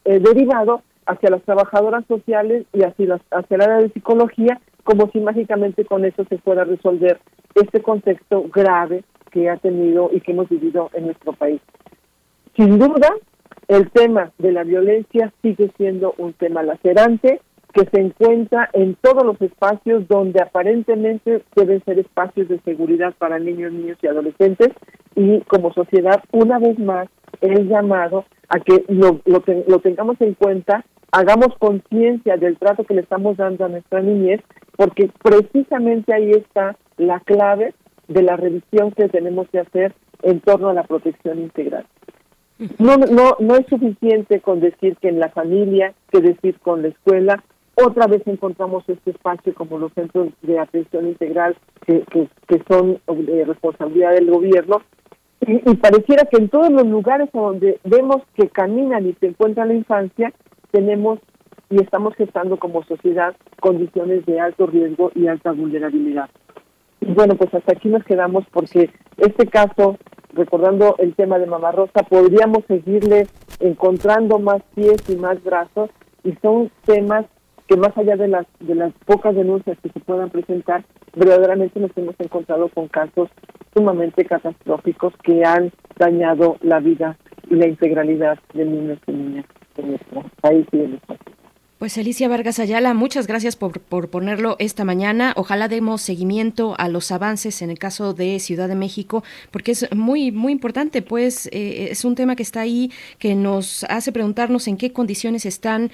eh, 0.05 0.21
derivado 0.21 0.83
hacia 1.07 1.31
las 1.31 1.43
trabajadoras 1.43 2.05
sociales 2.07 2.67
y 2.73 2.83
hacia, 2.83 3.07
las, 3.07 3.21
hacia 3.31 3.55
el 3.57 3.63
área 3.63 3.79
de 3.79 3.91
psicología, 3.91 4.61
como 4.85 5.11
si 5.11 5.21
mágicamente 5.21 5.85
con 5.85 6.05
eso 6.05 6.25
se 6.29 6.39
fuera 6.39 6.63
a 6.63 6.67
resolver 6.67 7.19
este 7.55 7.83
contexto 7.83 8.45
grave 8.53 9.05
que 9.31 9.49
ha 9.49 9.57
tenido 9.57 10.11
y 10.13 10.21
que 10.21 10.33
hemos 10.33 10.49
vivido 10.49 10.91
en 10.95 11.07
nuestro 11.07 11.33
país. 11.33 11.61
Sin 12.57 12.79
duda, 12.79 13.15
el 13.69 13.91
tema 13.91 14.33
de 14.39 14.53
la 14.53 14.65
violencia 14.65 15.33
sigue 15.43 15.71
siendo 15.77 16.15
un 16.19 16.33
tema 16.33 16.63
lacerante, 16.63 17.41
que 17.73 17.87
se 17.87 18.01
encuentra 18.01 18.69
en 18.73 18.97
todos 19.01 19.25
los 19.25 19.41
espacios 19.41 20.07
donde 20.09 20.43
aparentemente 20.43 21.43
deben 21.55 21.83
ser 21.85 21.99
espacios 21.99 22.49
de 22.49 22.61
seguridad 22.61 23.15
para 23.19 23.39
niños, 23.39 23.73
niños 23.73 23.99
y 24.03 24.07
adolescentes 24.07 24.71
y 25.15 25.41
como 25.43 25.73
sociedad 25.73 26.23
una 26.33 26.59
vez 26.59 26.79
más 26.79 27.09
el 27.41 27.69
llamado 27.69 28.25
a 28.49 28.59
que 28.61 28.85
lo, 28.89 29.21
lo, 29.25 29.43
lo 29.67 29.79
tengamos 29.79 30.21
en 30.21 30.35
cuenta, 30.35 30.85
hagamos 31.13 31.57
conciencia 31.59 32.37
del 32.37 32.59
trato 32.59 32.85
que 32.85 32.95
le 32.95 33.03
estamos 33.03 33.37
dando 33.37 33.65
a 33.65 33.69
nuestra 33.69 34.01
niñez, 34.01 34.41
porque 34.77 35.11
precisamente 35.23 36.13
ahí 36.13 36.31
está 36.31 36.77
la 36.97 37.21
clave 37.21 37.75
de 38.09 38.23
la 38.23 38.37
revisión 38.37 38.93
que 38.93 39.09
tenemos 39.09 39.49
que 39.51 39.61
hacer 39.61 39.95
en 40.23 40.41
torno 40.41 40.69
a 40.69 40.75
la 40.75 40.85
protección 40.85 41.39
integral. 41.39 41.87
No, 42.79 42.97
no, 42.97 43.37
no 43.39 43.57
es 43.57 43.67
suficiente 43.69 44.41
con 44.41 44.61
decir 44.61 44.97
que 45.01 45.09
en 45.09 45.19
la 45.19 45.31
familia, 45.31 45.95
que 46.11 46.21
decir 46.21 46.59
con 46.61 46.83
la 46.83 46.89
escuela, 46.89 47.43
otra 47.85 48.07
vez 48.07 48.23
encontramos 48.27 48.85
este 48.89 49.11
espacio 49.11 49.55
como 49.55 49.79
los 49.79 49.93
centros 49.93 50.29
de 50.43 50.59
atención 50.59 51.07
integral 51.09 51.57
que, 51.87 52.05
que, 52.47 52.63
son 52.69 53.01
de 53.07 53.45
responsabilidad 53.45 54.13
del 54.13 54.31
gobierno. 54.31 54.83
Y, 55.41 55.75
pareciera 55.77 56.25
que 56.25 56.37
en 56.37 56.49
todos 56.49 56.71
los 56.71 56.87
lugares 56.87 57.31
donde 57.33 57.81
vemos 57.85 58.23
que 58.35 58.49
caminan 58.49 59.07
y 59.07 59.15
se 59.15 59.29
encuentra 59.29 59.65
la 59.65 59.75
infancia, 59.75 60.33
tenemos 60.71 61.19
y 61.71 61.81
estamos 61.81 62.15
gestando 62.17 62.59
como 62.59 62.83
sociedad 62.85 63.35
condiciones 63.61 64.27
de 64.27 64.41
alto 64.41 64.67
riesgo 64.67 65.13
y 65.15 65.29
alta 65.29 65.53
vulnerabilidad. 65.53 66.29
Y 67.01 67.13
bueno, 67.13 67.37
pues 67.37 67.55
hasta 67.55 67.73
aquí 67.73 67.89
nos 67.89 68.05
quedamos 68.05 68.45
porque 68.53 68.91
este 69.17 69.47
caso, 69.47 69.97
recordando 70.33 70.97
el 70.99 71.15
tema 71.15 71.39
de 71.39 71.47
Mamá 71.47 71.73
Rosa, 71.73 72.03
podríamos 72.09 72.65
seguirle 72.67 73.27
encontrando 73.61 74.39
más 74.39 74.63
pies 74.75 75.09
y 75.09 75.17
más 75.17 75.43
brazos 75.43 75.91
y 76.25 76.33
son 76.43 76.71
temas 76.85 77.25
que 77.71 77.77
más 77.77 77.97
allá 77.97 78.17
de 78.17 78.27
las 78.27 78.47
de 78.59 78.75
las 78.75 78.93
pocas 79.07 79.33
denuncias 79.33 79.79
que 79.81 79.91
se 79.91 80.01
puedan 80.01 80.29
presentar, 80.31 80.85
verdaderamente 81.15 81.79
nos 81.79 81.97
hemos 81.97 82.17
encontrado 82.19 82.69
con 82.69 82.89
casos 82.89 83.29
sumamente 83.73 84.25
catastróficos 84.25 85.15
que 85.23 85.45
han 85.45 85.71
dañado 85.97 86.57
la 86.63 86.81
vida 86.81 87.17
y 87.49 87.55
la 87.55 87.69
integralidad 87.69 88.41
de 88.55 88.65
niños 88.65 88.99
y 89.07 89.13
niñas 89.13 89.45
en 89.77 89.91
nuestro 89.91 90.25
país 90.41 90.67
y 90.73 90.79
en 90.79 90.91
nuestro 90.91 91.15
país. 91.15 91.37
Pues 91.81 91.97
Alicia 91.97 92.29
Vargas 92.29 92.59
Ayala, 92.59 92.93
muchas 92.93 93.27
gracias 93.27 93.57
por, 93.57 93.81
por, 93.81 94.11
ponerlo 94.11 94.57
esta 94.59 94.85
mañana. 94.85 95.33
Ojalá 95.35 95.67
demos 95.67 96.03
seguimiento 96.03 96.75
a 96.77 96.91
los 96.91 97.11
avances 97.11 97.63
en 97.63 97.71
el 97.71 97.79
caso 97.79 98.13
de 98.13 98.39
Ciudad 98.39 98.69
de 98.69 98.75
México, 98.75 99.25
porque 99.51 99.73
es 99.73 99.89
muy, 99.95 100.31
muy 100.31 100.53
importante, 100.53 101.01
pues 101.01 101.47
eh, 101.53 101.89
es 101.91 102.05
un 102.05 102.17
tema 102.17 102.37
que 102.37 102.43
está 102.43 102.61
ahí, 102.61 102.93
que 103.19 103.35
nos 103.35 103.85
hace 103.85 104.13
preguntarnos 104.13 104.69
en 104.69 104.77
qué 104.77 104.93
condiciones 104.93 105.47
están 105.47 105.91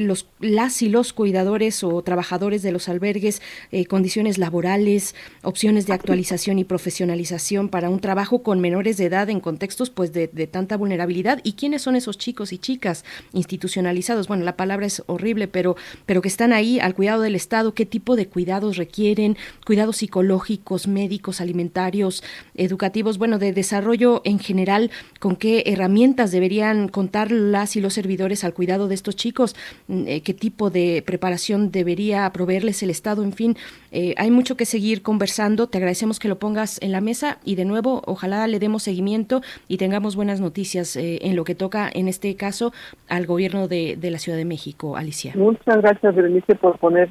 los, 0.00 0.26
las 0.40 0.82
y 0.82 0.88
los 0.88 1.12
cuidadores 1.12 1.82
o 1.84 2.02
trabajadores 2.02 2.62
de 2.62 2.72
los 2.72 2.88
albergues, 2.88 3.42
eh, 3.72 3.86
condiciones 3.86 4.38
laborales, 4.38 5.14
opciones 5.42 5.86
de 5.86 5.92
actualización 5.92 6.58
y 6.58 6.64
profesionalización 6.64 7.68
para 7.68 7.90
un 7.90 8.00
trabajo 8.00 8.42
con 8.42 8.60
menores 8.60 8.96
de 8.96 9.06
edad 9.06 9.30
en 9.30 9.40
contextos 9.40 9.90
pues 9.90 10.12
de, 10.12 10.28
tanta 10.46 10.76
vulnerabilidad 10.76 11.40
y 11.42 11.52
quiénes 11.52 11.82
son 11.82 11.96
esos 11.96 12.18
chicos 12.18 12.52
y 12.52 12.58
chicas 12.58 13.04
institucionalizados. 13.32 14.28
Bueno, 14.28 14.44
la 14.44 14.56
palabra 14.56 14.86
es 14.86 15.02
horrible, 15.06 15.48
pero, 15.48 15.76
pero 16.06 16.22
que 16.22 16.28
están 16.28 16.52
ahí 16.52 16.80
al 16.80 16.94
cuidado 16.94 17.22
del 17.22 17.34
Estado, 17.34 17.74
qué 17.74 17.86
tipo 17.86 18.16
de 18.16 18.28
cuidados 18.28 18.76
requieren, 18.76 19.36
cuidados 19.66 19.98
psicológicos, 19.98 20.88
médicos, 20.88 21.40
alimentarios, 21.40 22.22
educativos, 22.54 23.18
bueno, 23.18 23.38
de 23.38 23.52
desarrollo 23.52 24.22
en 24.24 24.38
general, 24.38 24.90
con 25.20 25.36
qué 25.36 25.64
herramientas 25.66 26.30
deberían 26.30 26.88
contar 26.88 27.30
las 27.32 27.76
y 27.76 27.80
los 27.80 27.94
servidores 27.94 28.44
al 28.44 28.54
cuidado 28.54 28.88
de 28.88 28.94
estos 28.94 29.16
chicos. 29.16 29.56
Eh, 29.88 30.22
qué 30.22 30.34
tipo 30.34 30.68
de 30.70 31.02
preparación 31.06 31.70
debería 31.70 32.30
proveerles 32.30 32.82
el 32.82 32.90
Estado, 32.90 33.22
en 33.22 33.32
fin, 33.32 33.56
eh, 33.90 34.14
hay 34.18 34.30
mucho 34.30 34.56
que 34.56 34.66
seguir 34.66 35.02
conversando. 35.02 35.66
Te 35.66 35.78
agradecemos 35.78 36.18
que 36.18 36.28
lo 36.28 36.38
pongas 36.38 36.80
en 36.82 36.92
la 36.92 37.00
mesa 37.00 37.38
y 37.44 37.54
de 37.54 37.64
nuevo, 37.64 38.02
ojalá 38.04 38.46
le 38.46 38.58
demos 38.58 38.82
seguimiento 38.82 39.40
y 39.66 39.78
tengamos 39.78 40.14
buenas 40.14 40.40
noticias 40.40 40.94
eh, 40.96 41.20
en 41.22 41.36
lo 41.36 41.44
que 41.44 41.54
toca, 41.54 41.88
en 41.92 42.08
este 42.08 42.36
caso, 42.36 42.72
al 43.08 43.26
gobierno 43.26 43.66
de, 43.66 43.96
de 43.96 44.10
la 44.10 44.18
Ciudad 44.18 44.36
de 44.36 44.44
México, 44.44 44.96
Alicia. 44.96 45.32
Muchas 45.36 45.78
gracias, 45.78 46.14
Berenice, 46.14 46.54
por 46.56 46.78
poner 46.78 47.10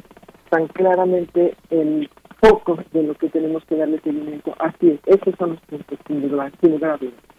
tan 0.50 0.68
claramente 0.68 1.56
el 1.72 2.10
foco 2.42 2.78
de 2.94 3.04
lo 3.04 3.16
que 3.16 3.30
tenemos 3.30 3.64
que 3.66 3.76
darle 3.76 4.00
seguimiento. 4.02 4.54
Así 4.60 4.90
es, 4.90 5.00
esos 5.06 5.34
son 5.40 5.52
los 5.52 5.62
puntos, 5.62 5.98
sin 6.08 6.28
lugar, 6.30 6.52
sin 6.62 6.72
lugar 6.72 6.92
a 6.92 6.98
dudas. 6.98 7.37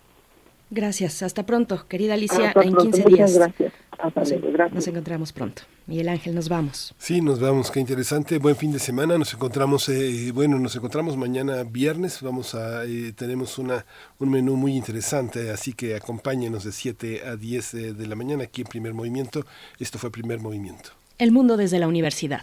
Gracias. 0.70 1.22
Hasta 1.22 1.46
pronto, 1.46 1.86
querida 1.88 2.14
Alicia, 2.14 2.52
en 2.62 2.74
15 2.74 3.04
días. 3.04 3.34
gracias. 3.34 3.72
Hasta 3.98 4.22
luego. 4.24 4.52
Gracias. 4.52 4.74
Nos 4.74 4.86
encontramos 4.86 5.32
pronto. 5.32 5.62
Miguel 5.86 6.08
Ángel, 6.10 6.34
nos 6.34 6.48
vamos. 6.48 6.94
Sí, 6.98 7.20
nos 7.20 7.40
vamos. 7.40 7.70
Qué 7.70 7.80
interesante. 7.80 8.38
Buen 8.38 8.54
fin 8.54 8.70
de 8.70 8.78
semana. 8.78 9.16
Nos 9.18 9.32
encontramos, 9.32 9.88
eh, 9.88 10.30
bueno, 10.32 10.58
nos 10.58 10.76
encontramos 10.76 11.16
mañana 11.16 11.64
viernes. 11.64 12.20
Vamos 12.22 12.54
a, 12.54 12.84
eh, 12.84 13.12
tenemos 13.16 13.58
una, 13.58 13.86
un 14.18 14.30
menú 14.30 14.56
muy 14.56 14.76
interesante, 14.76 15.50
así 15.50 15.72
que 15.72 15.96
acompáñenos 15.96 16.64
de 16.64 16.72
7 16.72 17.22
a 17.26 17.36
10 17.36 17.74
eh, 17.74 17.92
de 17.94 18.06
la 18.06 18.14
mañana 18.14 18.44
aquí 18.44 18.60
en 18.60 18.68
Primer 18.68 18.94
Movimiento. 18.94 19.44
Esto 19.78 19.98
fue 19.98 20.10
Primer 20.10 20.40
Movimiento. 20.40 20.90
El 21.18 21.32
mundo 21.32 21.56
desde 21.56 21.78
la 21.78 21.88
universidad. 21.88 22.42